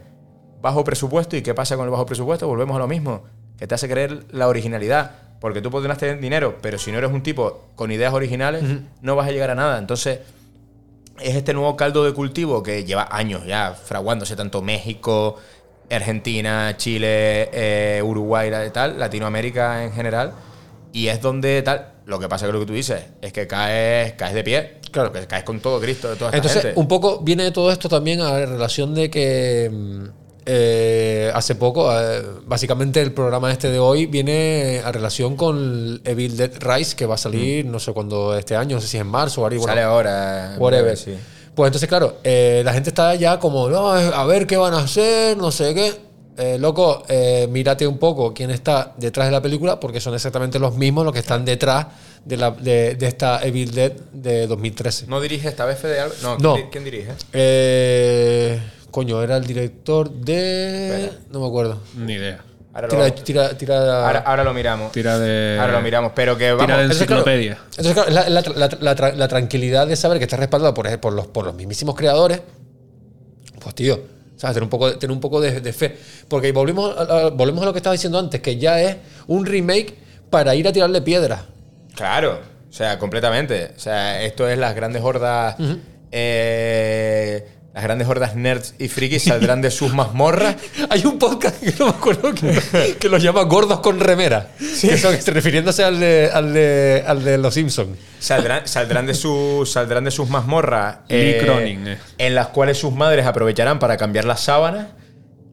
bajo 0.62 0.84
presupuesto. 0.84 1.36
¿Y 1.36 1.42
qué 1.42 1.54
pasa 1.54 1.76
con 1.76 1.86
el 1.86 1.92
bajo 1.92 2.06
presupuesto? 2.06 2.48
Volvemos 2.48 2.76
a 2.76 2.80
lo 2.80 2.88
mismo, 2.88 3.24
que 3.58 3.68
te 3.68 3.76
hace 3.76 3.90
creer 3.90 4.26
la 4.32 4.48
originalidad. 4.48 5.12
Porque 5.40 5.62
tú 5.62 5.72
podrás 5.72 5.98
tener 5.98 6.20
dinero, 6.20 6.58
pero 6.62 6.78
si 6.78 6.92
no 6.92 6.98
eres 6.98 7.12
un 7.12 7.24
tipo 7.24 7.70
con 7.76 7.92
ideas 7.94 8.14
originales, 8.14 8.62
no 9.02 9.16
vas 9.16 9.30
a 9.30 9.32
llegar 9.32 9.50
a 9.50 9.56
nada. 9.56 9.78
Entonces, 9.78 10.20
es 11.22 11.36
este 11.36 11.54
nuevo 11.54 11.78
caldo 11.78 12.04
de 12.04 12.14
cultivo 12.14 12.62
que 12.62 12.84
lleva 12.84 13.08
años 13.10 13.46
ya 13.46 13.74
fraguándose 13.74 14.36
tanto 14.36 14.62
México, 14.62 15.38
Argentina, 15.90 16.76
Chile, 16.76 17.50
eh, 17.54 18.02
Uruguay 18.04 18.52
y 18.68 18.70
tal, 18.72 19.00
Latinoamérica 19.00 19.84
en 19.84 19.94
general. 19.94 20.34
Y 20.94 21.08
es 21.08 21.22
donde 21.22 21.62
tal. 21.62 21.94
Lo 22.06 22.20
que 22.20 22.28
pasa 22.28 22.48
que 22.48 22.52
lo 22.52 22.60
que 22.60 22.66
tú 22.66 22.74
dices 22.74 23.04
es 23.22 23.32
que 23.32 23.46
caes, 23.46 24.14
caes 24.14 24.34
de 24.34 24.44
pie. 24.44 24.80
Claro, 24.92 25.12
que 25.12 25.28
caes 25.28 25.44
con 25.44 25.60
todo 25.60 25.80
Cristo 25.80 26.10
de 26.10 26.16
toda 26.16 26.30
esta 26.30 26.38
Entonces, 26.38 26.62
gente. 26.64 26.80
un 26.80 26.88
poco 26.88 27.20
viene 27.20 27.44
de 27.44 27.52
todo 27.52 27.72
esto 27.72 27.88
también 27.88 28.22
a 28.22 28.34
relación 28.40 28.96
de 28.96 29.12
que 29.12 29.70
mm, 29.72 30.06
eh, 30.48 31.32
hace 31.36 31.54
poco, 31.54 31.92
eh, 31.96 32.24
básicamente 32.48 33.00
el 33.02 33.14
programa 33.14 33.52
este 33.52 33.70
de 33.70 33.78
hoy 33.78 34.08
viene 34.08 34.82
a 34.84 34.92
relación 34.92 35.36
con 35.36 36.02
Evil 36.04 36.36
Dead 36.36 36.52
Rise, 36.60 36.96
que 36.96 37.06
va 37.06 37.14
a 37.14 37.20
salir, 37.20 37.68
no 37.68 37.78
sé 37.80 37.94
cuándo 37.94 38.36
este 38.36 38.56
año, 38.56 38.78
no 38.78 38.82
sé 38.82 38.88
si 38.88 38.98
es 38.98 39.02
en 39.02 39.08
marzo 39.08 39.44
o 39.44 39.46
algo. 39.46 39.62
Mm. 39.64 39.68
Sale 39.68 39.82
ahora. 39.84 40.56
Whatever. 40.58 40.98
Sí. 40.98 41.14
Pues 41.54 41.68
entonces, 41.68 41.88
claro, 41.88 42.18
eh, 42.24 42.64
la 42.66 42.74
gente 42.74 42.90
está 42.90 43.14
ya 43.14 43.38
como, 43.40 43.70
no, 43.70 43.92
a 43.92 44.26
ver 44.26 44.48
qué 44.48 44.58
van 44.58 44.74
a 44.74 44.80
hacer, 44.80 45.38
no 45.38 45.52
sé 45.52 45.76
qué. 45.76 46.09
Eh, 46.42 46.58
loco, 46.58 47.04
eh, 47.10 47.48
mírate 47.52 47.86
un 47.86 47.98
poco 47.98 48.34
quién 48.34 48.50
está 48.50 48.94
detrás 48.98 49.28
de 49.28 49.32
la 49.34 49.42
película, 49.42 49.78
porque 49.80 50.00
son 50.00 50.14
exactamente 50.14 50.58
los 50.58 50.74
mismos 50.76 51.04
los 51.04 51.12
que 51.14 51.20
están 51.20 51.44
detrás 51.44 51.88
de, 52.24 52.38
la, 52.38 52.52
de, 52.52 52.96
de 52.96 53.08
esta 53.08 53.42
Evil 53.46 53.72
Dead 53.72 53.92
de 54.14 54.48
2013. 54.48 55.08
¿No 55.08 55.20
dirige 55.20 55.50
esta 55.50 55.66
vez 55.66 55.78
Fede? 55.80 56.00
No, 56.24 56.38
No. 56.38 56.54
¿quién, 56.54 56.66
di- 56.66 56.72
quién 56.72 56.84
dirige? 56.86 57.12
Eh, 57.34 58.60
coño, 58.90 59.22
era 59.22 59.36
el 59.38 59.46
director 59.46 60.10
de. 60.10 61.12
No 61.30 61.42
me 61.42 61.48
acuerdo. 61.48 61.80
Ni 61.98 62.14
idea. 62.14 62.40
Ahora 62.74 62.88
lo, 62.88 62.94
Tira, 63.14 63.16
tira, 63.16 63.58
tira- 63.58 64.06
ahora, 64.08 64.20
ahora 64.20 64.44
lo 64.46 64.54
miramos. 64.54 64.92
Tira 64.94 65.18
de. 65.20 65.58
Ahora 65.60 65.74
lo 65.74 65.82
miramos. 65.82 66.12
Pero 66.16 66.38
que 66.38 66.52
vamos. 66.52 66.66
Tira 66.68 66.78
de 66.78 66.84
Entonces, 66.84 67.06
claro, 67.08 67.22
enciclopedia. 67.24 67.58
Entonces, 67.78 67.94
claro, 67.94 68.10
la, 68.12 68.30
la- 68.30 68.42
la- 68.42 68.78
la 68.80 68.96
tra- 68.96 69.14
la 69.14 69.28
tranquilidad 69.28 69.88
de 69.88 69.96
saber 69.98 70.20
que 70.20 70.24
está 70.26 70.38
respaldado 70.38 70.74
por, 70.74 71.00
por, 71.02 71.12
los, 71.14 71.28
por 71.28 71.46
los 71.46 71.56
mismísimos 71.56 71.96
creadores, 71.96 72.42
pues 73.62 73.76
tío, 73.76 74.00
¿sabes? 74.40 74.54
Tener 74.56 74.64
un 74.64 74.70
poco, 74.70 74.98
tener 74.98 75.12
un 75.14 75.20
poco 75.20 75.42
de, 75.42 75.60
de 75.60 75.74
fe. 75.74 75.98
Porque 76.30 76.52
volvemos 76.54 76.96
a, 76.98 77.30
volvemos 77.30 77.62
a 77.62 77.66
lo 77.66 77.74
que 77.74 77.80
estaba 77.80 77.94
diciendo 77.94 78.18
antes, 78.18 78.40
que 78.42 78.58
ya 78.58 78.82
es 78.82 78.96
un 79.28 79.46
remake 79.46 79.96
para 80.30 80.56
ir 80.56 80.66
a 80.68 80.72
tirarle 80.72 81.02
piedras. 81.02 81.42
Claro, 81.96 82.40
o 82.70 82.74
sea, 82.74 82.98
completamente. 82.98 83.72
O 83.76 83.80
sea, 83.80 84.24
esto 84.24 84.48
es 84.48 84.58
las 84.58 84.74
grandes 84.76 85.02
hordas. 85.04 85.56
eh, 86.12 87.46
las 87.80 87.86
grandes 87.86 88.10
hordas 88.10 88.36
nerds 88.36 88.76
y 88.78 88.90
frikis 88.90 89.24
saldrán 89.24 89.62
de 89.62 89.72
sus 89.72 89.94
mazmorras. 89.94 90.58
Hay 90.90 91.06
un 91.06 91.18
podcast 91.18 91.64
que 91.64 91.74
no 91.80 91.86
me 91.86 91.92
acuerdo 91.92 92.34
que, 92.34 92.98
que 93.00 93.08
lo 93.08 93.18
llama 93.18 93.44
Gordos 93.44 93.80
con 93.80 94.02
remera. 94.02 94.50
Que 94.60 94.98
son, 94.98 95.16
refiriéndose 95.28 95.86
al 95.86 95.98
de, 95.98 96.30
al 96.34 96.54
de, 96.54 97.06
al 97.08 97.24
de 97.24 97.38
Los 97.38 97.54
Simpsons. 97.54 97.98
Saldrán, 98.20 98.68
saldrán, 98.68 99.06
de, 99.06 99.14
sus 99.14 99.72
saldrán 99.72 100.04
de 100.04 100.12
sus 100.12 100.30
mazmorras. 100.30 100.98
Lee 101.08 101.38
Cronin, 101.40 101.88
eh. 101.88 101.98
En 102.18 102.36
las 102.36 102.48
cuales 102.48 102.78
sus 102.78 102.92
madres 102.94 103.26
aprovecharán 103.26 103.80
para 103.80 103.96
cambiar 103.96 104.26
las 104.26 104.42
sábanas. 104.42 104.88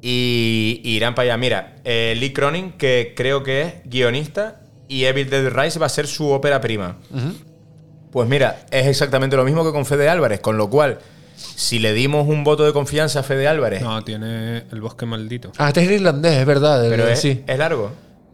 Y, 0.02 0.80
y 0.82 0.96
irán 0.96 1.14
para 1.14 1.26
allá. 1.26 1.36
Mira, 1.36 1.76
eh, 1.84 2.16
Lee 2.18 2.32
Cronin, 2.32 2.72
que 2.72 3.14
creo 3.16 3.44
que 3.44 3.62
es 3.62 3.74
guionista. 3.84 4.62
Y 4.88 5.04
Evil 5.04 5.30
Dead 5.30 5.48
Rise 5.48 5.78
va 5.78 5.86
a 5.86 5.90
ser 5.90 6.08
su 6.08 6.28
ópera 6.28 6.60
prima. 6.60 6.96
Pues 8.10 8.28
mira, 8.28 8.66
es 8.72 8.88
exactamente 8.88 9.36
lo 9.36 9.44
mismo 9.44 9.64
que 9.64 9.70
con 9.70 9.86
Fede 9.86 10.08
Álvarez. 10.08 10.40
Con 10.40 10.56
lo 10.56 10.68
cual, 10.68 10.98
si 11.36 11.78
le 11.78 11.92
dimos 11.92 12.26
un 12.28 12.44
voto 12.44 12.64
de 12.64 12.72
confianza 12.72 13.20
a 13.20 13.22
Fede 13.22 13.46
Álvarez. 13.48 13.82
No, 13.82 14.02
tiene 14.04 14.64
el 14.72 14.80
bosque 14.80 15.06
maldito. 15.06 15.52
Ah, 15.58 15.68
este 15.68 15.84
es 15.84 15.90
irlandés, 15.90 16.38
es 16.38 16.46
verdad. 16.46 16.84
el- 16.84 16.90
pero 16.90 17.06
es, 17.08 17.20
sí. 17.20 17.42
es 17.46 17.58
largo. 17.58 17.90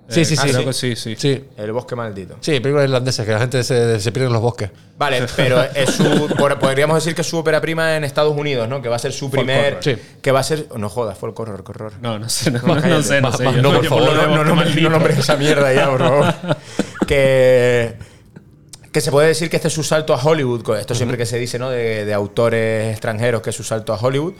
Sí, 0.08 0.26
sí, 0.26 0.34
Ah, 0.38 0.42
sí. 0.42 0.50
Creo 0.52 0.64
que 0.66 0.72
sí, 0.74 0.94
sí. 0.94 1.14
Sí, 1.16 1.44
El 1.56 1.72
bosque 1.72 1.96
maldito. 1.96 2.36
sí, 2.40 2.60
películas 2.60 2.84
irlandesas, 2.84 3.24
que 3.24 3.32
la 3.32 3.38
gente 3.38 3.62
se, 3.64 3.98
se 3.98 4.12
pierde 4.12 4.26
en 4.26 4.32
los 4.34 4.42
bosques. 4.42 4.68
Vale, 4.98 5.22
pero 5.36 5.62
es 5.74 5.90
su, 5.90 6.28
podríamos 6.60 6.96
decir 6.96 7.14
que 7.14 7.22
es 7.22 7.26
su 7.26 7.38
ópera 7.38 7.62
prima 7.62 7.96
en 7.96 8.04
Estados 8.04 8.36
Unidos, 8.36 8.68
¿no? 8.68 8.82
Que 8.82 8.90
va 8.90 8.96
a 8.96 8.98
ser 8.98 9.12
su 9.12 9.30
primer. 9.30 9.78
Sí. 9.80 9.96
Que 10.20 10.30
va 10.30 10.40
a 10.40 10.42
ser. 10.42 10.66
No 10.76 10.90
jodas, 10.90 11.16
folk 11.16 11.38
horror, 11.40 11.64
horror. 11.66 11.92
No, 12.02 12.18
no 12.18 12.28
sé, 12.28 12.50
no, 12.50 12.60
No, 12.60 12.74
no, 12.74 13.02
sé, 13.02 13.22
no 13.22 13.28
Más- 13.30 13.38
sé. 13.38 13.44
más 13.44 13.54
yo 13.56 13.62
no, 13.62 13.72
por 13.72 13.86
favor, 13.86 14.02
el 14.10 14.16
no, 14.34 14.44
no, 14.44 14.54
bosque 14.54 14.80
no, 14.82 14.90
no 14.90 14.90
nombres 14.90 15.18
esa 15.18 15.36
mierda 15.36 15.72
ya, 15.72 15.88
por 15.88 16.00
favor. 16.00 16.34
que. 17.06 17.94
Que 18.92 19.00
se 19.00 19.10
puede 19.10 19.28
decir 19.28 19.48
que 19.48 19.56
este 19.56 19.68
es 19.68 19.74
su 19.74 19.82
salto 19.82 20.12
a 20.14 20.22
Hollywood. 20.22 20.62
con 20.62 20.78
Esto 20.78 20.94
siempre 20.94 21.16
que 21.16 21.24
se 21.26 21.38
dice, 21.38 21.58
¿no? 21.58 21.70
De, 21.70 22.04
de 22.04 22.12
autores 22.14 22.92
extranjeros, 22.92 23.40
que 23.42 23.50
es 23.50 23.56
su 23.56 23.64
salto 23.64 23.92
a 23.92 23.96
Hollywood. 23.96 24.34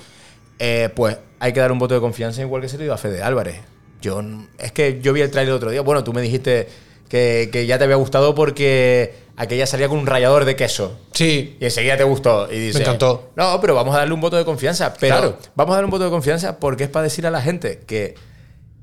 Eh, 0.58 0.90
pues 0.94 1.16
hay 1.40 1.52
que 1.52 1.60
dar 1.60 1.72
un 1.72 1.78
voto 1.78 1.94
de 1.94 2.00
confianza, 2.00 2.42
igual 2.42 2.60
que 2.62 2.68
se 2.68 2.76
le 2.78 2.84
dio 2.84 2.92
a 2.92 2.98
Fede 2.98 3.22
Álvarez. 3.22 3.56
Yo, 4.02 4.22
es 4.58 4.72
que 4.72 5.00
yo 5.00 5.12
vi 5.12 5.22
el 5.22 5.30
tráiler 5.30 5.52
el 5.52 5.56
otro 5.56 5.70
día. 5.70 5.80
Bueno, 5.80 6.04
tú 6.04 6.12
me 6.12 6.20
dijiste 6.20 6.68
que, 7.08 7.48
que 7.52 7.66
ya 7.66 7.78
te 7.78 7.84
había 7.84 7.96
gustado 7.96 8.34
porque 8.34 9.14
aquella 9.36 9.66
salía 9.66 9.88
con 9.88 9.98
un 9.98 10.06
rallador 10.06 10.44
de 10.44 10.54
queso. 10.54 10.98
Sí, 11.12 11.56
Y 11.58 11.64
enseguida 11.64 11.96
te 11.96 12.04
gustó. 12.04 12.52
Y 12.52 12.58
dices, 12.58 12.82
encantó. 12.82 13.30
No, 13.36 13.58
pero 13.60 13.74
vamos 13.74 13.94
a 13.94 13.98
darle 13.98 14.12
un 14.12 14.20
voto 14.20 14.36
de 14.36 14.44
confianza. 14.44 14.92
Pero 15.00 15.16
Claro. 15.16 15.38
vamos 15.54 15.72
a 15.72 15.76
darle 15.76 15.86
un 15.86 15.90
voto 15.92 16.04
de 16.04 16.10
confianza 16.10 16.58
porque 16.60 16.84
es 16.84 16.90
para 16.90 17.04
decir 17.04 17.26
a 17.26 17.30
la 17.30 17.40
gente 17.40 17.80
que 17.86 18.14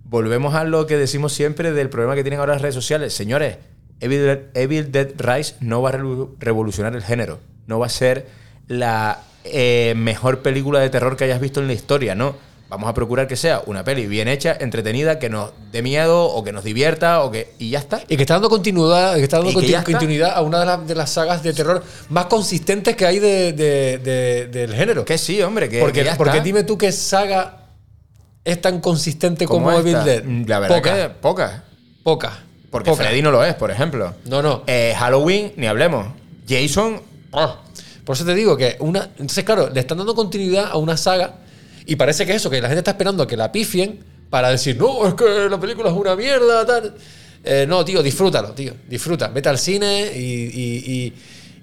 volvemos 0.03 0.55
a 0.55 0.63
lo 0.63 0.87
que 0.87 0.97
decimos 0.97 1.33
siempre 1.33 1.71
del 1.71 1.89
problema 1.89 2.15
que 2.15 2.23
tienen 2.23 2.39
ahora 2.39 2.53
las 2.53 2.61
redes 2.63 2.75
sociales. 2.75 3.13
Señores, 3.13 3.57
Evil 4.01 4.23
Dead, 4.25 4.39
Evil 4.53 4.91
Dead 4.91 5.09
Rise 5.17 5.55
no 5.59 5.81
va 5.81 5.89
a 5.89 5.99
revolucionar 6.39 6.95
el 6.95 7.03
género. 7.03 7.39
No 7.67 7.79
va 7.79 7.87
a 7.87 7.89
ser 7.89 8.27
la 8.67 9.21
eh, 9.43 9.93
mejor 9.97 10.39
película 10.39 10.79
de 10.79 10.89
terror 10.89 11.17
que 11.17 11.23
hayas 11.25 11.39
visto 11.41 11.59
en 11.59 11.67
la 11.67 11.73
historia, 11.73 12.15
¿no? 12.15 12.35
Vamos 12.69 12.87
a 12.87 12.93
procurar 12.93 13.25
que 13.27 13.35
sea 13.35 13.63
una 13.65 13.83
peli 13.83 14.05
bien 14.05 14.27
hecha, 14.27 14.55
entretenida, 14.59 15.17
que 15.17 15.27
nos 15.27 15.51
dé 15.71 15.81
miedo 15.81 16.25
o 16.25 16.43
que 16.43 16.51
nos 16.51 16.63
divierta 16.63 17.23
o 17.23 17.31
que 17.31 17.51
y 17.57 17.71
ya 17.71 17.79
está. 17.79 18.03
y 18.07 18.15
que 18.15 18.21
está 18.21 18.35
dando 18.35 18.47
continuidad, 18.49 19.15
que 19.15 19.23
está 19.23 19.37
dando 19.37 19.59
que 19.59 19.65
está. 19.65 19.83
continuidad 19.83 20.33
a 20.35 20.41
una 20.43 20.59
de, 20.59 20.65
las- 20.67 20.87
de 20.87 20.93
las 20.95 21.09
sagas 21.09 21.41
de 21.41 21.51
terror 21.53 21.83
más 22.09 22.25
consistentes 22.27 22.95
que 22.95 23.07
hay 23.07 23.17
de- 23.17 23.53
de- 23.53 23.97
de- 23.97 24.47
del 24.49 24.75
género. 24.75 25.03
Que 25.03 25.17
sí, 25.17 25.41
hombre, 25.41 25.67
que, 25.67 25.79
porque 25.79 26.01
que 26.01 26.05
ya 26.05 26.15
porque 26.15 26.33
está. 26.33 26.43
dime 26.43 26.63
tú 26.63 26.77
qué 26.77 26.91
saga 26.91 27.57
es 28.45 28.61
tan 28.61 28.79
consistente 28.81 29.45
como 29.47 29.65
¿Cómo 29.65 29.79
Evil? 29.79 30.03
Dead. 30.03 30.23
La 30.47 30.59
verdad 30.59 30.81
que 30.83 31.09
pocas. 31.21 31.61
poca. 32.03 32.43
Porque 32.69 32.91
poca. 32.91 33.03
Freddy 33.03 33.21
no 33.21 33.31
lo 33.31 33.43
es, 33.43 33.55
por 33.55 33.71
ejemplo. 33.71 34.13
No, 34.25 34.41
no. 34.41 34.63
Eh, 34.67 34.93
Halloween, 34.97 35.53
ni 35.55 35.67
hablemos. 35.67 36.07
Jason, 36.47 37.01
Ah. 37.31 37.61
Por 38.05 38.15
eso 38.15 38.25
te 38.25 38.33
digo 38.33 38.57
que 38.57 38.75
una. 38.79 39.03
Entonces, 39.19 39.43
claro, 39.43 39.69
le 39.71 39.79
están 39.79 39.97
dando 39.99 40.15
continuidad 40.15 40.69
a 40.71 40.77
una 40.77 40.97
saga 40.97 41.35
y 41.85 41.95
parece 41.95 42.25
que 42.25 42.33
eso, 42.33 42.49
que 42.49 42.59
la 42.59 42.67
gente 42.67 42.79
está 42.79 42.91
esperando 42.91 43.21
a 43.23 43.27
que 43.27 43.37
la 43.37 43.51
pifien 43.51 43.99
para 44.31 44.49
decir, 44.49 44.77
no, 44.77 45.07
es 45.07 45.13
que 45.13 45.47
la 45.49 45.59
película 45.59 45.89
es 45.89 45.95
una 45.95 46.15
mierda, 46.15 46.65
tal. 46.65 46.95
Eh, 47.43 47.65
no, 47.67 47.85
tío, 47.85 48.01
disfrútalo, 48.01 48.49
tío. 48.53 48.73
Disfruta. 48.87 49.27
Vete 49.27 49.49
al 49.49 49.57
cine 49.59 50.11
y, 50.15 50.19
y- 50.19 50.83
y- 50.87 51.13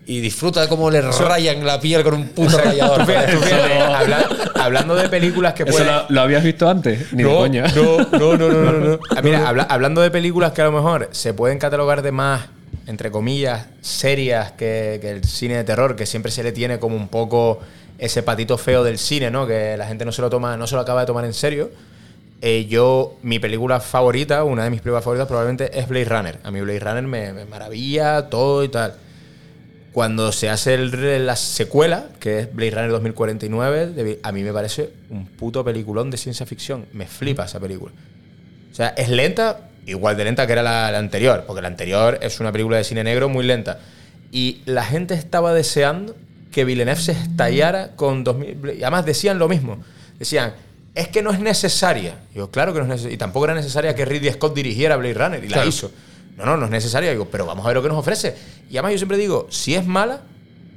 y 0.06 0.20
disfruta 0.20 0.60
de 0.62 0.68
cómo 0.68 0.88
le 0.90 1.02
rayan 1.02 1.64
la 1.66 1.80
piel 1.80 2.02
con 2.04 2.14
un 2.14 2.28
puto 2.28 2.56
rayador. 2.58 3.04
Hablando 4.54 4.94
de 4.94 5.08
películas 5.08 5.54
que 5.54 5.64
¿Eso 5.64 5.72
pueden... 5.72 5.86
lo, 5.92 6.04
lo 6.08 6.20
habías 6.20 6.42
visto 6.44 6.68
antes? 6.68 7.12
Ni 7.12 7.22
de 7.22 7.28
No, 7.28 7.36
coña. 7.36 7.64
no, 7.74 7.98
no, 8.18 8.36
no, 8.36 8.48
no, 8.48 8.72
no, 8.72 8.72
no. 8.72 8.98
Ah, 9.16 9.20
Mira, 9.22 9.48
habla- 9.48 9.66
hablando 9.68 10.00
de 10.00 10.10
películas 10.10 10.52
que 10.52 10.62
a 10.62 10.64
lo 10.66 10.72
mejor 10.72 11.08
se 11.12 11.34
pueden 11.34 11.58
catalogar 11.58 12.02
de 12.02 12.12
más, 12.12 12.46
entre 12.86 13.10
comillas, 13.10 13.66
serias 13.80 14.52
que, 14.52 14.98
que 15.00 15.10
el 15.10 15.24
cine 15.24 15.56
de 15.56 15.64
terror, 15.64 15.96
que 15.96 16.06
siempre 16.06 16.30
se 16.30 16.42
le 16.42 16.52
tiene 16.52 16.78
como 16.78 16.96
un 16.96 17.08
poco 17.08 17.60
ese 17.98 18.22
patito 18.22 18.58
feo 18.58 18.84
del 18.84 18.98
cine, 18.98 19.30
¿no? 19.30 19.46
Que 19.46 19.76
la 19.76 19.86
gente 19.86 20.04
no 20.04 20.12
se 20.12 20.22
lo 20.22 20.30
toma, 20.30 20.56
no 20.56 20.66
se 20.66 20.74
lo 20.74 20.80
acaba 20.82 21.00
de 21.00 21.06
tomar 21.06 21.24
en 21.24 21.34
serio. 21.34 21.70
Eh, 22.42 22.66
yo, 22.68 23.16
mi 23.22 23.38
película 23.38 23.80
favorita, 23.80 24.44
una 24.44 24.64
de 24.64 24.70
mis 24.70 24.80
películas 24.82 25.02
favoritas 25.02 25.26
probablemente 25.26 25.78
es 25.78 25.88
Blade 25.88 26.04
Runner. 26.04 26.38
A 26.44 26.50
mí 26.50 26.60
Blade 26.60 26.80
Runner 26.80 27.02
me, 27.02 27.32
me 27.32 27.44
maravilla 27.46 28.28
todo 28.28 28.62
y 28.62 28.68
tal. 28.68 28.94
Cuando 29.96 30.30
se 30.30 30.50
hace 30.50 30.74
el- 30.74 31.24
la 31.24 31.36
secuela, 31.36 32.08
que 32.20 32.40
es 32.40 32.54
Blade 32.54 32.70
Runner 32.72 32.90
2049, 32.90 33.86
de- 33.86 34.20
a 34.22 34.30
mí 34.30 34.42
me 34.42 34.52
parece 34.52 34.90
un 35.08 35.24
puto 35.24 35.64
peliculón 35.64 36.10
de 36.10 36.18
ciencia 36.18 36.44
ficción. 36.44 36.84
Me 36.92 37.06
flipa 37.06 37.46
esa 37.46 37.58
película. 37.58 37.94
O 38.70 38.74
sea, 38.74 38.88
es 38.88 39.08
lenta, 39.08 39.70
igual 39.86 40.14
de 40.18 40.24
lenta 40.24 40.46
que 40.46 40.52
era 40.52 40.62
la, 40.62 40.90
la 40.92 40.98
anterior, 40.98 41.44
porque 41.46 41.62
la 41.62 41.68
anterior 41.68 42.18
es 42.20 42.40
una 42.40 42.52
película 42.52 42.76
de 42.76 42.84
cine 42.84 43.02
negro 43.04 43.30
muy 43.30 43.42
lenta. 43.46 43.78
Y 44.30 44.60
la 44.66 44.84
gente 44.84 45.14
estaba 45.14 45.54
deseando 45.54 46.14
que 46.52 46.66
Villeneuve 46.66 47.00
se 47.00 47.12
estallara 47.12 47.92
con 47.96 48.22
2000. 48.22 48.74
Y 48.78 48.82
además 48.82 49.06
decían 49.06 49.38
lo 49.38 49.48
mismo. 49.48 49.78
Decían, 50.18 50.52
es 50.94 51.08
que 51.08 51.22
no 51.22 51.30
es 51.30 51.40
necesaria. 51.40 52.16
Digo, 52.34 52.50
claro 52.50 52.74
que 52.74 52.80
no 52.80 52.84
es 52.84 52.90
necesaria. 52.90 53.14
Y 53.14 53.18
tampoco 53.18 53.46
era 53.46 53.54
necesaria 53.54 53.94
que 53.94 54.04
Ridley 54.04 54.30
Scott 54.34 54.54
dirigiera 54.54 54.96
Blade 54.96 55.14
Runner, 55.14 55.42
y 55.42 55.48
la 55.48 55.54
Claro. 55.54 55.68
hizo. 55.70 55.90
No, 56.36 56.44
no, 56.44 56.56
no 56.56 56.64
es 56.66 56.70
necesaria. 56.70 57.10
Digo, 57.10 57.28
pero 57.30 57.46
vamos 57.46 57.64
a 57.64 57.68
ver 57.68 57.76
lo 57.76 57.82
que 57.82 57.88
nos 57.88 57.98
ofrece. 57.98 58.36
Y 58.68 58.76
además 58.76 58.92
yo 58.92 58.98
siempre 58.98 59.16
digo, 59.16 59.46
si 59.50 59.74
es 59.74 59.86
mala, 59.86 60.20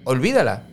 olvídala. 0.03 0.63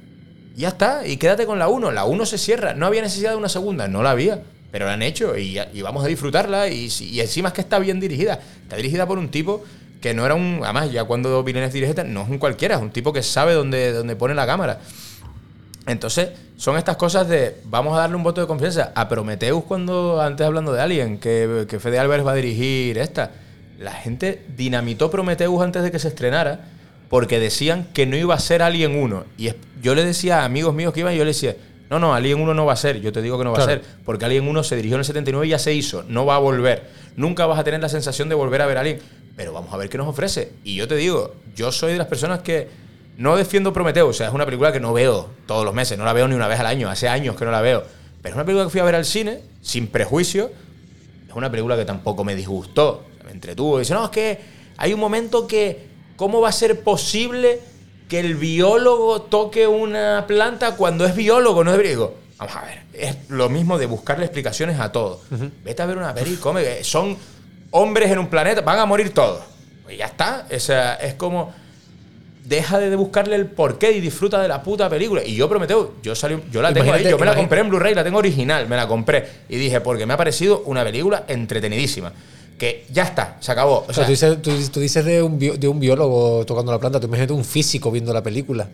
Ya 0.57 0.69
está, 0.69 1.07
y 1.07 1.19
quédate 1.19 1.45
con 1.45 1.59
la 1.59 1.69
1. 1.69 1.91
La 1.91 2.05
1 2.05 2.27
se 2.27 2.39
cierra. 2.39 2.75
No 2.75 2.87
había 2.87 3.03
necesidad 3.03 3.31
de 3.31 3.37
una 3.37 3.49
segunda, 3.49 3.89
no 3.89 4.03
la 4.03 4.13
había. 4.13 4.43
Pero 4.71 4.87
la 4.87 4.95
han 4.95 5.03
hecho 5.03 5.37
y, 5.37 5.59
vamos 5.83 6.05
a 6.05 6.09
disfrutarla. 6.09 6.69
Y, 6.69 6.89
encima 7.21 7.49
es 7.49 7.55
que 7.55 7.61
está 7.61 7.79
bien 7.79 8.01
dirigida. 8.01 8.41
Está 8.63 8.77
dirigida 8.77 9.07
por 9.07 9.19
un 9.19 9.31
tipo 9.31 9.65
que 10.01 10.15
no 10.15 10.25
era 10.25 10.35
un. 10.35 10.61
Además, 10.63 10.93
ya 10.93 11.05
cuando 11.05 11.43
Villeneuve 11.43 11.73
dirige, 11.73 12.05
no 12.05 12.23
es 12.23 12.29
un 12.29 12.39
cualquiera, 12.39 12.77
es 12.77 12.83
un 12.83 12.91
tipo 12.91 13.13
que 13.13 13.23
sabe 13.23 13.55
dónde, 13.55 13.93
dónde 13.93 14.17
pone 14.17 14.35
la 14.35 14.47
cámara. 14.47 14.81
Entonces, 15.87 16.31
son 16.57 16.77
estas 16.77 16.97
cosas 16.97 17.29
de 17.29 17.61
vamos 17.65 17.97
a 17.97 18.01
darle 18.01 18.17
un 18.17 18.23
voto 18.23 18.41
de 18.41 18.47
confianza 18.47 18.93
a 18.95 19.09
Prometheus 19.09 19.65
cuando, 19.65 20.21
antes 20.21 20.45
hablando 20.45 20.73
de 20.73 20.81
Alien, 20.81 21.19
que, 21.19 21.67
que 21.69 21.79
Fede 21.79 21.99
Álvarez 21.99 22.27
va 22.27 22.33
a 22.33 22.35
dirigir 22.35 22.99
esta. 22.99 23.31
La 23.79 23.93
gente 23.93 24.43
dinamitó 24.57 25.11
Prometheus 25.11 25.63
antes 25.63 25.83
de 25.83 25.91
que 25.91 25.99
se 25.99 26.09
estrenara 26.09 26.69
porque 27.09 27.39
decían 27.39 27.87
que 27.93 28.07
no 28.07 28.17
iba 28.17 28.35
a 28.35 28.39
ser 28.39 28.63
Alien 28.63 28.97
1. 29.01 29.25
Y 29.39 29.51
yo 29.83 29.95
le 29.95 30.05
decía 30.05 30.41
a 30.41 30.45
amigos 30.45 30.75
míos 30.75 30.93
que 30.93 31.01
iban 31.01 31.15
y 31.15 31.19
yo 31.19 31.25
le 31.25 31.31
decía, 31.31 31.57
no, 31.91 31.99
no, 31.99 32.15
Alien 32.15 32.41
1 32.41 32.55
no 32.55 32.65
va 32.67 32.73
a 32.73 32.77
ser, 32.77 33.01
yo 33.01 33.13
te 33.13 33.23
digo 33.23 33.39
que 33.39 33.45
no 33.45 33.53
va 33.53 33.57
Claro. 33.59 33.73
a 33.73 33.75
ser, 33.77 33.85
porque 34.05 34.25
Alien 34.25 34.49
1 34.49 34.63
se 34.65 34.77
dirigió 34.77 34.97
en 34.97 35.01
el 35.01 35.05
79 35.05 35.47
y 35.47 35.51
ya 35.51 35.59
se 35.59 35.73
hizo, 35.73 36.03
no 36.09 36.27
va 36.27 36.37
a 36.37 36.39
volver. 36.39 36.85
Nunca 37.17 37.47
vas 37.47 37.59
a 37.59 37.65
tener 37.65 37.81
la 37.81 37.89
sensación 37.89 38.29
de 38.29 38.35
volver 38.35 38.61
a 38.63 38.67
ver 38.67 38.79
Alien, 38.79 38.99
pero 39.37 39.53
vamos 39.53 39.73
a 39.73 39.77
ver 39.77 39.89
qué 39.89 39.99
nos 39.99 40.09
ofrece. 40.09 40.53
Y 40.65 40.75
yo 40.75 40.89
te 40.89 40.97
digo, 40.97 41.35
yo 41.55 41.71
soy 41.71 41.93
de 41.93 41.99
las 41.99 42.09
personas 42.09 42.41
que 42.41 42.69
no 43.19 43.37
defiendo 43.37 43.73
Prometeo, 43.73 44.09
o 44.09 44.13
sea, 44.13 44.27
es 44.29 44.35
una 44.35 44.45
película 44.45 44.73
que 44.73 44.81
no 44.81 44.93
veo 44.93 45.31
todos 45.47 45.65
los 45.65 45.75
meses, 45.75 45.97
no 45.97 46.05
la 46.05 46.13
veo 46.13 46.27
ni 46.27 46.35
una 46.35 46.49
vez 46.49 46.59
al 46.59 46.67
año, 46.67 46.89
hace 46.91 47.09
años 47.09 47.37
que 47.37 47.45
no 47.45 47.51
la 47.53 47.61
veo. 47.61 47.85
Pero 48.21 48.31
es 48.33 48.35
una 48.35 48.45
película 48.45 48.65
que 48.65 48.71
fui 48.71 48.81
a 48.81 48.85
ver 48.85 48.97
al 48.97 49.05
cine, 49.05 49.41
sin 49.63 49.87
prejuicio. 49.87 50.51
Es 51.29 51.35
una 51.37 51.51
película 51.51 51.77
que 51.77 51.85
tampoco 51.85 52.25
me 52.25 52.35
disgustó, 52.35 53.05
me 53.27 53.33
entretuvo. 53.33 53.79
Dice, 53.79 53.93
no, 53.93 54.05
es 54.05 54.11
que 54.11 54.39
hay 54.79 54.95
un 54.95 55.01
momento 55.01 55.47
que, 55.47 55.87
¿cómo 56.17 56.41
va 56.41 56.49
a 56.49 56.53
ser 56.53 56.81
posible 56.81 57.61
que 58.09 58.21
el 58.21 58.37
biólogo 58.37 59.23
toque 59.23 59.67
una 59.67 60.25
planta 60.27 60.77
cuando 60.77 61.05
es 61.05 61.15
biólogo, 61.15 61.65
no 61.65 61.73
es 61.73 61.79
griego? 61.79 62.15
Vamos 62.39 62.57
a 62.57 62.65
ver, 62.65 62.83
es 62.93 63.17
lo 63.29 63.49
mismo 63.49 63.79
de 63.79 63.87
buscarle 63.87 64.25
explicaciones 64.25 64.79
a 64.79 64.93
todo. 64.93 65.21
Vete 65.65 65.83
a 65.83 65.87
ver 65.87 65.99
una 65.99 66.15
peli, 66.15 66.37
come, 66.37 66.85
son 66.85 67.17
hombres 67.71 68.11
en 68.11 68.19
un 68.19 68.29
planeta, 68.29 68.61
van 68.61 68.79
a 68.79 68.87
morir 68.87 69.13
todos. 69.13 69.43
Pues 69.85 69.99
ya 69.99 70.07
está, 70.07 70.47
o 70.55 70.61
sea, 70.61 70.95
es 70.95 71.15
como 71.15 71.53
deja 72.45 72.79
de 72.79 72.95
buscarle 72.95 73.35
el 73.35 73.47
porqué 73.47 73.91
y 73.91 74.01
disfruta 74.01 74.41
de 74.41 74.49
la 74.49 74.63
puta 74.63 74.89
película. 74.89 75.25
Y 75.25 75.35
yo 75.35 75.49
prometo, 75.49 75.95
yo 76.03 76.15
salí, 76.15 76.41
yo 76.51 76.63
la 76.63 76.73
tengo 76.73 76.93
ahí, 76.93 77.05
yo 77.05 77.19
me 77.19 77.27
la 77.27 77.35
compré 77.35 77.61
en 77.61 77.69
Blu-ray, 77.69 77.95
la 77.95 78.05
tengo 78.05 78.19
original, 78.19 78.69
me 78.69 78.77
la 78.77 78.87
compré. 78.87 79.27
Y 79.49 79.57
dije, 79.57 79.81
porque 79.81 80.07
me 80.07 80.15
ha 80.15 80.17
parecido 80.17 80.63
una 80.67 80.85
película 80.85 81.25
entretenidísima. 81.27 82.13
Que 82.59 82.87
ya 82.91 83.03
está, 83.05 83.37
se 83.41 83.53
acabó. 83.53 83.85
O 83.89 83.93
sea, 83.93 84.05
tú 84.05 84.11
dices, 84.11 84.41
tú- 84.41 84.69
tú 84.73 84.81
dices 84.81 85.05
de, 85.05 85.23
un 85.23 85.39
bio- 85.39 85.57
de 85.57 85.69
un 85.69 85.79
biólogo 85.79 86.45
tocando 86.47 86.73
la 86.73 86.79
planta, 86.79 86.99
tú 86.99 87.07
imagínate 87.07 87.33
un 87.35 87.45
físico 87.45 87.91
viendo 87.91 88.13
la 88.15 88.23
película. 88.23 88.67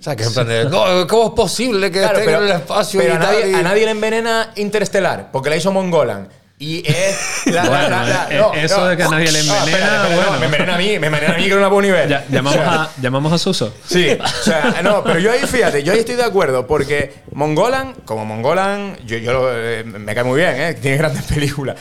O 0.00 0.02
sea, 0.02 0.16
que 0.16 0.24
en 0.24 0.32
plan 0.32 0.48
de, 0.48 0.64
"No, 0.64 1.06
¿cómo 1.06 1.26
es 1.28 1.32
posible 1.34 1.90
que 1.90 1.98
Claro, 2.00 2.18
esté 2.18 2.24
pero, 2.24 2.38
en 2.42 2.50
el 2.50 2.56
espacio 2.56 3.00
pero 3.00 3.12
y 3.12 3.16
a, 3.16 3.20
tal?" 3.20 3.32
nadie, 3.34 3.50
y- 3.50 3.54
a 3.54 3.62
nadie 3.62 3.84
le 3.84 3.90
envenena 3.92 4.52
Interestelar, 4.56 5.30
porque 5.30 5.50
la 5.50 5.56
hizo 5.56 5.70
Mongolan. 5.70 6.28
Y 6.58 6.82
es. 6.88 7.42
la- 7.46 7.64
Bueno, 7.68 7.88
la- 7.90 8.04
la- 8.04 8.28
eh, 8.30 8.38
no, 8.38 8.54
eso 8.54 8.78
no. 8.80 8.86
de 8.86 8.96
que 8.96 9.02
a 9.02 9.08
nadie 9.08 9.30
le 9.32 9.40
envenena, 9.40 9.64
espérate, 9.64 9.84
espérate, 9.84 10.14
bueno. 10.14 10.32
no, 10.32 10.38
me 10.38 10.44
envenena 10.46 10.74
a 10.74 10.78
mí, 10.78 10.98
me 10.98 11.06
envenena 11.08 11.34
a 11.34 11.36
mí 11.36 11.44
que 11.44 11.50
no 11.54 11.60
la 11.60 11.68
puedo 11.68 11.82
ni 11.82 11.90
ver. 11.90 12.08
Ya- 12.08 12.24
llamamos, 12.30 12.58
O 12.58 12.62
sea, 12.62 12.82
a, 12.82 12.90
llamamos 13.00 13.32
a 13.32 13.38
Suso. 13.38 13.74
Sí, 13.86 14.06
o 14.10 14.44
sea, 14.44 14.80
no, 14.82 15.02
pero 15.04 15.18
yo 15.18 15.32
ahí, 15.32 15.40
fíjate, 15.40 15.82
yo 15.82 15.92
ahí 15.92 15.98
estoy 15.98 16.14
de 16.14 16.22
acuerdo, 16.24 16.66
porque 16.66 17.12
Mongolan, 17.32 17.94
como 18.04 18.24
Mongolan, 18.24 18.96
yo, 19.04 19.18
yo 19.18 19.32
lo- 19.32 19.50
eh, 19.52 19.82
me 19.84 20.14
cae 20.14 20.24
muy 20.24 20.38
bien, 20.40 20.54
¿eh? 20.56 20.74
tiene 20.74 20.96
grandes 20.98 21.24
películas. 21.24 21.76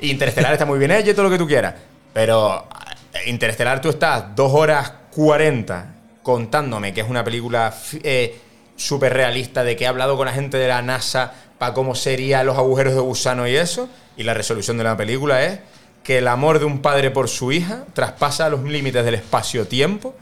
Interestelar 0.00 0.52
está 0.52 0.66
muy 0.66 0.78
bien 0.78 0.90
hecho 0.90 1.14
todo 1.14 1.24
lo 1.24 1.30
que 1.30 1.38
tú 1.38 1.46
quieras. 1.46 1.74
Pero 2.12 2.66
eh, 3.12 3.30
Interestelar 3.30 3.80
tú 3.80 3.90
estás 3.90 4.34
dos 4.34 4.52
horas 4.52 4.92
40 5.14 5.94
contándome 6.22 6.92
que 6.92 7.02
es 7.02 7.08
una 7.08 7.22
película 7.22 7.72
eh, 8.02 8.38
súper 8.76 9.12
realista, 9.12 9.62
de 9.62 9.76
que 9.76 9.84
he 9.84 9.86
hablado 9.86 10.16
con 10.16 10.26
la 10.26 10.32
gente 10.32 10.56
de 10.56 10.66
la 10.66 10.82
NASA 10.82 11.32
para 11.58 11.74
cómo 11.74 11.94
serían 11.94 12.46
los 12.46 12.58
agujeros 12.58 12.94
de 12.94 13.00
gusano 13.00 13.46
y 13.46 13.54
eso, 13.54 13.88
y 14.16 14.24
la 14.24 14.34
resolución 14.34 14.76
de 14.78 14.84
la 14.84 14.96
película 14.96 15.44
es 15.44 15.60
que 16.02 16.18
el 16.18 16.28
amor 16.28 16.58
de 16.58 16.64
un 16.64 16.80
padre 16.82 17.10
por 17.10 17.28
su 17.28 17.52
hija 17.52 17.84
traspasa 17.94 18.48
los 18.48 18.62
límites 18.64 19.04
del 19.04 19.14
espacio-tiempo 19.14 20.14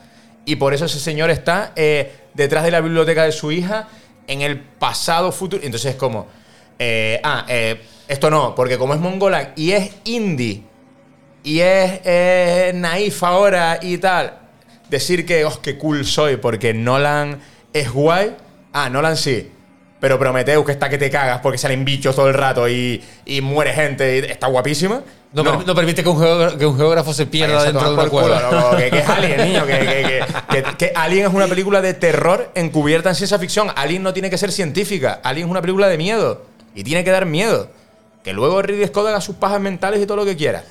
y 0.44 0.56
por 0.56 0.74
eso 0.74 0.84
ese 0.84 1.00
señor 1.00 1.30
está 1.30 1.72
eh, 1.76 2.12
detrás 2.34 2.64
de 2.64 2.70
la 2.70 2.80
biblioteca 2.80 3.24
de 3.24 3.32
su 3.32 3.50
hija 3.50 3.88
en 4.26 4.42
el 4.42 4.60
pasado 4.60 5.32
futuro. 5.32 5.62
Entonces 5.64 5.92
es 5.92 5.96
como, 5.96 6.28
eh, 6.84 7.20
ah, 7.22 7.44
eh, 7.48 7.80
esto 8.08 8.28
no, 8.30 8.54
porque 8.54 8.76
como 8.76 8.92
es 8.94 9.00
mongolan 9.00 9.52
y 9.56 9.70
es 9.72 9.90
indie 10.04 10.62
y 11.44 11.60
es 11.60 12.00
eh, 12.04 12.72
naif 12.74 13.22
ahora 13.22 13.78
y 13.80 13.98
tal, 13.98 14.34
decir 14.90 15.24
que, 15.24 15.44
oh, 15.44 15.60
qué 15.62 15.78
cool 15.78 16.04
soy 16.04 16.36
porque 16.36 16.74
Nolan 16.74 17.40
es 17.72 17.90
guay. 17.92 18.36
Ah, 18.72 18.88
Nolan 18.90 19.16
sí. 19.16 19.50
Pero 20.00 20.18
Prometheus, 20.18 20.66
que 20.66 20.72
está 20.72 20.88
que 20.88 20.98
te 20.98 21.08
cagas 21.10 21.38
porque 21.40 21.58
salen 21.58 21.84
bichos 21.84 22.16
todo 22.16 22.28
el 22.28 22.34
rato 22.34 22.68
y, 22.68 23.00
y 23.24 23.40
muere 23.40 23.72
gente 23.72 24.18
y 24.18 24.30
está 24.30 24.48
guapísima. 24.48 25.00
no, 25.32 25.44
per- 25.44 25.64
no 25.66 25.74
permite 25.76 26.02
que 26.02 26.08
un, 26.08 26.18
geógrafo, 26.20 26.58
que 26.58 26.66
un 26.66 26.76
geógrafo 26.76 27.14
se 27.14 27.26
pierda 27.26 27.62
dentro 27.62 27.88
de 27.88 27.94
una 27.94 28.08
cueva. 28.08 28.48
culo, 28.48 28.60
loco, 28.60 28.76
que, 28.76 28.90
que 28.90 28.98
es 28.98 29.08
Alien, 29.08 29.44
niño. 29.44 29.64
Que- 29.64 30.22
que 30.76 30.92
Alien 30.96 31.26
es 31.28 31.32
una 31.32 31.46
película 31.46 31.80
de 31.80 31.94
terror 31.94 32.50
encubierta 32.56 33.10
en 33.10 33.14
ciencia 33.14 33.38
ficción. 33.38 33.68
Alien 33.76 34.02
no 34.02 34.12
tiene 34.12 34.28
que 34.28 34.38
ser 34.38 34.50
científica. 34.50 35.20
Alien 35.22 35.46
es 35.46 35.50
una 35.52 35.60
película 35.60 35.86
de 35.88 35.96
miedo. 35.98 36.46
Y 36.74 36.84
tiene 36.84 37.04
que 37.04 37.10
dar 37.10 37.26
miedo. 37.26 37.68
Que 38.24 38.32
luego 38.32 38.62
Ridley 38.62 38.86
Scott 38.86 39.06
haga 39.08 39.20
sus 39.20 39.36
pajas 39.36 39.60
mentales 39.60 40.00
y 40.02 40.06
todo 40.06 40.16
lo 40.18 40.24
que 40.24 40.36
quiera. 40.36 40.64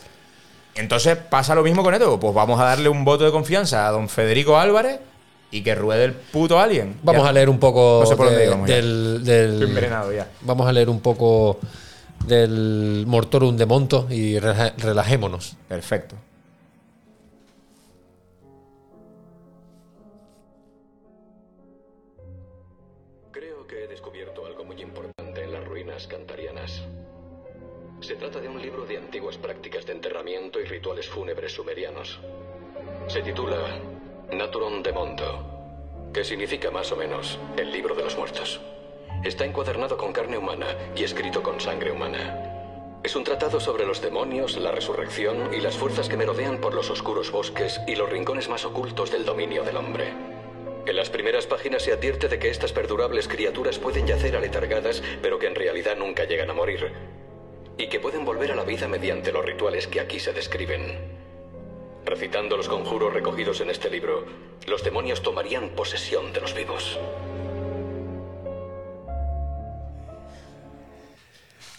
Entonces 0.75 1.17
pasa 1.17 1.53
lo 1.53 1.63
mismo 1.63 1.83
con 1.83 1.93
esto. 1.93 2.19
Pues 2.19 2.33
vamos 2.33 2.59
a 2.59 2.63
darle 2.65 2.87
un 2.89 3.03
voto 3.03 3.25
de 3.25 3.31
confianza 3.31 3.87
a 3.87 3.91
don 3.91 4.07
Federico 4.07 4.57
Álvarez 4.57 4.99
y 5.51 5.61
que 5.63 5.75
ruede 5.75 6.05
el 6.05 6.13
puto 6.13 6.59
Alien. 6.59 6.95
Vamos 7.03 7.23
Ya. 7.23 7.29
a 7.29 7.33
leer 7.33 7.49
un 7.49 7.59
poco 7.59 7.99
No 8.03 8.09
sé 8.09 8.15
por 8.15 8.27
dónde 8.27 8.41
de- 8.41 8.47
íbamos 8.47 8.69
ya. 8.69 8.75
del, 8.75 9.23
del- 9.25 9.53
Estoy 9.53 9.67
envenenado 9.67 10.13
ya. 10.13 10.27
Vamos 10.41 10.65
a 10.67 10.71
leer 10.71 10.89
un 10.89 11.01
poco 11.01 11.59
del 12.25 13.03
Mortorum 13.07 13.57
de 13.57 13.65
Monto 13.65 14.07
y 14.09 14.39
relajémonos. 14.39 15.55
Perfecto. 15.67 16.15
Fúnebres 31.07 31.53
sumerianos. 31.53 32.19
Se 33.07 33.21
titula 33.21 33.79
Naturon 34.31 34.83
de 34.83 34.91
Mondo, 34.91 36.09
que 36.13 36.23
significa 36.23 36.71
más 36.71 36.91
o 36.91 36.95
menos 36.95 37.39
el 37.57 37.71
libro 37.71 37.95
de 37.95 38.03
los 38.03 38.17
muertos. 38.17 38.61
Está 39.23 39.45
encuadernado 39.45 39.97
con 39.97 40.13
carne 40.13 40.37
humana 40.37 40.67
y 40.95 41.03
escrito 41.03 41.43
con 41.43 41.59
sangre 41.59 41.91
humana. 41.91 42.99
Es 43.03 43.15
un 43.15 43.23
tratado 43.23 43.59
sobre 43.59 43.85
los 43.85 44.01
demonios, 44.01 44.57
la 44.57 44.71
resurrección 44.71 45.53
y 45.53 45.59
las 45.59 45.75
fuerzas 45.75 46.07
que 46.07 46.17
merodean 46.17 46.59
por 46.59 46.73
los 46.73 46.89
oscuros 46.89 47.31
bosques 47.31 47.81
y 47.87 47.95
los 47.95 48.09
rincones 48.09 48.47
más 48.47 48.65
ocultos 48.65 49.11
del 49.11 49.25
dominio 49.25 49.63
del 49.63 49.77
hombre. 49.77 50.13
En 50.85 50.95
las 50.95 51.09
primeras 51.09 51.45
páginas 51.45 51.83
se 51.83 51.93
advierte 51.93 52.27
de 52.27 52.39
que 52.39 52.49
estas 52.49 52.73
perdurables 52.73 53.27
criaturas 53.27 53.77
pueden 53.77 54.07
yacer 54.07 54.35
aletargadas, 54.35 55.03
pero 55.21 55.37
que 55.37 55.47
en 55.47 55.55
realidad 55.55 55.95
nunca 55.97 56.25
llegan 56.25 56.49
a 56.49 56.53
morir, 56.53 56.91
y 57.81 57.87
que 57.87 57.99
pueden 57.99 58.23
volver 58.25 58.51
a 58.51 58.55
la 58.55 58.63
vida 58.63 58.87
mediante 58.87 59.31
los 59.31 59.43
rituales 59.43 59.87
que 59.87 59.99
aquí 59.99 60.19
se 60.19 60.33
describen. 60.33 60.99
Recitando 62.05 62.55
los 62.57 62.67
conjuros 62.67 63.11
recogidos 63.13 63.59
en 63.61 63.69
este 63.71 63.89
libro, 63.89 64.25
los 64.67 64.83
demonios 64.83 65.21
tomarían 65.23 65.69
posesión 65.69 66.31
de 66.33 66.41
los 66.41 66.53
vivos. 66.53 66.99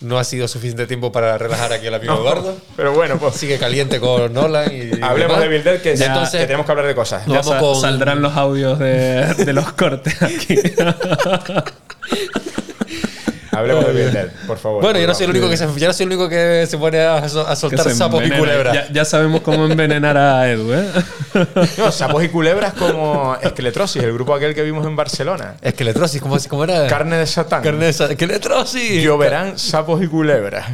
No 0.00 0.18
ha 0.18 0.24
sido 0.24 0.48
suficiente 0.48 0.88
tiempo 0.88 1.12
para 1.12 1.38
relajar 1.38 1.72
aquí 1.72 1.86
al 1.86 1.94
amigo 1.94 2.14
Eduardo. 2.14 2.56
Pero 2.76 2.92
bueno, 2.92 3.18
pues. 3.20 3.36
Sigue 3.36 3.56
caliente 3.60 4.00
con 4.00 4.32
Nolan 4.32 4.68
y. 4.72 4.90
Hablemos 5.02 5.36
demás. 5.36 5.40
de 5.42 5.48
Bill 5.48 5.62
Dead, 5.62 5.80
que, 5.80 5.94
ya- 5.94 6.06
Entonces, 6.06 6.40
que 6.40 6.46
tenemos 6.46 6.66
que 6.66 6.72
hablar 6.72 6.86
de 6.88 6.94
cosas. 6.96 7.24
Ya 7.26 7.34
vamos 7.38 7.46
sa- 7.46 7.58
con- 7.60 7.80
Saldrán 7.80 8.20
los 8.20 8.36
audios 8.36 8.80
de, 8.80 9.32
de 9.34 9.52
los 9.52 9.72
cortes 9.74 10.20
aquí. 10.20 10.56
Hablemos 13.52 13.86
de 13.86 13.92
Bill 13.92 14.12
Dead, 14.12 14.28
por 14.46 14.56
favor. 14.56 14.82
Bueno, 14.82 14.98
yo 14.98 15.06
no 15.06 15.14
soy 15.14 15.24
el 15.24 15.30
único 15.30 15.50
que 15.50 15.58
se, 15.58 15.66
yo 15.78 15.86
no 15.86 15.92
soy 15.92 16.04
el 16.04 16.12
único 16.12 16.26
que 16.26 16.66
se 16.66 16.78
pone 16.78 16.98
a, 17.00 17.28
soltar 17.28 17.90
sapos 17.92 18.26
y 18.26 18.30
culebras. 18.30 18.74
Ya, 18.74 18.88
ya 18.90 19.04
sabemos 19.04 19.42
cómo 19.42 19.66
envenenar 19.66 20.16
a 20.16 20.50
Edu, 20.50 20.72
¿eh? 20.72 20.88
No, 21.76 21.92
sapos 21.92 22.24
y 22.24 22.30
culebras 22.30 22.72
como 22.72 23.36
Esqueletrosis, 23.42 24.02
el 24.02 24.14
grupo 24.14 24.34
aquel 24.34 24.54
que 24.54 24.62
vimos 24.62 24.86
en 24.86 24.96
Barcelona. 24.96 25.56
Esqueletrosis, 25.60 26.22
¿cómo, 26.22 26.38
cómo 26.48 26.64
era? 26.64 26.86
Carne 26.86 27.18
de 27.18 27.26
Satán. 27.26 27.62
Carne 27.62 27.86
de 27.86 27.92
sa- 27.92 28.10
Esqueletrosis. 28.10 29.02
Lloverán 29.02 29.58
sapos 29.58 30.02
y 30.02 30.06
culebras. 30.06 30.64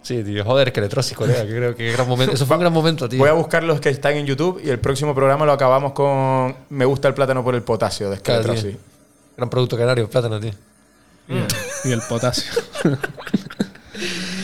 Sí, 0.00 0.24
tío, 0.24 0.44
joder, 0.44 0.68
esqueletrosis, 0.68 1.14
colega. 1.14 1.42
Que 1.42 1.50
creo 1.50 1.76
que 1.76 1.92
gran 1.92 2.08
momento. 2.08 2.34
Eso 2.34 2.46
fue 2.46 2.56
un 2.56 2.60
gran 2.62 2.72
momento, 2.72 3.10
tío. 3.10 3.18
Voy 3.18 3.28
a 3.28 3.34
buscar 3.34 3.62
los 3.62 3.78
que 3.78 3.90
están 3.90 4.14
en 4.16 4.24
YouTube 4.24 4.58
y 4.64 4.70
el 4.70 4.78
próximo 4.78 5.14
programa 5.14 5.44
lo 5.44 5.52
acabamos 5.52 5.92
con 5.92 6.56
Me 6.70 6.86
gusta 6.86 7.08
el 7.08 7.14
plátano 7.14 7.44
por 7.44 7.54
el 7.54 7.62
potasio 7.62 8.08
de 8.08 8.16
Esqueletrosis. 8.16 8.74
Gran 9.36 9.50
producto 9.50 9.76
canario, 9.76 10.08
plátano, 10.08 10.40
tío. 10.40 10.52
Y 11.84 11.90
el 11.92 12.00
potasio. 12.08 12.50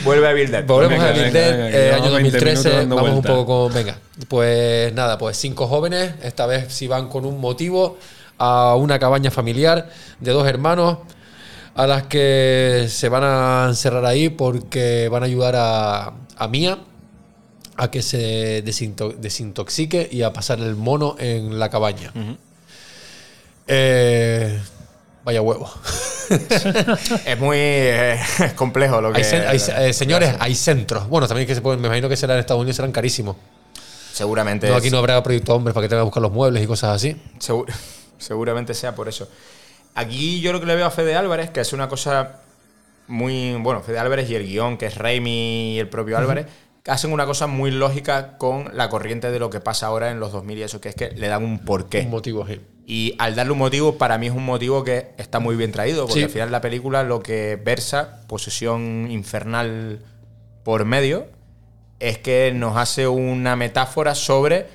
Vuelve 0.05 0.29
a 0.29 0.33
Bill 0.33 0.51
Dead. 0.51 0.65
Volvemos 0.67 0.99
Venga, 0.99 1.09
a 1.09 1.13
Bill 1.13 1.33
Dead, 1.33 1.51
venga, 1.57 1.71
eh, 1.79 1.93
año 1.93 2.13
20 2.13 2.19
minutos 2.23 2.43
2013. 2.43 2.71
dando 2.71 2.97
Vamos 2.97 3.11
un 3.13 3.23
poco 3.23 3.47
con. 3.47 3.75
Venga. 3.75 3.99
Pues 4.29 4.93
nada, 4.95 5.19
pues 5.19 5.37
cinco 5.37 5.67
jóvenes. 5.67 6.13
Esta 6.23 6.47
vez 6.47 6.73
sí 6.73 6.87
van 6.87 7.09
con 7.09 7.25
un 7.25 7.41
motivo 7.41 7.99
a 8.39 8.75
una 8.77 8.99
cabaña 8.99 9.31
familiar 9.31 9.91
de 10.21 10.31
dos 10.31 10.47
hermanos 10.47 10.99
a 11.75 11.87
las 11.87 12.05
que 12.05 12.87
se 12.89 13.09
van 13.09 13.23
a 13.25 13.67
encerrar 13.69 14.05
ahí 14.05 14.29
porque 14.29 15.09
van 15.09 15.23
a 15.23 15.27
ayudar 15.27 15.55
a, 15.57 16.13
a 16.37 16.49
Mía 16.49 16.79
a 17.77 17.91
que 17.91 18.03
se 18.03 18.63
desinto- 18.65 19.15
desintoxique 19.17 20.09
y 20.11 20.23
a 20.23 20.33
pasar 20.33 20.59
el 20.61 20.75
mono 20.77 21.17
en 21.19 21.59
la 21.59 21.69
cabaña. 21.71 22.13
Eh, 23.67 24.59
vaya 25.29 25.43
huevo. 25.43 25.71
Es 27.27 27.39
muy 27.39 27.57
eh, 27.59 28.19
complejo 28.57 29.01
lo 29.01 29.13
que. 29.13 29.23
Hay 29.23 29.59
eh, 29.79 29.93
señores, 29.93 30.35
hay 30.39 30.55
centros. 30.55 31.07
Bueno, 31.09 31.27
también 31.29 31.47
que 31.47 31.55
se 31.55 31.61
pueden, 31.61 31.81
me 31.81 31.87
imagino 31.89 32.09
que 32.09 32.17
será 32.17 32.35
en 32.35 32.41
Estados 32.41 32.61
Unidos 32.61 32.77
serán 32.77 32.93
carísimos. 32.93 33.37
Seguramente. 34.13 34.67
No, 34.69 34.75
es- 34.75 34.79
aquí 34.81 34.91
no 34.91 34.99
habrá 34.99 35.23
proyecto 35.23 35.55
hombres 35.55 35.75
para 35.75 35.85
que 35.85 35.89
tengan 35.89 36.03
que 36.03 36.07
buscar 36.07 36.23
los 36.23 36.33
muebles 36.33 36.63
y 36.63 36.67
cosas 36.67 36.97
así. 36.97 37.17
Segu- 37.39 37.67
seguramente 38.19 38.73
sea 38.75 38.95
por 38.95 39.09
eso. 39.09 39.29
Aquí 39.95 40.41
yo 40.41 40.53
lo 40.53 40.61
que 40.61 40.67
le 40.67 40.77
veo 40.77 40.87
a 40.87 40.91
Fede 40.91 41.15
Álvarez, 41.17 41.51
que 41.51 41.61
es 41.61 41.73
una 41.73 41.89
cosa 41.89 42.41
muy. 43.07 43.55
Bueno, 43.55 43.81
Fede 43.83 43.99
Álvarez 43.99 44.29
y 44.31 44.35
el 44.35 44.47
guion, 44.47 44.77
que 44.79 44.87
es 44.87 44.97
Raimi 44.97 45.75
y 45.75 45.79
el 45.79 45.89
propio 45.89 46.17
Álvarez, 46.19 46.47
hacen 46.89 47.12
una 47.12 47.27
cosa 47.27 47.47
muy 47.47 47.70
lógica 47.70 48.36
con 48.39 48.70
la 48.77 48.89
corriente 48.89 49.31
de 49.31 49.39
lo 49.39 49.51
que 49.51 49.60
pasa 49.60 49.86
ahora 49.86 50.10
en 50.10 50.20
los 50.20 50.32
2000 50.32 50.59
y 50.59 50.62
eso, 50.62 50.81
que 50.81 50.89
es 50.90 50.94
que 50.94 51.10
le 51.10 51.28
dan 51.28 51.44
un 51.44 51.59
porqué. 51.60 52.01
Un 52.01 52.10
motivo 52.10 52.44
así. 52.44 52.60
Y 52.86 53.15
al 53.19 53.35
darle 53.35 53.52
un 53.52 53.59
motivo, 53.59 53.98
para 53.98 54.16
mí 54.19 54.27
es 54.28 54.32
un 54.32 54.44
motivo 54.47 54.82
que 54.82 55.10
está 55.19 55.39
muy 55.40 55.56
bien 55.56 55.73
traído, 55.73 56.06
porque 56.06 56.20
Sí. 56.20 56.24
al 56.24 56.31
final 56.31 56.51
la 56.51 56.60
película 56.62 57.02
lo 57.02 57.23
que 57.23 57.56
versa, 57.62 58.20
posesión 58.27 59.09
infernal 59.10 60.01
por 60.65 60.85
medio, 60.86 61.27
es 62.01 62.19
que 62.19 62.52
nos 62.55 62.77
hace 62.77 63.06
una 63.09 63.56
metáfora 63.56 64.15
sobre 64.15 64.66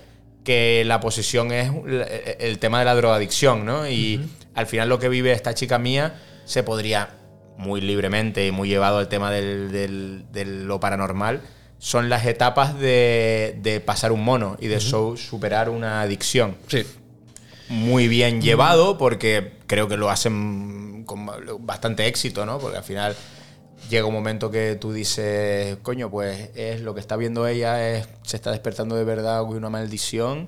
que 0.43 0.83
la 0.85 0.99
posesión 0.99 1.51
es 1.51 1.69
el- 1.69 2.05
el 2.39 2.59
tema 2.59 2.79
de 2.79 2.85
la 2.85 2.95
drogadicción, 2.95 3.65
¿no? 3.65 3.87
Y 3.87 4.29
al 4.53 4.67
final 4.67 4.89
lo 4.89 4.99
que 4.99 5.09
vive 5.09 5.31
esta 5.31 5.53
chica 5.53 5.79
mía 5.79 6.15
se 6.45 6.63
podría 6.63 7.09
muy 7.57 7.79
libremente 7.81 8.45
y 8.45 8.51
muy 8.51 8.67
llevado 8.67 8.97
al 8.97 9.07
tema 9.07 9.31
del- 9.31 9.71
del- 9.71 10.25
de 10.31 10.43
lo 10.45 10.79
paranormal, 10.79 11.41
son 11.83 12.07
las 12.07 12.25
etapas 12.25 12.79
de, 12.79 13.59
de 13.61 13.81
pasar 13.81 14.13
un 14.13 14.23
mono 14.23 14.55
y 14.61 14.67
de 14.67 14.79
superar 14.79 15.69
una 15.69 16.01
adicción 16.01 16.55
Sí. 16.69 16.85
muy 17.67 18.07
bien 18.07 18.41
llevado 18.41 18.97
porque 18.97 19.51
creo 19.67 19.89
que 19.89 19.97
lo 19.97 20.09
hacen 20.09 21.03
con 21.05 21.25
bastante 21.65 22.07
éxito, 22.07 22.45
¿no? 22.45 22.57
Porque 22.59 22.77
al 22.77 22.85
final 22.85 23.13
llega 23.89 24.05
un 24.07 24.13
momento 24.13 24.49
que 24.49 24.75
tú 24.79 24.93
dices, 24.93 25.75
coño, 25.81 26.09
pues 26.09 26.51
es 26.55 26.79
lo 26.79 26.93
que 26.93 27.01
está 27.01 27.17
viendo 27.17 27.45
ella 27.47 27.89
es 27.97 28.07
se 28.21 28.37
está 28.37 28.51
despertando 28.51 28.95
de 28.95 29.03
verdad 29.03 29.43
una 29.43 29.69
maldición 29.69 30.47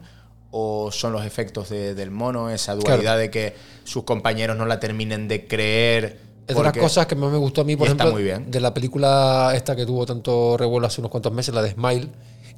o 0.52 0.90
son 0.94 1.12
los 1.12 1.26
efectos 1.26 1.68
de- 1.68 1.95
del 1.95 2.12
mono, 2.12 2.49
esa 2.49 2.76
dualidad 2.76 3.02
Claro. 3.02 3.20
de 3.20 3.30
que 3.30 3.56
sus 3.84 4.06
compañeros 4.06 4.56
no 4.56 4.66
la 4.66 4.80
terminen 4.80 5.28
de 5.28 5.48
creer. 5.48 6.20
Es 6.47 6.55
de 6.55 6.63
las 6.63 6.77
cosas 6.77 7.05
que 7.07 7.15
más 7.15 7.31
me 7.31 7.38
gustó 7.38 7.61
a 7.61 7.63
mí, 7.63 7.76
por 7.76 7.88
ejemplo, 7.88 8.11
muy 8.11 8.23
bien. 8.23 8.51
de 8.51 8.59
la 8.59 8.73
película 8.73 9.51
esta 9.55 9.76
que 9.76 9.85
tuvo 9.85 10.05
tanto 10.05 10.57
revuelo 10.57 10.85
hace 10.88 11.01
unos 11.01 11.09
cuantos 11.11 11.34
meses, 11.34 11.53
la 11.55 11.61
de 11.61 11.72
Smile. 11.72 12.09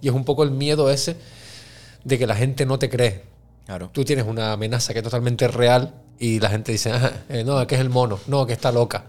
Y 0.01 0.09
es 0.09 0.13
un 0.13 0.25
poco 0.25 0.43
el 0.43 0.51
miedo 0.51 0.89
ese 0.89 1.15
de 2.03 2.19
que 2.19 2.27
la 2.27 2.35
gente 2.35 2.65
no 2.65 2.77
te 2.79 2.89
cree. 2.89 3.23
Claro. 3.65 3.89
Tú 3.93 4.03
tienes 4.05 4.25
una 4.25 4.53
amenaza 4.53 4.93
que 4.93 4.99
es 4.99 5.03
totalmente 5.03 5.47
real 5.47 5.93
y 6.19 6.39
la 6.39 6.49
gente 6.49 6.71
dice, 6.71 6.91
"Ajá, 6.91 7.23
eh, 7.29 7.43
no, 7.43 7.65
que 7.67 7.75
es 7.75 7.81
el 7.81 7.89
mono, 7.89 8.19
no, 8.27 8.45
que 8.45 8.53
está 8.53 8.71
loca. 8.71 9.05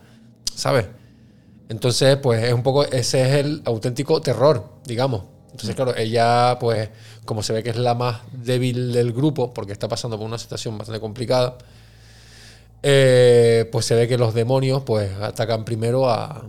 ¿Sabes? 0.55 0.87
Entonces, 1.69 2.17
pues 2.17 2.43
es 2.45 2.53
un 2.53 2.63
poco, 2.63 2.85
ese 2.85 3.21
es 3.23 3.45
el 3.45 3.63
auténtico 3.65 4.21
terror, 4.21 4.65
digamos. 4.85 5.25
Entonces, 5.51 5.75
claro, 5.75 5.95
ella, 5.97 6.57
pues, 6.61 6.89
como 7.25 7.43
se 7.43 7.53
ve 7.53 7.63
que 7.63 7.71
es 7.71 7.77
la 7.77 7.95
más 7.95 8.21
débil 8.33 8.93
del 8.93 9.13
grupo, 9.13 9.53
porque 9.53 9.73
está 9.73 9.89
pasando 9.89 10.17
por 10.17 10.27
una 10.27 10.39
situación 10.39 10.79
bastante 10.79 11.01
complicada, 11.01 11.59
eh, 12.83 13.69
pues 13.73 13.87
se 13.87 13.95
ve 13.95 14.07
que 14.09 14.19
los 14.19 14.35
demonios, 14.35 14.83
pues, 14.85 15.11
atacan 15.21 15.65
primero 15.65 16.09
a, 16.09 16.45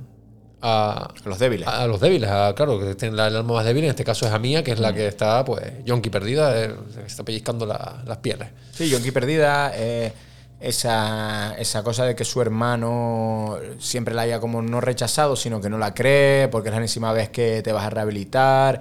a, 0.61 1.14
Los 1.26 1.39
débiles. 1.39 1.68
a, 1.68 1.84
a 1.84 1.88
los 1.88 1.99
débiles, 1.99 2.30
a- 2.30 2.53
claro, 2.56 2.80
que 2.80 2.95
tienen 2.95 3.15
la, 3.18 3.27
el 3.27 3.35
alma 3.38 3.56
más 3.56 3.65
débil, 3.65 3.84
en 3.85 3.89
este 3.91 4.03
caso 4.03 4.27
es 4.27 4.34
a 4.34 4.39
Mía, 4.39 4.64
que 4.64 4.72
es 4.72 4.80
la 4.80 4.93
que 4.93 5.07
está, 5.07 5.43
pues, 5.45 5.64
yonki 5.85 6.10
perdida, 6.10 6.61
eh, 6.64 6.73
está 7.06 7.23
pellizcando 7.23 7.65
la- 7.65 8.03
las 8.06 8.18
pieles. 8.18 8.49
Sí, 8.73 8.89
Yonki 8.89 9.11
Perdida, 9.11 9.72
eh, 9.76 10.14
esa, 10.61 11.56
esa 11.57 11.84
cosa 11.84 12.06
de 12.06 12.15
que 12.15 12.23
su 12.26 12.41
hermano 12.41 13.57
siempre 13.80 14.14
la 14.14 14.22
haya 14.23 14.39
como 14.39 14.61
no 14.61 14.80
rechazado, 14.81 15.35
sino 15.35 15.60
que 15.61 15.69
no 15.69 15.77
la 15.77 15.93
cree, 15.93 16.47
porque 16.49 16.69
es 16.69 16.72
la 16.73 16.77
enésima 16.77 17.11
vez 17.14 17.30
que 17.30 17.61
te 17.61 17.72
vas 17.73 17.85
a 17.85 17.89
rehabilitar. 17.89 18.80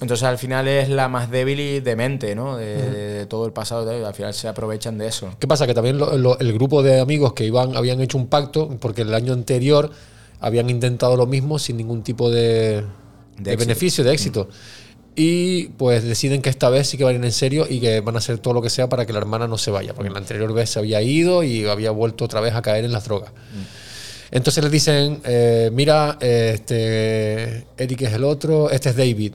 Entonces 0.00 0.22
al 0.24 0.38
final 0.38 0.68
es 0.68 0.88
la 0.88 1.08
más 1.08 1.30
débil 1.30 1.58
y 1.58 1.80
demente, 1.80 2.34
¿no? 2.34 2.56
De, 2.56 2.76
de 2.90 3.26
todo 3.26 3.46
el 3.46 3.52
pasado, 3.52 3.90
al 4.06 4.14
final 4.14 4.32
se 4.32 4.46
aprovechan 4.48 4.96
de 4.98 5.08
eso. 5.08 5.30
¿Qué 5.40 5.46
pasa? 5.48 5.66
Que 5.66 5.74
también 5.74 5.98
lo- 5.98 6.16
lo- 6.16 6.38
el 6.38 6.52
grupo 6.52 6.82
de 6.82 7.00
amigos 7.00 7.32
que 7.32 7.44
iban 7.44 7.76
habían 7.76 8.00
hecho 8.00 8.16
un 8.18 8.28
pacto, 8.28 8.68
porque 8.80 9.02
el 9.02 9.12
año 9.14 9.32
anterior 9.32 9.90
habían 10.40 10.70
intentado 10.70 11.16
lo 11.16 11.26
mismo 11.26 11.58
sin 11.58 11.76
ningún 11.76 12.02
tipo 12.04 12.30
de, 12.30 12.84
beneficio, 13.66 14.04
de 14.04 14.12
éxito. 14.12 14.48
Y 15.16 15.70
pues 15.70 16.04
deciden 16.04 16.42
que 16.42 16.48
esta 16.48 16.68
vez 16.70 16.86
sí 16.88 16.96
que 16.96 17.02
van 17.02 17.16
a 17.16 17.18
ir 17.18 17.24
en 17.24 17.32
serio 17.32 17.66
y 17.68 17.80
que 17.80 17.98
van 18.00 18.14
a 18.14 18.18
hacer 18.18 18.38
todo 18.38 18.54
lo 18.54 18.62
que 18.62 18.70
sea 18.70 18.88
para 18.88 19.04
que 19.04 19.12
la 19.12 19.18
hermana 19.18 19.48
no 19.48 19.58
se 19.58 19.72
vaya, 19.72 19.92
porque 19.94 20.10
la 20.10 20.18
anterior 20.18 20.52
vez 20.52 20.70
se 20.70 20.78
había 20.78 21.02
ido 21.02 21.42
y 21.42 21.66
había 21.66 21.90
vuelto 21.90 22.24
otra 22.24 22.40
vez 22.40 22.54
a 22.54 22.62
caer 22.62 22.84
en 22.84 22.92
las 22.92 23.04
drogas. 23.04 23.32
Entonces 24.30 24.62
les 24.62 24.72
dicen, 24.72 25.20
eh, 25.24 25.70
mira, 25.72 26.18
este 26.20 27.66
Eric 27.76 28.02
es 28.02 28.12
el 28.12 28.24
otro, 28.24 28.70
este 28.70 28.90
es 28.90 28.96
David. 28.96 29.34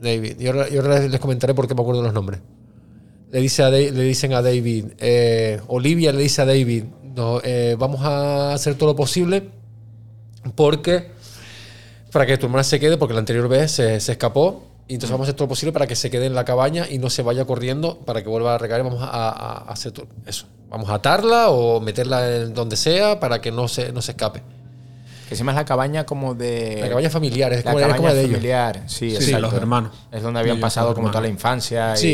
David. 0.00 0.40
Y 0.40 0.46
ahora, 0.46 0.68
y 0.70 0.76
ahora 0.76 1.00
les 1.00 1.20
comentaré 1.20 1.54
por 1.54 1.66
qué 1.66 1.74
me 1.74 1.80
acuerdo 1.82 2.02
los 2.02 2.12
nombres. 2.12 2.40
Le, 3.32 3.40
dice 3.40 3.62
a 3.62 3.70
le 3.70 3.90
dicen 3.92 4.32
a 4.34 4.40
David, 4.42 4.86
eh, 4.98 5.60
Olivia 5.66 6.12
le 6.12 6.22
dice 6.22 6.42
a 6.42 6.46
David, 6.46 6.84
no, 7.16 7.40
eh, 7.42 7.76
vamos 7.78 8.00
a 8.02 8.54
hacer 8.54 8.76
todo 8.76 8.90
lo 8.90 8.96
posible 8.96 9.50
porque 10.54 11.10
para 12.12 12.24
que 12.24 12.38
tu 12.38 12.46
hermana 12.46 12.64
se 12.64 12.80
quede, 12.80 12.96
porque 12.96 13.12
la 13.12 13.20
anterior 13.20 13.48
vez 13.48 13.72
se, 13.72 14.00
se 14.00 14.12
escapó, 14.12 14.62
y 14.86 14.94
entonces 14.94 15.10
vamos 15.12 15.26
a 15.26 15.28
hacer 15.28 15.36
todo 15.36 15.44
lo 15.44 15.50
posible 15.50 15.72
para 15.72 15.86
que 15.86 15.94
se 15.94 16.08
quede 16.10 16.24
en 16.26 16.34
la 16.34 16.44
cabaña 16.46 16.86
y 16.88 16.96
no 16.98 17.10
se 17.10 17.20
vaya 17.22 17.44
corriendo 17.44 17.98
para 17.98 18.22
que 18.22 18.28
vuelva 18.30 18.54
a 18.54 18.58
recaer. 18.58 18.82
Vamos 18.82 19.02
a, 19.02 19.06
a- 19.06 19.30
a 19.68 19.72
hacer 19.72 19.92
todo 19.92 20.06
eso. 20.26 20.46
Vamos 20.70 20.88
a 20.90 20.94
atarla 20.94 21.48
o 21.48 21.80
meterla 21.80 22.36
en 22.36 22.54
donde 22.54 22.76
sea 22.76 23.18
para 23.20 23.40
que 23.40 23.50
no 23.50 23.68
se, 23.68 23.92
no 23.92 24.02
se 24.02 24.12
escape. 24.12 24.42
Que 25.28 25.34
encima 25.34 25.52
es 25.52 25.56
la 25.56 25.64
cabaña 25.64 26.04
como 26.06 26.34
de... 26.34 26.78
La 26.80 26.88
cabaña 26.88 27.10
familiar, 27.10 27.52
es 27.52 27.64
la 27.64 27.72
como, 27.72 27.80
es 27.80 27.86
como 27.88 27.96
cabaña 27.98 28.14
de 28.14 28.20
ellos. 28.22 28.32
familiar, 28.36 28.82
sí, 28.86 29.10
Sí, 29.10 29.16
exacto. 29.16 29.40
los 29.40 29.52
hermanos. 29.54 29.92
Es 30.10 30.22
donde 30.22 30.40
habían 30.40 30.56
Ellos, 30.56 30.62
pasado 30.62 30.94
como 30.94 31.08
toda 31.08 31.20
la 31.22 31.28
infancia 31.28 31.96
Sí. 31.96 32.08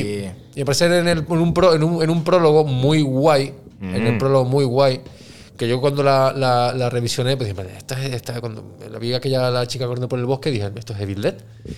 y... 0.54 0.58
Y 0.58 0.60
al 0.60 0.66
parecer 0.66 0.92
en, 0.92 1.08
el- 1.08 1.18
en 1.28 1.38
un, 1.38 1.54
pro- 1.54 1.74
en, 1.74 1.82
un, 1.84 2.02
en 2.02 2.10
un 2.10 2.24
prólogo 2.24 2.64
muy 2.64 3.02
guay, 3.02 3.54
en 3.80 3.94
el 4.06 4.14
Mm. 4.14 4.18
prólogo 4.18 4.44
muy 4.46 4.64
guay, 4.64 5.00
que 5.56 5.68
yo 5.68 5.80
cuando 5.80 6.02
la, 6.02 6.32
la, 6.36 6.72
la 6.74 6.90
revisioné, 6.90 7.36
pues 7.36 7.48
dije, 7.48 7.56
"Vale, 7.62 7.76
esta 7.76 8.02
es 8.02 8.12
esta, 8.14 8.40
cuando 8.40 8.64
la 8.90 8.98
vi 8.98 9.14
aquella 9.14 9.48
la 9.50 9.66
chica 9.68 9.86
corriendo 9.86 10.08
por 10.08 10.18
el 10.18 10.24
bosque, 10.26 10.50
dije, 10.50 10.68
esto 10.74 10.92
es 10.94 11.00
Evil 11.00 11.22
Dead. 11.22 11.34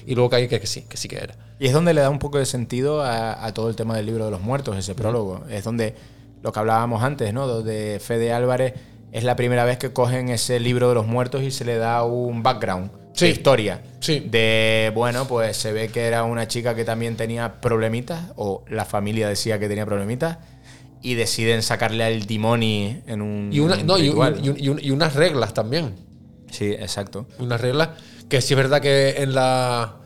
Y 0.06 0.14
luego 0.14 0.30
caí 0.30 0.48
que, 0.48 0.58
que 0.60 0.66
sí, 0.66 0.82
que 0.88 0.96
sí 0.96 1.08
que 1.08 1.16
era. 1.16 1.34
Y 1.58 1.66
es 1.66 1.74
donde 1.74 1.92
le 1.92 2.00
da 2.00 2.08
un 2.08 2.18
poco 2.18 2.38
de 2.38 2.46
sentido 2.46 3.02
a, 3.02 3.44
a 3.44 3.52
todo 3.52 3.68
el 3.68 3.76
tema 3.76 3.94
del 3.96 4.06
libro 4.06 4.24
de 4.24 4.30
los 4.30 4.40
muertos, 4.40 4.76
ese 4.78 4.94
prólogo. 4.94 5.42
Es 5.50 5.64
donde 5.64 5.94
lo 6.42 6.52
que 6.52 6.58
hablábamos 6.60 7.02
antes, 7.02 7.32
¿no? 7.32 7.46
Donde 7.46 7.98
Fede 8.00 8.32
Álvarez 8.32 8.74
es 9.12 9.24
la 9.24 9.36
primera 9.36 9.64
vez 9.64 9.78
que 9.78 9.92
cogen 9.92 10.28
ese 10.28 10.60
libro 10.60 10.88
de 10.90 10.94
los 10.94 11.06
muertos 11.06 11.42
y 11.42 11.50
se 11.50 11.64
le 11.64 11.76
da 11.76 12.02
un 12.04 12.42
background 12.42 12.90
de 13.18 13.28
historia. 13.30 13.82
Sí. 14.00 14.20
De, 14.30 14.92
bueno, 14.94 15.26
pues 15.26 15.56
se 15.56 15.72
ve 15.72 15.88
que 15.88 16.02
era 16.06 16.24
una 16.24 16.46
chica 16.48 16.74
que 16.74 16.84
también 16.84 17.16
tenía 17.16 17.60
problemitas, 17.62 18.22
o 18.36 18.62
la 18.68 18.84
familia 18.84 19.28
decía 19.28 19.58
que 19.58 19.68
tenía 19.68 19.86
problemitas, 19.86 20.38
y 21.02 21.14
deciden 21.14 21.62
sacarle 21.62 22.04
al 22.04 22.26
Dimoni 22.26 23.00
en 23.06 23.22
un. 23.22 23.50
Y, 23.52 23.60
una- 23.60 23.74
en 23.76 23.80
un 23.82 23.86
no, 23.86 23.98
y, 23.98 24.90
unas 24.90 25.14
reglas 25.14 25.54
también. 25.54 25.94
Sí, 26.50 26.72
exacto. 26.72 27.26
Unas 27.38 27.60
reglas 27.60 27.90
que 28.28 28.40
sí 28.42 28.52
es 28.54 28.58
verdad 28.58 28.80
que 28.82 29.22
en 29.22 29.34
la 29.34 29.96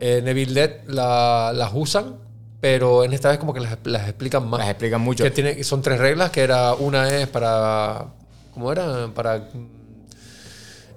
en 0.00 0.26
Evil 0.28 0.52
Dead 0.54 0.70
la- 0.86 1.52
las 1.54 1.70
usan, 1.74 2.16
pero 2.60 3.04
en 3.04 3.12
esta 3.12 3.28
vez 3.30 3.38
como 3.38 3.54
que 3.54 3.60
las, 3.60 3.78
las 3.84 4.08
explican 4.08 4.48
más. 4.48 4.60
Las 4.60 4.68
explican 4.70 5.00
mucho. 5.00 5.24
Que 5.24 5.30
tiene, 5.30 5.62
son 5.64 5.82
tres 5.82 5.98
reglas, 5.98 6.30
que 6.30 6.42
era 6.42 6.74
una 6.74 7.08
es 7.08 7.26
para 7.28 8.06
¿cómo 8.52 8.70
era? 8.72 9.08
Para 9.14 9.48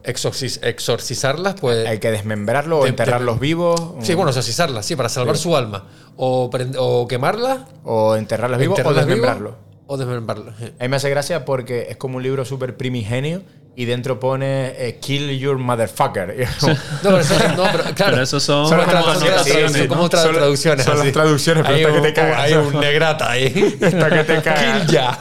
exorcizarlas, 0.03 1.56
pues 1.60 1.88
Hay 1.88 1.99
que 1.99 2.11
desmembrarlo 2.11 2.80
o 2.80 2.84
de- 2.84 2.90
enterrarlos 2.90 3.40
vivos. 3.40 3.80
Sí, 4.02 4.14
bueno, 4.15 4.30
exorcizarlas, 4.31 4.85
sí, 4.85 4.95
para 4.95 5.10
salvar 5.10 5.38
Sí. 5.38 5.44
su 5.44 5.56
alma. 5.56 5.85
O, 6.18 6.49
o 6.77 7.07
quemarlas. 7.07 7.61
O 7.84 8.15
enterrarlas 8.15 8.60
vivos 8.60 8.80
o 8.84 8.94
desmembrarlos. 8.94 9.53
O 9.88 9.98
desmembrarlas. 9.98 10.56
sí. 10.60 10.73
A 10.80 10.84
mí 10.84 10.90
me 10.90 10.95
hace 10.98 11.10
gracia 11.10 11.45
porque 11.45 11.88
es 11.90 11.98
como 11.98 12.18
un 12.18 12.23
libro 12.23 12.45
súper 12.45 12.76
primigenio 12.77 13.41
y 13.75 13.85
dentro 13.85 14.19
pone 14.19 14.73
eh, 14.77 14.99
Kill 15.01 15.37
Your 15.39 15.57
Motherfucker. 15.57 16.47
No, 16.61 16.77
pero 17.01 17.19
eso, 17.19 17.33
no, 17.57 17.63
pero, 17.71 17.83
claro, 17.95 18.11
Pero 18.11 18.21
eso 18.23 18.39
son 18.39 18.67
son 18.69 18.79
anotaciones, 18.79 19.43
traducciones, 19.43 19.77
¿no? 19.81 19.87
como 19.87 20.01
otras 20.03 20.23
Son- 20.23 20.35
traducciones. 20.35 20.85
son 20.85 20.97
las 20.99 21.11
traducciones, 21.11 21.63
pero 21.65 21.75
hay 21.75 21.83
hasta 21.83 21.95
un, 21.97 22.01
que 22.03 22.07
te 22.09 22.13
cagas. 22.13 22.39
Hay 22.39 22.53
un 22.53 22.79
negrata 22.79 23.31
ahí. 23.31 23.77
Hasta 23.81 24.09
que 24.09 24.23
te 24.23 24.41
cagas. 24.41 24.81
Kill 24.85 24.93
ya. 24.93 25.19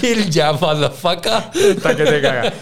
Kill 0.00 0.30
ya, 0.30 0.52
motherfucker. 0.52 1.32
Hasta 1.32 1.96
que 1.96 2.04
te 2.04 2.20
cagas. 2.22 2.52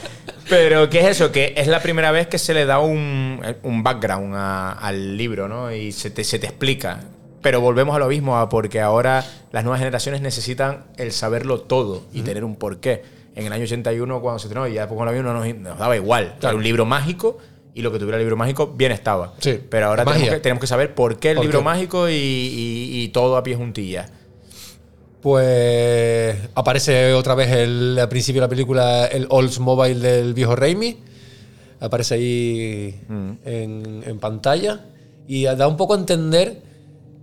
Pero, 0.48 0.90
¿qué 0.90 1.00
es 1.00 1.06
eso? 1.16 1.32
Que 1.32 1.54
es 1.56 1.66
la 1.66 1.80
primera 1.80 2.10
vez 2.10 2.26
que 2.26 2.38
se 2.38 2.52
le 2.52 2.66
da 2.66 2.78
un, 2.78 3.40
un 3.62 3.82
background 3.82 4.34
a- 4.36 4.72
al 4.72 5.16
libro, 5.16 5.48
¿no? 5.48 5.72
Y 5.72 5.92
se 5.92 6.10
te, 6.10 6.24
se 6.24 6.38
te 6.38 6.46
explica. 6.46 7.00
Pero 7.40 7.60
volvemos 7.60 7.96
a 7.96 7.98
lo 7.98 8.06
mismo, 8.08 8.38
a 8.38 8.48
porque 8.48 8.80
ahora 8.80 9.24
las 9.50 9.64
nuevas 9.64 9.80
generaciones 9.80 10.20
necesitan 10.20 10.84
el 10.96 11.10
saberlo 11.12 11.60
todo 11.62 12.04
y 12.12 12.22
tener 12.22 12.44
un 12.44 12.54
porqué. 12.56 13.02
En 13.34 13.46
el 13.46 13.52
año 13.52 13.64
81, 13.64 14.20
cuando 14.20 14.38
se 14.38 14.46
estrenó, 14.46 14.68
y 14.68 14.74
ya 14.74 14.82
después 14.82 14.98
con 14.98 15.06
lo 15.06 15.12
mismo, 15.12 15.32
no 15.32 15.38
nos, 15.44 15.54
nos 15.56 15.78
daba 15.78 15.96
igual. 15.96 16.34
Era 16.40 16.54
un 16.54 16.62
libro 16.62 16.84
mágico 16.84 17.38
y 17.74 17.80
lo 17.82 17.90
que 17.90 17.98
tuviera 17.98 18.18
el 18.18 18.22
libro 18.22 18.36
mágico, 18.36 18.66
bien 18.76 18.92
estaba. 18.92 19.32
Sí. 19.38 19.58
Pero 19.70 19.86
ahora 19.86 20.04
tenemos 20.04 20.28
que, 20.28 20.40
tenemos 20.40 20.60
que 20.60 20.66
saber 20.66 20.94
por 20.94 21.18
qué 21.18 21.30
el 21.30 21.36
¿Por 21.36 21.44
libro 21.46 21.60
qué? 21.60 21.64
mágico 21.64 22.08
y, 22.10 22.12
y- 22.14 23.02
y 23.04 23.08
todo 23.08 23.36
a 23.38 23.42
pie 23.42 23.56
juntillas. 23.56 24.10
Pues 25.22 26.36
aparece 26.54 27.14
otra 27.14 27.34
vez 27.34 27.50
el, 27.52 27.96
al 28.00 28.08
principio 28.08 28.40
de 28.40 28.46
la 28.46 28.50
película 28.50 29.06
el 29.06 29.26
Oldsmobile 29.30 30.00
del 30.00 30.34
viejo 30.34 30.56
Raimi. 30.56 30.98
Aparece 31.80 32.14
ahí 32.16 33.00
Mm. 33.08 33.30
en, 33.44 34.02
en 34.06 34.18
pantalla. 34.18 34.84
Y 35.28 35.44
da 35.44 35.68
un 35.68 35.76
poco 35.76 35.94
a 35.94 35.96
entender 35.98 36.60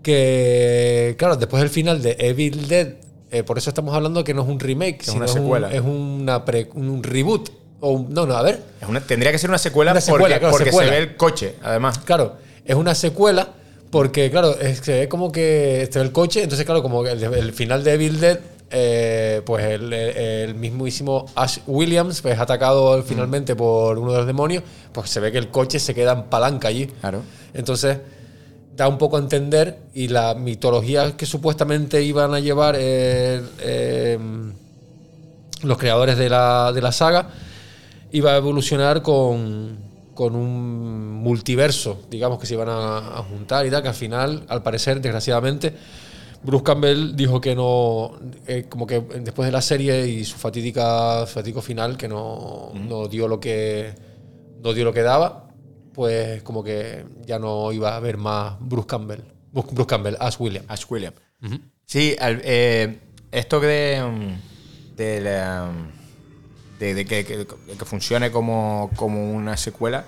que, 0.01 1.15
claro, 1.19 1.35
después 1.35 1.61
del 1.61 1.69
final 1.69 2.01
de 2.01 2.15
Evil 2.19 2.67
Dead, 2.67 2.93
eh, 3.31 3.43
por 3.43 3.57
eso 3.57 3.69
estamos 3.69 3.93
hablando 3.95 4.23
que 4.23 4.33
no 4.33 4.41
es 4.43 4.47
un 4.49 4.59
remake, 4.59 4.99
Es 5.01 5.05
sino 5.07 5.17
una 5.17 5.25
es 5.25 5.31
un- 5.33 5.41
secuela. 5.41 5.71
Es, 5.73 5.81
una 5.81 6.45
pre- 6.45 6.69
un 6.73 7.03
reboot. 7.03 7.49
O 7.81 8.05
no, 8.09 8.25
no, 8.25 8.35
a 8.35 8.41
ver. 8.41 8.61
Es 8.81 8.87
una- 8.89 9.01
tendría 9.01 9.31
que 9.31 9.37
ser 9.37 9.49
una 9.49 9.57
secuela, 9.59 9.91
Una 9.91 10.01
secuela, 10.01 10.23
porque, 10.25 10.39
claro, 10.39 10.51
porque 10.51 10.69
secuela. 10.71 10.89
se 10.91 10.95
ve 10.97 11.01
el 11.03 11.15
coche, 11.15 11.55
además. 11.63 11.99
Claro, 11.99 12.35
es 12.65 12.75
una 12.75 12.93
secuela 12.95 13.49
porque, 13.91 14.29
claro, 14.29 14.59
es 14.59 14.81
que 14.81 15.03
es 15.03 15.07
como 15.07 15.31
que 15.31 15.81
este 15.83 15.99
el 16.01 16.11
coche, 16.11 16.43
entonces, 16.43 16.65
claro, 16.65 16.81
como 16.83 17.05
el, 17.07 17.23
el 17.23 17.53
final 17.53 17.83
de 17.83 17.93
Evil 17.93 18.19
Dead, 18.19 18.39
eh, 18.71 19.41
pues 19.45 19.63
el, 19.65 19.91
el- 19.93 20.17
el 20.17 20.55
mismísimo 20.55 21.25
Ash 21.35 21.57
Williams 21.65 22.21
pues, 22.21 22.35
es 22.35 22.39
atacado 22.39 23.01
finalmente 23.03 23.55
por 23.55 23.97
uno 23.97 24.11
de 24.11 24.17
los 24.19 24.27
demonios, 24.27 24.63
pues 24.91 25.09
se 25.09 25.19
ve 25.19 25.31
que 25.31 25.37
el 25.39 25.47
coche 25.49 25.79
se 25.79 25.95
queda 25.95 26.11
en 26.13 26.23
palanca 26.23 26.67
allí. 26.67 26.85
Claro. 26.87 27.21
Entonces, 27.53 27.97
da 28.79 28.87
un 28.87 28.97
poco 28.97 29.17
a 29.17 29.19
entender 29.19 29.77
y 29.93 30.07
la 30.07 30.35
mitología 30.35 31.17
que 31.17 31.25
supuestamente 31.25 32.01
iban 32.01 32.33
a 32.33 32.39
llevar 32.39 32.77
eh, 32.79 33.41
eh, 33.59 34.17
los 35.63 35.77
creadores 35.77 36.17
de 36.17 36.29
la, 36.29 36.71
de 36.71 36.81
la 36.81 36.93
saga 36.93 37.27
iba 38.13 38.31
a 38.31 38.37
evolucionar 38.37 39.01
con, 39.01 39.77
con 40.13 40.33
un 40.33 41.11
multiverso, 41.15 42.03
digamos, 42.09 42.39
que 42.39 42.47
se 42.47 42.53
iban 42.53 42.69
a, 42.69 42.99
a 42.99 43.23
juntar 43.23 43.65
y 43.65 43.69
tal, 43.69 43.81
que 43.81 43.89
al 43.89 43.93
final, 43.93 44.45
al 44.47 44.63
parecer, 44.63 45.01
desgraciadamente, 45.01 45.73
Bruce 46.41 46.63
Campbell 46.63 47.17
dijo 47.17 47.41
que 47.41 47.57
no, 47.57 48.13
eh, 48.47 48.67
como 48.69 48.87
que 48.87 49.01
después 49.01 49.45
de 49.45 49.51
la 49.51 49.61
serie 49.61 50.07
y 50.07 50.23
su 50.23 50.37
fatídica, 50.37 51.25
fatídico 51.27 51.61
final, 51.61 51.97
que 51.97 52.07
no, 52.07 52.71
no 52.75 53.09
dio 53.09 53.27
lo 53.27 53.41
que 53.41 53.93
no 54.63 54.71
dio 54.71 54.85
lo 54.85 54.93
que 54.93 55.01
daba, 55.01 55.48
pues 55.99 56.41
como 56.43 56.63
que 56.63 57.03
ya 57.25 57.39
no 57.39 57.73
iba 57.73 57.89
a 57.91 57.97
haber 57.97 58.15
más 58.15 58.55
Bruce 58.61 58.87
Campbell. 58.87 59.19
Bruce, 59.51 59.85
Campbell, 59.85 60.15
Ash 60.21 60.37
William. 60.39 60.63
Ash 60.69 60.85
William. 60.89 61.13
Sí, 61.85 62.15
al- 62.21 62.39
eh, 62.45 62.99
esto 63.33 63.59
de, 63.59 64.01
mm, 64.01 64.95
de, 64.95 65.19
la, 65.19 65.69
de- 66.79 66.93
de 66.93 67.03
que, 67.03 67.25
que- 67.25 67.45
que 67.45 67.83
funcione 67.85 68.31
como, 68.31 68.89
como 68.95 69.29
una 69.33 69.57
secuela, 69.57 70.05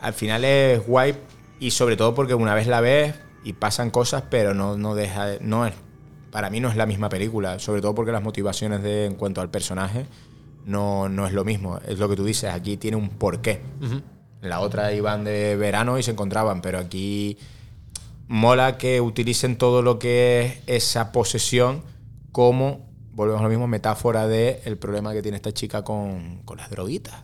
al 0.00 0.14
final 0.14 0.46
es 0.46 0.86
guay 0.86 1.14
y 1.60 1.72
sobre 1.72 1.98
todo 1.98 2.14
porque 2.14 2.32
una 2.32 2.54
vez 2.54 2.66
la 2.66 2.80
ves 2.80 3.14
y 3.44 3.52
pasan 3.52 3.90
cosas, 3.90 4.22
pero 4.30 4.54
no, 4.54 4.78
no 4.78 4.94
deja 4.94 5.26
de- 5.26 5.40
no 5.40 5.66
es 5.66 5.74
para 6.30 6.48
mí 6.48 6.58
no 6.60 6.70
es 6.70 6.76
la 6.76 6.86
misma 6.86 7.10
película, 7.10 7.58
sobre 7.58 7.82
todo 7.82 7.94
porque 7.94 8.12
las 8.12 8.22
motivaciones 8.22 8.82
de 8.82 9.04
en 9.04 9.14
cuanto 9.14 9.42
al 9.42 9.50
personaje 9.50 10.06
no, 10.64 11.10
no 11.10 11.26
es 11.26 11.34
lo 11.34 11.44
mismo, 11.44 11.80
es 11.86 11.98
lo 11.98 12.08
que 12.08 12.16
tú 12.16 12.24
dices, 12.24 12.50
aquí 12.50 12.78
tiene 12.78 12.96
un 12.96 13.10
porqué. 13.10 13.60
En 13.82 14.02
la 14.40 14.60
otra 14.60 14.92
iban 14.92 15.24
de 15.24 15.56
verano 15.56 15.98
y 15.98 16.02
se 16.02 16.10
encontraban, 16.12 16.60
pero 16.62 16.78
aquí 16.78 17.38
mola 18.28 18.76
que 18.78 19.00
utilicen 19.00 19.56
todo 19.56 19.82
lo 19.82 19.98
que 19.98 20.60
es 20.66 20.84
esa 20.84 21.12
posesión 21.12 21.82
como, 22.32 22.86
volvemos 23.14 23.40
a 23.40 23.44
lo 23.44 23.48
mismo, 23.50 23.66
metáfora 23.66 24.26
de 24.28 24.60
el 24.64 24.76
problema 24.76 25.12
que 25.12 25.22
tiene 25.22 25.36
esta 25.36 25.52
chica 25.52 25.82
con, 25.82 26.42
con 26.44 26.58
las 26.58 26.70
droguitas. 26.70 27.14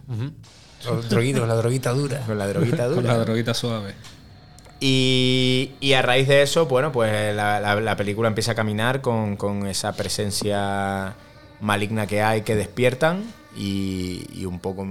Los 0.84 1.08
droguitos, 1.08 1.46
la 1.46 1.54
droguita 1.54 1.92
dura. 1.92 2.20
Con 2.26 2.36
la 2.38 2.46
droguita 2.48 2.86
Con 2.86 2.96
dura. 2.96 3.12
la 3.14 3.18
droguita 3.24 3.54
suave. 3.54 3.94
Y, 4.80 5.72
y 5.80 5.92
a 5.94 6.02
raíz 6.02 6.28
de 6.28 6.42
eso, 6.42 6.66
bueno, 6.66 6.92
pues 6.92 7.34
la, 7.34 7.60
la- 7.60 7.80
la 7.80 7.96
película 7.96 8.28
empieza 8.28 8.52
a 8.52 8.54
caminar 8.54 9.00
con, 9.00 9.36
con 9.36 9.66
esa 9.66 9.94
presencia 9.94 11.14
maligna 11.60 12.06
que 12.06 12.22
hay 12.22 12.42
que 12.42 12.54
despiertan 12.56 13.22
y, 13.56 14.26
y 14.34 14.44
un 14.46 14.58
poco 14.58 14.84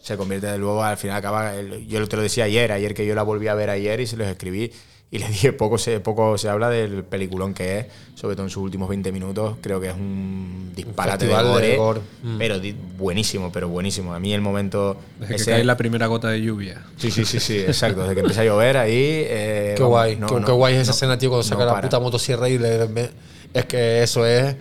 se 0.00 0.16
convierte 0.16 0.46
de 0.46 0.58
luego, 0.58 0.82
al 0.82 0.96
final 0.96 1.16
acaba, 1.16 1.54
el- 1.56 1.86
yo 1.86 2.06
te 2.08 2.16
lo 2.16 2.22
decía 2.22 2.44
ayer, 2.44 2.72
ayer 2.72 2.94
que 2.94 3.06
yo 3.06 3.14
la 3.14 3.22
volví 3.22 3.48
a 3.48 3.54
ver 3.54 3.70
ayer 3.70 4.00
y 4.00 4.06
se 4.06 4.16
los 4.16 4.26
escribí 4.28 4.72
y 5.12 5.18
le 5.18 5.26
dije, 5.28 5.52
poco 5.52 5.76
se, 5.76 6.00
poco 6.00 6.38
se 6.38 6.48
habla 6.48 6.70
del 6.70 7.02
peliculón 7.04 7.52
que 7.52 7.78
es, 7.80 7.86
sobre 8.14 8.36
todo 8.36 8.46
en 8.46 8.50
sus 8.50 8.62
últimos 8.62 8.88
20 8.88 9.10
minutos, 9.12 9.56
creo 9.60 9.80
que 9.80 9.88
es 9.88 9.94
un 9.94 10.72
disparate 10.74 11.26
de 11.26 11.32
festival 11.34 11.60
de 11.62 11.76
gore, 11.76 11.76
gore. 11.76 12.00
Mm. 12.22 12.38
pero 12.38 12.60
buenísimo, 12.96 13.50
pero 13.52 13.68
buenísimo. 13.68 14.14
A 14.14 14.20
mí 14.20 14.32
el 14.32 14.40
momento... 14.40 14.96
Desde 15.18 15.34
que 15.34 15.40
ese- 15.42 15.50
cae 15.50 15.64
la 15.64 15.76
primera 15.76 16.06
gota 16.06 16.28
de 16.28 16.40
lluvia. 16.40 16.82
Sí, 16.96 17.10
sí, 17.10 17.24
sí, 17.24 17.40
sí, 17.40 17.58
exacto. 17.58 18.02
Desde 18.02 18.14
que 18.14 18.20
empieza 18.20 18.42
a 18.42 18.44
llover 18.44 18.76
ahí. 18.76 18.92
eh, 18.94 19.74
Qué 19.76 19.82
vamos, 19.82 19.96
guay, 19.98 20.16
no, 20.16 20.26
qué, 20.28 20.34
no, 20.34 20.46
qué 20.46 20.52
guay 20.52 20.74
es 20.76 20.80
esa 20.82 20.90
no, 20.92 20.94
escena, 20.94 21.18
tío, 21.18 21.28
cuando 21.30 21.42
no 21.44 21.48
saca 21.48 21.64
la 21.66 21.72
para. 21.72 21.88
puta 21.88 21.98
motosierra 22.00 22.48
y 22.48 22.58
le. 22.58 22.86
me- 22.88 23.10
Es 23.52 23.64
que 23.66 24.02
eso 24.02 24.24
es. 24.24 24.54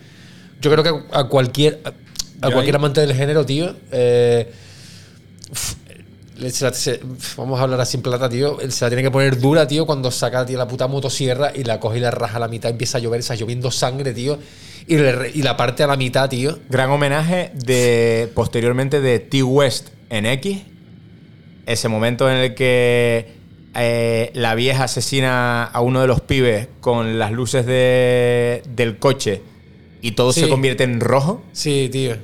Yo 0.62 0.72
creo 0.72 0.84
que 0.84 1.04
a 1.16 1.24
cualquier. 1.26 1.80
A, 1.86 1.90
a 2.48 2.52
cualquier 2.52 2.76
ahí- 2.76 2.80
amante 2.80 3.02
del 3.02 3.14
género, 3.14 3.46
tío. 3.46 3.76
eh, 3.92 4.52
se 6.50 7.00
vamos 7.38 7.60
a 7.60 7.64
hablar 7.64 7.82
así 7.82 7.98
en 7.98 8.04
plata, 8.04 8.30
tío. 8.30 8.58
Se 8.70 8.86
la 8.86 8.90
tiene 8.90 9.04
que 9.04 9.12
poner 9.12 9.40
dura, 9.40 9.68
tío, 9.68 9.86
cuando 9.86 10.12
saca 10.12 10.46
tío, 10.46 10.58
la 10.58 10.68
puta 10.68 10.88
motosierra 10.88 11.52
y 11.56 11.64
la 11.64 11.80
coge 11.80 11.98
y 11.98 12.02
la 12.02 12.12
raja 12.12 12.38
a 12.38 12.40
la 12.40 12.48
mitad. 12.48 12.72
Empieza 12.72 12.98
a 12.98 13.02
llover, 13.02 13.20
está 13.20 13.36
lloviendo 13.36 13.72
sangre, 13.72 14.14
tío. 14.14 14.38
Y, 14.88 14.98
le 14.98 15.12
re- 15.12 15.32
y 15.34 15.42
la 15.44 15.56
parte 15.58 15.84
a 15.84 15.88
la 15.88 15.98
mitad, 15.98 16.30
tío. 16.30 16.58
Gran 16.70 16.90
homenaje 16.90 17.52
de 17.54 18.32
posteriormente 18.34 19.02
de 19.02 19.20
T 19.20 19.44
West 19.44 19.90
en 20.10 20.26
X. 20.26 20.58
Ese 21.66 21.88
momento 21.88 22.30
en 22.30 22.38
el 22.38 22.56
que 22.56 23.28
eh, 23.76 24.32
la 24.34 24.56
vieja 24.56 24.86
asesina 24.86 25.64
a 25.64 25.82
uno 25.82 26.02
de 26.02 26.08
los 26.08 26.22
pibes 26.22 26.68
con 26.82 27.20
las 27.20 27.32
luces 27.32 27.66
de- 27.68 28.64
del 28.76 28.98
coche 28.98 29.44
y 30.02 30.14
todo 30.14 30.34
Sí. 30.34 30.42
se 30.42 30.50
convierte 30.50 30.84
en 30.84 31.00
rojo. 31.00 31.44
Sí, 31.52 31.90
tío. 31.92 32.16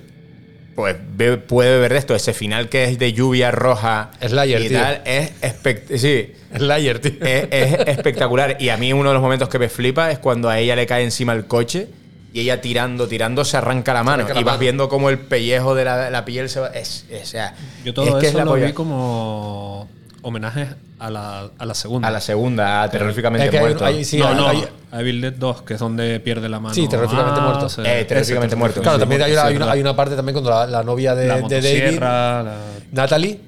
Pues 0.75 0.97
ve- 1.15 1.37
puede 1.37 1.79
ver 1.79 1.93
esto, 1.93 2.13
ese 2.15 2.33
final 2.33 2.67
que 2.67 2.83
es 2.83 2.99
de 2.99 3.13
lluvia 3.13 3.49
roja 3.51 4.11
Slayer, 4.21 4.61
y 4.61 4.67
tío. 4.69 4.79
tal, 4.79 5.01
es, 5.05 5.31
espect- 5.41 5.97
sí, 5.97 6.33
Slayer, 6.57 6.99
tío. 6.99 7.13
es, 7.21 7.47
es 7.49 7.87
espectacular. 7.87 8.57
Y 8.59 8.69
a 8.69 8.75
mí 8.77 8.91
uno 8.91 9.09
de 9.09 9.13
los 9.13 9.21
momentos 9.23 9.47
que 9.47 9.57
me 9.57 9.69
flipa 9.69 10.11
es 10.11 10.19
cuando 10.19 10.49
a 10.49 10.59
ella 10.59 10.75
le 10.75 10.85
cae 10.85 11.03
encima 11.03 11.31
el 11.33 11.45
coche 11.45 11.87
y 12.33 12.41
ella 12.41 12.59
tirando, 12.59 13.07
tirando, 13.07 13.45
se 13.45 13.55
arranca 13.55 13.93
la 13.93 14.03
mano. 14.03 14.23
arranca 14.23 14.33
la 14.33 14.41
y 14.41 14.43
vas 14.43 14.53
mano. 14.55 14.59
viendo 14.59 14.89
como 14.89 15.09
el 15.09 15.17
pellejo 15.19 15.75
de 15.75 15.85
la, 15.85 16.09
la 16.09 16.25
piel 16.25 16.49
se 16.49 16.59
va. 16.59 16.67
Es, 16.67 17.05
es- 17.09 17.23
o 17.23 17.25
sea, 17.25 17.55
Yo 17.85 17.93
todo 17.93 18.05
es 18.07 18.11
que 18.15 18.27
eso 18.27 18.29
es 18.29 18.33
la 18.35 18.43
lo 18.45 18.51
polla. 18.51 18.65
vi 18.65 18.73
como 18.73 19.87
homenaje 20.27 20.67
a 20.99 21.09
la, 21.09 21.49
a 21.57 21.65
la 21.65 21.73
segunda. 21.75 22.07
A 22.07 22.11
la 22.11 22.19
segunda, 22.21 22.81
a 22.83 22.89
terroríficamente 22.89 23.45
Es 23.45 23.51
que 23.51 23.57
hay- 23.57 23.63
muerto. 23.63 23.85
hay- 23.85 24.03
sí, 24.03 24.17
no, 24.17 24.27
hay- 24.27 24.35
no, 24.35 24.47
hay- 24.47 24.65
a 24.91 25.01
Evil 25.01 25.21
Dead 25.21 25.33
2, 25.33 25.61
que 25.61 25.73
es 25.75 25.79
donde 25.79 26.19
pierde 26.19 26.49
la 26.49 26.59
mano. 26.59 26.73
Sí, 26.73 26.87
terroríficamente 26.87 27.41
muerto. 27.41 27.69
se- 27.69 27.81
Eh, 27.81 28.05
terroríficamente 28.05 28.55
muerto. 28.55 28.81
Claro, 28.81 28.99
también 28.99 29.21
hay 29.21 29.31
una, 29.33 29.41
hay 29.43 29.55
una, 29.55 29.59
verdad. 29.65 29.73
hay 29.75 29.81
una 29.81 29.95
parte 29.95 30.15
también 30.15 30.33
cuando 30.33 30.49
la, 30.49 30.65
la 30.67 30.83
novia 30.83 31.13
de, 31.15 31.27
la 31.27 31.35
de 31.41 31.61
David, 31.61 31.99
la- 31.99 32.55
Natalie, 32.91 33.39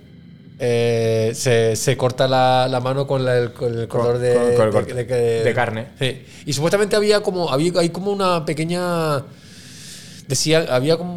eh, 0.60 1.32
se, 1.36 1.76
se 1.76 1.95
corta 1.98 2.28
la, 2.28 2.68
la 2.70 2.80
mano 2.80 3.06
con, 3.08 3.24
la- 3.26 3.38
el, 3.38 3.54
con 3.54 3.78
el 3.80 3.88
color 3.88 4.18
de, 4.18 4.34
con- 4.34 4.44
con 4.44 4.49
el 4.52 4.56
de- 4.56 4.72
corte. 4.72 4.94
de- 4.94 5.44
De 5.44 5.54
carne. 5.54 5.88
Sí. 5.99 6.26
Y 6.45 6.54
supuestamente 6.54 6.95
había 6.95 7.22
como, 7.22 7.49
había, 7.52 7.72
hay 7.80 7.90
como 7.90 8.12
una 8.12 8.45
pequeña. 8.45 9.24
Decía, 10.28 10.66
había 10.70 10.98
como 10.98 11.14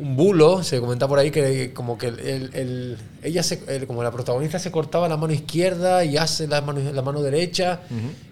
un, 0.00 0.06
un 0.08 0.16
bulo, 0.16 0.62
se 0.62 0.80
comenta 0.80 1.06
por 1.08 1.18
ahí, 1.18 1.30
que 1.30 1.72
como 1.72 1.96
que 1.98 2.08
el, 2.08 2.18
el- 2.20 2.50
el- 2.54 2.98
ella, 3.22 3.42
se, 3.42 3.62
el- 3.68 3.86
como 3.86 4.02
la 4.02 4.10
protagonista 4.10 4.58
se 4.58 4.70
cortaba 4.70 5.08
la 5.08 5.16
mano 5.16 5.32
izquierda 5.32 6.04
y 6.04 6.16
hace 6.16 6.46
la 6.48 6.60
mano, 6.60 6.80
la 6.92 7.02
mano 7.02 7.22
derecha, 7.22 7.80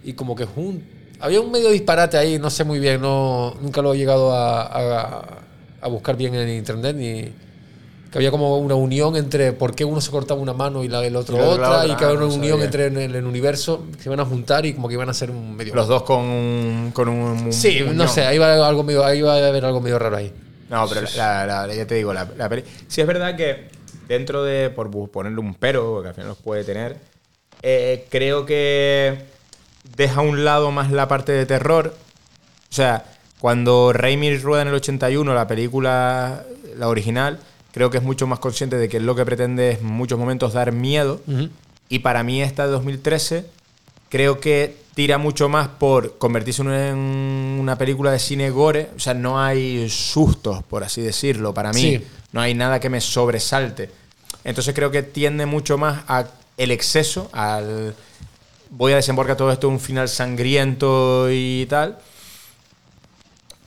y 0.03 0.13
como 0.13 0.35
que 0.35 0.45
jun- 0.45 0.81
había 1.19 1.41
un 1.41 1.51
medio 1.51 1.69
disparate 1.69 2.17
ahí, 2.17 2.39
no 2.39 2.49
sé 2.49 2.63
muy 2.63 2.79
bien, 2.79 3.01
no, 3.01 3.55
nunca 3.61 3.81
lo 3.81 3.93
he 3.93 3.97
llegado 3.97 4.33
a, 4.33 4.61
a- 4.63 5.23
a 5.81 5.87
buscar 5.87 6.15
bien 6.17 6.35
en 6.35 6.49
internet, 6.49 6.95
ni 6.97 7.31
que 8.11 8.17
había 8.17 8.31
como 8.31 8.57
una 8.57 8.73
unión 8.73 9.15
entre 9.15 9.53
por 9.53 9.75
qué 9.75 9.85
uno 9.85 10.01
se 10.01 10.09
cortaba 10.09 10.41
una 10.41 10.51
mano 10.53 10.83
y 10.83 10.87
la, 10.87 11.05
el 11.05 11.15
otro 11.15 11.35
Y 11.35 11.39
la 11.39 11.45
otra 11.47 11.85
y 11.85 11.95
que 11.95 12.05
había 12.05 12.17
una 12.17 12.25
no 12.27 12.33
unión 12.33 12.53
sabía. 12.53 12.65
entre 12.65 12.85
en 12.87 12.97
el, 12.97 13.15
el 13.15 13.25
universo, 13.25 13.85
que 13.95 14.01
se 14.01 14.09
iban 14.09 14.19
a 14.19 14.25
juntar 14.25 14.65
y 14.65 14.73
como 14.73 14.87
que 14.87 14.95
iban 14.95 15.09
a 15.09 15.13
ser 15.13 15.29
un 15.29 15.55
medio... 15.55 15.75
Los 15.75 15.87
dos 15.87 16.01
con 16.01 16.21
un. 16.25 16.91
Con 16.91 17.07
un, 17.07 17.19
un- 17.45 17.53
Sí, 17.53 17.83
un 17.83 17.95
no 17.95 18.07
sé, 18.07 18.25
ahí 18.25 18.39
va, 18.39 18.67
algo 18.67 18.83
medio, 18.83 19.05
ahí 19.05 19.21
va 19.21 19.35
a 19.35 19.47
haber 19.47 19.63
algo 19.63 19.79
medio 19.79 19.99
raro 19.99 20.17
ahí. 20.17 20.33
No, 20.69 20.87
pero 20.87 21.01
la, 21.15 21.45
la- 21.45 21.67
la- 21.67 21.73
ya 21.75 21.85
te 21.87 21.95
digo, 21.95 22.13
la, 22.13 22.27
la 22.37 22.47
peli. 22.49 22.63
Sí, 22.87 23.01
es 23.01 23.07
verdad 23.07 23.35
que 23.35 23.69
dentro 24.07 24.43
de. 24.43 24.69
Por 24.69 24.89
ponerle 25.11 25.39
un 25.39 25.55
pero, 25.55 25.93
porque 25.93 26.09
al 26.09 26.13
final 26.15 26.29
los 26.29 26.37
puede 26.37 26.63
tener. 26.63 26.97
eh, 27.61 28.05
creo 28.09 28.45
que 28.45 29.17
deja 29.97 30.21
a 30.21 30.23
un 30.23 30.45
lado 30.45 30.71
más 30.71 30.91
la 30.91 31.07
parte 31.07 31.31
de 31.31 31.45
terror. 31.45 31.95
O 32.69 32.73
sea, 32.73 33.05
cuando 33.39 33.93
Raimi 33.93 34.37
rueda 34.37 34.61
en 34.61 34.67
el 34.69 34.73
81 34.75 35.33
la 35.33 35.47
película, 35.47 36.43
la 36.77 36.87
original, 36.87 37.39
creo 37.73 37.89
que 37.89 37.97
es 37.97 38.03
mucho 38.03 38.27
más 38.27 38.39
consciente 38.39 38.77
de 38.77 38.87
que 38.89 38.99
lo 38.99 39.15
que 39.15 39.25
pretende 39.25 39.71
es 39.71 39.79
en 39.79 39.85
muchos 39.87 40.19
momentos 40.19 40.53
dar 40.53 40.71
miedo. 40.71 41.21
Y 41.89 41.99
para 41.99 42.21
mí 42.23 42.41
esta 42.43 42.65
de 42.67 42.71
2013 42.73 43.45
creo 44.09 44.39
que 44.39 44.77
tira 44.99 45.17
mucho 45.17 45.47
más 45.47 45.69
por 45.69 46.17
convertirse 46.17 46.61
en 46.61 46.67
una 47.57 47.77
película 47.77 48.11
de 48.11 48.19
cine 48.19 48.49
gore. 48.49 48.89
O 48.97 48.99
sea, 48.99 49.13
no 49.13 49.41
hay 49.41 49.87
sustos, 49.87 50.61
por 50.63 50.83
así 50.83 51.01
decirlo, 51.01 51.53
para 51.53 51.71
mí. 51.71 51.79
Sí. 51.79 52.07
No 52.33 52.41
hay 52.41 52.53
nada 52.53 52.81
que 52.81 52.89
me 52.89 52.99
sobresalte. 52.99 53.89
Entonces 54.43 54.75
creo 54.75 54.91
que 54.91 55.01
tiende 55.01 55.45
mucho 55.45 55.77
más 55.77 56.03
a 56.09 56.25
el 56.57 56.71
exceso, 56.71 57.29
al 57.31 57.95
voy 58.71 58.91
a 58.91 58.97
desembarcar 58.97 59.37
todo 59.37 59.53
esto 59.53 59.67
en 59.67 59.75
un 59.75 59.79
final 59.79 60.09
sangriento 60.09 61.27
y 61.31 61.65
tal. 61.69 61.97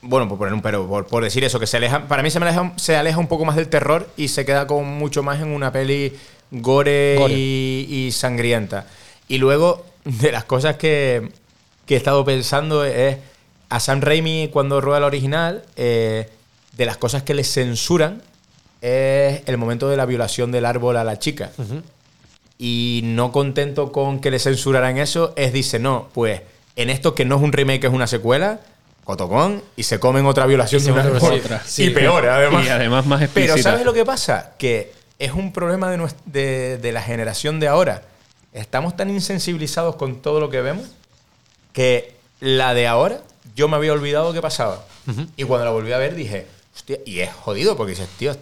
Bueno, 0.03 0.29
por 0.29 0.37
poner 0.37 0.53
un 0.53 0.61
pero, 0.61 0.87
por, 0.87 1.07
por 1.07 1.25
decir 1.25 1.45
eso, 1.45 1.59
que 1.59 1.67
se 1.67 1.79
aleja. 1.79 2.09
Para 2.09 2.23
mí 2.23 2.31
se, 2.31 2.41
me 2.41 2.47
aleja, 2.47 2.75
se 2.77 2.95
aleja 2.95 3.17
un 3.17 3.29
poco 3.29 3.47
más 3.47 3.57
del 3.57 3.69
terror 3.69 4.07
y 4.19 4.29
se 4.29 4.45
queda 4.45 4.67
con 4.67 4.85
mucho 4.87 5.23
más 5.23 5.41
en 5.41 5.49
una 5.49 5.73
peli 5.73 6.13
gore, 6.51 7.17
Gore. 7.19 7.33
Y, 7.35 7.87
y 7.89 8.13
sangrienta. 8.13 8.85
Y 9.29 9.39
luego, 9.39 9.87
de 10.05 10.33
las 10.33 10.45
cosas 10.45 10.77
que, 10.77 11.31
que 11.87 11.95
he 11.95 11.97
estado 11.97 12.25
pensando 12.25 12.85
es 12.85 13.17
a 13.69 13.81
Sam 13.81 14.01
Raimi 14.01 14.49
cuando 14.53 14.81
rueda 14.81 15.01
la 15.01 15.07
original, 15.07 15.65
eh, 15.77 16.29
de 16.77 16.87
las 16.87 16.97
cosas 16.97 17.23
que 17.23 17.35
le 17.35 17.45
censuran 17.45 18.23
es 18.81 19.43
el 19.47 19.59
momento 19.59 19.89
de 19.89 19.97
la 19.97 20.07
violación 20.07 20.51
del 20.53 20.65
árbol 20.67 20.97
a 20.97 21.05
la 21.05 21.19
chica. 21.19 21.51
Y 22.59 23.01
no 23.05 23.33
contento 23.33 23.93
con 23.93 24.21
que 24.21 24.31
le 24.31 24.39
censuraran 24.39 24.99
eso, 24.99 25.33
es 25.37 25.53
dice, 25.53 25.79
no, 25.79 26.09
pues 26.13 26.43
en 26.77 26.91
esto 26.91 27.15
que 27.15 27.25
no 27.25 27.37
es 27.37 27.43
un 27.43 27.53
remake, 27.53 27.85
es 27.85 27.93
una 27.93 28.07
secuela, 28.07 28.61
Cotocón, 29.05 29.63
y 29.77 29.83
se 29.83 29.99
comen 29.99 30.27
otra 30.27 30.47
violación 30.47 30.81
Y 30.81 30.85
de 30.85 30.87
se 30.87 30.93
un 30.93 30.99
comen 30.99 31.17
árbol. 31.17 31.39
otra, 31.41 31.63
Y 31.67 31.69
sí. 31.69 31.91
peor, 31.91 32.27
además. 32.29 32.67
Y 32.67 32.69
además 32.69 33.05
más 33.07 33.19
Pero 33.19 33.25
explícita. 33.47 33.71
¿sabes 33.71 33.85
lo 33.85 33.93
que 33.93 34.05
pasa? 34.05 34.53
Que 34.59 34.93
es 35.19 35.33
un 35.33 35.53
problema 35.53 35.91
de, 35.91 35.99
nues- 35.99 36.15
de, 36.25 36.79
de 36.79 36.93
la 36.93 37.03
generación 37.03 37.59
de 37.59 37.67
ahora. 37.69 38.03
Estamos 38.53 38.97
tan 38.97 39.11
insensibilizados 39.11 39.97
con 39.97 40.21
todo 40.21 40.41
lo 40.41 40.51
que 40.51 40.61
vemos 40.61 40.87
que 41.73 42.15
la 42.41 42.75
de 42.75 42.87
ahora 42.87 43.21
yo 43.55 43.69
me 43.69 43.77
había 43.77 43.93
olvidado 43.93 44.33
que 44.33 44.43
pasaba. 44.43 44.85
Y 45.37 45.45
cuando 45.45 45.65
la 45.65 45.71
volví 45.73 45.93
a 45.93 45.99
ver 45.99 46.15
dije, 46.15 46.47
hostia, 46.75 46.99
y 47.07 47.21
es 47.21 47.33
jodido 47.33 47.77
porque 47.77 47.91
dices, 47.91 48.09
tío, 48.19 48.37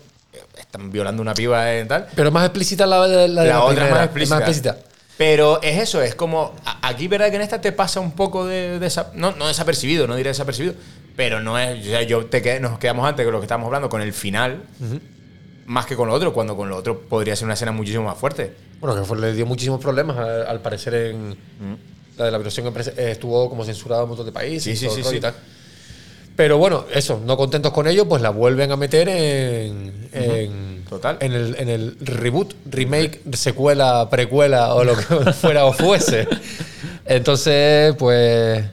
están 0.59 0.91
violando 0.91 1.23
una 1.23 1.35
piba 1.35 1.77
y 1.79 1.85
tal. 1.87 2.09
Pero 2.15 2.31
más 2.31 2.45
explícita 2.45 2.87
la, 2.87 2.99
la, 3.07 3.07
de 3.17 3.29
La 3.29 3.45
la 3.45 3.63
otra 3.65 3.75
primera, 3.85 3.95
más 3.95 4.05
explícita. 4.05 4.79
Pero 5.17 5.61
es 5.63 5.79
eso, 5.81 6.01
es 6.03 6.15
como. 6.15 6.55
Aquí, 6.83 7.07
verdad 7.07 7.29
que 7.31 7.37
en 7.37 7.43
esta 7.43 7.61
te 7.61 7.73
pasa 7.73 8.01
un 8.01 8.13
poco 8.13 8.47
de. 8.47 8.81
desa- 8.81 9.13
no, 9.15 9.33
no 9.33 9.49
desapercibido, 9.49 10.07
no 10.07 10.17
diré 10.17 10.31
desapercibido. 10.31 10.75
Pero 11.15 11.41
no 11.41 11.59
es. 11.59 11.79
O 11.87 11.91
sea, 11.91 12.03
yo 12.03 12.25
te 12.27 12.41
quedé- 12.43 12.59
nos 12.59 12.79
quedamos 12.79 13.07
antes 13.07 13.25
con 13.25 13.33
lo 13.33 13.39
que 13.41 13.45
estábamos 13.45 13.67
hablando, 13.67 13.89
con 13.91 14.01
el 14.01 14.13
final, 14.15 14.63
más 15.71 15.87
que 15.87 15.95
con 15.95 16.09
lo 16.09 16.15
otro, 16.15 16.33
cuando 16.33 16.57
con 16.57 16.69
lo 16.69 16.77
otro 16.77 16.99
podría 17.01 17.37
ser 17.37 17.45
una 17.45 17.55
escena 17.55 17.71
muchísimo 17.71 18.05
más 18.05 18.19
fuerte. 18.19 18.53
Bueno, 18.81 18.97
que 18.97 19.05
fue- 19.07 19.19
le 19.19 19.33
dio 19.33 19.47
muchísimos 19.47 19.81
problemas 19.81 20.17
al, 20.19 20.47
al 20.47 20.61
parecer 20.61 20.95
en. 20.95 21.37
La 22.19 22.25
de 22.27 22.33
la 22.33 22.39
violación 22.39 22.73
que 22.75 22.81
eh, 22.81 23.13
estuvo 23.13 23.49
como 23.49 23.65
censurada 23.65 24.01
en 24.03 24.05
un 24.05 24.09
montón 24.11 24.27
de 24.27 24.33
países 24.33 24.79
Sí, 24.79 24.89
sí, 24.91 25.03
sí, 25.03 25.17
y 25.17 25.21
tal. 25.21 25.33
Pero 26.37 26.59
bueno, 26.59 26.85
eso, 26.93 27.21
no 27.25 27.37
contentos 27.37 27.73
con 27.73 27.87
ello, 27.87 28.09
pues 28.09 28.21
la 28.21 28.31
vuelven 28.31 28.73
a 28.73 28.77
meter 28.77 29.09
en. 29.09 30.09
en 30.13 30.85
Total. 30.89 31.19
En 31.21 31.33
el, 31.33 31.55
en 31.59 31.69
el 31.69 31.97
reboot, 32.01 32.53
remake, 32.67 33.21
secuela, 33.35 34.09
precuela 34.11 34.75
o 34.75 34.83
lo 34.85 34.97
que 34.97 35.03
fuera 35.35 35.65
o 35.67 35.73
fuese. 35.73 36.27
Entonces, 37.07 37.95
pues. 37.97 38.65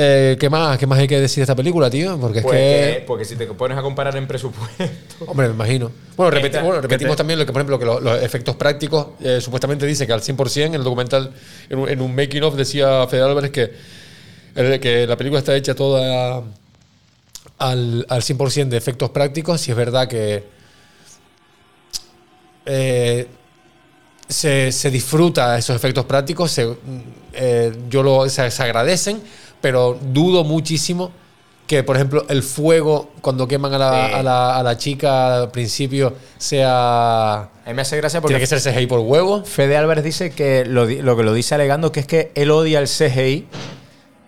Eh, 0.00 0.36
¿Qué 0.38 0.48
más? 0.48 0.78
¿Qué 0.78 0.86
más 0.86 0.98
hay 1.00 1.08
que 1.08 1.18
decir 1.20 1.38
de 1.38 1.42
esta 1.42 1.56
película, 1.56 1.90
tío? 1.90 2.16
Porque 2.20 2.38
es 2.38 2.44
Pues 2.44 2.54
que. 2.56 2.98
que- 3.00 3.04
porque 3.06 3.24
si 3.24 3.34
te 3.34 3.46
pones 3.46 3.76
a 3.76 3.82
comparar 3.82 4.16
en 4.16 4.26
presupuesto. 4.28 4.84
Hombre, 5.26 5.48
me 5.48 5.54
imagino. 5.54 5.90
Bueno, 6.16 6.30
repeti- 6.36 6.44
Esta- 6.46 6.62
bueno, 6.62 6.80
repetimos 6.80 7.16
te- 7.16 7.18
también 7.18 7.38
lo 7.38 7.44
que, 7.46 7.52
por 7.52 7.60
ejemplo, 7.60 7.78
que 7.78 7.84
lo- 7.84 7.98
los, 8.00 8.22
efectos 8.22 8.54
prácticos, 8.54 9.08
eh, 9.20 9.40
supuestamente 9.40 9.86
dice 9.86 10.06
que 10.06 10.12
al 10.12 10.22
100%, 10.22 10.66
en 10.66 10.74
el 10.74 10.84
documental, 10.84 11.32
en 11.68 11.78
un, 11.78 11.88
en 11.88 12.00
un 12.00 12.14
making 12.14 12.42
of, 12.44 12.54
decía 12.54 13.06
Fede 13.08 13.22
Álvarez 13.22 13.50
que, 13.50 13.72
el- 14.54 14.78
que 14.78 15.06
la 15.06 15.16
película 15.16 15.40
está 15.40 15.56
hecha 15.56 15.74
toda 15.74 16.42
al, 17.58 18.06
al 18.08 18.22
100% 18.22 18.68
de 18.68 18.76
efectos 18.76 19.10
prácticos. 19.10 19.66
Y 19.66 19.72
es 19.72 19.76
verdad 19.76 20.06
que 20.06 20.44
eh, 22.66 23.26
se, 24.28 24.72
se 24.72 24.90
disfruta 24.90 25.56
esos 25.58 25.74
efectos 25.74 26.04
prácticos, 26.04 26.50
se, 26.50 26.68
eh, 27.32 27.72
yo 27.88 28.02
lo, 28.02 28.28
se, 28.28 28.50
se 28.50 28.62
agradecen, 28.62 29.22
pero 29.60 29.98
dudo 30.00 30.44
muchísimo 30.44 31.10
que, 31.66 31.82
por 31.82 31.96
ejemplo, 31.96 32.24
el 32.30 32.42
fuego 32.42 33.10
cuando 33.20 33.46
queman 33.46 33.74
a 33.74 33.78
la, 33.78 34.06
Sí. 34.08 34.14
a 34.14 34.22
la, 34.22 34.56
a 34.58 34.62
la 34.62 34.78
chica 34.78 35.36
al 35.42 35.50
principio 35.50 36.14
sea... 36.38 37.40
A 37.42 37.48
mí 37.66 37.74
me 37.74 37.82
hace 37.82 37.96
gracia 37.98 38.20
porque 38.22 38.34
Tiene 38.36 38.48
que 38.48 38.58
ser 38.58 38.72
CGI 38.74 38.86
por 38.86 39.00
huevo. 39.00 39.44
Fede 39.44 39.76
Álvarez 39.76 40.02
dice 40.02 40.30
que 40.30 40.64
lo, 40.64 40.86
lo 40.86 41.16
que 41.16 41.22
lo 41.22 41.32
dice 41.34 41.54
alegando 41.54 41.92
que 41.92 42.00
es 42.00 42.06
que 42.06 42.32
él 42.34 42.50
odia 42.50 42.78
el 42.78 42.86
CGI. 42.88 43.46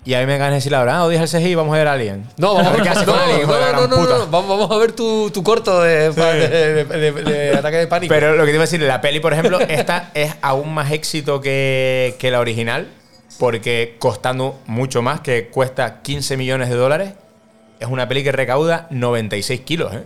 Y 0.02 0.14
a 0.14 0.20
mí 0.20 0.26
me 0.26 0.38
ganas 0.38 0.52
de 0.52 0.54
decir 0.56 0.74
ahora, 0.74 0.96
ah, 0.98 1.04
odias 1.04 1.32
el 1.34 1.40
CGI, 1.42 1.54
vamos 1.54 1.74
a 1.74 1.78
ver 1.78 1.86
Alien. 1.88 2.26
No, 2.38 2.54
vamos 2.54 2.68
a 2.68 2.72
ver 2.72 2.82
qué 2.84 2.88
hace 2.90 3.06
no, 3.06 3.12
con 3.12 3.20
Alien, 3.20 3.40
la 3.40 3.46
no, 3.46 3.52
gran 3.58 3.72
no, 3.74 3.86
no, 3.86 3.96
puta. 4.02 4.18
no, 4.18 4.26
Vamos, 4.28 4.70
a 4.70 4.76
ver 4.78 4.92
tu, 4.92 5.30
tu 5.30 5.42
corto 5.42 5.82
de, 5.82 6.10
de- 6.10 6.84
de- 6.84 7.12
de- 7.12 7.22
de 7.22 7.54
ataque 7.54 7.76
de 7.78 7.86
pánico. 7.86 8.12
Pero 8.14 8.34
lo 8.34 8.42
que 8.44 8.48
te 8.50 8.54
iba 8.56 8.64
a 8.64 8.66
decir, 8.66 8.80
la 8.82 9.00
peli, 9.02 9.20
por 9.20 9.32
ejemplo, 9.34 9.60
esta 9.68 10.10
es 10.14 10.34
aún 10.42 10.72
más 10.74 10.90
éxito 10.90 11.40
que, 11.42 12.16
que 12.18 12.30
la 12.30 12.40
original, 12.40 12.88
porque 13.40 13.96
costando 13.98 14.60
mucho 14.66 15.00
más, 15.02 15.20
que 15.22 15.48
cuesta 15.48 16.02
15 16.02 16.36
millones 16.36 16.68
de 16.68 16.74
dólares, 16.76 17.12
es 17.80 17.88
una 17.88 18.06
peli 18.06 18.22
que 18.22 18.30
recauda 18.30 18.86
96 18.90 19.62
kilos, 19.62 19.94
¿eh? 19.94 20.04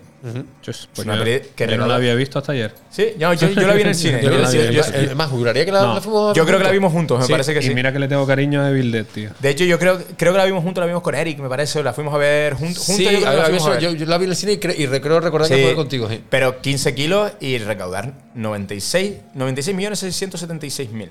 Es 0.64 0.88
pues 0.94 1.04
una 1.04 1.16
yo, 1.18 1.24
peli 1.24 1.40
que 1.56 1.66
yo 1.66 1.76
no 1.76 1.88
la 1.88 1.96
había 1.96 2.14
visto 2.14 2.38
hasta 2.38 2.52
ayer. 2.52 2.72
Sí, 2.88 3.08
yo, 3.18 3.32
yo- 3.34 3.48
yo 3.50 3.66
la 3.66 3.74
vi 3.74 3.82
en 3.82 3.88
el 3.88 3.94
cine. 3.96 4.18
Yo 4.22 4.30
yo 4.30 4.36
creo 4.38 4.42
la 4.42 4.50
que 4.50 5.14
vi- 5.14 5.30
juraría 5.30 5.64
que 5.64 5.72
la, 5.72 5.82
No, 5.82 5.94
la 5.96 6.00
fuimos 6.00 6.30
a 6.30 6.34
yo 6.34 6.46
creo 6.46 6.58
que 6.58 6.64
la 6.64 6.70
vimos 6.70 6.92
juntos, 6.92 7.18
me 7.18 7.26
Sí, 7.26 7.32
parece 7.32 7.52
que 7.52 7.60
sí. 7.60 7.72
Y 7.72 7.74
mira 7.74 7.92
que 7.92 7.98
le 7.98 8.06
tengo 8.06 8.24
cariño 8.24 8.62
a 8.62 8.70
Evil 8.70 8.92
Dead, 8.92 9.04
tío. 9.04 9.30
De 9.40 9.50
hecho, 9.50 9.64
yo 9.64 9.80
creo, 9.80 9.98
creo 10.16 10.32
que 10.32 10.38
la 10.38 10.44
vimos 10.44 10.62
juntos, 10.62 10.80
la 10.80 10.86
vimos 10.86 11.02
con 11.02 11.16
Eric, 11.16 11.40
me 11.40 11.48
parece, 11.48 11.82
la 11.82 11.92
fuimos 11.92 12.14
a 12.14 12.18
ver 12.18 12.52
jun- 12.54 12.60
juntos. 12.76 12.84
Sí, 12.84 13.02
yo 13.02 13.08
creo 13.10 13.20
que 13.22 13.26
a 13.26 13.30
la 13.32 13.36
ver, 13.36 13.44
fuimos 13.46 13.62
a 13.66 13.70
eso, 13.72 13.80
ver. 13.80 13.80
yo, 13.98 14.04
yo 14.04 14.06
la 14.06 14.18
vi 14.18 14.24
en 14.26 14.30
el 14.30 14.36
cine 14.36 14.52
y, 14.52 14.56
cre- 14.58 14.78
y 14.78 15.00
creo 15.00 15.18
recordar 15.18 15.48
que 15.48 15.56
Sí, 15.56 15.62
fue 15.64 15.74
contigo. 15.74 16.08
sí. 16.08 16.22
Pero 16.30 16.60
15 16.60 16.94
kilos 16.94 17.32
y 17.40 17.58
recaudar 17.58 18.12
96, 18.36 19.14
96 19.34 19.76
millones 19.76 19.98
676 19.98 20.90
mil. 20.92 21.10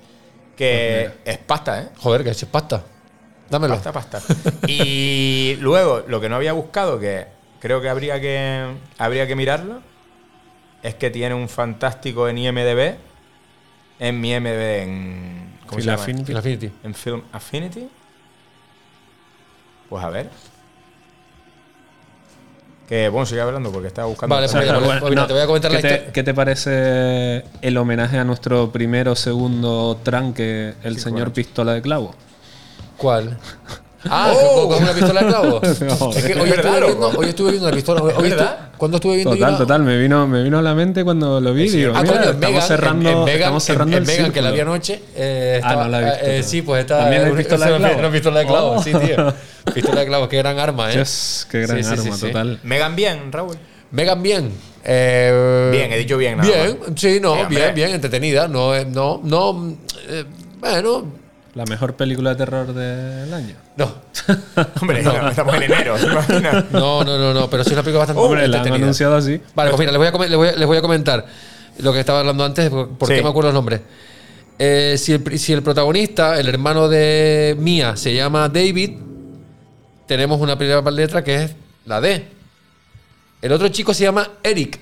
Que 0.56 1.12
es 1.26 1.38
pasta, 1.40 1.82
¿eh? 1.82 1.90
Joder, 1.98 2.24
que 2.24 2.30
es 2.30 2.46
pasta. 2.46 2.84
Dámelo. 3.50 3.76
Pasta, 3.76 3.92
pasta. 3.92 4.22
y 4.68 5.58
luego, 5.60 6.04
lo 6.08 6.22
que 6.22 6.30
no 6.30 6.36
había 6.36 6.54
buscado, 6.54 7.00
que 7.00 7.28
creo 7.60 7.82
que 7.82 7.90
habría 7.90 8.20
que, 8.20 8.66
habría 8.98 9.28
que 9.28 9.36
mirarlo, 9.36 9.82
es 10.82 10.96
que 10.96 11.10
tiene 11.10 11.34
un 11.34 11.50
fantástico 11.50 12.28
en 12.28 12.38
IMDB. 12.38 12.96
En 14.00 14.20
mi 14.20 14.34
IMDB 14.34 14.82
en. 14.82 15.54
¿Cómo 15.68 15.80
se 15.80 15.84
Film 15.84 15.86
llama? 15.86 16.02
Affinity. 16.02 16.26
Final 16.26 16.40
Affinity. 16.40 16.72
En 16.84 16.94
Film 16.94 17.24
Affinity. 17.32 17.90
Pues 19.90 20.04
a 20.04 20.10
ver. 20.10 20.30
Que 22.88 23.10
bueno, 23.10 23.26
sigue 23.26 23.42
hablando 23.42 23.72
porque 23.72 23.88
estaba 23.88 24.08
buscando. 24.08 24.36
Vale, 24.36 24.48
otra 24.48 24.80
pues, 24.80 25.10
mira, 25.10 25.28
te 25.28 25.34
voy 25.34 25.42
a 25.42 25.46
comentar 25.48 25.72
¿qué 25.72 25.78
la 25.78 25.82
te, 25.82 25.88
historia. 25.88 26.14
¿Qué 26.14 26.24
te 26.24 26.34
parece 26.34 27.44
el 27.62 27.78
homenaje 27.78 28.18
a 28.18 28.24
nuestro 28.24 28.72
primero 28.72 29.16
segundo 29.16 30.00
tranque, 30.04 30.74
el 30.84 31.00
señor 31.00 31.20
bueno. 31.20 31.34
Pistola 31.34 31.74
de 31.74 31.82
Clavo? 31.82 32.14
¿Cuál? 32.98 33.38
Ah, 34.10 34.34
Oh. 34.36 34.68
¿con 34.68 34.84
una 34.84 34.92
pistola 34.94 35.22
de 35.22 35.28
clavo? 35.28 35.62
No, 35.64 36.12
es 36.12 36.24
que 36.26 36.34
hoy, 36.40 36.50
estuve 36.50 36.82
viendo, 36.82 37.10
hoy 37.16 37.28
estuve 37.30 37.52
viendo 37.52 37.70
la 37.70 37.76
pistola. 37.76 38.02
Hoy 38.02 38.30
verdad? 38.30 38.58
estu- 38.60 38.78
¿Cuándo 38.78 38.98
estuve 38.98 39.16
viendo 39.16 39.32
Total, 39.34 39.50
una- 39.50 39.58
total, 39.58 39.84
me 39.84 39.98
vino, 39.98 40.28
me 40.28 40.44
vino 40.44 40.60
a 40.60 40.62
la 40.62 40.74
mente 40.76 41.04
cuando 41.06 41.40
lo 41.40 41.54
vi. 41.54 41.70
Digo, 41.70 41.94
Ah, 41.96 42.02
mira, 42.02 42.14
coño, 42.16 42.24
en 42.24 42.30
estamos 42.36 42.54
Megan, 42.54 42.68
cerrando, 42.68 43.10
en, 43.10 43.18
en 43.18 43.24
Megan, 43.24 43.40
estamos 43.40 43.64
cerrando 43.64 43.98
en, 43.98 44.04
el 44.04 44.08
Megan, 44.08 44.32
que 44.34 44.42
la 44.42 44.52
vi 44.52 44.60
anoche. 44.60 45.02
eh, 45.16 45.54
Ah, 45.64 45.68
estaba- 45.68 45.84
no 45.86 45.90
la 45.90 46.00
visto, 46.02 46.26
eh, 46.26 46.44
sí, 46.44 46.62
pues 46.64 46.82
está. 46.82 46.98
¿También 47.00 47.22
hay 47.24 47.32
una- 47.32 47.38
pistola 47.38 47.66
de 47.66 47.72
una- 47.74 47.88
clavo? 47.88 48.00
Una 48.00 48.12
pistola 48.12 48.40
de 48.40 48.46
clavo, 48.46 48.72
Oh. 48.72 48.84
sí, 48.84 48.92
tío. 48.92 49.34
Pistola 49.74 50.00
de 50.02 50.08
clavo, 50.08 50.28
qué 50.30 50.38
gran 50.38 50.60
arma, 50.60 50.90
¿eh? 50.92 50.96
Dios, 50.96 51.48
qué 51.50 51.62
gran 51.62 51.78
Sí, 51.78 51.84
sí, 51.84 51.96
sí, 51.96 52.02
arma, 52.08 52.16
sí. 52.18 52.26
total. 52.28 52.60
Megan 52.64 52.96
bien, 52.96 53.32
Raúl. 53.32 53.56
Megan 53.92 54.22
bien. 54.22 54.52
Eh, 54.84 55.70
Bien, 55.72 55.94
he 55.94 55.98
dicho 55.98 56.18
bien, 56.18 56.38
nada 56.38 56.50
Bien, 56.50 56.78
más. 56.80 57.00
sí, 57.00 57.20
no, 57.22 57.48
bien, 57.48 57.74
bien, 57.74 57.92
entretenida. 57.92 58.50
No, 58.50 58.76
eh, 58.76 58.86
no, 58.86 59.22
no. 59.24 59.78
eh, 60.10 60.26
bueno, 60.60 61.06
La 61.56 61.66
mejor 61.66 61.96
película 61.96 62.32
de 62.32 62.36
terror 62.36 62.74
del 62.74 63.32
año. 63.34 63.56
no. 63.78 63.94
Hombre, 64.82 65.02
estamos 65.02 65.56
en 65.56 65.64
enero, 65.64 65.96
¿te 65.98 66.06
imaginas? 66.08 66.72
No, 66.72 67.04
no, 67.04 67.18
no, 67.18 67.34
no, 67.34 67.50
pero 67.50 67.64
sí 67.64 67.70
es 67.70 67.74
una 67.74 67.84
película 67.84 68.00
bastante 68.00 68.22
Hombre, 68.22 68.48
la 68.48 68.62
han 68.62 68.74
anunciado 68.74 69.16
así. 69.16 69.40
Vale, 69.54 69.70
pues 69.70 69.80
mira, 69.80 69.92
les 69.92 70.00
voy, 70.00 70.08
a, 70.08 70.28
les, 70.28 70.38
voy 70.38 70.48
a, 70.48 70.52
les 70.54 70.68
voy 70.68 70.78
a 70.78 70.82
comentar 70.82 71.26
lo 71.80 71.94
que 71.94 72.00
estaba 72.00 72.22
hablando 72.22 72.44
antes, 72.44 72.70
por 72.72 72.90
por 72.98 73.08
Sí. 73.08 73.16
qué 73.16 73.22
me 73.24 73.30
acuerdo 73.30 73.50
los 73.50 73.56
nombres. 73.56 73.82
Eh, 74.58 74.96
si, 74.98 75.14
el, 75.14 75.40
si 75.40 75.54
el 75.54 75.62
protagonista, 75.62 76.40
el 76.40 76.48
hermano 76.48 76.88
de 76.90 77.56
Mia, 77.60 77.96
se 77.98 78.14
llama 78.16 78.50
David, 78.50 78.98
tenemos 80.08 80.42
una 80.42 80.58
primera 80.58 80.82
letra 80.90 81.24
que 81.24 81.36
es 81.44 81.56
la 81.86 82.02
D. 82.02 82.26
El 83.44 83.52
otro 83.52 83.68
chico 83.70 83.94
se 83.94 84.04
llama 84.04 84.28
Eric. 84.42 84.80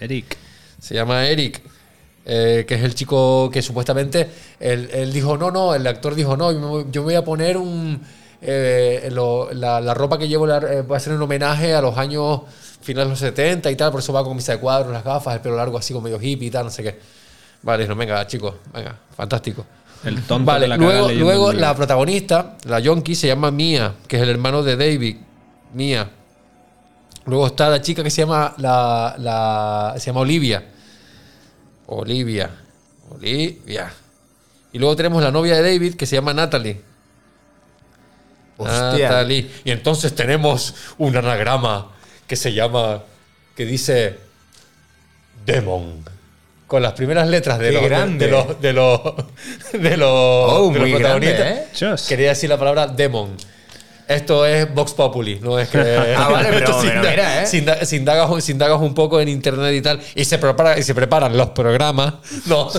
Eric. 0.00 0.36
Se 0.80 0.94
llama 0.94 1.26
Eric. 1.26 1.62
Eh, 2.26 2.64
que 2.66 2.74
es 2.74 2.82
el 2.82 2.94
chico 2.94 3.50
que 3.52 3.60
supuestamente 3.62 4.28
él, 4.60 4.88
él 4.92 5.12
dijo 5.12 5.36
no 5.36 5.50
no 5.50 5.74
el 5.74 5.86
actor 5.86 6.14
dijo 6.14 6.36
no 6.36 6.52
yo 6.52 6.58
me 6.60 6.66
voy, 6.66 6.86
yo 6.90 7.02
me 7.02 7.06
voy 7.06 7.14
a 7.16 7.24
poner 7.24 7.56
un 7.56 8.00
eh, 8.40 9.08
lo- 9.12 9.52
la, 9.52 9.80
la 9.80 9.94
ropa 9.94 10.18
que 10.18 10.26
llevo 10.28 10.46
la, 10.46 10.58
eh, 10.58 10.82
va 10.82 10.96
a 10.96 11.00
ser 11.00 11.12
un 11.14 11.22
homenaje 11.22 11.74
a 11.74 11.80
los 11.80 11.96
años 11.98 12.40
finales 12.80 13.06
de 13.06 13.10
los 13.10 13.18
70 13.18 13.70
y 13.70 13.76
tal 13.76 13.90
por 13.90 14.00
eso 14.00 14.12
va 14.12 14.22
con 14.22 14.32
camisa 14.32 14.52
de 14.52 14.58
cuadros 14.58 14.92
las 14.92 15.02
gafas 15.04 15.34
el 15.34 15.40
pelo 15.40 15.56
largo 15.56 15.78
así 15.78 15.92
como 15.94 16.04
medio 16.04 16.20
hippie 16.20 16.48
y 16.48 16.50
tal 16.50 16.64
no 16.66 16.70
sé 16.70 16.82
qué 16.82 16.98
vale 17.62 17.86
no 17.88 17.94
venga 17.96 18.26
chicos 18.26 18.54
venga 18.72 18.94
fantástico 19.16 19.64
El 20.04 20.22
tonto 20.22 20.44
Vale, 20.44 20.68
la 20.68 20.76
luego, 20.76 21.08
luego 21.12 21.50
libro. 21.52 21.66
la 21.66 21.74
protagonista, 21.74 22.56
la 22.66 22.78
Yonki, 22.78 23.14
se 23.14 23.26
llama 23.28 23.50
Mia, 23.50 23.94
que 24.06 24.16
es 24.16 24.22
el 24.22 24.28
hermano 24.28 24.62
de 24.62 24.76
David. 24.76 25.16
Mia. 25.72 26.10
Luego 27.24 27.46
está 27.46 27.70
la 27.70 27.80
chica 27.80 28.02
que 28.02 28.10
se 28.10 28.20
llama 28.20 28.52
la, 28.58 29.14
la- 29.18 29.94
se 29.98 30.06
llama 30.06 30.20
Olivia. 30.20 30.62
Olivia. 31.86 32.50
Olivia. 33.10 33.92
Y 34.72 34.78
luego 34.78 34.96
tenemos 34.96 35.22
la 35.22 35.30
novia 35.30 35.56
de 35.56 35.62
David 35.62 35.94
que 35.94 36.06
se 36.06 36.16
llama 36.16 36.34
Natalie. 36.34 36.80
Hostia. 38.56 39.08
Natalie. 39.08 39.50
Y 39.64 39.70
entonces 39.70 40.14
tenemos 40.14 40.74
un 40.98 41.16
anagrama 41.16 41.92
que 42.26 42.36
se 42.36 42.52
llama 42.52 43.02
que 43.56 43.64
dice 43.66 44.18
Demon. 45.44 46.04
Con 46.66 46.82
las 46.82 46.94
primeras 46.94 47.28
letras 47.28 47.58
de 47.58 47.66
Qué 47.68 47.72
los, 47.74 47.82
de- 47.82 47.88
grande. 47.88 48.26
de 48.26 48.30
los 48.32 48.60
de 48.60 48.72
los 48.72 49.00
de 49.72 49.96
los, 49.96 50.08
Oh, 50.10 50.70
de 50.72 50.78
los 50.80 50.88
grande, 50.98 51.34
protagonistas. 51.34 52.02
¿eh? 52.02 52.08
Quería 52.08 52.30
decir 52.30 52.48
la 52.48 52.58
palabra 52.58 52.86
Demon. 52.86 53.36
Esto 54.06 54.44
es 54.44 54.72
Vox 54.74 54.92
Populi, 54.92 55.40
no 55.40 55.58
es 55.58 55.68
que. 55.68 55.78
Ah, 56.16 56.28
vale, 56.30 56.48
pero- 56.52 56.66
Esto 56.66 56.78
pero 56.82 57.00
mira, 57.10 57.42
¿eh? 57.42 57.46
si 57.46 57.58
inda- 57.62 57.84
si 57.84 57.96
indagas, 57.96 58.30
un- 58.30 58.42
si 58.42 58.52
indagas 58.52 58.78
un 58.80 58.92
poco 58.94 59.20
en 59.20 59.28
internet 59.28 59.74
y 59.74 59.80
tal, 59.80 60.00
y 60.14 60.24
se, 60.24 60.38
prepara, 60.38 60.78
y 60.78 60.82
se 60.82 60.94
preparan 60.94 61.36
los 61.36 61.48
programas, 61.50 62.14
no. 62.46 62.68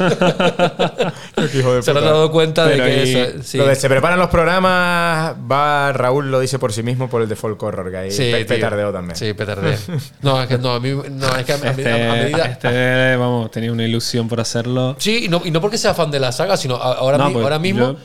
hijo 1.53 1.75
de 1.75 1.83
se 1.83 1.91
han 1.91 1.95
dado 2.03 2.31
cuenta 2.31 2.65
Pero 2.65 2.83
de 2.83 2.89
que 2.91 3.03
eso. 3.33 3.43
Sí. 3.43 3.57
Lo 3.57 3.65
de 3.67 3.75
se 3.75 3.89
preparan 3.89 4.19
los 4.19 4.29
programas, 4.29 5.35
va 5.51 5.91
Raúl 5.93 6.29
lo 6.31 6.39
dice 6.39 6.59
por 6.59 6.73
sí 6.73 6.83
mismo 6.83 7.09
por 7.09 7.21
el 7.21 7.29
default 7.29 7.61
horror 7.61 7.91
que 7.91 7.97
hay. 7.97 8.11
Sí, 8.11 8.29
Pe- 8.31 8.45
tío. 8.45 8.55
petardeo 8.55 8.91
también. 8.91 9.15
Sí, 9.15 9.33
petardeo. 9.33 9.75
No, 10.21 10.41
es 10.41 10.47
que 10.47 10.57
no, 10.57 10.73
a 10.73 10.79
mí. 10.79 10.89
No, 10.91 11.27
es 11.35 11.45
que 11.45 11.53
a, 11.53 11.55
Este, 11.55 11.91
a- 11.91 12.11
a 12.11 12.15
medida. 12.15 12.45
este, 12.45 13.15
vamos, 13.17 13.51
tenía 13.51 13.71
una 13.71 13.83
ilusión 13.83 14.27
por 14.27 14.39
hacerlo. 14.39 14.95
Sí, 14.99 15.25
y 15.25 15.27
no, 15.27 15.41
y 15.43 15.51
no 15.51 15.61
porque 15.61 15.77
sea 15.77 15.93
fan 15.93 16.11
de 16.11 16.19
la 16.19 16.31
saga, 16.31 16.57
sino 16.57 16.75
ahora, 16.75 17.17
No, 17.17 17.27
mi- 17.27 17.33
pues 17.33 17.43
ahora 17.43 17.59
mismo, 17.59 17.93
yo- 17.93 17.97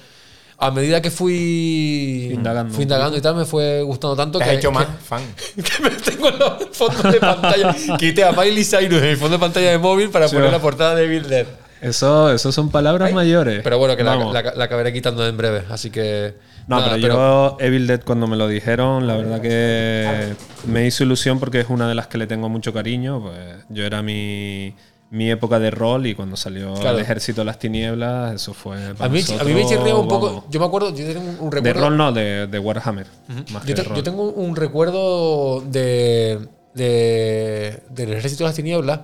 a 0.60 0.70
medida 0.70 1.00
que 1.00 1.10
fui 1.10 2.30
Indagando 2.34 2.74
fui 2.74 2.82
indagando 2.84 3.16
y 3.16 3.20
tal, 3.20 3.34
me 3.36 3.44
fue 3.46 3.82
gustando 3.82 4.14
tanto 4.14 4.38
Te 4.38 4.44
que, 4.44 4.50
has 4.50 4.56
hecho 4.58 4.68
que- 4.68 4.74
más 4.74 4.86
fan. 5.02 5.22
que 5.56 5.82
me 5.82 5.90
tengo 5.90 6.28
en 6.28 6.38
los 6.38 6.54
fondos 6.72 7.02
de 7.12 7.18
pantalla. 7.18 7.74
Quité 7.98 8.24
a 8.24 8.32
Miley 8.32 8.64
Cyrus 8.64 9.02
en 9.02 9.10
mi 9.10 9.16
fondo 9.16 9.36
de 9.36 9.40
pantalla 9.40 9.70
de 9.70 9.78
móvil 9.78 10.10
para 10.10 10.28
Sí. 10.28 10.36
poner 10.36 10.52
la 10.52 10.58
portada 10.60 10.94
de 10.94 11.06
Bill 11.06 11.28
Dead. 11.28 11.46
Eso, 11.80 12.30
eso 12.30 12.52
son 12.52 12.70
palabras 12.70 13.10
mayores. 13.14 13.62
Pero 13.64 13.78
bueno, 13.78 13.96
que 13.96 14.04
la, 14.04 14.14
la, 14.16 14.42
la 14.54 14.64
acabaré 14.64 14.92
quitando 14.92 15.26
en 15.26 15.34
breve, 15.38 15.62
así 15.70 15.88
que. 15.90 16.34
No, 16.68 16.78
nada, 16.78 16.98
pero, 17.00 17.14
yo 17.14 17.56
Evil 17.58 17.86
Dead 17.86 18.02
cuando 18.04 18.26
me 18.26 18.36
lo 18.36 18.46
dijeron, 18.46 19.06
la 19.06 19.16
verdad 19.16 19.40
que 19.40 20.34
me 20.66 20.86
hizo 20.86 21.04
ilusión 21.04 21.40
porque 21.40 21.60
es 21.60 21.66
una 21.70 21.88
de 21.88 21.94
las 21.94 22.06
que 22.06 22.18
le 22.18 22.26
tengo 22.26 22.50
mucho 22.50 22.74
cariño. 22.74 23.22
Pues 23.22 23.38
yo 23.70 23.84
era 23.84 24.02
mi, 24.02 24.74
mi 25.10 25.28
época 25.30 25.58
de 25.58 25.70
rol 25.72 26.06
y 26.06 26.14
cuando 26.14 26.36
salió 26.36 26.72
Claro. 26.74 26.96
el 26.98 27.02
Ejército 27.02 27.40
de 27.40 27.44
las 27.46 27.58
Tinieblas, 27.58 28.34
eso 28.34 28.54
fue. 28.54 28.76
A 28.98 29.08
mí, 29.08 29.20
a 29.40 29.44
mí 29.44 29.54
me 29.54 29.66
chirría 29.66 29.94
un 29.96 30.06
poco. 30.08 30.26
vamos. 30.26 30.44
Yo 30.50 30.60
me 30.60 30.66
acuerdo, 30.66 30.94
yo 30.94 31.04
tengo 31.12 31.20
un, 31.28 31.36
un 31.40 31.50
De 31.50 31.56
recuerdo. 31.56 31.80
rol 31.88 31.96
no, 31.96 32.12
de, 32.12 32.46
de 32.46 32.58
Warhammer. 32.58 33.06
más 33.52 33.64
Yo, 33.66 33.74
rol. 33.82 33.96
yo 33.96 34.02
tengo 34.04 34.30
un 34.30 34.54
recuerdo 34.56 35.60
de, 35.62 36.38
de- 36.74 37.80
del 37.90 38.12
Ejército 38.12 38.44
de 38.44 38.48
las 38.50 38.56
Tinieblas, 38.56 39.00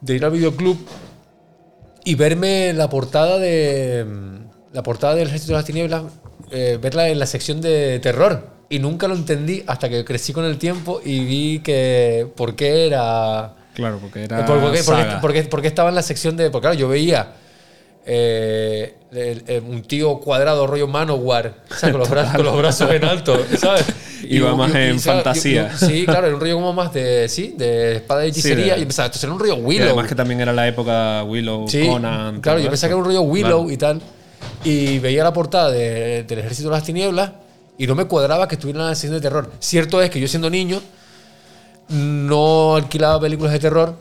de 0.00 0.16
ir 0.16 0.24
al 0.24 0.30
videoclub 0.32 0.78
y 2.04 2.14
verme 2.14 2.72
la 2.72 2.88
portada 2.88 3.38
de 3.38 4.06
la 4.72 4.82
portada 4.82 5.14
del 5.14 5.28
Ejército 5.28 5.52
de 5.52 5.58
las 5.58 5.66
Tinieblas, 5.66 6.04
eh, 6.50 6.78
verla 6.80 7.08
en 7.08 7.18
la 7.18 7.26
sección 7.26 7.60
de 7.60 7.98
terror. 8.00 8.48
Y 8.70 8.78
nunca 8.78 9.06
lo 9.06 9.14
entendí 9.14 9.62
hasta 9.66 9.90
que 9.90 10.02
crecí 10.06 10.32
con 10.32 10.46
el 10.46 10.56
tiempo 10.56 11.02
y 11.04 11.22
vi 11.26 11.58
que 11.60 12.26
por 12.34 12.56
qué 12.56 12.86
era... 12.86 13.56
Claro, 13.74 13.98
porque 14.00 14.24
era. 14.24 14.40
Eh, 14.40 14.44
¿Por, 14.44 14.60
por 14.60 14.72
qué, 14.72 14.82
por 15.20 15.32
qué- 15.32 15.42
saga. 15.44 15.68
estaba 15.68 15.88
en 15.88 15.94
la 15.94 16.02
sección 16.02 16.36
de.? 16.36 16.50
Porque 16.50 16.64
claro, 16.66 16.78
yo 16.78 16.88
veía 16.88 17.32
eh, 18.04 18.94
el- 19.12 19.44
el- 19.46 19.62
un 19.62 19.82
tío 19.82 20.18
cuadrado, 20.18 20.66
rollo 20.66 20.88
Manowar, 20.88 21.54
o 21.70 21.74
sea, 21.74 21.90
con, 21.92 22.00
los 22.00 22.10
brazos, 22.10 22.34
con 22.36 22.44
los 22.44 22.56
brazos 22.58 22.90
en 22.90 23.04
alto, 23.04 23.40
¿sabes? 23.58 23.84
Iba 24.28 24.54
más 24.56 24.74
en 24.74 24.98
fantasía. 25.00 25.70
yo- 25.78 25.86
sí, 25.86 26.04
claro, 26.04 26.26
era 26.26 26.34
un 26.34 26.40
rollo 26.40 26.54
como 26.56 26.72
más 26.72 26.92
de. 26.92 27.28
Sí, 27.28 27.54
de 27.56 27.96
espada 27.96 28.22
de 28.22 28.28
hechicería. 28.28 28.74
de- 28.74 28.80
y 28.80 28.84
pensaba, 28.84 29.06
esto 29.06 29.18
será 29.18 29.32
un 29.32 29.38
rollo 29.38 29.56
Y 29.56 29.60
Willow. 29.60 29.86
además 29.86 30.08
que 30.08 30.14
también 30.14 30.40
era 30.40 30.52
la 30.52 30.66
época 30.66 31.22
Willow, 31.24 31.68
Sí, 31.68 31.86
Conan. 31.86 32.40
claro, 32.40 32.58
yo 32.58 32.68
pensaba 32.68 32.88
que 32.88 32.92
era 32.94 32.98
un 32.98 33.04
rollo 33.04 33.22
Willow 33.22 33.60
Claro. 33.66 33.70
y 33.70 33.76
tal. 33.76 34.02
Y 34.64 34.98
veía 34.98 35.22
la 35.22 35.32
portada 35.32 35.70
de- 35.70 36.24
del 36.24 36.38
Ejército 36.40 36.68
de 36.70 36.74
las 36.74 36.84
Tinieblas 36.84 37.30
y 37.78 37.86
no 37.86 37.94
me 37.94 38.06
cuadraba 38.06 38.48
que 38.48 38.56
estuviera 38.56 38.80
en 38.80 38.86
la 38.88 38.94
sección 38.94 39.14
de 39.14 39.20
terror. 39.20 39.52
Cierto 39.60 40.02
es 40.02 40.10
que 40.10 40.18
yo 40.20 40.26
siendo 40.28 40.50
niño 40.50 40.80
no 41.92 42.76
alquilaba 42.76 43.20
películas 43.20 43.52
de 43.52 43.58
terror, 43.60 43.94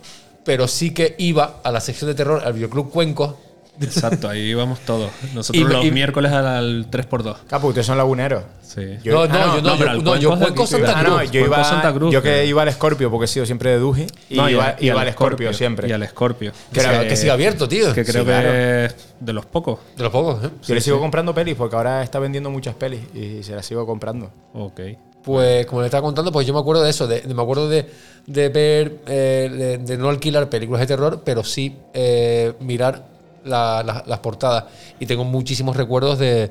pero 0.44 0.68
sí 0.68 0.94
que 0.94 1.16
iba 1.20 1.58
a 1.64 1.72
la 1.72 1.80
sección 1.82 2.10
de 2.10 2.16
terror, 2.16 2.42
al 2.44 2.54
videoclub 2.54 2.90
Cuenco. 2.90 3.38
Exacto, 3.80 4.30
ahí 4.30 4.42
íbamos 4.42 4.80
todos. 4.82 5.10
Nosotros 5.34 5.64
Y 5.64 5.74
los 5.74 5.84
y- 5.86 5.92
miércoles 5.92 6.32
al 6.32 6.88
3x2. 6.92 7.38
Capu, 7.48 7.68
ustedes 7.70 7.88
son 7.88 7.98
laguneros. 7.98 8.44
Sí. 8.62 8.82
No, 9.06 9.26
no, 9.26 9.34
ah, 9.34 9.54
yo 9.56 9.62
no, 9.62 9.76
yo, 9.78 10.02
no, 10.02 10.16
yo 10.18 10.38
Cuenco 10.38 10.68
Santa 10.68 11.00
Ah, 11.00 11.04
no, 11.04 11.18
Cruz. 11.18 11.32
yo 11.32 11.40
iba, 11.46 11.64
Santa 11.64 11.92
Cruz, 11.94 12.14
yo 12.14 12.22
que 12.22 12.46
iba 12.46 12.62
al 12.62 12.72
Scorpio 12.72 13.10
porque 13.10 13.26
he 13.26 13.28
sido 13.28 13.46
siempre 13.46 13.72
de 13.72 13.80
Duji 13.80 14.06
y, 14.30 14.36
No, 14.36 14.50
iba, 14.50 14.76
y 14.80 14.88
iba 14.88 15.02
al 15.02 15.12
Scorpio 15.14 15.52
siempre. 15.54 15.88
Y 15.90 15.94
al 15.94 16.08
Scorpio. 16.08 16.52
Que, 16.72 16.80
siga- 16.82 17.08
que 17.08 17.16
siga 17.16 17.34
abierto, 17.34 17.68
tío. 17.68 17.88
Que 17.94 18.04
creo 18.04 18.22
Sí, 18.24 18.28
que 18.30 18.34
claro. 18.34 18.54
es 18.54 18.96
de 19.20 19.34
los 19.34 19.46
pocos. 19.48 19.80
De 19.98 20.04
los 20.04 20.12
pocos, 20.12 20.44
¿eh? 20.44 20.50
Yo 20.68 20.76
le 20.76 20.82
sigo 20.82 21.00
comprando 21.00 21.34
pelis 21.34 21.56
porque 21.56 21.76
ahora 21.76 22.04
está 22.04 22.20
vendiendo 22.20 22.50
muchas 22.52 22.76
pelis 22.76 23.02
y 23.16 23.42
se 23.42 23.56
las 23.56 23.66
sigo 23.66 23.86
comprando. 23.88 24.32
Ok. 24.54 24.80
Pues 25.24 25.66
como 25.68 25.82
le 25.82 25.88
estaba 25.88 26.02
contando, 26.02 26.32
pues 26.32 26.48
yo 26.48 26.54
me 26.54 26.60
acuerdo 26.60 26.82
de 26.84 26.90
eso, 26.90 27.06
de, 27.08 27.22
de- 27.22 27.34
me 27.34 27.42
acuerdo 27.44 27.70
de, 27.70 27.86
de 28.26 28.50
ver, 28.50 28.98
eh, 29.08 29.78
de, 29.82 29.98
no 29.98 30.10
alquilar 30.10 30.50
películas 30.50 30.82
de 30.82 30.88
terror, 30.88 31.22
pero 31.24 31.44
sí 31.44 31.78
eh, 31.94 32.54
mirar 32.60 33.04
la- 33.46 33.84
la- 33.84 34.04
las 34.08 34.20
portadas. 34.20 34.66
Y 35.00 35.06
tengo 35.06 35.24
muchísimos 35.24 35.76
recuerdos 35.78 36.18
de, 36.18 36.50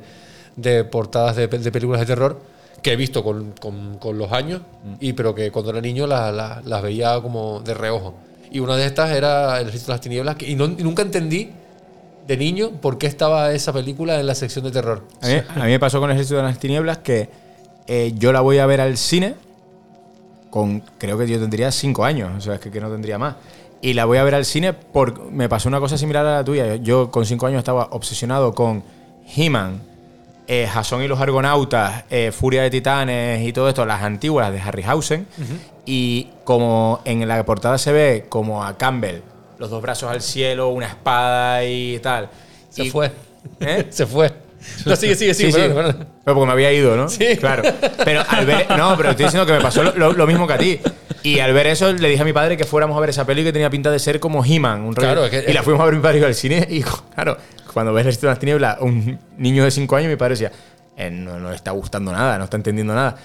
de 0.56 0.84
portadas 0.84 1.34
de, 1.36 1.48
pe- 1.48 1.58
de 1.58 1.72
películas 1.72 2.00
de 2.00 2.06
terror 2.06 2.40
que 2.82 2.92
he 2.92 2.96
visto 2.96 3.22
con, 3.24 3.52
con- 3.60 3.98
con 3.98 4.16
los 4.18 4.30
años, 4.32 4.62
y 5.00 5.12
pero 5.14 5.34
que 5.34 5.50
cuando 5.50 5.72
era 5.72 5.80
niño 5.80 6.06
la- 6.06 6.30
la- 6.32 6.62
las 6.64 6.80
veía 6.82 7.20
como 7.20 7.60
de 7.60 7.74
reojo. 7.74 8.14
Y 8.52 8.60
una 8.60 8.76
de 8.76 8.86
estas 8.86 9.10
era 9.10 9.60
El 9.60 9.68
Ejército 9.68 9.92
de 9.92 9.94
las 9.94 10.00
Tinieblas, 10.00 10.36
que, 10.36 10.48
y, 10.48 10.54
no- 10.54 10.64
y 10.66 10.82
nunca 10.82 11.02
entendí 11.02 11.50
de 12.26 12.36
niño 12.36 12.70
por 12.80 12.98
qué 12.98 13.06
estaba 13.08 13.52
esa 13.52 13.72
película 13.72 14.20
en 14.20 14.26
la 14.26 14.34
sección 14.36 14.64
de 14.64 14.70
terror. 14.70 15.02
A 15.20 15.26
mí, 15.26 15.34
a 15.48 15.64
mí 15.64 15.70
me 15.72 15.80
pasó 15.80 15.98
con 15.98 16.10
el 16.10 16.14
Ejército 16.16 16.36
de 16.36 16.44
las 16.44 16.58
Tinieblas 16.60 16.98
que 16.98 17.28
eh, 17.86 18.12
yo 18.16 18.32
la 18.32 18.40
voy 18.40 18.58
a 18.58 18.66
ver 18.66 18.80
al 18.80 18.96
cine 18.96 19.34
con, 20.50 20.80
creo 20.98 21.16
que 21.18 21.28
yo 21.28 21.38
tendría 21.38 21.70
cinco 21.70 22.04
años, 22.04 22.30
o 22.36 22.40
sea, 22.40 22.54
es 22.54 22.60
que, 22.60 22.70
que 22.70 22.80
no 22.80 22.90
tendría 22.90 23.18
más. 23.18 23.36
Y 23.82 23.94
la 23.94 24.04
voy 24.04 24.18
a 24.18 24.24
ver 24.24 24.34
al 24.34 24.44
cine 24.44 24.72
porque 24.72 25.20
me 25.30 25.48
pasó 25.48 25.68
una 25.68 25.80
cosa 25.80 25.96
similar 25.96 26.26
a 26.26 26.34
la 26.36 26.44
tuya. 26.44 26.76
Yo 26.76 27.10
con 27.10 27.24
cinco 27.24 27.46
años 27.46 27.60
estaba 27.60 27.88
obsesionado 27.92 28.54
con 28.54 28.82
He-Man, 29.34 29.80
eh, 30.46 30.66
Jason 30.70 31.02
y 31.02 31.08
los 31.08 31.18
Argonautas, 31.20 32.04
eh, 32.10 32.30
Furia 32.32 32.62
de 32.62 32.70
Titanes 32.70 33.46
y 33.46 33.52
todo 33.52 33.68
esto, 33.68 33.86
las 33.86 34.02
antiguas 34.02 34.52
de 34.52 34.60
Harryhausen. 34.60 35.26
Y 35.86 36.28
como 36.44 37.00
en 37.04 37.26
la 37.26 37.42
portada 37.46 37.78
se 37.78 37.92
ve 37.92 38.26
como 38.28 38.62
a 38.64 38.76
Campbell, 38.76 39.20
los 39.58 39.70
dos 39.70 39.80
brazos 39.80 40.10
al 40.10 40.20
cielo, 40.20 40.68
una 40.70 40.86
espada 40.88 41.64
y 41.64 41.98
tal. 42.00 42.28
Se 42.68 42.84
Y- 42.84 42.90
fue. 42.90 43.10
¿Eh? 43.60 43.86
Se 43.90 44.04
fue. 44.04 44.30
No, 44.86 44.96
sigue, 44.96 45.14
sigue, 45.14 45.34
sigue. 45.34 45.52
Sí, 45.52 45.58
sí. 45.58 45.60
perdón, 45.68 45.74
perdón. 45.76 46.06
Pero 46.24 46.34
porque 46.34 46.46
me 46.46 46.52
había 46.52 46.72
ido, 46.72 46.96
¿no? 46.96 47.08
Sí. 47.08 47.36
Claro. 47.38 47.62
Pero 48.04 48.22
al 48.28 48.46
ver. 48.46 48.66
No, 48.76 48.96
pero 48.96 49.10
estoy 49.10 49.24
diciendo 49.26 49.46
que 49.46 49.52
me 49.52 49.60
pasó 49.60 49.82
lo, 49.82 49.94
lo- 49.96 50.12
lo 50.12 50.26
mismo 50.26 50.46
que 50.46 50.52
a 50.52 50.58
ti. 50.58 50.80
Y 51.22 51.38
al 51.40 51.52
ver 51.52 51.66
eso, 51.66 51.92
le 51.92 52.08
dije 52.08 52.22
a 52.22 52.24
mi 52.24 52.32
padre 52.32 52.56
que 52.56 52.64
fuéramos 52.64 52.96
a 52.96 53.00
ver 53.00 53.10
esa 53.10 53.26
peli 53.26 53.42
que 53.44 53.52
tenía 53.52 53.68
pinta 53.70 53.90
de 53.90 53.98
ser 53.98 54.20
como 54.20 54.44
He-Man. 54.44 54.80
un 54.82 54.94
rollo- 54.94 55.06
Claro, 55.08 55.24
es 55.26 55.30
que- 55.30 55.50
y 55.50 55.52
la 55.52 55.62
fuimos 55.62 55.82
a 55.82 55.84
ver 55.86 55.94
mi 55.94 56.00
padre 56.00 56.18
y 56.18 56.20
yo 56.20 56.26
al 56.26 56.34
cine. 56.34 56.66
Y 56.70 56.82
claro, 57.14 57.36
cuando 57.72 57.92
ves 57.92 58.02
el 58.02 58.06
Ejército 58.08 58.26
de 58.26 58.32
las 58.32 58.38
Tinieblas, 58.38 58.76
un 58.80 59.18
niño 59.38 59.64
de 59.64 59.70
5 59.70 59.96
años, 59.96 60.08
mi 60.10 60.16
padre 60.16 60.32
decía, 60.34 60.52
"Eh, 60.96 61.10
no, 61.10 61.38
no 61.38 61.50
le 61.50 61.56
está 61.56 61.70
gustando 61.72 62.10
nada, 62.12 62.38
no 62.38 62.44
está 62.44 62.56
entendiendo 62.56 62.94
nada. 62.94 63.16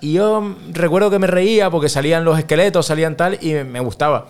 Y 0.00 0.14
yo 0.14 0.40
mm, 0.40 0.72
recuerdo 0.72 1.10
que 1.10 1.18
me 1.18 1.26
reía 1.26 1.70
porque 1.70 1.88
salían 1.88 2.24
los 2.24 2.38
esqueletos, 2.38 2.86
salían 2.86 3.16
tal, 3.16 3.36
y 3.40 3.52
me, 3.52 3.64
me 3.64 3.80
gustaba. 3.80 4.28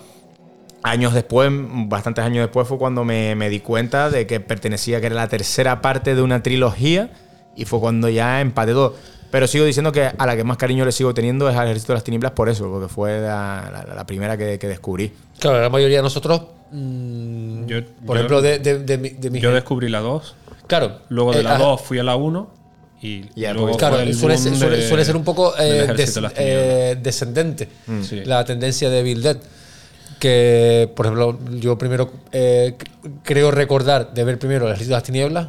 Años 0.83 1.13
después, 1.13 1.51
bastantes 1.53 2.25
años 2.25 2.45
después, 2.45 2.67
fue 2.67 2.79
cuando 2.79 3.05
me, 3.05 3.35
me 3.35 3.51
di 3.51 3.61
cuenta 3.61 4.09
de 4.09 4.27
que 4.27 4.41
pertenecía, 4.41 5.01
que 5.01 5.07
era 5.07 5.15
la 5.17 5.29
tercera 5.29 5.83
parte 5.83 6.15
de 6.15 6.23
una 6.23 6.43
trilogía, 6.43 7.11
y 7.55 7.67
fue 7.67 7.81
cuando 7.81 8.09
ya 8.09 8.41
empaté 8.41 8.73
todo. 8.73 8.95
Pero 9.31 9.47
sigo 9.47 9.65
diciendo 9.65 9.93
que 9.93 10.05
a 10.17 10.27
la 10.27 10.35
que 10.37 10.43
más 10.43 10.57
cariño 10.57 10.85
le 10.85 10.93
sigo 10.93 11.13
teniendo 11.15 11.49
es 11.51 11.57
al 11.57 11.67
Ejército 11.69 11.93
de 11.93 11.97
las 11.99 12.05
Tinieblas 12.05 12.33
por 12.33 12.49
eso, 12.49 12.69
porque 12.71 12.89
fue 12.89 13.21
la, 13.21 13.85
la- 13.87 13.95
la 13.95 14.07
primera 14.07 14.37
que, 14.37 14.59
que 14.59 14.67
descubrí. 14.69 15.13
Claro, 15.39 15.61
la 15.61 15.69
mayoría 15.69 15.99
de 15.99 16.03
nosotros, 16.03 16.43
mm, 16.73 17.67
Yo- 17.67 17.85
por 18.07 18.09
yo- 18.09 18.15
ejemplo, 18.15 18.43
de, 18.43 18.59
de, 18.59 18.79
de 18.81 18.99
mi, 18.99 19.11
de 19.11 19.31
mi 19.31 19.39
Yo 19.41 19.53
descubrí 19.53 19.89
la 19.89 20.01
2. 20.01 20.35
Claro. 20.67 21.01
Luego 21.11 21.33
de 21.33 21.41
eh, 21.41 21.43
la 21.45 21.57
ah, 21.57 21.59
2 21.59 21.81
fui 21.81 21.99
a 21.99 22.03
la 22.03 22.17
1. 22.17 22.51
Y, 23.03 23.25
Ya, 23.35 23.53
luego 23.53 23.69
pues, 23.69 23.79
Claro, 23.79 23.95
fue 23.97 24.05
el 24.05 24.15
suele, 24.15 24.35
boom 24.35 24.45
ser, 24.45 24.57
suele- 24.57 24.89
suele 24.89 25.05
ser 25.05 25.17
un 25.17 25.25
poco 25.25 25.55
eh, 25.59 25.87
des- 25.97 26.19
eh, 26.37 26.99
descendente 27.01 27.69
Sí. 28.03 28.23
la 28.25 28.45
tendencia 28.45 28.91
de 28.91 29.03
Bill 29.03 29.23
Dead. 29.23 29.37
Que, 30.21 30.93
por 30.95 31.07
ejemplo, 31.07 31.39
yo 31.59 31.77
primero 31.79 32.13
eh, 32.31 32.77
creo 33.25 33.51
recordar 33.51 34.15
de 34.15 34.23
ver 34.23 34.39
primero 34.39 34.67
El 34.67 34.73
Ejército 34.75 34.91
de 34.91 34.97
las 34.97 35.03
Tinieblas, 35.03 35.49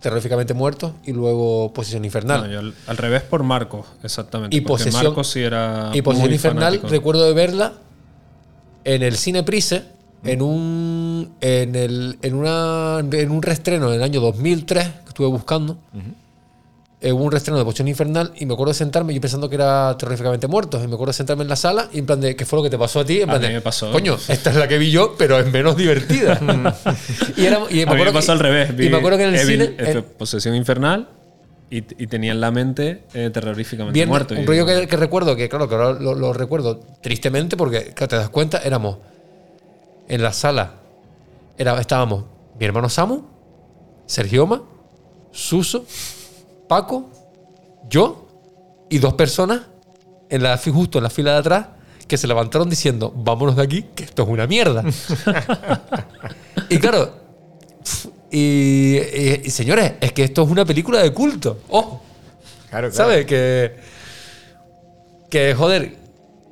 Terroríficamente 0.00 0.54
Muertos, 0.54 0.92
y 1.04 1.12
luego 1.12 1.72
Posesión 1.72 2.04
Infernal. 2.04 2.42
No, 2.42 2.46
yo 2.52 2.58
al, 2.60 2.74
al 2.86 2.96
revés 2.96 3.22
por 3.22 3.42
Marcos, 3.42 3.86
exactamente. 4.04 4.54
Y 4.56 4.60
porque 4.60 4.84
Posesión- 4.84 5.04
Marcos 5.04 5.28
sí 5.30 5.40
era. 5.40 5.90
y 5.94 6.02
Posesión 6.02 6.28
muy 6.28 6.34
Infernal, 6.36 6.62
fanático. 6.74 6.88
recuerdo 6.88 7.24
de 7.26 7.32
verla 7.32 7.72
en 8.84 9.02
el 9.02 9.16
Cine 9.16 9.42
Prise, 9.42 9.84
en 10.22 10.42
un, 10.42 11.32
en, 11.40 11.74
el, 11.74 12.18
en, 12.22 12.34
una, 12.34 12.98
en 13.00 13.30
un 13.30 13.42
reestreno 13.42 13.88
en 13.88 13.94
el 13.94 14.02
año 14.02 14.20
2003, 14.20 14.84
que 14.86 15.08
estuve 15.08 15.28
buscando. 15.28 15.78
Eh, 17.02 17.12
hubo 17.12 17.24
un 17.24 17.32
reestreno 17.32 17.56
de 17.58 17.64
Posesión 17.64 17.88
Infernal 17.88 18.30
y 18.36 18.44
me 18.44 18.52
acuerdo 18.52 18.72
de 18.72 18.78
sentarme, 18.78 19.14
yo 19.14 19.20
pensando 19.22 19.48
que 19.48 19.54
era 19.54 19.96
terroríficamente 19.96 20.46
muertos, 20.48 20.84
y 20.84 20.86
me 20.86 20.94
acuerdo 20.94 21.12
de 21.12 21.16
sentarme 21.16 21.44
en 21.44 21.48
la 21.48 21.56
sala 21.56 21.88
y 21.92 21.98
en 21.98 22.04
plan 22.04 22.20
de, 22.20 22.36
¿qué 22.36 22.44
fue 22.44 22.58
lo 22.58 22.62
que 22.62 22.68
te 22.68 22.76
pasó 22.76 23.00
a 23.00 23.04
ti? 23.06 23.22
En 23.22 23.30
A 23.30 23.32
plan 23.32 23.40
mí 23.40 23.48
de, 23.48 23.54
me 23.54 23.60
pasó. 23.62 23.90
Coño, 23.90 24.18
esta 24.28 24.50
es 24.50 24.56
la 24.56 24.68
que 24.68 24.76
vi 24.76 24.90
yo, 24.90 25.14
pero 25.16 25.38
es 25.38 25.50
menos 25.50 25.76
divertida. 25.78 26.38
y, 27.38 27.46
era, 27.46 27.56
y 27.56 27.58
me 27.60 27.64
A 27.64 27.68
mí 27.70 27.82
acuerdo 27.84 28.04
me 28.04 28.10
que- 28.10 28.12
pasó 28.12 28.32
al 28.32 28.38
revés. 28.40 28.70
Y 28.78 28.90
me 28.90 28.96
acuerdo 28.98 29.16
que 29.16 29.24
en 29.24 29.34
el 29.34 29.40
Evil- 29.40 29.76
cine. 29.76 29.76
eh, 29.78 30.02
Posesión 30.02 30.54
Infernal 30.54 31.08
y, 31.70 31.78
y 31.78 32.06
tenía 32.06 32.32
en 32.32 32.40
la 32.42 32.50
mente 32.50 33.04
eh, 33.14 33.30
terroríficamente 33.32 33.94
Bien, 33.94 34.08
muerto. 34.10 34.34
un 34.34 34.46
rollo 34.46 34.66
que, 34.66 34.86
que 34.86 34.96
recuerdo, 34.98 35.36
que 35.36 35.48
claro, 35.48 35.70
que 35.70 35.76
ahora 35.76 35.98
lo, 35.98 36.14
lo 36.14 36.34
recuerdo 36.34 36.80
tristemente 37.00 37.56
porque 37.56 37.94
claro, 37.94 38.08
te 38.08 38.16
das 38.16 38.28
cuenta, 38.28 38.58
éramos 38.58 38.98
en 40.06 40.22
la 40.22 40.34
sala, 40.34 40.74
era, 41.56 41.80
estábamos 41.80 42.24
mi 42.58 42.66
hermano 42.66 42.90
Samu, 42.90 43.22
Sergio 44.04 44.44
Oma, 44.44 44.62
Suso, 45.32 45.86
Paco, 46.70 47.10
yo 47.88 48.28
y 48.88 48.98
dos 48.98 49.14
personas 49.14 49.62
en 50.28 50.44
la, 50.44 50.56
justo 50.56 50.98
en 50.98 51.02
la 51.02 51.10
fila 51.10 51.32
de 51.32 51.38
atrás 51.38 51.66
que 52.06 52.16
se 52.16 52.28
levantaron 52.28 52.70
diciendo, 52.70 53.12
vámonos 53.12 53.56
de 53.56 53.62
aquí, 53.64 53.86
que 53.92 54.04
esto 54.04 54.22
es 54.22 54.28
una 54.28 54.46
mierda. 54.46 54.84
y 56.68 56.78
claro, 56.78 57.12
y, 58.30 58.98
y- 58.98 59.40
y, 59.46 59.50
señores, 59.50 59.94
es 60.00 60.12
que 60.12 60.22
esto 60.22 60.44
es 60.44 60.48
una 60.48 60.64
película 60.64 61.02
de 61.02 61.12
culto. 61.12 61.58
¡Ojo! 61.70 62.02
Claro, 62.68 62.88
claro. 62.90 62.92
¿Sabes? 62.92 63.26
Que. 63.26 63.74
Que, 65.28 65.52
joder, 65.54 65.96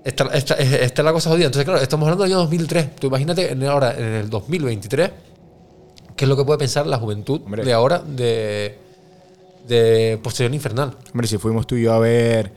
esta, 0.05 0.25
esta- 0.35 0.55
esta 0.57 1.03
es 1.03 1.05
la 1.05 1.13
cosa 1.13 1.31
jodida. 1.31 1.47
Entonces, 1.47 1.65
claro, 1.65 1.81
estamos 1.81 2.07
hablando 2.09 2.25
del 2.25 2.33
año 2.33 2.41
2003. 2.41 2.97
Tú 2.97 3.07
imagínate 3.07 3.53
en 3.53 3.63
ahora, 3.65 3.95
en 3.97 4.05
el 4.05 4.29
2023, 4.31 5.11
qué 6.17 6.25
es 6.25 6.29
lo 6.29 6.37
que 6.37 6.45
puede 6.45 6.59
pensar 6.59 6.89
la 6.89 6.99
juventud 6.99 7.41
Hombre. 7.45 7.65
de 7.65 7.73
ahora 7.73 7.99
de. 8.01 8.88
De 9.69 10.19
Posesión 10.23 10.55
Infernal. 10.55 10.97
Hombre, 11.13 11.27
si 11.29 11.39
fuimos 11.39 11.67
tú 11.67 11.77
y 11.77 11.83
yo 11.83 11.93
a 11.93 11.99
ver 11.99 12.53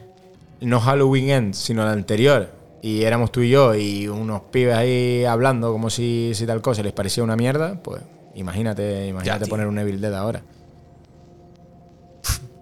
no 0.61 0.79
Halloween 0.79 1.29
End, 1.29 1.53
sino 1.53 1.83
la 1.83 1.91
anterior, 1.91 2.49
y 2.81 3.03
éramos 3.03 3.31
tú 3.31 3.41
y 3.41 3.49
yo 3.49 3.75
y 3.75 4.07
unos 4.07 4.41
pibes 4.51 4.75
ahí 4.75 5.25
hablando 5.25 5.71
como 5.71 5.89
si, 5.89 6.31
si 6.33 6.45
tal 6.45 6.61
cosa 6.61 6.81
les 6.83 6.93
parecía 6.93 7.23
una 7.23 7.35
mierda, 7.35 7.81
pues 7.83 8.01
imagínate, 8.35 9.07
imagínate 9.07 9.47
poner 9.47 9.67
un 9.67 9.77
Evil 9.79 9.99
Dead 10.01 10.13
ahora. 10.15 10.41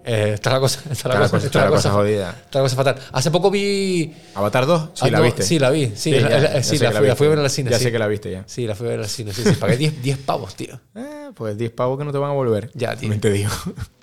Eh, 0.02 0.30
está 0.32 0.50
la 0.54 0.60
cosa. 0.60 0.80
Está 0.90 1.08
la 1.10 1.16
cosa, 1.16 1.30
cosa- 1.30 1.46
está 1.46 1.58
está 1.58 1.64
la 1.70 1.76
cosa 1.76 1.90
jodida. 1.92 2.30
Está 2.30 2.58
la 2.60 2.62
cosa 2.64 2.76
fatal. 2.76 2.96
Hace 3.12 3.30
poco 3.30 3.50
vi. 3.50 4.12
¿Avatar 4.34 4.64
2? 4.64 4.90
Sí, 4.94 5.00
Ah, 5.04 5.10
la 5.10 5.18
no, 5.18 5.24
viste. 5.24 5.42
Sí, 5.42 5.58
la 5.58 5.68
vi. 5.70 5.92
Sí, 5.94 6.10
la, 6.12 6.20
ya 6.54 6.62
sí, 6.62 6.78
la 6.78 6.90
fui, 6.90 7.06
la 7.06 7.14
fui 7.16 7.26
a 7.26 7.30
ver 7.30 7.38
al 7.38 7.50
cine. 7.50 7.70
Ya 7.70 7.76
sí. 7.76 7.84
sé 7.84 7.92
que 7.92 7.98
la 7.98 8.06
viste 8.06 8.30
ya. 8.30 8.42
Sí, 8.46 8.66
la 8.66 8.74
fui 8.74 8.86
a 8.86 8.90
ver 8.90 9.00
al 9.00 9.08
cine. 9.08 9.34
Sí, 9.34 9.42
sí. 9.44 9.52
Pagué 9.52 9.76
10 9.76 10.02
10 10.02 10.18
pavos, 10.18 10.54
tío. 10.56 10.80
Eh, 10.96 11.30
pues 11.34 11.56
10 11.58 11.70
pavos 11.72 11.98
que 11.98 12.04
no 12.04 12.12
te 12.12 12.18
van 12.18 12.30
a 12.30 12.32
volver. 12.32 12.70
Ya, 12.74 12.96
tío. 12.96 13.20
Te 13.20 13.30
digo. 13.30 13.50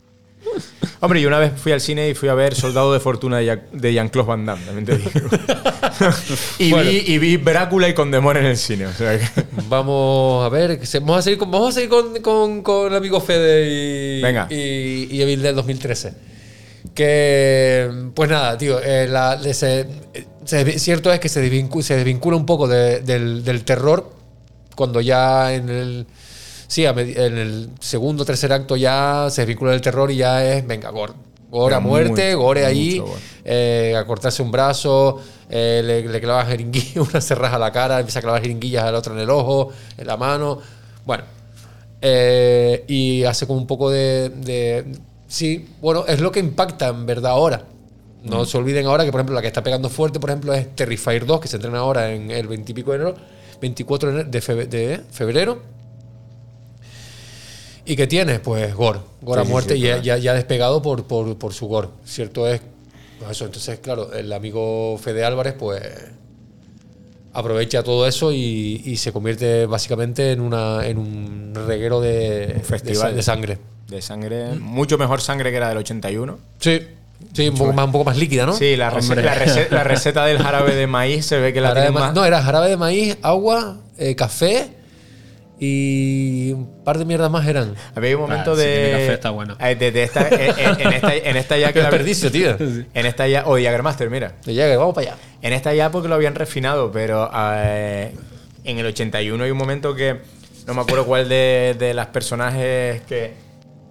Hombre, 1.00 1.22
yo 1.22 1.28
una 1.28 1.38
vez 1.38 1.52
fui 1.56 1.72
al 1.72 1.80
cine 1.82 2.10
y 2.10 2.16
fui 2.16 2.28
a 2.28 2.34
ver 2.34 2.56
Soldado 2.56 2.92
de 2.92 3.00
Fortuna 3.00 3.38
de 3.38 3.46
Jean- 3.46 3.62
de 3.72 3.94
Jean-Claude 3.94 4.28
Van 4.28 4.46
Damme, 4.48 4.66
también 4.66 4.86
te 4.86 4.98
digo. 4.98 5.12
y, 6.60 6.72
Bueno. 6.72 6.90
vi, 6.90 6.98
y 7.06 7.18
vi 7.20 7.38
Brácula 7.38 7.88
y 7.88 7.94
Condemón 7.94 8.38
en 8.38 8.46
el 8.46 8.58
cine. 8.58 8.88
O 8.88 8.94
sea 8.94 9.18
que- 9.20 9.28
Vamos 9.70 10.44
a 10.46 10.50
ver, 10.50 10.80
vamos 11.02 11.18
a 11.18 11.22
seguir 11.22 11.38
con, 11.38 11.52
vamos 11.52 11.70
a 11.70 11.72
seguir 11.74 11.90
con, 11.90 12.20
con, 12.22 12.62
con 12.64 12.88
el 12.92 12.98
amigo 12.98 13.22
Fede 13.22 13.68
y, 13.70 14.22
Venga. 14.22 14.48
y, 14.50 15.08
y 15.12 15.22
Evil 15.22 15.42
del 15.44 15.56
2013. 15.56 16.14
Que, 16.96 17.92
pues 18.16 18.30
nada, 18.30 18.58
tío, 18.58 18.82
eh, 18.82 19.08
la- 19.08 19.38
se- 19.54 19.86
se- 20.46 20.80
cierto 20.80 21.12
es 21.14 21.20
que 21.20 21.30
se, 21.30 21.44
desvincu- 21.46 21.82
se 21.84 21.96
desvincula 21.96 22.38
un 22.38 22.46
poco 22.46 22.68
de- 22.68 23.02
del, 23.02 23.44
del 23.44 23.64
terror 23.64 24.12
cuando 24.76 25.00
ya 25.02 25.54
en 25.54 25.70
el, 25.70 26.08
sí, 26.68 26.86
a 26.86 26.92
en 26.92 27.38
el 27.38 27.70
segundo 27.80 28.24
o 28.24 28.26
tercer 28.26 28.52
acto 28.54 28.76
ya 28.76 29.28
se 29.30 29.42
desvincula 29.42 29.72
del 29.72 29.82
terror 29.82 30.12
y 30.12 30.18
ya 30.18 30.46
es, 30.46 30.66
venga, 30.68 30.90
gore. 30.90 31.14
Gore 31.50 31.76
a 31.76 31.80
muerte, 31.80 32.36
gore 32.36 32.66
ahí, 32.66 33.02
eh, 33.46 33.96
a 33.98 34.06
cortarse 34.06 34.44
un 34.44 34.52
brazo, 34.52 35.22
eh, 35.50 35.82
le, 35.84 36.06
le 36.08 36.20
clava 36.20 36.46
jeringuillas, 36.46 36.98
una 37.10 37.22
se 37.22 37.36
raja 37.36 37.58
la 37.58 37.72
cara, 37.72 38.00
empieza 38.00 38.20
a 38.20 38.22
clavar 38.22 38.42
jeringuillas 38.42 38.84
al 38.84 38.96
otro 38.96 39.14
en 39.14 39.20
el 39.22 39.30
ojo, 39.30 39.70
en 39.98 40.08
la 40.08 40.18
mano. 40.18 40.60
Bueno, 41.06 41.24
eh, 42.02 42.84
y 42.88 43.24
hace 43.24 43.48
como 43.48 43.60
un 43.60 43.68
poco 43.68 43.90
de, 43.90 44.30
de- 44.30 44.86
Sí, 45.30 45.68
bueno, 45.82 46.06
es 46.08 46.22
lo 46.22 46.32
que 46.32 46.40
impacta 46.40 46.88
en 46.90 47.06
verdad 47.06 47.32
ahora. 47.32 47.64
No 48.24 48.46
se 48.46 48.58
olviden 48.58 48.86
ahora 48.88 49.06
que, 49.06 49.12
por 49.12 49.20
ejemplo, 49.20 49.36
la 49.36 49.42
que 49.42 49.48
está 49.48 49.62
pegando 49.64 49.90
fuerte, 49.90 50.20
por 50.20 50.30
ejemplo, 50.30 50.54
es 50.54 50.76
Terrifier 50.76 51.26
2, 51.26 51.40
que 51.40 51.48
se 51.48 51.56
entrena 51.58 51.80
ahora 51.80 52.12
en 52.14 52.30
el 52.32 52.48
20 52.48 52.72
y 52.72 52.76
pico 52.76 52.92
de 52.92 52.96
enero, 52.98 53.16
24 53.62 54.10
de, 54.10 54.16
enero- 54.16 54.30
de 54.30 54.42
febe- 54.42 54.68
de 54.68 55.02
febrero. 55.12 55.62
¿Y 57.88 57.96
qué 57.96 58.06
tiene? 58.08 58.40
Pues 58.40 58.76
gore. 58.76 59.00
Gore 59.22 59.42
Sí, 59.42 59.44
a 59.44 59.46
sí, 59.46 59.52
muerte 59.52 59.74
sí, 59.76 59.80
y 59.80 59.84
ya, 59.84 60.02
claro. 60.02 60.22
ya, 60.22 60.34
despegado 60.34 60.82
por, 60.82 61.06
por, 61.06 61.38
por 61.38 61.54
su 61.54 61.68
gore. 61.68 61.88
Cierto 62.06 62.48
es. 62.48 62.62
pues 63.20 63.32
eso, 63.32 63.46
entonces, 63.46 63.80
claro, 63.80 64.14
el 64.14 64.32
amigo 64.34 64.98
Fede 65.02 65.24
Álvarez, 65.26 65.56
pues 65.58 65.82
aprovecha 67.34 67.84
todo 67.84 68.08
eso 68.08 68.32
y, 68.32 68.82
y 68.86 68.98
se 68.98 69.12
convierte 69.12 69.66
básicamente 69.68 70.32
en, 70.32 70.42
una, 70.42 70.86
en 70.88 70.98
un 70.98 71.54
reguero 71.68 72.02
de, 72.02 72.54
Un 72.58 72.64
festival. 72.64 72.96
de, 72.96 72.96
sa- 72.96 73.12
de 73.12 73.22
sangre. 73.24 73.58
De 73.88 74.02
sangre. 74.02 74.48
Mucho 74.60 74.98
mejor 74.98 75.22
sangre 75.22 75.52
que 75.52 75.60
la 75.60 75.70
del 75.70 75.78
81. 75.78 76.38
Sí, 76.60 76.82
sí, 77.34 77.50
un 77.50 77.56
poco, 77.58 77.74
más, 77.74 77.86
un 77.86 77.92
poco 77.92 78.06
más 78.06 78.18
líquida, 78.18 78.46
¿no? 78.46 78.54
Sí, 78.54 78.76
la, 78.76 78.92
rece- 78.92 79.10
Hombre. 79.12 79.24
la 79.24 79.36
rece- 79.36 79.70
la 79.70 79.84
receta 79.84 80.26
del 80.26 80.40
jarabe 80.40 80.76
de 80.76 80.88
maíz 80.88 81.26
se 81.26 81.38
ve 81.40 81.54
que 81.54 81.62
la 81.62 81.70
Jarabe 81.70 81.92
más. 81.92 82.14
No, 82.14 82.26
era 82.26 82.42
jarabe 82.42 82.70
de 82.70 82.78
maíz, 82.78 83.18
agua, 83.22 83.78
eh, 83.98 84.16
café 84.16 84.72
y 85.60 86.52
un 86.54 86.84
par 86.84 86.98
de 86.98 87.06
mierdas 87.06 87.32
más 87.32 87.48
eran. 87.48 87.74
Había 87.96 88.16
un 88.16 88.22
momento 88.24 88.52
Ah, 88.54 88.56
si 88.56 88.62
de. 88.62 88.74
tiene 88.74 88.92
café 88.92 89.14
está 89.14 89.30
bueno. 89.32 89.58
eh, 89.60 89.76
de- 89.76 89.92
de 89.92 90.04
esta, 90.04 90.28
en, 90.28 90.40
en- 90.42 90.82
en 90.82 90.94
esta, 90.94 91.16
en 91.16 91.38
esta 91.38 91.58
ya 91.58 91.74
que 91.74 91.80
desperdicio, 91.80 92.32
tío. 92.32 92.56
En 92.94 93.06
esta 93.06 93.28
ya. 93.28 93.46
O 93.48 93.58
Master, 93.84 94.10
mira. 94.10 94.34
De 94.46 94.54
Jagger, 94.56 94.78
vamos 94.78 94.94
para 94.96 95.12
allá. 95.12 95.18
En 95.42 95.54
esta 95.54 95.74
ya 95.74 95.92
porque 95.92 96.08
lo 96.08 96.16
habían 96.16 96.36
refinado, 96.36 96.92
pero 96.92 97.30
eh, 97.36 98.12
en 98.64 98.78
el 98.80 98.86
81 98.86 99.44
hay 99.44 99.52
un 99.52 99.58
momento 99.58 99.96
que 99.96 100.18
no 100.68 100.74
me 100.74 100.82
acuerdo 100.82 101.06
cuál 101.06 101.30
de, 101.30 101.76
de 101.80 101.94
las 101.94 102.08
personajes 102.08 103.02
que 103.04 103.34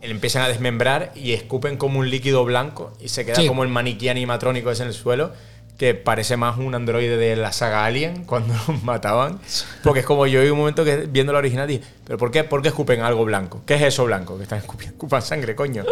le 0.02 0.10
empiezan 0.10 0.42
a 0.42 0.48
desmembrar 0.48 1.10
y 1.16 1.32
escupen 1.32 1.76
como 1.78 1.98
un 1.98 2.10
líquido 2.10 2.44
blanco 2.44 2.92
y 3.00 3.08
se 3.08 3.24
queda 3.24 3.36
Sí. 3.36 3.46
como 3.48 3.62
el 3.64 3.70
maniquí 3.70 4.08
animatrónico 4.08 4.70
ese 4.70 4.82
en 4.82 4.88
el 4.88 4.94
suelo 4.94 5.32
que 5.78 5.94
parece 5.94 6.36
más 6.38 6.56
un 6.56 6.74
androide 6.74 7.16
de 7.18 7.36
la 7.36 7.52
saga 7.52 7.84
Alien 7.84 8.24
cuando 8.26 8.54
los 8.68 8.82
mataban. 8.82 9.38
Porque 9.82 10.00
es 10.00 10.06
como 10.06 10.26
yo 10.26 10.40
hay 10.40 10.48
un 10.50 10.58
momento 10.58 10.84
que 10.84 11.06
viendo 11.08 11.32
la 11.32 11.38
original 11.40 11.68
dije, 11.68 11.82
¿pero 12.04 12.18
por 12.18 12.30
qué, 12.30 12.44
por 12.44 12.62
qué 12.62 12.68
escupen 12.68 13.02
algo 13.02 13.24
blanco? 13.24 13.62
¿Qué 13.66 13.74
es 13.74 13.82
eso 13.82 14.04
blanco? 14.06 14.36
Que 14.36 14.44
están 14.44 14.58
escupiendo, 14.58 14.94
escupan 14.94 15.22
sangre, 15.22 15.54
coño. 15.54 15.84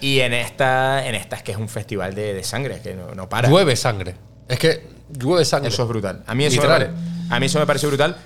Y 0.00 0.20
en 0.20 0.32
esta, 0.32 1.06
en 1.06 1.14
esta 1.14 1.36
es 1.36 1.42
que 1.42 1.52
es 1.52 1.58
un 1.58 1.68
festival 1.68 2.14
de, 2.14 2.34
de 2.34 2.42
sangre, 2.42 2.80
que 2.82 2.94
no, 2.94 3.14
no 3.14 3.28
para. 3.28 3.48
Llueve 3.48 3.76
sangre. 3.76 4.14
Es 4.48 4.58
que 4.58 4.86
llueve 5.10 5.44
sangre. 5.44 5.68
Eso 5.68 5.82
es 5.82 5.88
brutal. 5.88 6.24
A 6.26 6.34
mí 6.34 6.44
eso, 6.44 6.56
me 6.56 6.62
Literal. 6.62 6.86
pare- 6.94 6.98
a 7.30 7.38
mí 7.40 7.46
eso 7.46 7.58
me 7.60 7.66
pareció 7.66 7.88
brutal. 7.88 8.16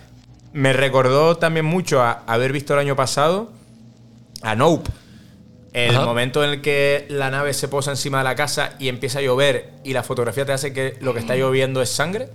Me 0.53 0.73
recordó 0.73 1.37
también 1.37 1.67
mucho 1.67 2.01
a 2.03 2.23
haber 2.27 2.53
visto 2.53 2.73
el 2.73 2.79
año 2.81 2.97
pasado 2.97 3.51
a 4.43 4.55
Nope. 4.55 4.91
El 5.77 5.95
Ajá. 5.95 6.07
momento 6.07 6.43
en 6.43 6.49
el 6.51 6.61
que 6.63 7.05
la 7.11 7.31
nave 7.31 7.53
se 7.53 7.69
posa 7.69 7.91
encima 7.91 8.19
de 8.19 8.25
la 8.25 8.35
casa 8.35 8.73
y 8.79 8.89
empieza 8.89 9.19
a 9.19 9.23
llover 9.23 9.73
y 9.85 9.93
la 9.93 10.03
fotografía 10.03 10.47
te 10.47 10.53
hace 10.53 10.73
que 10.73 10.97
lo 11.03 11.13
que 11.13 11.21
está 11.21 11.37
lloviendo 11.37 11.83
es 11.83 11.91
sangre. 11.91 12.31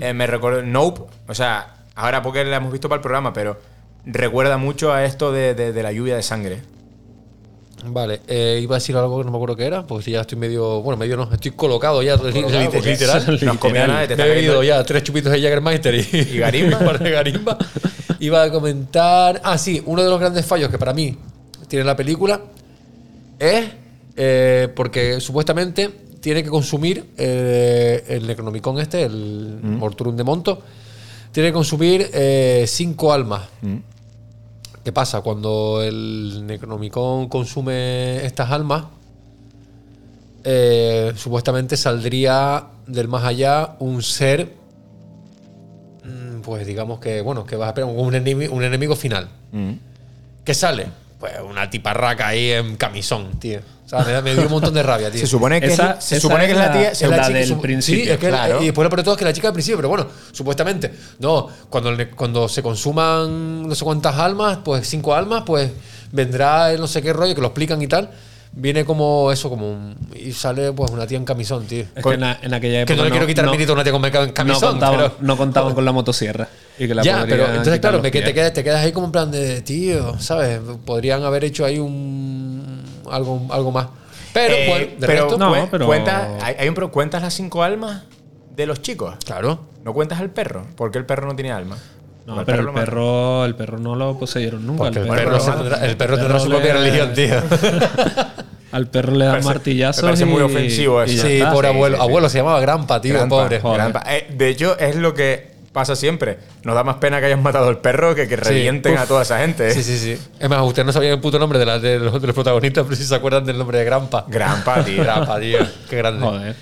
eh, 0.00 0.12
me 0.12 0.26
recuerda. 0.26 0.62
Nope. 0.62 1.02
O 1.28 1.34
sea, 1.34 1.74
ahora 1.94 2.22
porque 2.22 2.44
la 2.44 2.56
hemos 2.56 2.72
visto 2.72 2.88
para 2.88 2.96
el 2.98 3.02
programa, 3.02 3.32
pero 3.32 3.56
recuerda 4.04 4.56
mucho 4.56 4.92
a 4.92 5.04
esto 5.04 5.30
de, 5.30 5.54
de- 5.54 5.72
de 5.72 5.82
la 5.84 5.92
lluvia 5.92 6.16
de 6.16 6.24
sangre. 6.24 6.60
Vale, 7.84 8.20
eh, 8.28 8.60
iba 8.62 8.76
a 8.76 8.78
decir 8.78 8.96
algo 8.96 9.18
que 9.18 9.24
no 9.24 9.30
me 9.32 9.36
acuerdo 9.36 9.56
qué 9.56 9.64
era, 9.64 9.84
pues 9.86 10.06
ya 10.06 10.20
estoy 10.20 10.38
medio. 10.38 10.82
Bueno, 10.82 10.96
medio 10.96 11.16
no, 11.16 11.28
estoy 11.32 11.50
colocado 11.52 12.00
ya, 12.02 12.14
literal. 12.16 12.68
porque 12.72 12.90
literal. 12.92 13.38
no 13.42 13.52
has 13.52 13.58
comido 13.58 13.86
nada 13.88 14.04
y 14.04 14.08
te 14.08 14.16
Me 14.16 14.24
he 14.24 14.28
bebido 14.28 14.62
ya 14.62 14.82
tres 14.84 15.02
chupitos 15.04 15.30
de 15.32 15.40
Jägermeister 15.40 15.94
y, 15.94 16.08
¿Y 16.12 16.38
garimba? 16.38 16.78
de 16.98 17.10
garimba. 17.10 17.58
Iba 18.20 18.42
a 18.44 18.50
comentar. 18.52 19.40
Ah, 19.44 19.58
sí, 19.58 19.82
uno 19.86 20.02
de 20.02 20.10
los 20.10 20.20
grandes 20.20 20.46
fallos 20.46 20.68
que 20.68 20.78
para 20.78 20.92
mí 20.94 21.16
tiene 21.66 21.84
la 21.84 21.96
película 21.96 22.40
es 23.42 23.70
eh, 24.16 24.68
porque 24.74 25.20
supuestamente 25.20 25.90
tiene 26.20 26.44
que 26.44 26.50
consumir 26.50 27.12
eh, 27.16 28.04
el 28.08 28.26
Necronomicon 28.26 28.78
este, 28.78 29.02
el 29.02 29.58
Mm. 29.62 29.76
Morturum 29.78 30.16
de 30.16 30.24
Monto, 30.24 30.62
tiene 31.32 31.48
que 31.48 31.52
consumir 31.52 32.08
eh, 32.12 32.64
cinco 32.68 33.12
almas. 33.12 33.42
¿Qué 34.84 34.92
pasa? 34.92 35.20
Cuando 35.20 35.82
el 35.82 36.46
Necronomicon 36.46 37.28
consume 37.28 38.24
estas 38.24 38.50
almas, 38.50 38.84
eh, 40.44 41.12
supuestamente 41.16 41.76
saldría 41.76 42.64
del 42.86 43.08
más 43.08 43.24
allá 43.24 43.76
un 43.78 44.02
ser, 44.02 44.52
mm, 46.04 46.40
pues 46.42 46.66
digamos 46.66 46.98
que, 47.00 47.20
bueno, 47.20 47.44
que 47.44 47.56
vas 47.56 47.66
a 47.66 47.70
esperar 47.70 47.90
un 47.90 48.14
enemigo, 48.14 48.54
un 48.54 48.62
enemigo 48.64 48.94
final. 48.96 49.28
¿Qué 50.44 50.54
sale? 50.54 50.86
Pues 51.22 51.34
una 51.48 51.70
tiparraca 51.70 52.26
ahí 52.26 52.50
en 52.50 52.74
camisón, 52.74 53.38
tío. 53.38 53.60
O 53.86 53.88
sea, 53.88 54.00
me, 54.00 54.10
da- 54.10 54.22
me 54.22 54.32
dio 54.34 54.42
un 54.42 54.50
montón 54.50 54.74
de 54.74 54.82
rabia, 54.82 55.08
tío. 55.08 55.20
Se 55.20 55.28
supone 55.28 55.60
que, 55.60 55.68
Esa- 55.68 55.92
es, 56.00 56.04
se 56.04 56.16
esa 56.16 56.22
supone 56.22 56.46
que 56.46 56.50
es 56.50 56.58
la 56.58 56.66
la- 56.66 56.72
tía. 56.72 56.90
es 56.90 57.00
la 57.02 57.22
chica- 57.26 57.38
del 57.38 57.46
su- 57.46 57.60
principio. 57.60 58.04
Sí, 58.04 58.10
es 58.10 58.18
que 58.18 58.26
Claro. 58.28 58.60
y 58.60 58.64
después 58.64 58.82
lo 58.84 58.90
peor 58.90 58.98
de 59.00 59.04
todo 59.04 59.14
es 59.14 59.18
que 59.20 59.24
la 59.24 59.32
chica 59.32 59.46
al 59.46 59.54
principio, 59.54 59.76
pero 59.78 59.88
bueno, 59.88 60.08
supuestamente. 60.32 60.92
No, 61.20 61.46
cuando, 61.70 61.90
el 61.90 62.10
cuando 62.10 62.48
se 62.48 62.60
consuman 62.60 63.68
no 63.68 63.72
sé 63.76 63.84
cuántas 63.84 64.16
almas, 64.18 64.58
pues 64.64 64.88
cinco 64.88 65.14
almas, 65.14 65.44
pues 65.46 65.70
vendrá 66.10 66.72
el 66.72 66.80
no 66.80 66.88
sé 66.88 67.00
qué 67.02 67.12
rollo, 67.12 67.36
que 67.36 67.40
lo 67.40 67.46
explican 67.46 67.80
y 67.80 67.86
tal. 67.86 68.10
Viene 68.54 68.84
como 68.84 69.30
eso, 69.32 69.48
como 69.48 69.70
un- 69.70 69.96
y 70.14 70.32
sale 70.32 70.72
pues 70.72 70.90
una 70.90 71.06
tía 71.06 71.16
en 71.18 71.24
camisón, 71.24 71.66
tío. 71.66 71.84
Es 71.94 72.02
que 72.02 72.14
en, 72.14 72.22
en 72.24 72.52
aquella 72.54 72.80
época. 72.80 72.94
Que 72.94 72.96
no 72.98 73.04
le 73.04 73.10
quiero 73.10 73.26
quitar 73.26 73.48
mérito 73.48 73.72
a 73.72 73.74
una 73.76 73.84
tía 73.84 73.92
con 73.92 74.04
en 74.04 74.12
no 74.12 74.34
camisón, 74.34 74.70
contaban, 74.72 74.96
pero- 74.98 75.14
no 75.20 75.36
contaban 75.36 75.72
con 75.74 75.84
la 75.84 75.92
motosierra. 75.92 76.48
Y 76.78 76.88
que 76.88 76.94
la 76.94 77.02
ya, 77.02 77.24
pero 77.28 77.46
entonces, 77.48 77.78
claro, 77.80 77.96
los 77.98 78.02
me, 78.02 78.10
que 78.10 78.22
te, 78.22 78.32
quedas, 78.34 78.52
te 78.52 78.64
quedas 78.64 78.80
ahí 78.84 78.92
como 78.92 79.06
en 79.06 79.12
plan 79.12 79.30
de, 79.30 79.60
tío, 79.62 80.18
¿sabes? 80.18 80.58
Podrían 80.84 81.22
haber 81.22 81.44
hecho 81.44 81.64
ahí 81.64 81.78
un. 81.78 82.82
algo, 83.10 83.46
algo 83.50 83.70
más. 83.70 83.88
Pero, 84.32 84.54
Eh, 84.54 84.66
bueno, 84.68 84.86
de 84.98 85.06
pero, 85.06 85.22
resto, 85.24 85.38
no, 85.38 85.54
cuen- 85.54 85.68
pero- 85.70 85.86
cuenta- 85.86 86.38
hay, 86.40 86.54
hay 86.58 86.68
un 86.68 86.74
¿Cuentas 86.74 87.20
las 87.22 87.34
cinco 87.34 87.62
almas 87.62 88.04
de 88.56 88.66
los 88.66 88.80
chicos? 88.82 89.16
claro. 89.24 89.70
¿No 89.84 89.92
cuentas 89.92 90.20
al 90.20 90.30
perro? 90.30 90.64
Porque 90.76 90.96
el 90.98 91.04
perro 91.04 91.26
no 91.26 91.34
tiene 91.34 91.50
alma. 91.52 91.76
No, 92.24 92.36
Porque 92.36 92.52
pero 92.52 92.68
el 92.68 92.72
perro, 92.74 93.44
el 93.44 93.54
perro 93.56 93.78
no 93.80 93.96
lo 93.96 94.16
poseyeron 94.16 94.64
nunca. 94.64 94.84
Porque 94.84 95.00
el 95.00 95.08
perro, 95.08 95.38
tendrá, 95.38 95.84
el 95.84 95.90
el 95.90 95.96
perro 95.96 96.16
tendrá 96.18 96.38
su 96.38 96.46
perro 96.48 96.58
propia 96.60 96.74
religión, 96.74 97.12
tío. 97.14 97.34
Al 98.70 98.86
perro 98.86 99.12
le 99.16 99.24
dan 99.24 99.34
parece- 99.34 99.48
martillazos. 99.48 100.02
me 100.04 100.06
parece 100.08 100.24
muy 100.24 100.40
y- 100.40 100.44
ofensivo 100.44 101.02
eso. 101.02 101.26
Sí, 101.26 101.42
pobre 101.52 101.68
sí, 101.68 101.74
abuelo. 101.74 101.96
sí, 101.96 102.00
sí. 102.02 102.08
Abuelo 102.08 102.28
se 102.28 102.38
llamaba 102.38 102.60
Grampa, 102.60 103.00
tío, 103.00 103.14
Grampa, 103.14 103.36
pobre. 103.42 103.58
Grampa. 103.58 104.02
Eh, 104.08 104.28
de 104.34 104.48
hecho, 104.48 104.78
es 104.78 104.96
lo 104.96 105.12
que 105.14 105.51
pasa 105.72 105.96
siempre. 105.96 106.38
Nos 106.64 106.74
da 106.74 106.84
más 106.84 106.96
pena 106.96 107.18
que 107.20 107.26
hayan 107.26 107.42
matado 107.42 107.68
al 107.68 107.78
perro 107.78 108.14
que 108.14 108.28
que 108.28 108.36
revienten 108.36 108.94
Uf. 108.94 109.00
a 109.00 109.06
toda 109.06 109.22
esa 109.22 109.38
gente. 109.38 109.68
¿eh? 109.68 109.72
Sí, 109.72 109.82
sí, 109.82 109.98
sí. 109.98 110.18
Es 110.38 110.48
más, 110.48 110.62
ustedes 110.62 110.84
no 110.86 110.92
sabían 110.92 111.14
el 111.14 111.20
puto 111.20 111.38
nombre 111.38 111.58
de, 111.58 111.66
la- 111.66 111.78
de 111.78 111.98
los, 111.98 112.20
de 112.20 112.26
los 112.26 112.34
protagonistas, 112.34 112.84
pero 112.84 112.96
sí 112.96 113.04
se 113.04 113.14
acuerdan 113.14 113.44
del 113.44 113.58
nombre 113.58 113.78
de 113.78 113.84
Grampa. 113.84 114.24
Grampa, 114.28 114.84
tío. 114.84 115.02
Grampa, 115.04 115.40
tío. 115.40 115.58
Qué 115.88 115.96
grande. 115.96 116.24
Joder. 116.26 116.56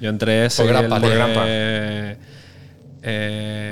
Yo 0.00 0.10
entre 0.10 0.46
ese 0.46 0.62
Por 0.62 0.72
Grampa, 0.72 0.96
el 0.96 1.02
por 1.02 1.10
de- 1.10 1.16
Grampa. 1.16 1.42
eh, 1.46 2.16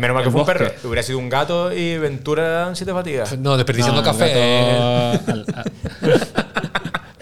Menos 0.00 0.14
mal 0.14 0.24
que 0.24 0.30
fue 0.30 0.40
un 0.40 0.46
perro. 0.46 0.70
Hubiera 0.84 1.02
sido 1.02 1.18
un 1.18 1.28
gato 1.28 1.72
y 1.72 1.98
Ventura 1.98 2.48
dan 2.48 2.76
siete 2.76 2.92
fatigas. 2.92 3.36
No, 3.38 3.56
desperdiciando 3.56 4.00
No, 4.02 4.06
el 4.08 4.12
café. 4.16 4.32
eh. 4.34 5.18
gato- 5.26 5.32
al- 5.32 5.46
a- 5.54 5.64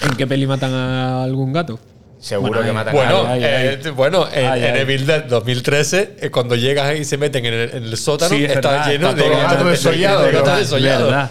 ¿En 0.06 0.16
qué 0.16 0.26
peli 0.26 0.46
matan 0.46 0.74
a 0.74 1.22
algún 1.24 1.52
gato? 1.52 1.78
Seguro 2.22 2.50
Bueno, 2.52 2.66
que 2.66 2.72
matan 2.72 2.94
Bueno, 2.94 3.26
a 3.26 3.36
eh, 3.36 3.80
bueno, 3.96 4.28
en, 4.32 4.46
Ay, 4.46 4.64
en 4.64 4.74
ay. 4.74 4.80
Evil 4.82 5.06
Dead 5.06 5.24
2013, 5.24 6.16
eh, 6.20 6.30
cuando 6.30 6.54
llegas 6.54 6.96
y 6.96 7.04
se 7.04 7.18
meten 7.18 7.44
en 7.46 7.52
el, 7.52 7.70
en 7.70 7.82
el 7.82 7.96
sótano, 7.96 8.36
Sí, 8.36 8.44
es 8.44 8.52
está 8.52 8.70
verdad, 8.70 8.90
lleno 8.92 9.08
está 9.10 9.22
de 9.24 9.28
gatos 9.28 9.50
gato 9.58 9.68
desollado, 9.68 10.22
de 10.22 10.58
desollados. 10.60 11.04
verdad. 11.10 11.30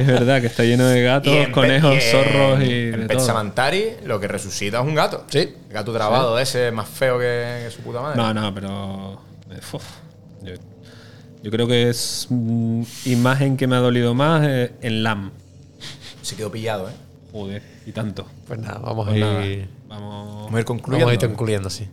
Es 0.00 0.06
verdad 0.06 0.40
que 0.40 0.46
está 0.46 0.62
lleno 0.62 0.86
de 0.86 1.02
gatos, 1.02 1.48
conejos, 1.48 1.96
y 1.96 2.00
zorros 2.00 2.60
y 2.62 2.72
En 2.72 3.00
de 3.00 3.06
Pet 3.08 3.16
todo. 3.16 3.26
Samantari, 3.26 3.84
lo 4.04 4.20
que 4.20 4.28
resucita 4.28 4.78
es 4.80 4.86
un 4.86 4.94
gato. 4.94 5.24
Sí. 5.30 5.38
El 5.40 5.72
gato 5.74 5.92
trabado 5.92 6.38
ese, 6.38 6.70
más 6.70 6.88
feo 6.88 7.18
que, 7.18 7.62
que 7.64 7.70
su 7.72 7.80
puta 7.82 8.00
madre. 8.00 8.16
No, 8.16 8.32
no, 8.32 8.54
pero. 8.54 9.20
eh, 9.50 9.58
uf. 9.72 9.82
yo, 10.42 10.52
yo 11.42 11.50
creo 11.50 11.66
que 11.66 11.88
es 11.90 12.28
mm, 12.30 12.82
imagen 13.06 13.56
que 13.56 13.66
me 13.66 13.74
ha 13.74 13.80
dolido 13.80 14.14
más 14.14 14.46
eh, 14.46 14.70
en 14.80 15.02
LAM. 15.02 15.32
Se 16.22 16.36
quedó 16.36 16.52
pillado, 16.52 16.88
¿eh? 16.88 16.92
Joder, 17.32 17.62
y 17.84 17.90
tanto. 17.90 18.26
Pues 18.46 18.60
nada, 18.60 18.78
vamos 18.78 19.08
Pues 19.08 19.20
a 19.20 19.26
nada, 19.26 19.44
ir. 19.44 19.66
Vamos. 19.98 20.36
Vamos 20.36 20.54
a 20.54 20.60
ir 20.60 20.64
concluyendo. 20.64 21.06
Vamos 21.06 21.22
a 21.22 21.24
ir 21.24 21.30
concluyendo, 21.30 21.70
sí. 21.70 21.88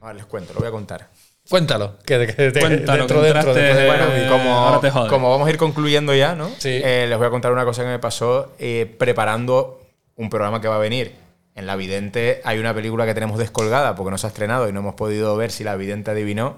Vale, 0.00 0.14
les 0.18 0.26
cuento, 0.26 0.52
lo 0.54 0.60
voy 0.60 0.68
a 0.68 0.72
contar. 0.72 1.08
Cuéntalo. 1.48 1.98
Que, 2.04 2.26
que- 2.26 2.34
que- 2.52 2.60
Cuéntalo, 2.60 2.98
dentro, 2.98 3.20
que 3.22 3.32
dentro, 3.32 3.54
de- 3.54 3.86
Bueno, 3.86 4.04
y 4.24 4.28
como, 4.28 4.80
te 4.80 4.90
como 5.08 5.30
vamos 5.30 5.46
a 5.46 5.50
ir 5.50 5.56
concluyendo 5.58 6.14
ya, 6.14 6.34
¿no? 6.34 6.48
Sí. 6.58 6.80
Eh, 6.82 7.06
les 7.08 7.18
voy 7.18 7.26
a 7.26 7.30
contar 7.30 7.52
una 7.52 7.64
cosa 7.64 7.82
que 7.82 7.88
me 7.88 7.98
pasó 7.98 8.52
eh, 8.58 8.92
preparando 8.98 9.80
un 10.16 10.30
programa 10.30 10.60
que 10.60 10.68
va 10.68 10.76
a 10.76 10.80
venir. 10.80 11.14
En 11.54 11.66
La 11.66 11.76
Vidente 11.76 12.40
hay 12.44 12.58
una 12.58 12.72
película 12.74 13.04
que 13.04 13.12
tenemos 13.14 13.38
descolgada 13.38 13.94
porque 13.94 14.10
no 14.10 14.18
se 14.18 14.26
ha 14.26 14.30
estrenado 14.30 14.68
y 14.68 14.72
no 14.72 14.80
hemos 14.80 14.94
podido 14.94 15.36
ver 15.36 15.50
si 15.50 15.64
La 15.64 15.76
Vidente 15.76 16.10
adivinó, 16.10 16.56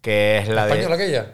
que 0.00 0.38
es 0.38 0.48
la 0.48 0.66
de... 0.66 0.72
¿Española 0.72 0.94
aquella? 0.96 1.26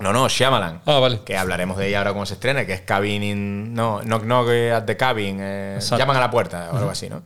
No, 0.00 0.12
no, 0.12 0.28
Shyamalan. 0.28 0.80
Ah, 0.86 0.98
vale. 0.98 1.20
Que 1.24 1.36
hablaremos 1.36 1.76
de 1.76 1.88
ella 1.88 1.98
ahora 1.98 2.12
cuando 2.12 2.26
se 2.26 2.34
estrene, 2.34 2.64
que 2.66 2.72
es 2.72 2.80
Cabin 2.82 3.22
in... 3.22 3.74
No, 3.74 4.00
Knock 4.02 4.22
Knock 4.22 4.48
at 4.74 4.84
the 4.84 4.96
Cabin. 4.96 5.38
eh, 5.40 5.78
llaman 5.80 6.16
a 6.16 6.20
la 6.20 6.30
puerta 6.30 6.70
o 6.72 6.76
algo 6.78 6.90
así, 6.90 7.08
¿no? 7.10 7.22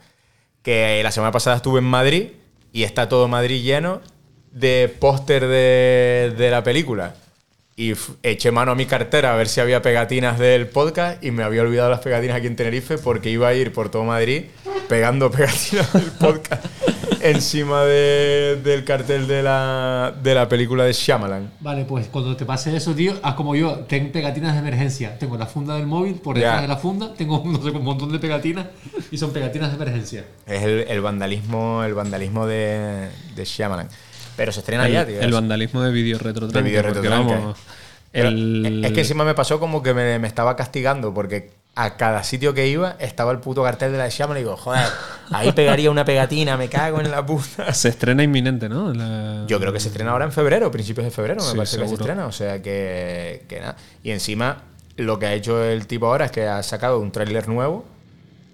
Que 0.63 1.03
la 1.03 1.11
semana 1.11 1.33
pasada 1.33 1.57
estuve 1.57 1.79
en 1.79 1.87
Madrid 1.87 2.29
y 2.73 2.83
está 2.83 3.09
todo 3.09 3.29
Madrid 3.29 3.63
lleno 3.63 4.01
de 4.53 4.95
póster 5.01 5.47
de, 5.47 6.35
de 6.37 6.51
la 6.51 6.63
película. 6.63 7.15
Y 7.81 7.95
eché 8.23 8.51
mano 8.51 8.73
a 8.73 8.75
mi 8.75 8.85
cartera 8.85 9.33
a 9.33 9.37
ver 9.37 9.49
si 9.49 9.59
había 9.59 9.81
pegatinas 9.81 10.39
del 10.39 10.67
podcast 10.67 11.25
y 11.25 11.31
me 11.31 11.43
había 11.45 11.63
olvidado 11.63 11.89
las 11.89 12.01
pegatinas 12.01 12.37
aquí 12.37 12.47
en 12.47 12.55
Tenerife 12.55 12.99
porque 12.99 13.31
iba 13.31 13.49
a 13.49 13.55
ir 13.55 13.73
por 13.73 13.89
todo 13.91 14.05
Madrid 14.05 14.43
pegando 14.87 15.31
pegatinas 15.31 15.91
del 15.95 16.11
podcast 16.13 16.63
encima 17.23 17.85
de- 17.85 18.61
del 18.63 18.85
cartel 18.85 19.27
de 19.27 19.43
la, 19.43 20.13
de 20.23 20.35
la 20.35 20.47
película 20.47 20.85
de 20.85 20.93
Shyamalan. 20.93 21.53
Vale, 21.61 21.87
pues 21.87 22.09
cuando 22.09 22.37
te 22.37 22.45
pase 22.45 22.77
eso, 22.77 22.95
tío, 22.95 23.15
haz 23.23 23.33
como 23.35 23.57
yo. 23.57 23.79
Ten 23.89 24.13
pegatinas 24.13 24.53
de 24.53 24.59
emergencia. 24.59 25.19
Tengo 25.19 25.39
la 25.39 25.47
funda 25.47 25.77
del 25.77 25.87
móvil, 25.87 26.17
por 26.17 26.35
detrás 26.37 26.61
de 26.61 26.69
la 26.69 26.77
funda, 26.77 27.15
tengo 27.15 27.43
no 27.47 27.63
sé, 27.63 27.71
un 27.71 27.83
montón 27.83 28.13
de 28.13 28.19
pegatinas 28.19 28.67
y 29.11 29.17
son 29.17 29.33
pegatinas 29.33 29.71
de 29.71 29.77
emergencia. 29.77 30.25
Es 30.47 30.63
el, 30.63 30.81
el 30.87 31.01
vandalismo, 31.01 31.83
el 31.83 31.95
vandalismo 31.95 32.47
de, 32.47 33.09
de 33.35 33.45
Shyamalan. 33.47 33.89
Pero 34.41 34.53
se 34.53 34.61
estrena 34.61 34.87
el, 34.87 34.93
ya, 34.95 35.07
tío. 35.07 35.21
el 35.21 35.33
vandalismo 35.33 35.83
de 35.83 35.93
video 35.93 36.19
retro 36.19 36.49
De 36.49 36.63
retro 36.83 37.03
vamos, 37.11 37.59
el- 38.15 38.83
Es 38.87 38.93
que 38.93 39.01
encima 39.01 39.23
me 39.23 39.35
pasó 39.35 39.61
como 39.61 39.83
que 39.83 39.93
me, 39.93 40.19
me 40.19 40.27
estaba 40.27 40.57
castigando 40.57 41.13
porque 41.13 41.51
a 41.75 41.99
cada 41.99 42.25
sitio 42.25 42.55
que 42.55 42.67
iba 42.67 42.97
estaba 43.01 43.33
el 43.33 43.39
puto 43.41 43.63
cartel 43.63 43.93
de 43.93 43.99
la 43.99 44.09
Shyamalan 44.09 44.41
y 44.41 44.45
digo, 44.45 44.57
joder, 44.57 44.87
ahí 45.31 45.53
pegaría 45.55 45.91
una 45.91 46.07
pegatina, 46.07 46.57
me 46.57 46.71
cago 46.71 47.03
en 47.03 47.11
la 47.11 47.25
puta. 47.27 47.75
se 47.75 47.91
estrena 47.91 48.23
inminente, 48.23 48.71
¿no? 48.71 48.95
La- 48.95 49.45
Yo 49.47 49.61
creo 49.61 49.75
que 49.75 49.79
se 49.81 49.89
estrena 49.89 50.13
ahora 50.13 50.25
en 50.25 50.33
febrero, 50.33 50.71
principios 50.71 51.05
de 51.05 51.11
febrero, 51.11 51.43
me 51.45 51.51
Sí, 51.51 51.57
parece 51.59 51.77
que 51.79 51.87
se 51.89 51.95
estrena. 51.97 52.25
O 52.27 52.33
sea 52.33 52.63
que, 52.63 53.45
que 53.47 53.61
nada. 53.61 53.77
Y 54.03 54.11
encima, 54.11 54.63
lo 54.97 55.19
que 55.19 55.27
ha 55.27 55.35
hecho 55.35 55.63
el 55.63 55.87
tipo 55.87 56.07
ahora 56.07 56.25
es 56.25 56.31
que 56.33 56.47
ha 56.49 56.63
sacado 56.63 56.99
un 56.99 57.13
tráiler 57.13 57.47
nuevo 57.47 57.85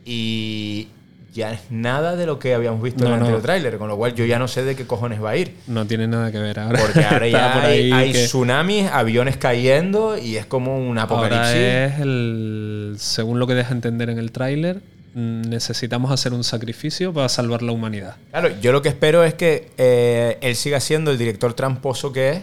y 0.04 0.88
ya 1.36 1.52
es 1.52 1.60
nada 1.70 2.16
de 2.16 2.26
lo 2.26 2.38
que 2.40 2.54
habíamos 2.54 2.82
visto 2.82 3.04
en 3.04 3.12
el 3.12 3.18
no. 3.18 3.24
anterior 3.26 3.42
tráiler, 3.42 3.78
con 3.78 3.86
lo 3.88 3.96
cual 3.96 4.14
yo 4.14 4.24
ya 4.24 4.38
no 4.40 4.48
sé 4.48 4.64
de 4.64 4.74
qué 4.74 4.86
cojones 4.86 5.22
va 5.22 5.30
a 5.30 5.36
ir. 5.36 5.54
No 5.68 5.86
tiene 5.86 6.08
nada 6.08 6.32
que 6.32 6.38
ver 6.38 6.58
ahora. 6.58 6.80
Porque 6.80 7.04
ahora 7.04 7.28
ya 7.28 7.52
por 7.52 7.64
hay, 7.64 7.92
hay 7.92 8.12
que- 8.12 8.24
tsunamis, 8.24 8.90
aviones 8.90 9.36
cayendo 9.36 10.18
y 10.18 10.36
es 10.36 10.46
como 10.46 10.76
un 10.78 10.98
apocalipsis. 10.98 11.46
Ahora 11.54 11.86
es 11.86 12.00
el. 12.00 12.94
Según 12.98 13.38
lo 13.38 13.46
que 13.46 13.54
deja 13.54 13.72
entender 13.72 14.10
en 14.10 14.18
el 14.18 14.32
tráiler, 14.32 14.80
mm, 15.14 15.42
necesitamos 15.42 16.10
hacer 16.10 16.32
un 16.32 16.42
sacrificio 16.44 17.12
para 17.12 17.28
salvar 17.28 17.62
la 17.62 17.72
humanidad. 17.72 18.16
Claro, 18.30 18.48
yo 18.60 18.72
lo 18.72 18.82
que 18.82 18.88
espero 18.88 19.22
es 19.22 19.34
que 19.34 19.68
eh, 19.78 20.38
él 20.40 20.56
siga 20.56 20.80
siendo 20.80 21.10
el 21.10 21.18
director 21.18 21.54
tramposo 21.54 22.12
que 22.12 22.30
es. 22.30 22.38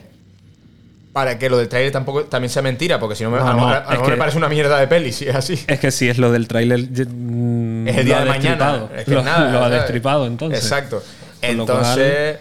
Para 1.13 1.37
que 1.37 1.47
lo 1.49 1.57
del 1.59 1.69
trailer 1.69 1.91
tampoco 1.91 2.23
también 2.25 2.49
sea 2.49 2.63
mentira, 2.63 2.99
porque 2.99 3.15
si 3.15 3.23
no, 3.23 3.29
me- 3.29 3.37
No, 3.37 3.47
a 3.47 3.53
no, 3.53 3.67
a 3.69 4.03
que- 4.03 4.09
me 4.11 4.17
parece 4.17 4.37
una 4.37 4.49
mierda 4.49 4.79
de 4.79 4.87
peli, 4.87 5.11
si 5.13 5.27
es 5.29 5.35
así. 5.35 5.63
Es 5.67 5.79
que 5.79 5.91
si 5.91 6.09
es 6.09 6.17
lo 6.17 6.31
del 6.31 6.47
tráiler. 6.47 6.79
mm, 6.79 7.87
Es 7.87 7.97
el 7.97 8.05
día 8.05 8.19
de 8.21 8.25
mañana. 8.25 8.87
Es 8.97 9.05
que 9.05 9.11
lo, 9.11 9.21
nada, 9.23 9.51
lo 9.51 9.63
ha 9.63 9.69
destripado 9.69 10.25
entonces. 10.27 10.61
Exacto. 10.63 11.03
Cual- 11.39 11.51
Entonces, 11.51 12.37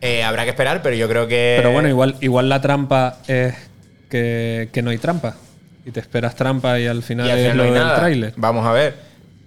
eh, 0.00 0.24
habrá 0.24 0.42
que 0.44 0.50
esperar, 0.50 0.82
pero 0.82 0.96
yo 0.96 1.08
creo 1.08 1.28
que. 1.28 1.54
Pero 1.58 1.70
bueno, 1.72 1.88
igual, 1.88 2.16
igual 2.20 2.48
la 2.48 2.60
trampa 2.60 3.18
es 3.28 3.54
que, 4.10 4.70
que 4.72 4.82
no 4.82 4.90
hay 4.90 4.98
trampa. 4.98 5.36
Y 5.84 5.92
te 5.92 6.00
esperas 6.00 6.34
trampa 6.34 6.80
y 6.80 6.86
al 6.88 7.04
final 7.04 7.28
y 7.28 7.30
al 7.30 7.38
es 7.38 7.54
lo 7.54 7.62
no 7.64 7.72
hay 7.74 7.78
del 7.78 7.94
tráiler. 7.94 8.32
Vamos 8.36 8.66
a 8.66 8.72
ver. 8.72 8.94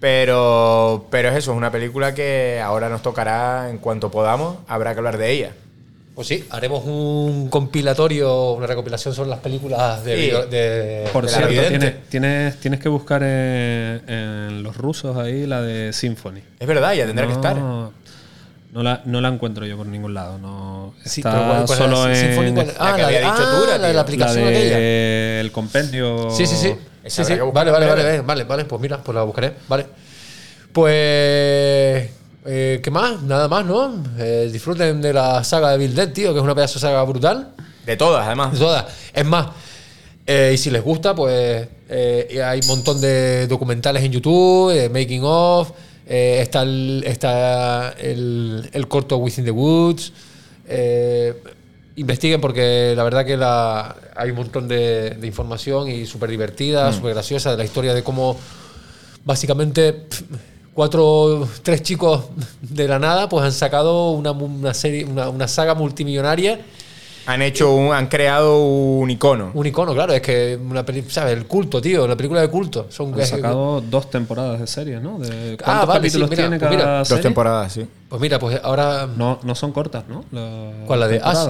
Pero, 0.00 1.06
pero 1.10 1.28
es 1.28 1.36
eso, 1.36 1.52
es 1.52 1.56
una 1.58 1.70
película 1.70 2.14
que 2.14 2.60
ahora 2.64 2.88
nos 2.88 3.02
tocará 3.02 3.68
en 3.68 3.76
cuanto 3.78 4.10
podamos, 4.10 4.56
habrá 4.66 4.92
que 4.94 4.98
hablar 4.98 5.18
de 5.18 5.30
ella. 5.30 5.50
Pues 6.20 6.28
sí, 6.28 6.44
haremos 6.50 6.84
un 6.84 7.48
compilatorio, 7.48 8.52
una 8.52 8.66
recopilación 8.66 9.14
sobre 9.14 9.30
las 9.30 9.38
películas 9.38 10.04
de, 10.04 10.16
Sí. 10.16 10.20
video- 10.20 10.44
de- 10.44 11.08
Por 11.14 11.24
de 11.24 11.32
cierto, 11.32 11.48
tienes, 11.48 11.94
tienes, 12.10 12.56
tienes 12.60 12.78
que 12.78 12.90
buscar 12.90 13.22
en, 13.22 14.02
en 14.06 14.62
los 14.62 14.76
rusos 14.76 15.16
ahí 15.16 15.46
la 15.46 15.62
de 15.62 15.94
Symphony. 15.94 16.42
Es 16.58 16.68
verdad, 16.68 16.92
ya 16.92 17.06
tendrá 17.06 17.26
que 17.26 17.32
estar. 17.32 17.56
No 17.56 17.90
la, 18.74 19.00
no 19.06 19.22
la 19.22 19.28
encuentro 19.28 19.64
yo 19.64 19.78
por 19.78 19.86
ningún 19.86 20.12
lado. 20.12 20.36
No, 20.36 20.92
Sí, 21.06 21.22
está 21.22 21.30
pero 21.32 21.44
¿cuál- 21.46 21.64
cuál 21.64 21.78
solo 21.78 22.06
en. 22.12 22.58
Ah, 22.78 22.90
La 22.90 22.96
que 22.96 23.00
la, 23.00 23.06
había 23.08 23.18
de- 23.20 23.24
dicho 23.24 23.36
ah, 23.38 23.78
la 23.78 23.88
de 23.88 23.94
la 23.94 24.00
aplicación 24.02 24.44
la 24.44 24.50
aquella. 24.50 25.40
el 25.40 25.50
compendio. 25.52 26.30
Sí, 26.32 26.44
sí, 26.44 26.54
sí. 26.56 26.76
Vale, 27.50 27.70
vale, 27.70 27.86
vale, 27.86 28.20
vale, 28.20 28.44
vale. 28.44 28.64
Pues 28.66 28.82
mira, 28.82 28.98
pues 29.02 29.14
la 29.14 29.22
buscaré. 29.22 29.54
Vale. 29.68 29.86
Pues. 30.70 32.10
Eh, 32.46 32.80
¿Qué 32.82 32.90
más? 32.90 33.22
Nada 33.22 33.48
más, 33.48 33.64
¿no? 33.66 34.02
Eh, 34.18 34.48
disfruten 34.52 35.00
de 35.00 35.12
la 35.12 35.44
saga 35.44 35.72
de 35.72 35.78
Bill 35.78 35.94
Dead, 35.94 36.12
tío, 36.12 36.32
que 36.32 36.38
es 36.38 36.44
una 36.44 36.54
pedazo 36.54 36.74
de 36.74 36.80
saga 36.80 37.02
brutal. 37.04 37.54
De 37.84 37.96
todas, 37.96 38.26
además. 38.26 38.52
De 38.52 38.58
todas. 38.58 38.86
Es 39.12 39.26
más, 39.26 39.48
eh, 40.26 40.52
y 40.54 40.58
si 40.58 40.70
les 40.70 40.82
gusta, 40.82 41.14
pues 41.14 41.68
hay 41.90 42.60
un 42.60 42.66
montón 42.66 43.00
de 43.00 43.46
documentales 43.46 44.02
en 44.04 44.12
YouTube, 44.12 44.90
making 44.90 45.22
of, 45.24 45.72
está, 46.06 46.62
el, 46.62 47.02
está 47.06 47.90
el, 47.98 48.70
el 48.72 48.88
corto 48.88 49.18
Within 49.18 49.44
the 49.44 49.50
Woods. 49.50 50.12
investiguen 51.96 52.40
porque 52.40 52.94
la 52.96 53.02
verdad 53.02 53.26
que 53.26 53.36
la, 53.36 53.96
hay 54.16 54.30
un 54.30 54.36
montón 54.36 54.68
de, 54.68 55.10
de 55.10 55.26
información 55.26 55.88
y 55.88 56.06
súper 56.06 56.30
divertida, 56.30 56.92
súper 56.92 57.14
graciosa 57.14 57.50
de 57.50 57.56
la 57.56 57.64
historia 57.64 57.92
de 57.92 58.02
cómo 58.02 58.36
básicamente 59.24 60.06
cuatro, 60.80 61.46
tres 61.62 61.82
chicos 61.82 62.22
de 62.62 62.88
la 62.88 62.98
nada 62.98 63.28
pues 63.28 63.44
han 63.44 63.52
sacado 63.52 64.12
una, 64.12 64.30
una 64.30 64.72
serie, 64.72 65.04
una, 65.04 65.28
una 65.28 65.46
saga 65.46 65.74
multimillonaria. 65.74 66.58
Han 67.26 67.42
hecho 67.42 67.74
un, 67.74 67.92
han 67.92 68.06
creado 68.06 68.62
un 68.64 69.10
icono. 69.10 69.50
Un 69.52 69.66
icono, 69.66 69.92
claro, 69.92 70.14
es 70.14 70.22
que 70.22 70.58
una 70.58 70.82
¿sabes? 71.10 71.36
El 71.36 71.46
culto, 71.46 71.82
tío, 71.82 72.08
la 72.08 72.16
película 72.16 72.40
de 72.40 72.48
culto. 72.48 72.86
Son 72.88 73.12
Han 73.12 73.26
sacado 73.26 73.82
dos 73.82 74.08
temporadas 74.08 74.58
de 74.58 74.66
serie, 74.66 75.00
¿no? 75.00 75.18
De, 75.18 75.58
¿Cuántos 75.58 75.66
Ah, 75.66 75.84
vale, 75.84 76.00
capítulos 76.00 76.30
sí, 76.30 76.36
mira, 76.36 76.42
tiene 76.44 76.58
pues 76.58 76.60
cada 76.60 76.76
mira. 76.94 77.04
Dos 77.04 77.20
temporadas, 77.20 77.72
sí. 77.74 77.86
Pues 78.08 78.22
mira, 78.22 78.38
pues 78.38 78.58
ahora. 78.62 79.06
No, 79.14 79.38
no 79.42 79.54
son 79.54 79.72
cortas, 79.72 80.04
¿no? 80.08 80.24
La 80.32 80.86
¿Cuál? 80.86 81.00
La 81.00 81.08
de 81.08 81.20
As. 81.22 81.46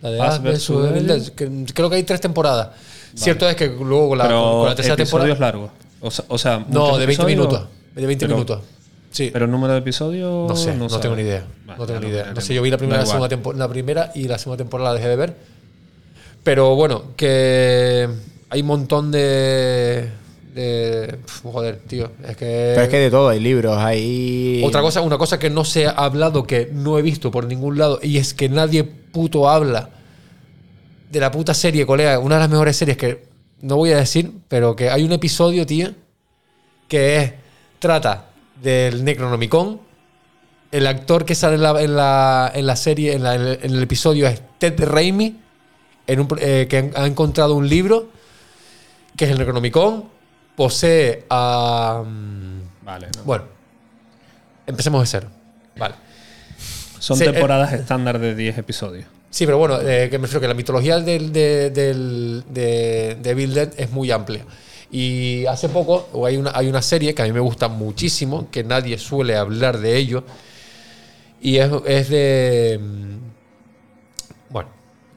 La 0.00 0.10
de 0.10 0.20
As 0.22 0.40
versus 0.40 0.86
Evil 0.90 1.32
que 1.34 1.64
Creo 1.74 1.90
que 1.90 1.96
hay 1.96 2.04
tres 2.04 2.20
temporadas. 2.20 2.68
Cierto 3.16 3.48
es 3.48 3.56
que 3.56 3.66
luego 3.66 4.10
con 4.10 4.18
la, 4.18 4.24
Pero 4.28 4.40
con 4.60 4.68
la 4.68 4.74
tercera 4.76 4.94
episodios 4.94 5.36
temporada. 5.36 5.58
largos. 5.58 5.70
O 6.02 6.10
sea, 6.12 6.24
o 6.28 6.38
sea, 6.38 6.64
No, 6.68 6.96
de 6.96 7.04
20 7.04 7.04
episodios, 7.04 7.36
minutos. 7.36 7.79
De 7.94 8.06
20 8.06 8.26
pero- 8.26 8.36
minutos. 8.36 8.60
Sí. 9.10 9.30
Pero 9.32 9.46
el 9.46 9.50
número 9.50 9.72
de 9.72 9.80
episodios. 9.80 10.48
No 10.48 10.54
sé, 10.54 10.74
no, 10.76 10.88
sabes. 10.88 11.02
tengo 11.02 11.16
ni 11.16 11.22
idea. 11.22 11.44
Vale, 11.66 11.78
no 11.80 11.86
tengo 11.86 12.00
ni 12.00 12.08
idea. 12.08 12.32
No 12.32 12.40
sé, 12.40 12.54
yo 12.54 12.62
vi 12.62 12.70
la 12.70 12.78
primera, 12.78 13.00
la 13.00 13.06
segunda, 13.06 13.28
tempo- 13.28 13.52
la 13.52 13.68
primera 13.68 14.12
y 14.14 14.28
la 14.28 14.38
segunda 14.38 14.58
temporada 14.58 14.90
la 14.90 14.96
dejé 14.96 15.08
de 15.08 15.16
ver. 15.16 15.34
Pero 16.44 16.76
bueno, 16.76 17.02
que 17.16 18.08
hay 18.48 18.60
un 18.60 18.66
montón 18.68 19.10
de. 19.10 20.08
de 20.54 21.18
pf, 21.26 21.42
joder, 21.42 21.78
tío. 21.88 22.12
Es 22.26 22.36
que. 22.36 22.72
Pero 22.74 22.82
es 22.82 22.88
que 22.88 22.96
de 22.98 23.10
todo, 23.10 23.28
hay 23.30 23.40
libros, 23.40 23.76
hay. 23.78 24.62
Otra 24.64 24.80
cosa, 24.80 25.00
una 25.00 25.18
cosa 25.18 25.38
que 25.40 25.50
no 25.50 25.64
se 25.64 25.86
ha 25.86 25.90
hablado, 25.90 26.44
que 26.44 26.70
no 26.72 26.96
he 26.96 27.02
visto 27.02 27.30
por 27.32 27.46
ningún 27.46 27.78
lado, 27.78 27.98
y 28.02 28.16
es 28.18 28.32
que 28.32 28.48
nadie 28.48 28.84
puto 28.84 29.48
habla 29.50 29.90
de 31.10 31.18
la 31.18 31.32
puta 31.32 31.52
serie, 31.52 31.84
colega. 31.84 32.18
Una 32.20 32.36
de 32.36 32.40
las 32.42 32.50
mejores 32.50 32.76
series 32.76 32.96
que 32.96 33.24
no 33.60 33.76
voy 33.76 33.90
a 33.90 33.96
decir, 33.96 34.30
pero 34.48 34.76
que 34.76 34.88
hay 34.88 35.02
un 35.02 35.12
episodio, 35.12 35.66
tío, 35.66 35.90
que 36.88 37.16
es. 37.22 37.32
Trata 37.80 38.26
del 38.62 39.04
Necronomicon. 39.04 39.80
El 40.70 40.86
actor 40.86 41.24
que 41.24 41.34
sale 41.34 41.56
en 41.56 41.62
la, 41.62 41.82
en 41.82 41.96
la, 41.96 42.52
en 42.54 42.66
la 42.66 42.76
serie, 42.76 43.14
en, 43.14 43.24
la- 43.24 43.34
en 43.34 43.42
el, 43.62 43.82
episodio 43.82 44.28
es 44.28 44.40
Ted 44.58 44.78
Raimi, 44.84 45.36
en 46.06 46.20
un 46.20 46.28
pro- 46.28 46.38
eh, 46.40 46.68
que 46.68 46.92
ha 46.94 47.06
encontrado 47.06 47.54
un 47.56 47.68
libro 47.68 48.08
que 49.16 49.24
es 49.24 49.32
el 49.32 49.38
Necronomicon. 49.38 50.04
Posee 50.54 51.24
a. 51.30 52.04
mm, 52.06 52.60
Vale, 52.84 53.08
no. 53.16 53.24
bueno, 53.24 53.44
empecemos 54.66 55.00
de 55.00 55.06
cero. 55.06 55.28
Vale. 55.76 55.94
Son 56.98 57.16
Sí, 57.16 57.24
eh, 57.24 57.32
temporadas 57.32 57.72
estándar 57.72 58.18
de 58.18 58.34
10 58.34 58.58
episodios. 58.58 59.06
Sí, 59.30 59.46
pero 59.46 59.58
bueno, 59.58 59.80
eh, 59.80 60.08
que 60.10 60.18
me 60.18 60.22
refiero 60.26 60.40
que 60.42 60.48
la 60.48 60.54
mitología 60.54 60.98
del, 60.98 61.32
de, 61.32 61.70
del, 61.70 62.44
de, 62.48 63.16
de 63.22 63.34
Bill 63.34 63.54
Dead 63.54 63.70
es 63.76 63.90
muy 63.90 64.10
amplia. 64.10 64.44
Y 64.92 65.46
hace 65.46 65.68
poco 65.68 66.08
hay, 66.26 66.36
una, 66.36 66.52
hay 66.54 66.66
una 66.68 66.82
serie 66.82 67.14
que 67.14 67.22
a 67.22 67.24
mí 67.24 67.32
me 67.32 67.40
gusta 67.40 67.68
muchísimo, 67.68 68.48
que 68.50 68.64
nadie 68.64 68.98
suele 68.98 69.36
hablar 69.36 69.78
de 69.78 69.96
ello, 69.96 70.24
y 71.40 71.58
es, 71.58 71.70
es 71.86 72.08
de... 72.10 72.78
mm, 72.82 73.16
Bueno. 74.50 74.68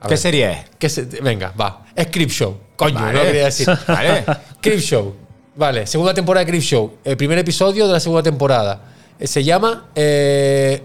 ¿Qué 0.04 0.10
ver. 0.10 0.18
serie 0.18 0.52
es? 0.52 0.58
¿Qué 0.78 0.90
se- 0.90 1.06
venga, 1.22 1.54
va. 1.60 1.86
Es 1.96 2.08
Crip 2.08 2.30
Show. 2.30 2.58
Coño, 2.76 2.96
Vale. 3.00 3.18
no 3.18 3.24
quería 3.26 3.46
decir. 3.46 3.68
Vale. 3.88 4.24
Crip 4.62 4.80
Show. 4.80 5.16
Vale, 5.56 5.88
segunda 5.88 6.14
temporada 6.14 6.46
de 6.46 6.52
Crip 6.52 6.62
Show. 6.64 6.98
El 7.04 7.18
primer 7.18 7.38
episodio 7.40 7.88
de 7.88 7.94
la 7.94 8.00
segunda 8.00 8.24
temporada. 8.24 8.82
Eh, 9.20 9.28
Se 9.28 9.44
llama 9.44 9.90
eh, 9.96 10.82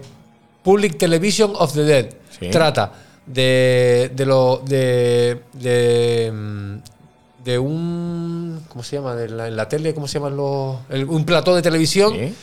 Public 0.63 0.97
Television 0.97 1.53
of 1.55 1.73
the 1.73 1.83
Dead. 1.83 2.09
Sí. 2.39 2.49
Trata 2.49 2.91
de, 3.25 4.11
de 4.15 4.25
lo. 4.25 4.61
de. 4.65 5.41
de. 5.53 6.79
De 7.43 7.57
un. 7.59 8.63
¿Cómo 8.69 8.83
se 8.83 8.95
llama? 8.97 9.15
De 9.15 9.29
la- 9.29 9.47
en 9.47 9.55
la 9.55 9.67
tele, 9.69 9.93
¿cómo 9.93 10.07
se 10.07 10.19
llaman 10.19 10.35
los. 10.37 10.77
el- 10.89 11.05
un 11.05 11.25
plató 11.25 11.55
de 11.55 11.61
televisión. 11.61 12.13
Sí. 12.13 12.33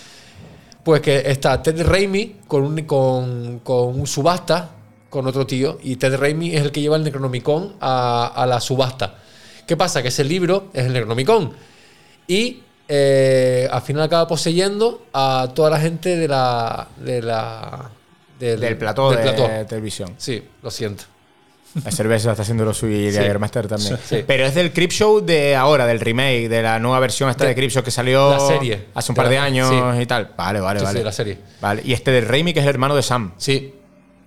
Pues 0.83 1.01
que 1.01 1.23
está 1.31 1.61
Ted 1.63 1.85
Raimi 1.85 2.37
con 2.47 2.63
un, 2.63 2.81
con, 2.83 3.59
con 3.65 3.99
un 4.01 4.07
subasta 4.07 4.71
con 5.11 5.27
otro 5.27 5.45
tío 5.47 5.79
y 5.83 5.97
Ted 5.97 6.17
Raimi 6.17 6.55
es 6.55 6.63
el 6.63 6.71
que 6.71 6.81
lleva 6.81 6.97
el 6.97 7.03
Necronomicon 7.05 7.75
a, 7.81 8.33
a 8.35 8.47
la 8.47 8.61
subasta. 8.61 9.15
¿Qué 9.67 9.77
pasa? 9.77 10.01
Que 10.03 10.09
ese 10.09 10.23
libro 10.23 10.69
es 10.73 10.85
el 10.87 10.93
Necronomicon 10.93 11.53
y 12.29 12.63
eh, 12.89 13.69
al 13.71 13.83
final 13.83 14.05
acaba 14.05 14.29
poseyendo 14.29 15.07
a 15.13 15.49
toda 15.55 15.71
la 15.71 15.81
gente 15.81 16.17
de 16.17 16.29
la... 16.29 16.87
De 17.05 17.21
la 17.21 17.91
del, 18.39 18.61
Del 18.61 18.77
plató 18.79 19.11
del 19.11 19.25
de 19.25 19.33
plató. 19.33 19.67
televisión. 19.67 20.15
Sí, 20.19 20.41
lo 20.63 20.71
siento. 20.71 21.03
La 21.85 21.91
cerveza 21.91 22.31
está 22.31 22.43
haciendo 22.43 22.65
lo 22.65 22.73
suyo 22.73 22.97
y 22.97 23.11
Sí. 23.11 23.19
Jägermeister 23.19 23.69
también. 23.69 23.99
Sí. 24.05 24.25
Pero 24.27 24.47
es 24.47 24.55
del 24.55 24.73
Crip 24.73 24.91
Show 24.91 25.21
de 25.21 25.55
ahora, 25.55 25.87
del 25.87 26.01
remake, 26.01 26.49
de 26.49 26.63
la 26.63 26.79
nueva 26.79 26.99
versión 27.01 27.29
esta 27.29 27.45
de, 27.45 27.51
De- 27.51 27.55
Crip 27.55 27.71
Show 27.71 27.83
que 27.83 27.91
salió 27.91 28.31
la 28.31 28.41
serie. 28.41 28.87
hace 28.95 29.13
un 29.13 29.15
De 29.15 29.21
par 29.23 29.29
de 29.29 29.37
la- 29.37 29.45
años 29.45 29.69
sí. 29.69 30.03
y 30.03 30.07
tal. 30.07 30.31
Vale, 30.37 30.61
vale, 30.61 30.83
vale. 30.83 31.05
la 31.05 31.13
serie. 31.13 31.39
Vale. 31.61 31.83
Y 31.85 31.93
este 31.93 32.11
del 32.11 32.27
Raimi 32.27 32.53
que 32.55 32.61
es 32.61 32.65
el 32.65 32.71
hermano 32.71 32.97
de 32.97 33.03
Sam. 33.03 33.33
Sí, 33.37 33.75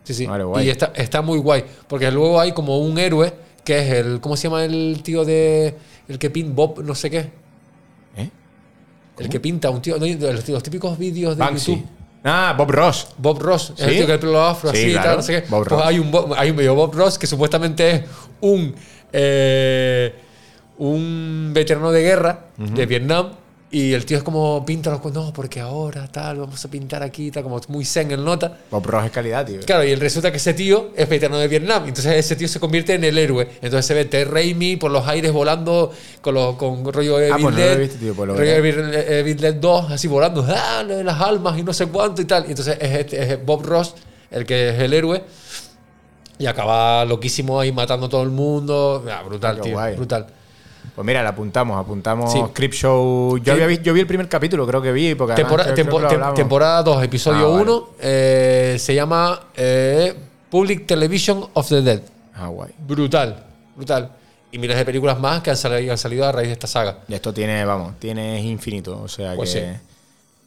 sí, 0.04 0.14
sí. 0.14 0.26
Vale, 0.28 0.44
guay. 0.44 0.68
Y 0.68 0.70
está, 0.70 0.92
está 0.96 1.22
muy 1.22 1.40
guay. 1.40 1.64
Porque 1.88 2.12
luego 2.12 2.40
hay 2.40 2.52
como 2.52 2.78
un 2.78 2.98
héroe 3.00 3.34
que 3.64 3.80
es 3.80 3.92
el. 3.94 4.20
¿Cómo 4.22 4.38
se 4.38 4.44
llama 4.44 4.64
el 4.66 5.02
tío 5.04 5.26
de. 5.26 5.76
El 6.08 6.20
que 6.20 6.30
pinta 6.30 6.54
Bob, 6.56 6.84
no 6.84 6.94
sé 6.96 7.10
qué? 7.10 7.30
¿Eh? 8.16 8.30
El 9.18 9.28
que 9.30 9.40
pinta 9.40 9.70
un 9.70 9.82
tío. 9.82 9.98
no, 9.98 10.06
los, 10.06 10.48
los 10.50 10.64
típicos 10.64 10.98
vídeos 10.98 11.36
de 11.36 11.40
Banksy. 11.40 11.72
YouTube. 11.78 11.88
Ah, 12.24 12.54
Bob 12.58 12.70
Ross. 12.72 13.08
Bob 13.18 13.40
Ross, 13.42 13.74
es 13.78 13.84
el 13.84 13.90
¿Sí? 13.92 13.96
tío 13.98 14.06
que 14.08 14.14
el 14.14 14.20
pelo 14.20 14.42
afro, 14.42 14.72
Sí, 14.72 14.78
así 14.78 14.92
claro. 14.92 15.08
tal, 15.08 15.18
no 15.18 15.24
sé 15.24 15.34
qué. 15.42 15.48
Bob 15.50 15.60
Pues 15.60 15.70
Ross. 15.72 15.82
hay 15.86 16.00
un, 16.00 16.12
Bob, 16.12 16.34
hay 16.38 16.50
un 16.50 16.56
medio 16.58 16.76
Bob 16.76 16.94
Ross 16.96 17.18
que 17.18 17.28
supuestamente 17.28 17.92
es 17.92 18.02
un. 18.42 18.76
eh, 19.14 20.14
un 20.78 21.52
veterano 21.54 21.92
de 21.92 22.02
guerra 22.02 22.46
de 22.58 22.86
Vietnam 22.86 23.32
Y 23.72 23.94
el 23.94 24.04
tío 24.04 24.18
es 24.18 24.24
como 24.24 24.66
pinta 24.66 24.90
los 24.90 25.14
no, 25.14 25.32
porque 25.32 25.60
ahora 25.60 26.08
tal, 26.08 26.40
vamos 26.40 26.64
a 26.66 26.72
pintar 26.72 27.04
aquí, 27.04 27.30
tal, 27.30 27.44
como 27.44 27.62
muy 27.68 27.86
zen 27.86 28.10
en 28.10 28.26
nota. 28.26 28.58
Bob 28.72 28.84
Ross 28.88 29.06
es 29.06 29.12
calidad, 29.12 29.46
tío. 29.46 29.60
Claro, 29.60 29.84
y 29.84 29.94
resulta 29.94 30.32
que 30.32 30.38
ese 30.38 30.56
tío 30.56 30.90
es 30.96 31.08
veterano 31.08 31.38
de 31.38 31.48
Vietnam. 31.48 31.84
Entonces 31.88 32.16
ese 32.16 32.36
tío 32.36 32.48
se 32.48 32.60
convierte 32.60 32.96
en 32.96 33.04
el 33.04 33.16
héroe. 33.16 33.48
Entonces 33.62 33.86
se 33.86 33.94
ve 33.94 34.06
Ted 34.06 34.28
Raimi 34.28 34.78
por 34.78 34.90
los 34.90 35.08
aires 35.08 35.32
volando 35.32 35.92
con, 36.22 36.34
los, 36.34 36.56
con 36.56 36.84
rollo 36.92 37.20
Evil 37.20 37.34
Ah, 37.34 37.38
pues 37.40 37.56
no 37.56 37.66
lo 37.66 37.78
visto, 37.78 38.00
tío, 38.00 38.16
pues 38.16 38.28
lo 38.28 38.36
rollo. 38.36 38.50
Evil, 38.50 38.94
Evil 38.96 39.38
Dead 39.38 39.54
2, 39.56 39.92
así 39.92 40.08
volando, 40.08 40.44
¡ah! 40.50 40.84
de 40.84 41.04
las 41.04 41.22
almas 41.22 41.56
y 41.60 41.62
no 41.62 41.72
sé 41.72 41.86
cuánto 41.86 42.24
y 42.24 42.26
tal. 42.26 42.46
Y 42.48 42.50
entonces 42.50 42.76
es, 42.82 42.92
este- 42.92 43.34
es 43.34 43.46
Bob 43.46 43.64
Ross 43.68 43.94
el 44.32 44.48
que 44.48 44.70
es 44.70 44.80
el 44.80 44.94
héroe. 44.94 45.24
Y 46.40 46.48
acaba 46.48 47.06
loquísimo 47.06 47.60
ahí 47.60 47.72
matando 47.72 48.08
a 48.08 48.10
todo 48.10 48.24
el 48.24 48.30
mundo. 48.30 49.06
Ah, 49.12 49.22
brutal, 49.24 49.58
Qué 49.58 49.62
tío. 49.62 49.74
guay. 49.74 49.96
Brutal. 49.96 50.26
Pues 50.96 51.06
mira, 51.06 51.24
la 51.24 51.30
apuntamos, 51.30 51.80
apuntamos 51.80 52.32
Sí. 52.32 52.40
Crip 52.54 52.74
Show. 52.74 53.38
Yo, 53.38 53.44
Sí. 53.44 53.50
había 53.52 53.68
visto, 53.68 53.84
yo 53.86 53.94
vi 53.94 54.02
el 54.02 54.08
primer 54.08 54.28
capítulo, 54.30 54.66
creo 54.68 54.82
que 54.82 54.92
vi. 54.92 55.16
Porque 55.16 55.34
además 55.34 55.50
Tempora- 55.52 55.64
creo- 55.66 55.76
tempo- 55.76 55.98
creo 55.98 56.10
que 56.10 56.18
lo 56.18 56.34
temporada 56.34 56.84
2, 56.84 57.04
episodio 57.04 57.48
Ah, 57.48 57.50
vale. 57.50 57.62
1. 57.64 57.88
se 58.78 58.96
llama 58.96 59.40
eh, 59.56 60.16
Public 60.50 60.86
Television 60.88 61.46
of 61.54 61.68
the 61.70 61.82
Dead. 61.82 62.02
Ah, 62.36 62.48
guay. 62.48 62.72
Brutal, 62.80 63.44
brutal. 63.76 64.12
Y 64.52 64.58
miles 64.58 64.78
de 64.78 64.86
películas 64.86 65.20
más 65.20 65.42
que 65.44 65.52
han 65.52 65.58
salido, 65.58 65.92
han 65.92 65.98
salido 65.98 66.26
a 66.26 66.32
raíz 66.32 66.48
de 66.48 66.54
esta 66.54 66.66
saga. 66.68 67.00
Y 67.08 67.14
esto 67.14 67.32
tiene, 67.34 67.64
vamos, 67.66 68.00
tiene 68.00 68.42
infinito. 68.42 69.00
O 69.02 69.08
sea 69.08 69.36
Pues 69.36 69.54
que. 69.54 69.90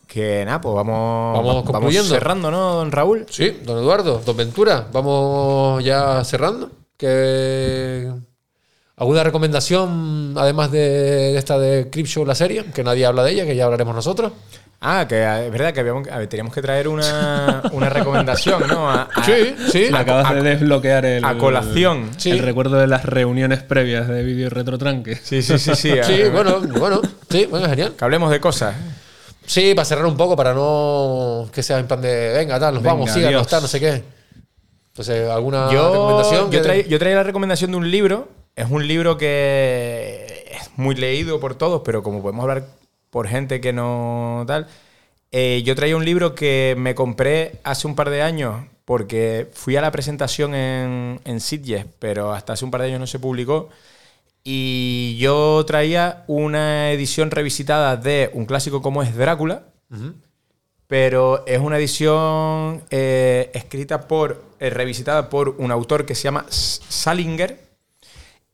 Que 0.08 0.44
nada, 0.44 0.60
pues 0.60 0.74
vamos, 0.74 1.38
Vamos 1.38 1.64
concluyendo. 1.64 2.08
cerrando, 2.08 2.50
¿no, 2.50 2.74
don 2.74 2.92
Raúl? 2.92 3.24
Sí, 3.30 3.60
don 3.64 3.78
Eduardo, 3.78 4.20
don 4.26 4.36
Ventura, 4.36 4.86
vamos 4.92 5.82
ya 5.82 6.22
cerrando. 6.24 6.70
Que 6.98 8.10
¿Alguna 9.02 9.24
recomendación, 9.24 10.34
además 10.38 10.70
de, 10.70 11.36
esta 11.36 11.58
de 11.58 11.90
Crip 11.90 12.06
Show, 12.06 12.24
la 12.24 12.36
serie? 12.36 12.66
Que 12.72 12.84
nadie 12.84 13.04
habla 13.04 13.24
de 13.24 13.32
ella, 13.32 13.44
que 13.44 13.56
ya 13.56 13.64
hablaremos 13.64 13.96
nosotros. 13.96 14.30
Ah, 14.80 15.06
que 15.08 15.16
es 15.46 15.50
verdad 15.50 15.72
que 15.74 15.80
habíamos, 15.80 16.06
a 16.06 16.18
ver, 16.18 16.28
teníamos 16.28 16.54
que 16.54 16.62
traer 16.62 16.86
una, 16.86 17.62
una 17.72 17.88
recomendación, 17.88 18.62
¿no? 18.68 18.88
A- 18.88 19.08
a- 19.12 19.24
Sí, 19.24 19.56
sí. 19.72 19.86
Me 19.90 19.98
acabas 19.98 20.30
a- 20.30 20.34
de 20.34 20.42
desbloquear 20.42 21.04
el, 21.04 21.24
a 21.24 21.36
colación. 21.36 22.10
el 22.14 22.20
Sí. 22.20 22.40
recuerdo 22.40 22.76
de 22.76 22.86
las 22.86 23.04
reuniones 23.04 23.64
previas 23.64 24.06
de 24.06 24.22
vídeo 24.22 24.48
retrotranque. 24.50 25.16
Sí, 25.16 25.42
sí, 25.42 25.58
sí, 25.58 25.74
sí. 25.74 25.90
Sí, 26.04 26.22
a- 26.22 26.30
bueno, 26.30 26.60
bueno, 26.78 27.00
sí, 27.28 27.46
bueno, 27.46 27.68
genial. 27.68 27.94
Que 27.98 28.04
hablemos 28.04 28.30
de 28.30 28.38
cosas. 28.38 28.76
Sí, 29.44 29.74
para 29.74 29.84
cerrar 29.84 30.06
un 30.06 30.16
poco, 30.16 30.36
para 30.36 30.54
no 30.54 31.48
que 31.52 31.64
sea 31.64 31.80
en 31.80 31.88
plan 31.88 32.00
de, 32.00 32.34
venga, 32.34 32.60
tal, 32.60 32.74
nos 32.74 32.84
Venga, 32.84 32.94
vamos, 32.94 33.10
síganos, 33.10 33.48
tal, 33.48 33.62
no 33.62 33.68
sé 33.68 33.80
qué. 33.80 34.04
Entonces, 34.92 35.28
¿alguna 35.28 35.72
Yo, 35.72 35.90
recomendación? 35.90 36.86
yo 36.88 36.98
traía 37.00 37.16
la 37.16 37.24
recomendación 37.24 37.72
de 37.72 37.76
un 37.78 37.90
libro. 37.90 38.28
Es 38.56 38.70
un 38.70 38.86
libro 38.86 39.16
que 39.16 40.46
es 40.50 40.70
muy 40.76 40.94
leído 40.94 41.40
por 41.40 41.54
todos, 41.54 41.82
pero 41.84 42.02
como 42.02 42.20
podemos 42.22 42.42
hablar 42.42 42.66
por 43.10 43.28
gente 43.28 43.60
que 43.60 43.72
no 43.72 44.44
tal. 44.46 44.66
eh, 45.30 45.62
yo 45.64 45.74
traía 45.74 45.96
un 45.96 46.04
libro 46.04 46.34
que 46.34 46.74
me 46.78 46.94
compré 46.94 47.60
hace 47.64 47.86
un 47.86 47.94
par 47.94 48.10
de 48.10 48.22
años 48.22 48.64
porque 48.84 49.48
fui 49.54 49.76
a 49.76 49.80
la 49.80 49.90
presentación 49.90 50.54
en, 50.54 51.20
en 51.24 51.40
Sitges, 51.40 51.86
pero 51.98 52.32
hasta 52.32 52.52
hace 52.54 52.64
un 52.64 52.70
par 52.70 52.82
de 52.82 52.88
años 52.88 53.00
no 53.00 53.06
se 53.06 53.18
publicó. 53.18 53.70
Y 54.44 55.16
yo 55.18 55.64
traía 55.66 56.24
una 56.26 56.90
edición 56.90 57.30
revisitada 57.30 57.96
de 57.96 58.30
un 58.34 58.44
clásico 58.44 58.82
como 58.82 59.02
es 59.02 59.14
Drácula, 59.16 59.62
pero 60.88 61.46
es 61.46 61.60
una 61.60 61.78
edición 61.78 62.82
eh, 62.90 63.50
escrita 63.54 64.08
por, 64.08 64.42
eh, 64.58 64.68
revisitada 64.70 65.30
por 65.30 65.50
un 65.50 65.70
autor 65.70 66.04
que 66.04 66.14
se 66.14 66.24
llama 66.24 66.44
Salinger. 66.50 67.71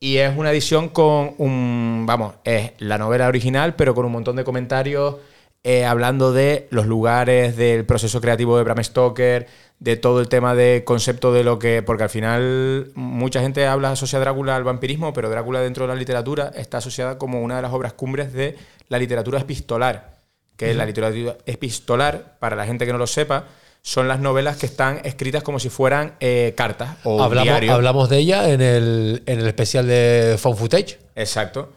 Y 0.00 0.18
es 0.18 0.36
una 0.36 0.52
edición 0.52 0.88
con 0.90 1.34
un, 1.38 2.04
vamos, 2.06 2.34
es 2.44 2.72
la 2.78 2.98
novela 2.98 3.26
original, 3.26 3.74
pero 3.74 3.94
con 3.94 4.04
un 4.04 4.12
montón 4.12 4.36
de 4.36 4.44
comentarios 4.44 5.16
eh, 5.64 5.84
hablando 5.84 6.32
de 6.32 6.68
los 6.70 6.86
lugares, 6.86 7.56
del 7.56 7.84
proceso 7.84 8.20
creativo 8.20 8.56
de 8.56 8.62
Bram 8.62 8.82
Stoker, 8.82 9.48
de 9.80 9.96
todo 9.96 10.20
el 10.20 10.28
tema 10.28 10.54
de 10.54 10.82
concepto 10.84 11.32
de 11.32 11.42
lo 11.42 11.58
que, 11.58 11.82
porque 11.82 12.04
al 12.04 12.10
final 12.10 12.92
mucha 12.94 13.40
gente 13.40 13.66
habla, 13.66 13.90
asocia 13.90 14.18
a 14.18 14.20
Drácula 14.20 14.54
al 14.54 14.64
vampirismo, 14.64 15.12
pero 15.12 15.28
Drácula 15.30 15.60
dentro 15.60 15.86
de 15.86 15.92
la 15.92 15.98
literatura 15.98 16.52
está 16.54 16.78
asociada 16.78 17.18
como 17.18 17.42
una 17.42 17.56
de 17.56 17.62
las 17.62 17.72
obras 17.72 17.92
cumbres 17.92 18.32
de 18.32 18.56
la 18.88 18.98
literatura 18.98 19.40
epistolar, 19.40 20.20
que 20.56 20.70
es 20.70 20.76
la 20.76 20.86
literatura 20.86 21.36
epistolar, 21.44 22.36
para 22.38 22.56
la 22.56 22.64
gente 22.64 22.86
que 22.86 22.92
no 22.92 22.98
lo 22.98 23.06
sepa, 23.06 23.46
son 23.88 24.06
las 24.06 24.20
novelas 24.20 24.58
que 24.58 24.66
están 24.66 25.00
escritas 25.04 25.42
como 25.42 25.58
si 25.58 25.70
fueran 25.70 26.12
eh, 26.20 26.52
cartas 26.54 26.96
o 27.04 27.22
hablamos, 27.22 27.44
diarios. 27.44 27.74
hablamos 27.74 28.10
de 28.10 28.18
ella 28.18 28.50
en 28.50 28.60
el, 28.60 29.22
en 29.24 29.40
el 29.40 29.46
especial 29.46 29.86
de 29.86 30.36
Found 30.38 30.58
Footage. 30.58 30.98
Exacto. 31.16 31.72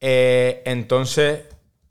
Eh, 0.00 0.62
entonces, 0.64 1.40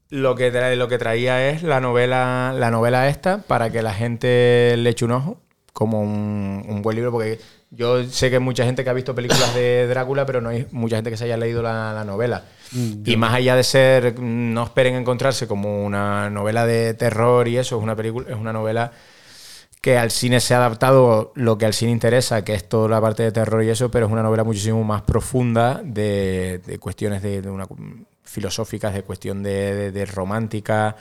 lo 0.08 0.36
que, 0.36 0.50
lo 0.78 0.88
que 0.88 0.98
traía 0.98 1.50
es 1.50 1.62
la 1.62 1.82
novela, 1.82 2.56
la 2.58 2.72
novela 2.72 3.10
esta 3.10 3.40
para 3.40 3.70
que 3.70 3.82
la 3.82 3.94
gente 3.94 4.76
le 4.78 4.92
eche 4.92 5.04
un 5.04 5.12
ojo, 5.12 5.42
como 5.74 6.04
un, 6.04 6.64
un 6.66 6.82
buen 6.82 6.96
libro, 6.96 7.12
porque 7.12 7.38
yo 7.70 8.06
sé 8.06 8.30
que 8.30 8.38
hay 8.38 8.42
mucha 8.42 8.64
gente 8.64 8.86
que 8.86 8.90
ha 8.92 8.94
visto 8.94 9.14
películas 9.14 9.54
de 9.56 9.88
Drácula, 9.90 10.26
pero 10.26 10.40
no 10.40 10.48
hay 10.48 10.68
mucha 10.72 10.96
gente 10.96 11.10
que 11.10 11.18
se 11.18 11.26
haya 11.26 11.36
leído 11.36 11.62
la, 11.62 11.92
la 11.92 12.06
novela. 12.06 12.46
y 12.72 13.18
más 13.18 13.34
allá 13.34 13.58
de 13.58 13.66
ser, 13.66 14.18
no 14.22 14.64
esperen 14.64 14.96
encontrarse 14.96 15.48
como 15.50 15.84
una 15.84 16.30
novela 16.30 16.66
de 16.66 16.94
terror 16.94 17.50
y 17.50 17.58
eso, 17.58 17.76
es 17.76 17.84
una 17.84 17.98
película, 17.98 18.30
es 18.30 18.38
una 18.38 18.54
novela 18.54 18.94
que 19.82 19.98
al 19.98 20.12
cine 20.12 20.40
se 20.42 20.54
ha 20.54 20.58
adaptado 20.58 21.32
lo 21.36 21.58
que 21.58 21.66
al 21.66 21.74
cine 21.74 21.92
interesa, 21.92 22.44
que 22.44 22.54
es 22.54 22.68
toda 22.68 22.90
la 22.90 23.00
parte 23.02 23.24
de 23.24 23.32
terror 23.32 23.64
y 23.64 23.70
eso, 23.70 23.90
pero 23.90 24.08
es 24.08 24.12
una 24.12 24.24
novela 24.24 24.44
muchísimo 24.44 24.84
más 24.84 25.04
profunda 25.04 25.82
de, 25.84 26.62
de 26.66 26.80
cuestiones 26.80 27.22
de, 27.22 27.42
de 27.42 27.50
una- 27.50 27.68
filosóficas, 28.24 28.94
de 28.94 29.04
cuestión 29.04 29.42
de, 29.42 29.92
de- 29.92 30.06
romántica, 30.06 30.96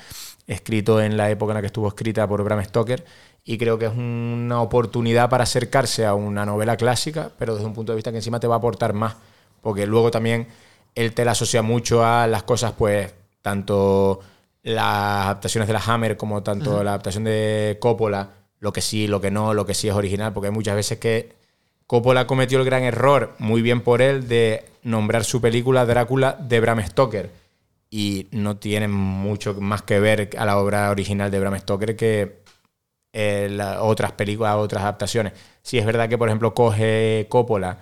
escrito 0.46 1.00
en 1.00 1.16
la 1.16 1.30
época 1.30 1.52
en 1.52 1.54
la 1.56 1.60
que 1.60 1.66
estuvo 1.66 1.88
escrita 1.88 2.26
por 2.26 2.42
Bram 2.42 2.64
Stoker. 2.64 3.04
Y 3.44 3.58
creo 3.58 3.78
que 3.78 3.86
es 3.86 3.92
una 3.96 4.60
oportunidad 4.60 5.28
para 5.30 5.44
acercarse 5.44 6.04
a 6.06 6.14
una 6.14 6.44
novela 6.46 6.76
clásica, 6.76 7.30
pero 7.38 7.54
desde 7.54 7.66
un 7.66 7.74
punto 7.74 7.92
de 7.92 7.96
vista 7.96 8.10
que 8.10 8.18
encima 8.18 8.40
te 8.40 8.46
va 8.46 8.56
a 8.56 8.58
aportar 8.58 8.92
más. 8.92 9.16
Porque 9.62 9.86
luego 9.86 10.10
también 10.10 10.48
él 10.94 11.12
te 11.14 11.24
la 11.24 11.32
asocia 11.32 11.62
mucho 11.62 12.04
a 12.04 12.26
las 12.26 12.42
cosas, 12.44 12.72
pues, 12.76 13.12
tanto 13.42 14.20
las 14.62 15.24
adaptaciones 15.26 15.66
de 15.68 15.72
la 15.74 15.80
Hammer 15.86 16.16
como 16.16 16.42
tanto 16.42 16.74
Ujú. 16.74 16.82
la 16.84 16.90
adaptación 16.90 17.24
de 17.24 17.78
Coppola, 17.80 18.30
lo 18.60 18.72
que 18.72 18.80
sí, 18.80 19.06
lo 19.06 19.20
que 19.20 19.30
no, 19.30 19.54
lo 19.54 19.66
que 19.66 19.74
sí 19.74 19.88
es 19.88 19.94
original, 19.94 20.32
porque 20.32 20.48
hay 20.48 20.54
muchas 20.54 20.76
veces 20.76 20.98
que 20.98 21.32
Coppola 21.86 22.26
cometió 22.26 22.58
el 22.58 22.64
gran 22.64 22.82
error, 22.82 23.34
muy 23.38 23.62
bien 23.62 23.80
por 23.80 24.02
él, 24.02 24.28
de 24.28 24.64
nombrar 24.82 25.24
su 25.24 25.40
película 25.40 25.86
Drácula 25.86 26.36
de 26.38 26.60
Bram 26.60 26.82
Stoker. 26.84 27.30
Y 27.90 28.26
no 28.32 28.58
tiene 28.58 28.88
mucho 28.88 29.54
más 29.54 29.82
que 29.82 29.98
ver 29.98 30.30
a 30.36 30.44
la 30.44 30.58
obra 30.58 30.90
original 30.90 31.30
de 31.30 31.40
Bram 31.40 31.58
Stoker 31.58 31.96
que 31.96 32.42
eh, 33.14 33.58
otras 33.80 34.12
películas, 34.12 34.56
otras 34.56 34.82
adaptaciones. 34.82 35.32
Sí 35.62 35.78
es 35.78 35.86
verdad 35.86 36.08
que, 36.08 36.18
por 36.18 36.28
ejemplo, 36.28 36.52
coge 36.52 37.26
Coppola 37.30 37.78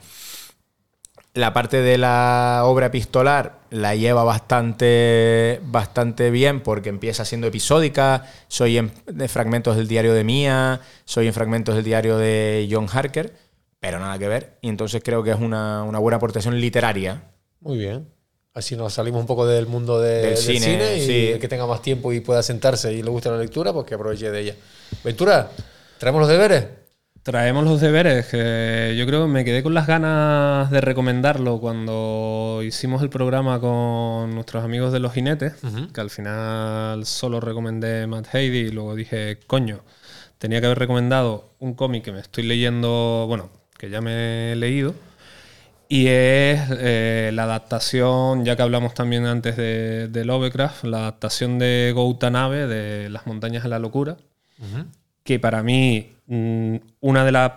la 1.37 1.53
parte 1.53 1.83
de 1.83 1.99
la 1.99 2.63
obra 2.65 2.87
epistolar 2.87 3.59
la 3.71 3.95
lleva 3.95 4.25
bastante, 4.25 5.61
bastante 5.65 6.31
bien 6.31 6.63
porque 6.63 6.89
empieza 6.89 7.25
siendo 7.27 7.47
episódica. 7.47 8.25
Soy 8.49 8.79
en 8.79 8.91
fragmentos 9.29 9.77
del 9.77 9.87
diario 9.87 10.15
de 10.15 10.25
Mía, 10.25 10.81
soy 11.05 11.27
en 11.27 11.35
fragmentos 11.35 11.75
del 11.75 11.85
diario 11.85 12.17
de 12.17 12.67
John 12.71 12.87
Harker, 12.91 13.35
pero 13.81 14.01
nada 14.01 14.19
que 14.19 14.29
ver. 14.29 14.57
Y 14.63 14.71
entonces 14.71 15.03
creo 15.05 15.23
que 15.23 15.31
es 15.31 15.39
una, 15.39 15.83
una 15.85 15.99
buena 15.99 16.17
aportación 16.17 16.59
literaria. 16.59 17.23
Muy 17.61 17.77
bien. 17.77 18.09
Así 18.55 18.75
nos 18.75 18.95
salimos 18.95 19.21
un 19.21 19.27
poco 19.27 19.47
del 19.47 19.67
mundo 19.67 20.01
de- 20.01 20.15
Del 20.15 20.23
del, 20.31 20.37
cine, 20.39 20.61
cine, 20.61 20.97
y 20.97 21.07
sí. 21.07 21.27
el 21.33 21.39
que 21.39 21.49
tenga 21.49 21.67
más 21.67 21.83
tiempo 21.83 22.15
y 22.15 22.21
pueda 22.21 22.43
sentarse 22.43 22.91
y 22.95 23.03
le 23.03 23.11
guste 23.11 23.29
la 23.29 23.37
lectura, 23.37 23.75
pues 23.75 23.85
que 23.85 23.95
aproveche 23.95 24.31
de 24.31 24.41
ella. 24.41 24.55
Ventura, 25.05 25.51
¿traemos 25.99 26.21
los 26.21 26.31
deberes? 26.31 26.65
Traemos 27.27 27.65
los 27.65 27.81
deberes, 27.81 28.27
que 28.27 28.95
yo 28.97 29.05
creo 29.05 29.23
que 29.23 29.29
me 29.33 29.45
quedé 29.45 29.65
con 29.65 29.75
las 29.75 29.89
ganas 29.89 30.71
de 30.71 30.81
recomendarlo 30.81 31.59
cuando 31.59 32.61
hicimos 32.65 33.03
el 33.03 33.11
programa 33.11 33.59
con 33.59 34.33
nuestros 34.33 34.63
amigos 34.63 34.93
de 34.93 35.01
Los 35.01 35.13
Jinetes, 35.13 35.55
que 35.93 36.01
al 36.01 36.11
final 36.11 37.05
solo 37.05 37.41
recomendé 37.41 38.07
Matt 38.07 38.33
Heidi 38.33 38.69
y 38.69 38.71
luego 38.71 38.95
dije, 38.95 39.41
coño, 39.49 39.81
tenía 40.39 40.61
que 40.61 40.67
haber 40.67 40.79
recomendado 40.79 41.51
un 41.59 41.75
cómic 41.75 42.05
que 42.05 42.13
me 42.13 42.21
estoy 42.21 42.45
leyendo, 42.45 43.25
bueno, 43.27 43.51
que 43.77 43.91
ya 43.91 44.01
me 44.01 44.53
he 44.53 44.55
leído, 44.55 44.95
y 45.89 46.07
es 46.07 46.61
eh, 46.79 47.33
la 47.35 47.43
adaptación, 47.43 48.45
ya 48.45 48.55
que 48.55 48.63
hablamos 48.63 48.95
también 48.95 49.27
antes 49.27 49.57
de, 49.57 50.07
de 50.07 50.25
Lovecraft, 50.25 50.85
la 50.85 50.99
adaptación 50.99 51.59
de 51.59 51.91
Goutanabe 51.93 52.69
de 52.69 53.11
Las 53.11 53.27
montañas 53.27 53.65
de 53.65 53.69
la 53.69 53.81
locura 53.81 54.17
que 55.27 55.39
para 55.39 55.63
mí 55.63 56.15
mm, 56.27 56.77
una 57.01 57.25
de 57.25 57.33
las 57.33 57.53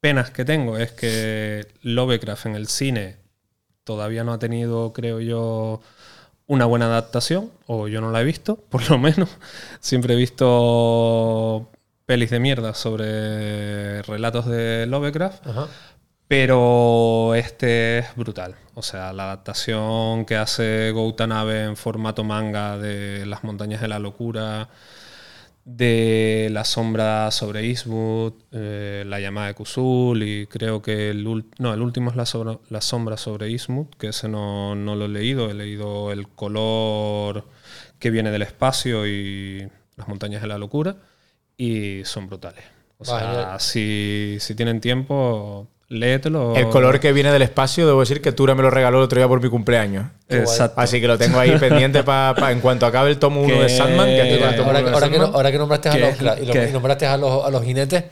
penas 0.00 0.30
que 0.30 0.44
tengo 0.44 0.76
es 0.76 0.92
que 0.92 1.66
Lovecraft 1.80 2.46
en 2.46 2.56
el 2.56 2.66
cine 2.66 3.16
todavía 3.84 4.24
no 4.24 4.32
ha 4.32 4.38
tenido, 4.38 4.92
creo 4.92 5.20
yo, 5.20 5.80
una 6.46 6.66
buena 6.66 6.86
adaptación, 6.86 7.50
o 7.66 7.88
yo 7.88 8.00
no 8.00 8.10
la 8.10 8.20
he 8.20 8.24
visto, 8.24 8.56
por 8.68 8.90
lo 8.90 8.98
menos. 8.98 9.30
Siempre 9.80 10.14
he 10.14 10.16
visto 10.16 11.68
pelis 12.04 12.30
de 12.30 12.40
mierda 12.40 12.74
sobre 12.74 14.02
relatos 14.02 14.46
de 14.46 14.86
Lovecraft, 14.86 15.46
Ajá. 15.46 15.68
Pero 16.32 17.34
este 17.34 17.98
es 17.98 18.16
brutal. 18.16 18.54
O 18.72 18.80
sea, 18.80 19.12
la 19.12 19.24
adaptación 19.24 20.24
que 20.24 20.36
hace 20.36 20.90
Goutanabe 20.90 21.64
en 21.64 21.76
formato 21.76 22.24
manga 22.24 22.78
de 22.78 23.26
Las 23.26 23.44
montañas 23.44 23.82
de 23.82 23.88
la 23.88 23.98
locura, 23.98 24.70
de 25.64 26.48
La 26.50 26.64
sombra 26.64 27.30
sobre 27.30 27.66
Eastwood, 27.66 28.34
eh, 28.52 29.04
La 29.06 29.20
llamada 29.20 29.48
de 29.48 29.54
Kuzul 29.54 30.22
y 30.22 30.46
creo 30.46 30.82
que 30.82 31.10
el, 31.10 31.24
no, 31.58 31.72
el 31.74 31.80
último 31.82 32.10
es 32.10 32.16
la, 32.16 32.24
sobra- 32.26 32.58
la 32.68 32.80
sombra 32.80 33.16
sobre 33.16 33.48
Eastwood, 33.48 33.86
que 33.98 34.08
ese 34.08 34.28
no, 34.28 34.74
no 34.74 34.96
lo 34.96 35.04
he 35.06 35.08
leído. 35.08 35.50
He 35.50 35.54
leído 35.54 36.10
El 36.12 36.28
color 36.28 37.46
que 37.98 38.10
viene 38.10 38.30
del 38.30 38.42
espacio 38.42 39.06
y 39.06 39.68
Las 39.96 40.08
montañas 40.08 40.42
de 40.42 40.48
la 40.48 40.58
locura 40.58 40.96
y 41.56 42.04
son 42.04 42.26
brutales. 42.26 42.64
O 42.98 43.04
sea, 43.04 43.58
si, 43.60 44.36
si 44.40 44.54
tienen 44.54 44.80
tiempo, 44.80 45.68
léetelo. 45.92 46.56
El 46.56 46.68
color 46.68 46.98
que 47.00 47.12
viene 47.12 47.30
del 47.32 47.42
espacio, 47.42 47.86
debo 47.86 48.00
decir 48.00 48.20
que 48.20 48.32
Tura 48.32 48.54
me 48.54 48.62
lo 48.62 48.70
regaló 48.70 48.98
el 48.98 49.04
otro 49.04 49.18
día 49.18 49.28
por 49.28 49.40
mi 49.42 49.48
cumpleaños. 49.48 50.06
Exacto. 50.28 50.80
Así 50.80 51.00
que 51.00 51.06
lo 51.06 51.18
tengo 51.18 51.38
ahí 51.38 51.56
pendiente 51.58 52.02
para 52.02 52.50
en 52.50 52.60
cuanto 52.60 52.86
acabe 52.86 53.10
el 53.10 53.18
tomo 53.18 53.42
1 53.42 53.62
de 53.62 53.68
Sandman, 53.68 54.06
que 54.06 54.20
ahora, 54.22 54.34
uno 54.34 54.52
de 54.52 54.62
ahora 54.62 54.78
que, 54.82 54.90
no- 54.90 54.98
Sandman. 55.00 55.30
ahora 55.34 55.52
que 55.52 55.58
nombraste 55.58 55.88
a. 55.90 55.96
Lovecraft 55.98 56.42
y, 56.42 56.46
lo- 56.46 56.52
¿Qué? 56.52 56.68
y 56.68 56.72
nombraste 56.72 57.06
a 57.06 57.16
los, 57.16 57.44
a 57.44 57.50
los 57.50 57.62
jinetes, 57.64 58.04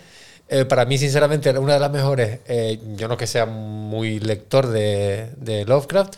eh, 0.48 0.65
para 0.65 0.85
mí, 0.85 0.98
sinceramente, 0.98 1.48
era 1.48 1.61
una 1.61 1.74
de 1.74 1.81
las 1.81 1.90
mejores. 1.90 2.40
eh, 2.47 2.78
yo 2.97 3.09
no 3.09 3.16
que 3.16 3.27
sea 3.27 3.47
muy 3.47 4.19
lector 4.20 4.66
de, 4.66 5.31
de 5.36 5.65
Lovecraft, 5.65 6.15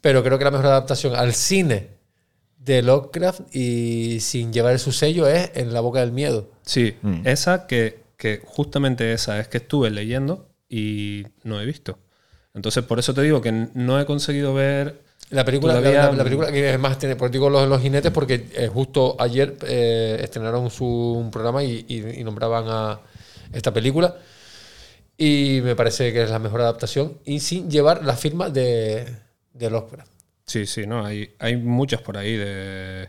pero 0.00 0.22
creo 0.22 0.38
que 0.38 0.44
la 0.44 0.50
mejor 0.50 0.66
adaptación 0.66 1.14
al 1.16 1.34
cine 1.34 1.88
de 2.58 2.80
Lovecraft 2.82 3.40
y 3.54 4.20
sin 4.20 4.52
llevar 4.52 4.78
su 4.78 4.92
sello 4.92 5.26
es 5.26 5.50
En 5.54 5.72
la 5.72 5.80
boca 5.80 5.98
del 6.00 6.12
miedo. 6.12 6.48
Sí, 6.64 6.94
Mm. 7.02 7.26
esa 7.26 7.66
que, 7.66 8.04
que 8.16 8.40
justamente 8.44 9.12
esa 9.12 9.40
es 9.40 9.48
que 9.48 9.56
estuve 9.58 9.90
leyendo 9.90 10.46
y 10.72 11.26
no 11.44 11.60
he 11.60 11.66
visto. 11.66 11.98
Entonces, 12.54 12.82
por 12.84 12.98
eso 12.98 13.12
te 13.14 13.22
digo 13.22 13.40
que 13.40 13.52
no 13.74 14.00
he 14.00 14.06
conseguido 14.06 14.54
ver. 14.54 15.02
La 15.30 15.44
película, 15.44 15.74
la, 15.74 15.80
la- 15.92 16.12
la 16.12 16.24
película 16.24 16.50
que 16.52 16.72
es 16.74 16.78
más, 16.78 16.98
tiene, 16.98 17.16
por 17.16 17.30
digo 17.30 17.48
los, 17.48 17.68
los 17.68 17.80
jinetes, 17.80 18.10
porque 18.10 18.48
eh, 18.54 18.68
justo 18.68 19.16
ayer 19.18 19.56
eh, 19.66 20.18
estrenaron 20.22 20.70
su, 20.70 20.84
un 20.86 21.30
programa 21.30 21.62
y, 21.62 21.84
y- 21.88 22.20
y 22.20 22.24
nombraban 22.24 22.64
a 22.68 23.00
esta 23.52 23.72
película. 23.72 24.16
Y 25.16 25.60
me 25.62 25.76
parece 25.76 26.12
que 26.12 26.22
es 26.24 26.30
la 26.30 26.38
mejor 26.38 26.62
adaptación 26.62 27.18
y 27.24 27.40
sin 27.40 27.70
llevar 27.70 28.04
la 28.04 28.16
firma 28.16 28.50
de, 28.50 29.06
de 29.52 29.70
Lovecraft. 29.70 30.10
Sí, 30.46 30.66
sí, 30.66 30.86
no, 30.86 31.04
hay, 31.06 31.34
hay 31.38 31.56
muchas 31.56 32.00
por 32.02 32.16
ahí 32.18 32.36
de. 32.36 33.08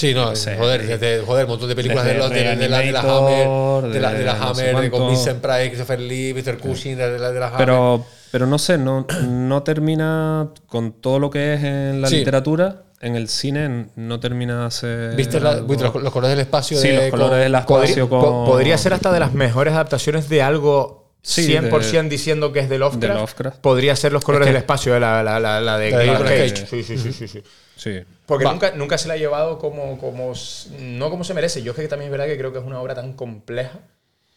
Sí, 0.00 0.14
no, 0.14 0.30
No 0.30 0.36
sé, 0.36 0.56
joder, 0.56 0.86
de- 0.86 0.98
de- 0.98 1.22
joder, 1.24 1.44
un 1.44 1.50
montón 1.50 1.68
de 1.68 1.76
películas 1.76 2.04
de, 2.06 2.14
los, 2.14 2.30
de, 2.30 2.36
de 2.56 2.68
la, 2.68 2.78
de 2.78 2.92
la 2.92 3.00
Hammer, 3.00 3.92
de 3.92 4.00
la, 4.00 4.12
de 4.14 4.24
la 4.24 4.32
de 4.34 4.40
no 4.40 4.54
sé 4.54 4.70
Hammer, 4.70 4.82
de 4.84 4.90
con. 4.90 5.08
Vincent 5.08 5.40
Price, 5.42 5.68
Christopher 5.68 6.00
Lee, 6.00 6.32
Mr. 6.34 6.58
Cushing, 6.58 6.96
de 6.96 7.18
la, 7.18 7.30
de 7.30 7.38
la 7.40 7.46
Hammer. 7.48 7.58
Pero, 7.58 8.06
pero 8.30 8.46
no 8.46 8.58
sé, 8.58 8.78
no, 8.78 9.06
no 9.28 9.62
termina 9.62 10.48
con 10.66 10.92
todo 10.92 11.18
lo 11.18 11.28
que 11.30 11.54
es 11.54 11.62
en 11.64 12.00
la 12.00 12.08
Sí. 12.08 12.16
literatura. 12.16 12.84
En 13.02 13.16
el 13.16 13.28
cine 13.28 13.86
no 13.96 14.20
termina 14.20 14.64
de 14.64 14.70
ser. 14.70 15.16
¿Viste 15.16 15.40
la- 15.40 15.50
algo- 15.52 15.74
los, 15.74 16.02
los 16.02 16.12
colores 16.12 16.36
del 16.36 16.40
espacio? 16.44 16.78
Sí, 16.78 16.88
de, 16.88 16.96
los 16.96 17.10
colores 17.10 17.30
con- 17.30 17.38
del 17.40 17.54
espacio 17.54 18.08
po- 18.08 18.20
con. 18.20 18.44
podría 18.46 18.76
ser 18.78 18.92
hasta 18.92 19.10
de 19.12 19.20
las 19.20 19.32
mejores 19.32 19.72
adaptaciones 19.74 20.28
de 20.28 20.42
algo 20.42 21.10
Sí, 21.22 21.46
100% 21.46 22.02
de- 22.04 22.08
diciendo 22.10 22.52
que 22.52 22.60
es 22.60 22.68
de 22.68 22.78
Lovecraft. 22.78 23.02
de 23.14 23.20
Lovecraft. 23.20 23.58
Podría 23.60 23.96
ser 23.96 24.12
los 24.12 24.22
colores 24.24 24.46
Es 24.46 24.50
que- 24.50 24.52
del 24.54 24.62
espacio, 24.62 24.94
de 24.94 25.00
la, 25.00 25.22
la, 25.22 25.40
la, 25.40 25.60
la 25.60 25.78
de 25.78 25.90
La 25.90 25.98
de 26.22 26.48
Cage. 26.48 26.66
Sí, 26.66 26.82
sí, 26.82 26.96
sí, 26.98 27.12
sí, 27.12 27.26
sí. 27.28 27.42
Sí. 27.80 28.02
Porque 28.26 28.44
nunca, 28.44 28.72
nunca 28.72 28.98
se 28.98 29.08
la 29.08 29.14
ha 29.14 29.16
llevado 29.16 29.58
como, 29.58 29.96
como. 29.98 30.34
No 30.80 31.08
como 31.08 31.24
se 31.24 31.32
merece. 31.32 31.62
Yo 31.62 31.72
es 31.72 31.78
que 31.78 31.88
también 31.88 32.08
es 32.08 32.12
verdad 32.12 32.26
que 32.26 32.36
creo 32.36 32.52
que 32.52 32.58
es 32.58 32.64
una 32.64 32.78
obra 32.78 32.94
tan 32.94 33.14
compleja, 33.14 33.78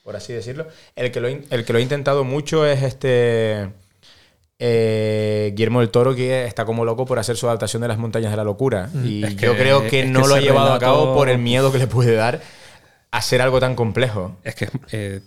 por 0.01 0.15
así 0.15 0.31
decirlo. 0.31 0.65
El 0.95 1.11
que 1.11 1.19
lo, 1.19 1.27
el 1.27 1.65
que 1.65 1.73
lo 1.73 1.79
ha 1.79 1.81
intentado 1.81 2.23
mucho 2.23 2.65
es 2.65 2.81
este. 2.83 3.69
eh, 4.59 5.51
Guillermo 5.53 5.81
del 5.81 5.89
Toro, 5.89 6.15
que 6.15 6.45
está 6.45 6.63
como 6.63 6.85
loco 6.85 7.05
por 7.05 7.19
hacer 7.19 7.35
su 7.35 7.47
adaptación 7.47 7.81
de 7.81 7.89
las 7.89 7.97
montañas 7.97 8.31
de 8.31 8.37
la 8.37 8.45
locura. 8.45 8.89
Y 9.03 9.35
yo 9.35 9.57
creo 9.57 9.87
que 9.89 10.05
no 10.05 10.21
que 10.21 10.27
lo 10.29 10.35
ha 10.35 10.39
llevado 10.39 10.71
a 10.73 10.79
cabo 10.79 11.13
por 11.13 11.27
el 11.27 11.37
miedo 11.37 11.69
que 11.73 11.79
le 11.79 11.87
puede 11.87 12.15
dar 12.15 12.39
hacer 13.11 13.41
algo 13.41 13.59
tan 13.59 13.75
complejo. 13.75 14.37
Es 14.45 14.55
que, 14.55 14.69
eh, 14.93 15.19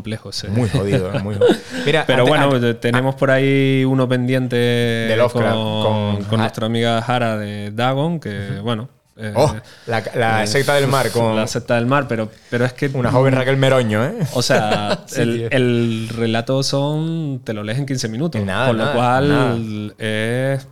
pf, 0.00 0.12
es 0.12 0.16
que 0.16 0.20
es 0.20 0.24
complejo 0.24 0.30
ese. 0.30 0.48
Muy 0.48 0.68
jodido, 0.68 1.12
¿eh? 1.14 1.18
muy 1.20 1.34
jodido. 1.34 1.54
Mira, 1.86 2.04
Pero 2.06 2.22
antes- 2.22 2.28
bueno, 2.38 2.54
antes- 2.56 2.80
tenemos 2.80 3.14
por 3.16 3.30
ahí 3.30 3.84
uno 3.84 4.08
pendiente 4.08 4.56
De 4.56 5.16
Lovecraft, 5.16 5.54
con, 5.54 5.82
con- 6.16 6.24
con 6.24 6.40
Ah. 6.40 6.42
nuestra 6.44 6.66
amiga 6.66 7.02
Jara 7.02 7.36
de 7.36 7.70
Dagon, 7.72 8.18
que 8.20 8.60
bueno. 8.62 8.88
eh, 9.16 9.32
Oh, 9.36 9.54
la, 9.86 10.02
la 10.14 10.42
eh, 10.44 10.46
secta 10.46 10.74
del 10.74 10.88
mar 10.88 11.10
con 11.10 11.36
La 11.36 11.46
secta 11.46 11.74
del 11.74 11.86
mar, 11.86 12.06
pero, 12.08 12.30
pero 12.50 12.64
es 12.64 12.72
que. 12.72 12.88
una 12.94 13.10
joven 13.12 13.34
Raquel 13.34 13.56
Meroño, 13.58 14.02
¿eh? 14.04 14.14
O 14.32 14.40
sea, 14.42 15.04
Sí, 15.06 15.20
el, 15.50 16.08
relato 16.08 16.62
son. 16.62 17.40
Te 17.44 17.52
lo 17.52 17.62
lees 17.62 17.78
en 17.78 17.86
15 17.86 18.08
minutos. 18.08 18.40
Nada, 18.42 18.68
con 18.68 18.78
lo 18.78 18.84
nada, 18.84 18.94
cual 18.96 19.94
es. 19.98 20.66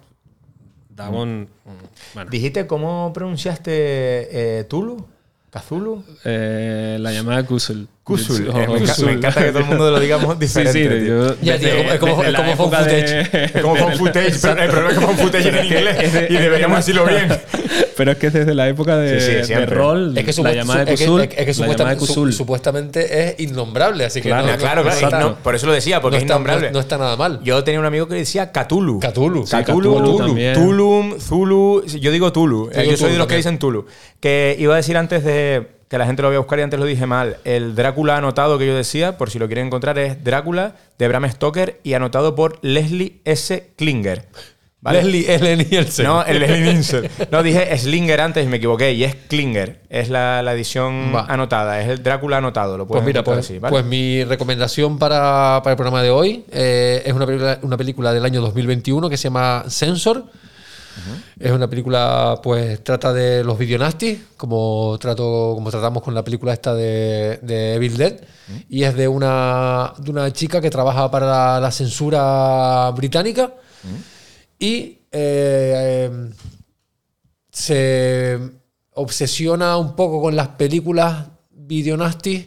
Dagon. 0.89 1.49
Bueno, 2.15 2.31
Dijiste 2.31 2.67
cómo 2.67 3.13
pronunciaste 3.15 3.71
eh, 4.61 4.65
Tulu, 4.65 5.07
eh, 6.25 6.97
la 7.01 7.13
llamada 7.13 7.43
Kusul. 7.45 7.89
Kusul. 8.11 8.47
Eh, 8.49 8.53
me, 8.53 8.65
enca- 8.65 8.78
Kusul. 8.81 9.07
me 9.07 9.12
encanta 9.12 9.41
que 9.45 9.49
todo 9.49 9.59
el 9.61 9.65
mundo 9.66 9.91
lo 9.91 10.01
digamos 10.01 10.35
Sí, 10.35 10.39
diferente. 10.41 10.73
sí, 10.73 11.05
tío. 11.05 11.27
yo- 11.28 11.37
Ya, 11.43 11.59
tío, 11.59 11.69
desde- 11.69 11.95
es 11.95 11.99
como- 12.01 12.23
es 12.24 12.35
como 12.35 12.57
found 12.57 12.74
de- 12.74 12.78
footage. 12.78 13.45
Es 13.57 13.62
como 13.62 13.74
la- 13.77 13.97
footage, 13.97 14.32
pero 14.43 14.62
el 14.62 14.70
problema 14.70 14.91
es 14.93 14.99
que 14.99 15.05
con 15.05 15.16
footage 15.19 15.49
en 15.49 15.65
inglés 15.65 16.12
de- 16.12 16.27
y 16.31 16.37
deberíamos 16.37 16.77
de- 16.87 16.93
decirlo 16.93 17.05
bien. 17.07 17.41
Pero 17.97 18.12
es 18.12 18.19
que 18.19 18.27
es 18.28 18.32
desde 18.32 18.55
la 18.55 18.69
época 18.69 18.97
de, 18.97 19.20
Sí, 19.20 19.47
sí, 19.47 19.55
de 19.55 19.66
rol, 19.66 20.16
Es 20.16 20.24
que, 20.35 20.43
la 20.43 20.53
llamada 20.55 20.85
de 20.85 20.93
es 20.95 21.01
que- 21.01 21.07
Kusul, 21.07 21.20
es 21.23 21.28
que 21.47 21.55
supuestamente, 21.55 22.07
su- 22.07 22.32
supuestamente 22.32 23.28
es 23.28 23.41
innombrable, 23.41 24.05
así 24.07 24.20
que 24.23 24.28
Claro, 24.28 24.47
no, 24.47 24.57
claro, 24.57 24.82
claro, 24.82 24.99
está- 24.99 25.19
no, 25.20 25.35
por 25.37 25.55
eso 25.55 25.66
lo 25.66 25.73
decía, 25.73 26.01
porque 26.01 26.15
no 26.15 26.19
es 26.19 26.23
está- 26.24 26.35
innombrable. 26.35 26.66
no- 26.69 26.73
no 26.74 26.81
está 26.81 26.97
nada 26.99 27.16
mal. 27.16 27.41
Yo 27.45 27.62
tenía 27.65 27.78
un 27.81 27.87
amigo 27.87 28.09
que 28.09 28.15
decía 28.15 28.53
Cthulhu. 28.53 29.01
Cthulhu. 29.01 29.45
Cthulhu. 29.45 30.19
Tulum, 30.55 31.19
Zulu. 31.20 31.85
Yo 31.87 32.11
digo 32.11 32.32
Tulu. 32.32 32.70
Yo 32.73 32.81
Eh, 32.81 32.89
Yo 32.91 32.97
soy 32.97 33.12
de 33.12 33.19
los 33.19 33.27
que 33.27 33.37
dicen 33.37 33.59
Tulu. 33.59 33.87
Que 34.20 34.57
iba 34.59 34.74
a 34.74 34.77
decir 34.77 34.97
antes 34.97 35.24
de 35.24 35.66
que 35.91 35.99
la 35.99 36.07
gente 36.07 36.23
lo 36.23 36.29
voy 36.29 36.37
a 36.37 36.39
buscar 36.39 36.61
y 36.61 36.62
antes 36.62 36.79
lo 36.79 36.87
dije 36.87 37.05
mal. 37.05 37.39
El 37.43 37.75
Drácula 37.75 38.17
anotado 38.17 38.59
que 38.59 38.67
yo 38.67 38.77
decía, 38.77 39.19
por 39.19 39.29
si 39.29 39.41
lo 39.41 39.49
quieren 39.49 39.67
encontrar, 39.67 39.99
es 39.99 40.23
Drácula 40.23 40.77
de 40.99 41.09
Bram 41.09 41.29
Stoker 41.29 41.81
y 41.83 41.95
anotado 41.95 42.37
por 42.37 42.61
Leslie 42.62 43.21
S. 43.25 43.73
Klinger. 43.77 44.29
¿Vale? 44.83 45.03
Leslie 45.03 45.35
L. 45.35 45.57
Nielsen. 45.69 46.07
No, 46.07 46.25
el 46.25 46.39
Leslie 46.39 46.62
Nielsen. 46.62 47.11
No, 47.33 47.43
dije 47.43 47.77
Slinger 47.77 48.21
antes 48.21 48.47
y 48.47 48.49
me 48.49 48.59
equivoqué. 48.59 48.93
Y 48.93 49.03
es 49.03 49.17
Klinger. 49.17 49.81
Es 49.91 50.11
la, 50.11 50.43
la 50.43 50.53
edición 50.55 51.12
Va. 51.12 51.27
anotada. 51.29 51.81
Es 51.83 51.89
el 51.89 52.05
Drácula 52.05 52.37
anotado. 52.37 52.79
Lo 52.79 52.87
Pues 52.87 53.03
mira, 53.03 53.25
pues, 53.25 53.39
así, 53.39 53.59
¿vale? 53.59 53.73
pues 53.73 53.85
mi 53.85 54.23
recomendación 54.23 54.97
para, 54.97 55.61
para 55.65 55.73
el 55.73 55.77
programa 55.77 56.05
de 56.05 56.11
hoy 56.11 56.45
eh, 56.53 57.03
es 57.05 57.12
una 57.12 57.27
película, 57.27 57.59
una 57.62 57.77
película 57.77 58.12
del 58.15 58.25
año 58.25 58.41
2021 58.41 59.11
que 59.11 59.17
se 59.17 59.25
llama 59.25 59.65
Sensor. 59.67 60.27
Es 61.39 61.52
una 61.52 61.68
película, 61.68 62.40
pues 62.43 62.82
trata 62.85 63.12
de 63.12 63.43
los 63.44 63.59
videonastis, 63.59 64.18
como, 64.36 64.97
trato, 65.01 65.52
como 65.55 65.70
tratamos 65.70 66.02
con 66.02 66.14
la 66.14 66.24
película 66.24 66.52
esta 66.52 66.74
de, 66.74 67.39
de 67.43 67.74
Evil 67.74 67.97
Dead. 67.97 68.20
Y 68.68 68.82
es 68.82 68.94
de 68.94 69.09
una, 69.09 69.93
de 69.98 70.10
una 70.10 70.32
chica 70.32 70.60
que 70.60 70.70
trabaja 70.70 71.10
para 71.10 71.27
la, 71.27 71.60
la 71.60 71.70
censura 71.70 72.90
británica. 72.90 73.55
Y 74.59 74.98
eh, 75.12 76.09
eh, 76.10 76.31
se 77.51 78.39
obsesiona 78.94 79.77
un 79.77 79.97
poco 79.97 80.20
con 80.20 80.36
las 80.36 80.48
películas 80.48 81.27
videonastis 81.51 82.47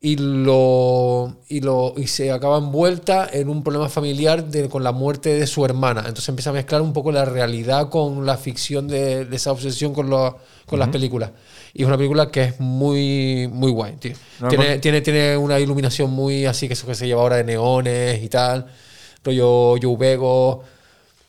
y 0.00 0.16
lo, 0.16 1.38
y 1.48 1.60
lo 1.60 1.92
y 1.96 2.06
se 2.06 2.30
acaba 2.30 2.58
envuelta 2.58 3.28
en 3.32 3.48
un 3.48 3.64
problema 3.64 3.88
familiar 3.88 4.44
de- 4.44 4.68
con 4.68 4.84
la 4.84 4.92
muerte 4.92 5.30
de 5.34 5.46
su 5.46 5.64
hermana. 5.64 6.00
Entonces 6.02 6.28
empieza 6.28 6.50
a 6.50 6.52
mezclar 6.52 6.82
un 6.82 6.92
poco 6.92 7.10
la 7.10 7.24
realidad 7.24 7.88
con 7.88 8.24
la 8.24 8.36
ficción 8.36 8.86
de, 8.86 9.24
de 9.24 9.36
esa 9.36 9.50
obsesión 9.50 9.92
con, 9.94 10.08
lo- 10.08 10.38
con 10.66 10.78
las 10.78 10.88
películas. 10.90 11.30
Y 11.74 11.82
es 11.82 11.88
una 11.88 11.96
película 11.96 12.30
que 12.30 12.44
es 12.44 12.60
muy, 12.60 13.48
muy 13.52 13.72
guay, 13.72 13.94
tío. 13.96 14.12
No, 14.40 14.48
tiene, 14.48 14.78
tiene, 14.78 15.00
tiene 15.00 15.36
una 15.36 15.58
iluminación 15.58 16.10
muy 16.10 16.46
así 16.46 16.68
que 16.68 16.74
eso 16.74 16.86
que 16.86 16.94
se 16.94 17.06
lleva 17.06 17.22
ahora 17.22 17.36
de 17.36 17.44
neones 17.44 18.22
y 18.22 18.28
tal. 18.28 18.66
Rollo 19.24 19.74
Joe 19.82 19.96
Bego, 19.96 20.62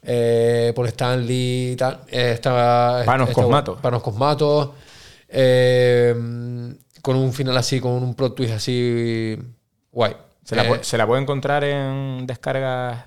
eh, 0.04 0.72
Paul 0.76 0.88
Stanley 0.90 1.72
y 1.72 1.76
tal. 1.76 2.02
Eh, 2.08 2.34
está, 2.36 3.02
Panos 3.06 3.30
está- 3.30 3.42
Cosmatos. 3.42 3.80
Panos 3.82 4.04
Cosmatos. 4.04 4.70
eh, 5.28 6.14
con 7.02 7.16
un 7.16 7.34
final 7.34 7.58
así, 7.58 7.80
con 7.80 7.92
un 7.92 8.14
plot 8.16 8.36
twist 8.36 8.54
así 8.54 9.38
guay. 9.92 10.14
¿Se 10.44 10.56
la, 10.56 10.66
Eh, 10.66 10.70
pu- 10.72 10.84
¿Se 10.84 10.98
la 10.98 11.06
puede 11.08 11.22
encontrar 11.22 11.64
en 11.64 12.26
descargas 12.26 13.06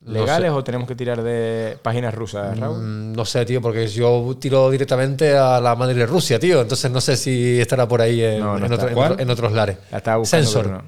No 0.00 0.12
legales 0.12 0.50
sé. 0.50 0.56
o 0.56 0.64
tenemos 0.64 0.86
que 0.88 0.94
tirar 0.94 1.22
de 1.22 1.76
páginas 1.82 2.14
rusas, 2.14 2.58
Raúl? 2.58 2.78
mm, 2.78 3.12
no 3.12 3.24
sé, 3.24 3.44
tío, 3.44 3.60
porque 3.60 3.86
yo 3.88 4.36
tiro 4.40 4.70
directamente 4.70 5.36
a 5.36 5.60
la 5.60 5.74
madre 5.76 5.94
de 5.94 6.06
Rusia, 6.06 6.38
tío. 6.38 6.60
Entonces 6.60 6.90
no 6.90 7.00
sé 7.00 7.16
si 7.16 7.60
estará 7.60 7.86
por 7.88 8.00
ahí 8.00 8.22
en, 8.22 8.40
No, 8.40 8.58
no 8.58 8.66
en 8.66 8.72
está. 8.72 8.74
otro- 8.76 8.88
en 8.88 8.94
¿Cuál? 8.94 9.12
otro- 9.12 9.22
en 9.22 9.30
otros 9.30 9.52
lares. 9.52 9.76
La 9.90 9.98
estaba 9.98 10.16
buscando, 10.18 10.44
Sensor. 10.46 10.82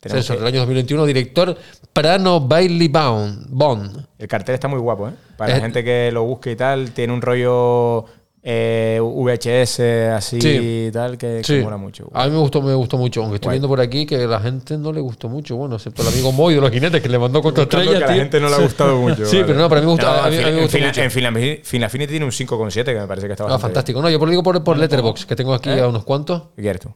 Sensor, 0.00 0.36
que- 0.36 0.40
del 0.44 0.48
año 0.48 0.58
2021, 0.60 1.04
director 1.06 1.56
Prano 1.92 2.40
Bailey 2.40 2.88
Bond. 2.88 3.46
Bond. 3.50 4.06
El 4.18 4.28
cartel 4.28 4.54
está 4.54 4.68
muy 4.68 4.78
guapo, 4.78 5.08
¿eh? 5.08 5.12
Para 5.36 5.52
Eh, 5.52 5.56
la 5.56 5.60
gente 5.62 5.82
que 5.82 6.10
lo 6.12 6.22
busque 6.24 6.52
y 6.52 6.56
tal, 6.56 6.92
tiene 6.92 7.12
un 7.12 7.20
rollo 7.20 8.04
eh, 8.42 8.98
VHS 9.02 9.80
así 10.14 10.40
Sí. 10.40 10.86
y 10.86 10.90
tal, 10.92 11.18
que, 11.18 11.38
que 11.38 11.44
Sí. 11.44 11.60
mola 11.62 11.76
mucho. 11.76 12.08
A 12.14 12.24
mí 12.26 12.30
me 12.32 12.38
gustó, 12.38 12.62
me 12.62 12.72
gustó 12.74 12.96
mucho, 12.96 13.20
aunque 13.22 13.36
estoy 13.36 13.48
Guay. 13.48 13.54
viendo 13.58 13.68
por 13.68 13.80
aquí 13.80 14.06
que 14.06 14.26
la 14.26 14.40
gente 14.40 14.78
no 14.78 14.92
le 14.92 15.00
gustó 15.00 15.28
mucho, 15.28 15.56
bueno, 15.56 15.76
excepto 15.76 16.02
el 16.02 16.08
amigo 16.08 16.32
Moy 16.32 16.54
de 16.54 16.60
los 16.60 16.70
jinetes 16.70 17.02
que 17.02 17.08
le 17.08 17.18
mandó 17.18 17.42
contra 17.42 17.66
que 17.66 17.76
a 17.76 18.00
la 18.00 18.12
gente 18.14 18.40
no 18.40 18.48
le 18.48 18.54
ha 18.54 18.58
gustado 18.60 18.96
mucho. 18.98 19.16
Sí, 19.26 19.36
vale. 19.36 19.46
pero 19.48 19.58
no, 19.58 19.68
para 19.68 19.80
mí 19.80 19.86
me 19.86 19.92
gusta, 19.92 20.06
No, 20.06 20.12
a 20.22 20.30
mí, 20.30 20.36
a 20.36 20.40
mí 20.40 20.48
en 20.48 20.54
me 20.54 20.62
gustó 20.62 20.78
mucho. 20.78 21.02
En 21.02 21.10
Final 21.10 21.84
Affinity 21.84 22.10
tiene 22.10 22.24
un 22.24 22.30
5,7 22.32 22.84
que 22.84 22.94
me 23.00 23.06
parece 23.06 23.26
que 23.26 23.32
está 23.32 23.44
Ah, 23.48 23.58
fantástico. 23.58 24.00
No, 24.00 24.08
yo 24.08 24.18
por 24.18 24.28
lo 24.28 24.30
digo 24.30 24.42
por, 24.42 24.62
por 24.62 24.78
Letterboxd, 24.78 25.26
que 25.26 25.34
tengo 25.36 25.52
aquí 25.54 25.70
¿Eh? 25.70 25.80
a 25.80 25.88
unos 25.88 26.04
cuantos. 26.04 26.42
¿Qué 26.56 26.62
quieres 26.62 26.80
tú? 26.80 26.94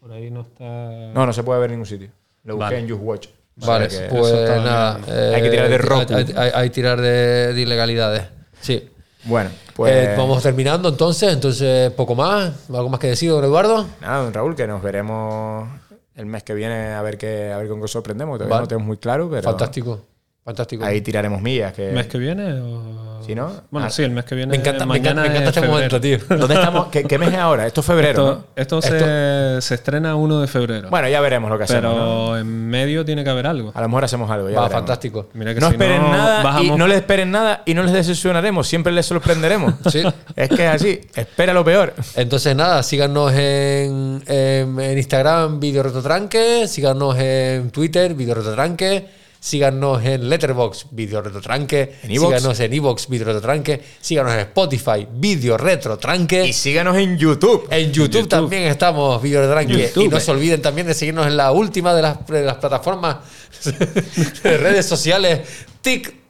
Por 0.00 0.12
ahí 0.12 0.30
no 0.30 0.40
está. 0.42 0.64
No, 1.12 1.26
no 1.26 1.32
se 1.32 1.42
puede 1.42 1.60
ver 1.60 1.70
en 1.70 1.72
ningún 1.76 1.86
sitio. 1.86 2.08
Lo 2.44 2.54
busqué 2.56 2.74
Vale. 2.74 2.78
en 2.78 2.88
Just 2.90 3.02
Watch. 3.02 3.26
Vale, 3.56 3.86
O 3.86 3.90
sea 3.90 4.08
que- 4.08 4.14
pues 4.14 4.32
nada. 4.32 5.00
Hay 5.34 5.42
que 5.42 5.50
tirar 5.50 5.68
de 5.68 5.74
eh, 5.74 5.78
Roku. 5.78 6.14
Hay, 6.14 6.26
hay- 6.36 6.50
hay 6.54 6.68
que 6.68 6.74
tirar 6.74 7.00
de, 7.00 7.52
de 7.54 7.60
ilegalidades. 7.60 8.22
Sí. 8.60 8.88
Bueno, 9.26 9.50
pues. 9.74 9.92
Eh, 9.92 10.14
vamos 10.16 10.42
terminando 10.42 10.88
entonces, 10.88 11.32
entonces 11.32 11.90
poco 11.92 12.14
más. 12.14 12.52
¿Algo 12.68 12.88
más 12.88 13.00
que 13.00 13.08
decir, 13.08 13.30
don 13.30 13.44
Eduardo? 13.44 13.86
Nada, 14.00 14.24
don 14.24 14.32
Raúl, 14.32 14.54
que 14.54 14.66
nos 14.66 14.82
veremos 14.82 15.68
el 16.14 16.26
mes 16.26 16.42
que 16.42 16.54
viene 16.54 16.94
a 16.94 17.02
ver 17.02 17.18
qué, 17.18 17.52
a 17.52 17.58
ver 17.58 17.68
con 17.68 17.80
qué 17.80 17.88
sorprendemos. 17.88 18.38
Todavía 18.38 18.54
Vale. 18.54 18.64
no 18.64 18.68
tenemos 18.68 18.86
muy 18.86 18.96
claro, 18.96 19.28
pero. 19.28 19.42
Fantástico. 19.42 20.00
Fantástico. 20.46 20.84
Ahí 20.84 21.00
tiraremos 21.02 21.42
millas. 21.42 21.72
Que... 21.74 21.88
¿El 21.88 21.94
mes 21.94 22.06
que 22.06 22.16
viene? 22.18 22.52
O... 22.62 23.06
Sí, 23.26 23.34
¿no? 23.34 23.50
Bueno, 23.72 23.88
Ah. 23.88 23.90
sí, 23.90 24.04
el 24.04 24.12
mes 24.12 24.24
que 24.24 24.36
viene. 24.36 24.52
me 24.52 24.56
encanta, 24.56 24.86
me 24.86 24.98
encanta, 24.98 25.14
mañana 25.14 25.22
me 25.22 25.26
encanta 25.36 25.50
es 25.50 25.56
este 25.56 25.68
momento, 25.68 26.00
tío. 26.00 26.18
¿Dónde 26.28 26.54
estamos? 26.54 26.86
¿Qué, 26.86 27.02
qué 27.02 27.18
mes 27.18 27.30
es 27.32 27.38
ahora? 27.38 27.66
Esto 27.66 27.80
es 27.80 27.86
febrero, 27.88 28.44
Esto, 28.54 28.76
¿no? 28.76 28.80
esto 28.80 28.82
se, 28.82 29.60
se 29.60 29.74
estrena 29.74 30.14
1 30.14 30.40
de 30.42 30.46
febrero. 30.46 30.88
Bueno, 30.90 31.08
ya 31.08 31.20
veremos 31.20 31.50
lo 31.50 31.58
que 31.58 31.64
pero 31.66 31.88
hacemos. 31.90 31.96
¿no? 32.28 32.38
en 32.38 32.68
medio 32.68 33.04
tiene 33.04 33.24
que 33.24 33.30
haber 33.30 33.48
algo. 33.48 33.72
A 33.74 33.80
lo 33.80 33.88
mejor 33.88 34.04
hacemos 34.04 34.30
algo. 34.30 34.48
Ya 34.48 34.60
Va, 34.60 34.62
veremos. 34.68 34.80
fantástico. 34.80 35.28
Mira 35.34 35.52
que 35.54 35.58
No 35.60 35.66
si 35.66 35.72
esperen 35.72 36.02
nada 36.02 36.62
y 36.62 36.70
no 36.70 36.86
les 36.86 36.98
esperen 36.98 37.30
nada 37.32 37.62
y 37.66 37.74
no 37.74 37.82
les 37.82 37.92
decepcionaremos. 37.92 38.68
Siempre 38.68 38.92
les 38.92 39.04
sorprenderemos. 39.06 39.74
Sí. 39.90 40.02
Es 40.36 40.48
que 40.48 40.64
es 40.66 40.70
así. 40.70 41.00
Espera 41.16 41.52
lo 41.52 41.64
peor. 41.64 41.94
Entonces, 42.14 42.54
nada, 42.54 42.84
síganos 42.84 43.32
en, 43.32 44.22
en, 44.28 44.78
en 44.78 44.98
Instagram, 44.98 45.58
Video 45.58 45.82
Retotranque, 45.82 46.68
síganos 46.68 47.16
en 47.18 47.70
Twitter, 47.72 48.14
Video 48.14 48.34
Retotranque, 48.36 49.06
síganos 49.40 50.04
en 50.04 50.28
Letterboxd, 50.28 50.86
Video 50.90 51.22
Retotranque, 51.22 51.96
En 52.02 52.10
síganos 52.10 52.60
en 52.60 52.72
Evox, 52.72 53.08
Video 53.08 53.26
Retotranque, 53.26 53.82
síganos 54.00 54.32
en 54.32 54.40
Spotify, 54.40 55.06
Video 55.10 55.56
Retotranque. 55.56 56.46
Y 56.46 56.52
síganos 56.52 56.96
en 56.96 57.16
YouTube. 57.16 57.66
En 57.70 57.92
YouTube, 57.92 58.28
también 58.28 58.64
estamos, 58.64 59.22
Video 59.22 59.40
Retotranque. 59.40 59.88
YouTube. 59.88 60.04
Y 60.04 60.08
no 60.08 60.20
se 60.20 60.30
olviden 60.30 60.62
también 60.62 60.86
de 60.86 60.94
seguirnos 60.94 61.26
en 61.26 61.36
la 61.36 61.52
última 61.52 61.94
de 61.94 62.02
las, 62.02 62.26
de 62.26 62.42
las 62.42 62.56
plataformas 62.56 63.18
de 64.42 64.56
redes 64.58 64.86
sociales, 64.86 65.40
TikTok. 65.80 66.25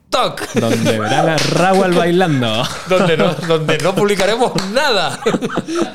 Donde 0.54 0.98
verán 0.98 1.28
a 1.28 1.36
Raúl 1.36 1.92
bailando. 1.94 2.62
donde 2.88 3.16
no, 3.16 3.34
donde 3.34 3.78
no 3.78 3.94
publicaremos 3.94 4.52
nada. 4.72 5.18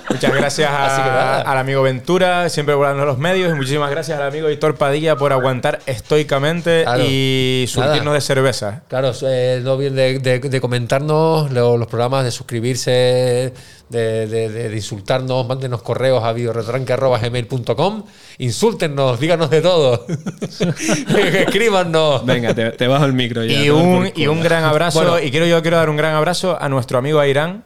Muchas 0.10 0.34
gracias 0.34 0.70
a- 0.70 1.42
al 1.42 1.58
amigo 1.58 1.82
Ventura, 1.82 2.48
siempre 2.50 2.76
volando 2.76 3.06
los 3.06 3.18
medios. 3.18 3.52
Y 3.52 3.56
muchísimas 3.56 3.90
gracias 3.90 4.20
al 4.20 4.28
amigo 4.28 4.50
Hitor 4.50 4.76
Padilla 4.76 5.16
por 5.16 5.34
aguantar 5.34 5.80
estoicamente 5.86 6.84
Claro. 6.84 7.04
y 7.06 7.66
surtirnos 7.68 8.04
Nada. 8.06 8.16
de 8.16 8.22
cerveza. 8.22 8.82
Claro, 8.88 9.12
eh, 9.24 9.62
no 9.64 9.74
olviden 9.74 9.96
de, 9.96 10.20
de- 10.20 10.40
de 10.40 10.62
comentarnos 10.62 11.52
lo- 11.52 11.78
los 11.78 11.88
programas, 11.88 12.24
de 12.24 12.32
suscribirse, 12.32 13.54
de, 13.92 14.26
de- 14.28 14.50
de- 14.50 14.70
de 14.70 14.76
insultarnos, 14.76 15.46
mándenos 15.48 15.82
correos 15.82 16.24
a 16.24 16.34
videoretranque.gmail.com, 16.34 18.04
insúltennos, 18.40 19.20
díganos 19.20 19.50
de 19.50 19.62
todo, 19.62 20.06
escríbanos. 21.08 22.26
Venga, 22.26 22.54
te, 22.54 22.72
te 22.72 22.88
bajo 22.88 23.06
el 23.06 23.14
micro 23.14 23.44
ya. 23.44 23.54
Y 23.64 23.70
un, 23.70 24.10
y 24.16 24.28
un 24.28 24.42
gran 24.42 24.64
abrazo. 24.64 25.02
Bueno. 25.02 25.20
y 25.20 25.32
quiero 25.32 25.46
yo 25.46 25.62
quiero 25.62 25.78
dar 25.78 25.90
un 25.90 25.98
gran 25.98 26.16
abrazo 26.16 26.58
a 26.60 26.70
nuestro 26.70 26.98
amigo 26.98 27.20
Airán, 27.20 27.64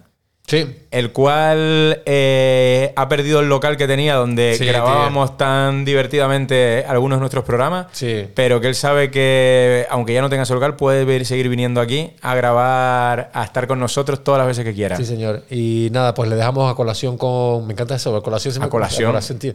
Sí, 0.48 0.64
el 0.92 1.12
cual 1.12 2.04
eh, 2.06 2.94
ha 2.96 3.10
perdido 3.10 3.40
el 3.40 3.50
local 3.50 3.78
que 3.78 3.88
tenía 3.88 4.14
donde 4.14 4.56
Sí, 4.60 4.66
grabábamos 4.66 5.38
tan 5.38 5.86
divertidamente 5.86 6.86
algunos 6.88 7.18
de 7.18 7.22
nuestros 7.22 7.44
programas. 7.44 7.88
Sí. 7.94 8.28
Pero 8.36 8.62
que 8.62 8.68
él 8.68 8.76
sabe 8.76 9.10
que, 9.10 9.88
aunque 9.90 10.14
ya 10.14 10.22
no 10.22 10.30
tenga 10.30 10.44
ese 10.44 10.54
local, 10.54 10.76
puede 10.76 11.26
seguir 11.26 11.50
viniendo 11.50 11.82
aquí 11.82 12.12
a 12.22 12.36
grabar, 12.36 13.32
a 13.34 13.44
estar 13.44 13.66
con 13.66 13.80
nosotros 13.80 14.24
todas 14.24 14.38
las 14.38 14.46
veces 14.48 14.64
que 14.66 14.74
quiera. 14.76 14.98
sí, 14.98 15.06
señor. 15.06 15.44
Y 15.50 15.90
nada, 15.92 16.14
pues 16.14 16.30
le 16.30 16.36
dejamos 16.36 16.72
a 16.72 16.76
colación 16.76 17.18
con. 17.18 17.66
Me 17.66 17.74
encanta 17.74 17.96
eso, 17.96 18.16
a 18.16 18.22
colación. 18.22 18.54
se 18.54 18.60
me- 18.60 18.68
A 18.68 18.70
colación. 18.70 19.16
tío. 19.40 19.54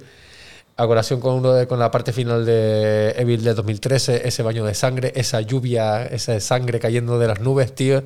A 0.76 0.86
colación 0.88 1.20
con, 1.20 1.34
uno 1.34 1.52
de- 1.52 1.68
con 1.68 1.78
la 1.78 1.92
parte 1.92 2.12
final 2.12 2.44
de 2.44 3.10
Evil 3.16 3.44
de 3.44 3.54
2013, 3.54 4.26
ese 4.26 4.42
baño 4.42 4.64
de 4.64 4.74
sangre, 4.74 5.12
esa 5.14 5.40
lluvia, 5.40 6.04
esa 6.06 6.40
sangre 6.40 6.80
cayendo 6.80 7.18
de 7.20 7.28
las 7.28 7.38
nubes, 7.40 7.74
tío. 7.76 8.02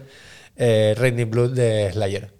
Eh, 0.56 0.94
Raining 0.98 1.30
Blood 1.30 1.50
de 1.52 1.90
Slayer. 1.92 2.30